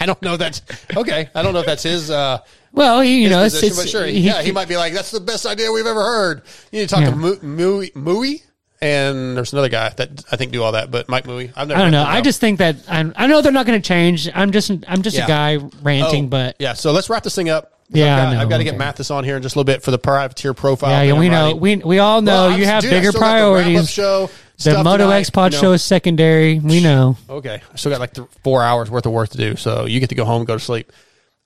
I 0.00 0.04
don't 0.04 0.20
know. 0.20 0.36
That's 0.36 0.60
okay. 0.94 1.30
I 1.34 1.42
don't 1.42 1.54
know 1.54 1.60
if 1.60 1.66
that's 1.66 1.84
his. 1.84 2.10
uh 2.10 2.38
Well, 2.72 3.00
he, 3.02 3.22
you 3.22 3.28
know, 3.28 3.42
it's, 3.44 3.62
it's 3.62 3.88
sure, 3.90 4.06
he- 4.06 4.20
yeah, 4.20 4.40
he 4.42 4.50
might 4.52 4.68
be 4.68 4.76
like, 4.76 4.94
"That's 4.94 5.10
the 5.10 5.20
best 5.20 5.44
idea 5.46 5.70
we've 5.70 5.86
ever 5.86 6.00
heard." 6.02 6.42
You 6.70 6.80
need 6.80 6.88
to 6.88 6.94
talk 6.94 7.04
Yeah. 7.04 7.10
to 7.10 7.16
Mui, 7.16 8.42
and 8.80 9.36
there's 9.36 9.52
another 9.52 9.68
guy 9.68 9.90
that 9.90 10.24
I 10.32 10.36
think 10.36 10.52
do 10.52 10.62
all 10.62 10.72
that, 10.72 10.90
but 10.90 11.08
Mike. 11.08 11.28
I've 11.28 11.68
never 11.68 11.74
I 11.74 11.78
don't 11.82 11.90
know. 11.92 12.04
I 12.04 12.20
just 12.20 12.40
think 12.40 12.58
that 12.58 12.76
I'm, 12.88 13.12
I 13.16 13.26
know 13.26 13.40
they're 13.42 13.52
not 13.52 13.66
going 13.66 13.80
to 13.80 13.86
change. 13.86 14.28
I'm 14.34 14.50
just 14.52 14.70
I'm 14.88 15.02
just 15.02 15.16
Yeah. 15.16 15.24
a 15.24 15.28
guy 15.28 15.56
ranting, 15.82 16.24
Oh, 16.24 16.28
but 16.28 16.56
yeah. 16.58 16.72
So 16.72 16.92
let's 16.92 17.08
wrap 17.10 17.22
this 17.22 17.34
thing 17.34 17.48
up. 17.48 17.68
Yeah, 17.90 18.16
I've 18.16 18.32
got, 18.32 18.42
I've 18.42 18.48
got 18.48 18.56
to 18.58 18.64
get 18.64 18.70
okay. 18.70 18.78
Matthes 18.78 19.10
on 19.10 19.22
here 19.22 19.36
in 19.36 19.42
just 19.42 19.54
a 19.54 19.58
little 19.58 19.66
bit 19.70 19.82
for 19.82 19.90
the 19.90 19.98
privateer 19.98 20.54
profile. 20.54 21.04
yeah, 21.04 21.12
we 21.12 21.28
know 21.28 21.44
writing. 21.48 21.60
we 21.60 21.76
we 21.76 21.98
all 21.98 22.22
know 22.22 22.48
Well, 22.48 22.58
you 22.58 22.64
have 22.64 22.80
dude, 22.82 22.90
bigger 22.90 23.12
priorities. 23.12 23.90
show 23.90 24.30
the 24.64 24.82
Moto 24.82 25.04
tonight, 25.04 25.18
X 25.18 25.30
Pod 25.30 25.52
you 25.52 25.58
know. 25.58 25.62
show 25.62 25.72
is 25.72 25.82
secondary. 25.84 26.58
We 26.58 26.80
know. 26.82 27.16
Okay, 27.28 27.60
I 27.70 27.76
still 27.76 27.90
got 27.92 28.00
like 28.00 28.14
th- 28.14 28.26
four 28.42 28.62
hours 28.62 28.90
worth 28.90 29.04
of 29.06 29.12
work 29.12 29.28
to 29.30 29.36
do, 29.36 29.56
so 29.56 29.84
you 29.84 30.00
get 30.00 30.08
to 30.08 30.14
go 30.14 30.24
home 30.24 30.38
and 30.38 30.46
go 30.46 30.54
to 30.54 30.60
sleep. 30.60 30.90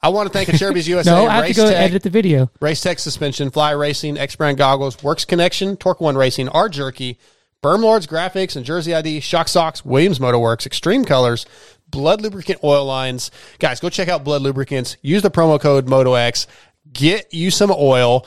I 0.02 0.10
want 0.10 0.26
to 0.28 0.32
thank 0.32 0.48
Acerbis 0.48 0.86
USA. 0.88 1.10
No, 1.10 1.26
I 1.26 1.34
have 1.34 1.44
to 1.44 1.48
Race 1.48 1.56
go 1.56 1.68
Tech, 1.70 1.90
edit 1.90 2.02
the 2.02 2.10
video. 2.10 2.50
Race 2.60 2.80
Tech 2.80 2.98
Suspension, 2.98 3.50
Fly 3.50 3.72
Racing, 3.72 4.18
X 4.18 4.36
Brand 4.36 4.58
Goggles, 4.58 5.02
Works 5.02 5.24
Connection, 5.24 5.76
Torque 5.76 6.00
One 6.00 6.16
Racing, 6.16 6.48
R 6.48 6.68
Jerky, 6.68 7.18
Berm 7.62 7.80
Lords 7.80 8.06
Graphics 8.06 8.56
and 8.56 8.64
Jersey 8.64 8.94
ID, 8.94 9.20
Shock 9.20 9.48
Socks, 9.48 9.84
Williams 9.84 10.20
Motor 10.20 10.38
Works, 10.38 10.66
Xtreme 10.66 11.06
Kolors, 11.06 11.46
Blud 11.90 12.20
Lubricant 12.20 12.60
Oil 12.62 12.84
Lines. 12.84 13.30
Guys, 13.58 13.80
go 13.80 13.88
check 13.88 14.08
out 14.08 14.24
Blud 14.24 14.42
Lubricants. 14.42 14.96
Use 15.02 15.22
the 15.22 15.30
promo 15.30 15.60
code 15.60 15.86
MotoX. 15.86 16.46
Get 16.92 17.32
you 17.32 17.50
some 17.50 17.70
oil. 17.70 18.26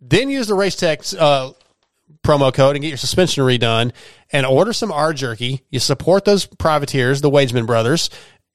Then 0.00 0.30
use 0.30 0.46
the 0.46 0.54
Race 0.54 0.76
Tech 0.76 1.00
uh, 1.18 1.52
promo 2.24 2.52
code 2.52 2.76
and 2.76 2.82
get 2.82 2.88
your 2.88 2.96
suspension 2.96 3.44
redone 3.44 3.92
and 4.32 4.46
order 4.46 4.72
some 4.72 4.90
R 4.90 5.12
jerky. 5.12 5.62
You 5.70 5.80
support 5.80 6.24
those 6.24 6.46
privateers, 6.46 7.20
the 7.20 7.30
Wageman 7.30 7.66
brothers, 7.66 8.10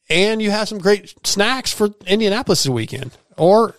and 0.09 0.41
you 0.41 0.51
have 0.51 0.67
some 0.67 0.77
great 0.77 1.15
snacks 1.25 1.73
for 1.73 1.89
Indianapolis 2.05 2.63
this 2.63 2.69
weekend. 2.69 3.11
Or 3.37 3.75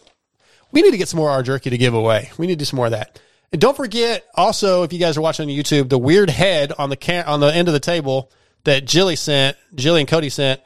we 0.73 0.83
need 0.83 0.91
to 0.91 0.97
get 0.97 1.09
some 1.09 1.19
more 1.19 1.31
R 1.31 1.43
jerky 1.43 1.71
to 1.71 1.79
give 1.79 1.95
away. 1.95 2.31
We 2.39 2.47
need 2.47 2.55
to 2.55 2.59
do 2.59 2.65
some 2.65 2.77
more 2.77 2.87
of 2.87 2.93
that. 2.93 3.21
And 3.53 3.61
don't 3.61 3.77
forget 3.77 4.25
also, 4.35 4.83
if 4.83 4.93
you 4.93 4.99
guys 4.99 5.17
are 5.17 5.21
watching 5.23 5.49
on 5.49 5.55
YouTube, 5.55 5.89
the 5.89 5.99
weird 5.99 6.31
head 6.31 6.73
on 6.79 6.91
the 6.91 6.97
can- 6.97 7.27
on 7.27 7.41
the 7.41 7.55
end 7.55 7.69
of 7.69 7.75
the 7.75 7.81
table 7.81 8.31
that 8.65 8.85
Jilly 8.85 9.17
sent, 9.17 9.57
Jilly 9.75 10.01
and 10.01 10.09
Cody 10.09 10.29
sent. 10.29 10.61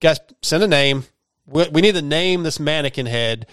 Guys, 0.00 0.18
send 0.42 0.62
a 0.62 0.68
name. 0.68 1.04
We, 1.46 1.68
we 1.68 1.80
need 1.82 1.94
to 1.94 2.02
name 2.02 2.42
this 2.42 2.58
mannequin 2.58 3.06
head 3.06 3.46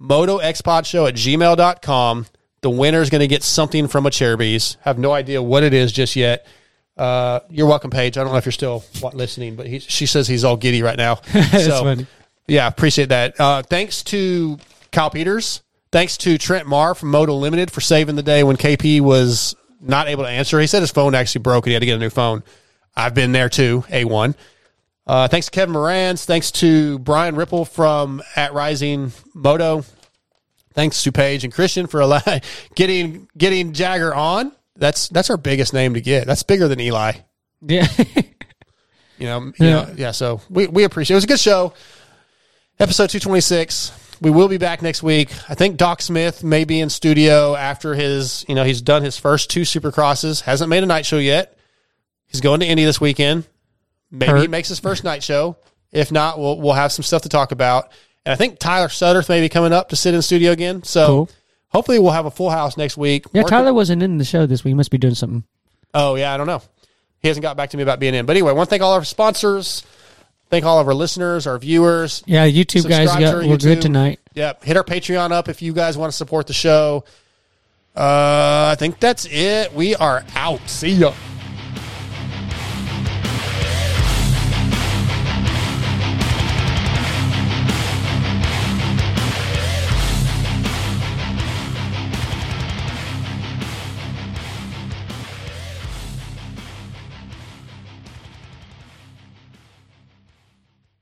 motoxpodshow 0.00 1.08
at 1.08 1.14
gmail.com. 1.14 2.26
The 2.62 2.70
winner 2.70 3.00
is 3.00 3.10
going 3.10 3.20
to 3.20 3.26
get 3.26 3.42
something 3.42 3.88
from 3.88 4.06
a 4.06 4.10
Acerbis. 4.10 4.76
Have 4.82 4.98
no 4.98 5.12
idea 5.12 5.42
what 5.42 5.62
it 5.62 5.74
is 5.74 5.92
just 5.92 6.16
yet. 6.16 6.46
Uh, 7.00 7.40
you're 7.48 7.66
welcome, 7.66 7.90
Paige. 7.90 8.18
I 8.18 8.22
don't 8.22 8.30
know 8.32 8.36
if 8.38 8.44
you're 8.44 8.52
still 8.52 8.84
listening, 9.14 9.56
but 9.56 9.66
he, 9.66 9.78
she 9.78 10.04
says 10.04 10.28
he's 10.28 10.44
all 10.44 10.56
giddy 10.58 10.82
right 10.82 10.98
now. 10.98 11.16
So, 11.50 11.96
yeah, 12.46 12.66
appreciate 12.66 13.08
that. 13.08 13.40
Uh, 13.40 13.62
thanks 13.62 14.02
to 14.04 14.58
Kyle 14.92 15.08
Peters. 15.08 15.62
Thanks 15.92 16.16
to 16.18 16.36
Trent 16.36 16.66
Marr 16.66 16.94
from 16.94 17.10
Moto 17.10 17.34
Limited 17.34 17.70
for 17.70 17.80
saving 17.80 18.16
the 18.16 18.22
day 18.22 18.42
when 18.44 18.56
KP 18.56 19.00
was 19.00 19.56
not 19.80 20.08
able 20.08 20.24
to 20.24 20.28
answer. 20.28 20.60
He 20.60 20.66
said 20.66 20.80
his 20.80 20.90
phone 20.90 21.14
actually 21.14 21.40
broke 21.42 21.64
and 21.64 21.70
he 21.70 21.74
had 21.74 21.80
to 21.80 21.86
get 21.86 21.96
a 21.96 22.00
new 22.00 22.10
phone. 22.10 22.42
I've 22.94 23.14
been 23.14 23.32
there 23.32 23.48
too, 23.48 23.84
A1. 23.88 24.34
Uh, 25.06 25.26
thanks 25.28 25.46
to 25.46 25.52
Kevin 25.52 25.74
Moranz. 25.74 26.24
Thanks 26.26 26.50
to 26.52 26.98
Brian 26.98 27.34
Ripple 27.34 27.64
from 27.64 28.22
At 28.36 28.52
Rising 28.52 29.12
Moto. 29.32 29.84
Thanks 30.74 31.02
to 31.04 31.12
Paige 31.12 31.44
and 31.44 31.52
Christian 31.52 31.86
for 31.86 32.00
allow- 32.00 32.20
getting 32.74 33.28
getting 33.38 33.72
Jagger 33.72 34.14
on. 34.14 34.52
That's 34.76 35.08
that's 35.08 35.30
our 35.30 35.36
biggest 35.36 35.72
name 35.74 35.94
to 35.94 36.00
get. 36.00 36.26
That's 36.26 36.42
bigger 36.42 36.68
than 36.68 36.80
Eli. 36.80 37.12
Yeah. 37.60 37.86
You 39.18 39.26
know, 39.26 39.40
you 39.40 39.52
Yeah. 39.58 39.70
know, 39.70 39.94
yeah. 39.96 40.10
So 40.12 40.40
we, 40.48 40.66
we 40.66 40.84
appreciate 40.84 41.14
it. 41.14 41.16
It 41.16 41.18
was 41.18 41.24
a 41.24 41.28
good 41.28 41.40
show. 41.40 41.74
Episode 42.78 43.10
226. 43.10 43.92
We 44.22 44.30
will 44.30 44.48
be 44.48 44.58
back 44.58 44.80
next 44.82 45.02
week. 45.02 45.30
I 45.50 45.54
think 45.54 45.76
Doc 45.76 46.00
Smith 46.02 46.42
may 46.44 46.64
be 46.64 46.80
in 46.80 46.88
studio 46.90 47.54
after 47.54 47.94
his, 47.94 48.44
you 48.48 48.54
know, 48.54 48.64
he's 48.64 48.80
done 48.82 49.02
his 49.02 49.16
first 49.18 49.50
two 49.50 49.62
supercrosses. 49.62 50.42
Hasn't 50.42 50.68
made 50.70 50.82
a 50.82 50.86
night 50.86 51.06
show 51.06 51.18
yet. 51.18 51.56
He's 52.26 52.40
going 52.40 52.60
to 52.60 52.66
Indy 52.66 52.84
this 52.84 53.00
weekend. 53.00 53.44
Maybe 54.10 54.40
he 54.42 54.48
makes 54.48 54.68
his 54.68 54.78
first 54.78 55.04
night 55.04 55.22
show. 55.22 55.56
If 55.92 56.12
not, 56.12 56.38
we'll 56.38 56.60
we'll 56.60 56.72
have 56.74 56.92
some 56.92 57.02
stuff 57.02 57.22
to 57.22 57.28
talk 57.28 57.52
about. 57.52 57.90
And 58.24 58.32
I 58.32 58.36
think 58.36 58.58
Tyler 58.58 58.88
Sutterth 58.88 59.28
may 59.28 59.40
be 59.40 59.48
coming 59.48 59.72
up 59.72 59.88
to 59.90 59.96
sit 59.96 60.14
in 60.14 60.22
studio 60.22 60.52
again. 60.52 60.82
So 60.82 61.06
Cool. 61.06 61.30
Hopefully 61.70 61.98
we'll 61.98 62.12
have 62.12 62.26
a 62.26 62.30
full 62.30 62.50
house 62.50 62.76
next 62.76 62.96
week. 62.96 63.24
Yeah, 63.32 63.42
Working- 63.42 63.50
Tyler 63.58 63.72
wasn't 63.74 64.02
in 64.02 64.18
the 64.18 64.24
show 64.24 64.46
this 64.46 64.62
week. 64.62 64.70
He 64.70 64.74
must 64.74 64.90
be 64.90 64.98
doing 64.98 65.14
something. 65.14 65.42
Oh 65.94 66.14
yeah, 66.14 66.32
I 66.32 66.36
don't 66.36 66.46
know. 66.46 66.62
He 67.20 67.28
hasn't 67.28 67.42
got 67.42 67.56
back 67.56 67.70
to 67.70 67.76
me 67.76 67.82
about 67.82 67.98
being 68.00 68.14
in. 68.14 68.24
But 68.26 68.36
anyway, 68.36 68.50
I 68.50 68.52
want 68.54 68.68
to 68.68 68.70
thank 68.70 68.82
all 68.82 68.92
our 68.92 69.04
sponsors. 69.04 69.82
Thank 70.48 70.64
all 70.64 70.80
of 70.80 70.88
our 70.88 70.94
listeners, 70.94 71.46
our 71.46 71.58
viewers. 71.58 72.22
Yeah, 72.26 72.46
YouTube 72.48 72.88
guys 72.88 73.08
Subscribe 73.10 73.20
got 73.20 73.34
we're 73.46 73.56
good 73.56 73.78
YouTube. 73.78 73.82
tonight. 73.82 74.20
Yep. 74.34 74.64
Hit 74.64 74.76
our 74.76 74.82
Patreon 74.84 75.30
up 75.30 75.48
if 75.48 75.62
you 75.62 75.72
guys 75.72 75.96
want 75.98 76.10
to 76.10 76.16
support 76.16 76.46
the 76.48 76.52
show. 76.52 77.04
Uh, 77.96 78.70
I 78.72 78.76
think 78.78 78.98
that's 79.00 79.26
it. 79.30 79.72
We 79.74 79.94
are 79.96 80.24
out. 80.34 80.60
See 80.68 80.90
ya. 80.90 81.12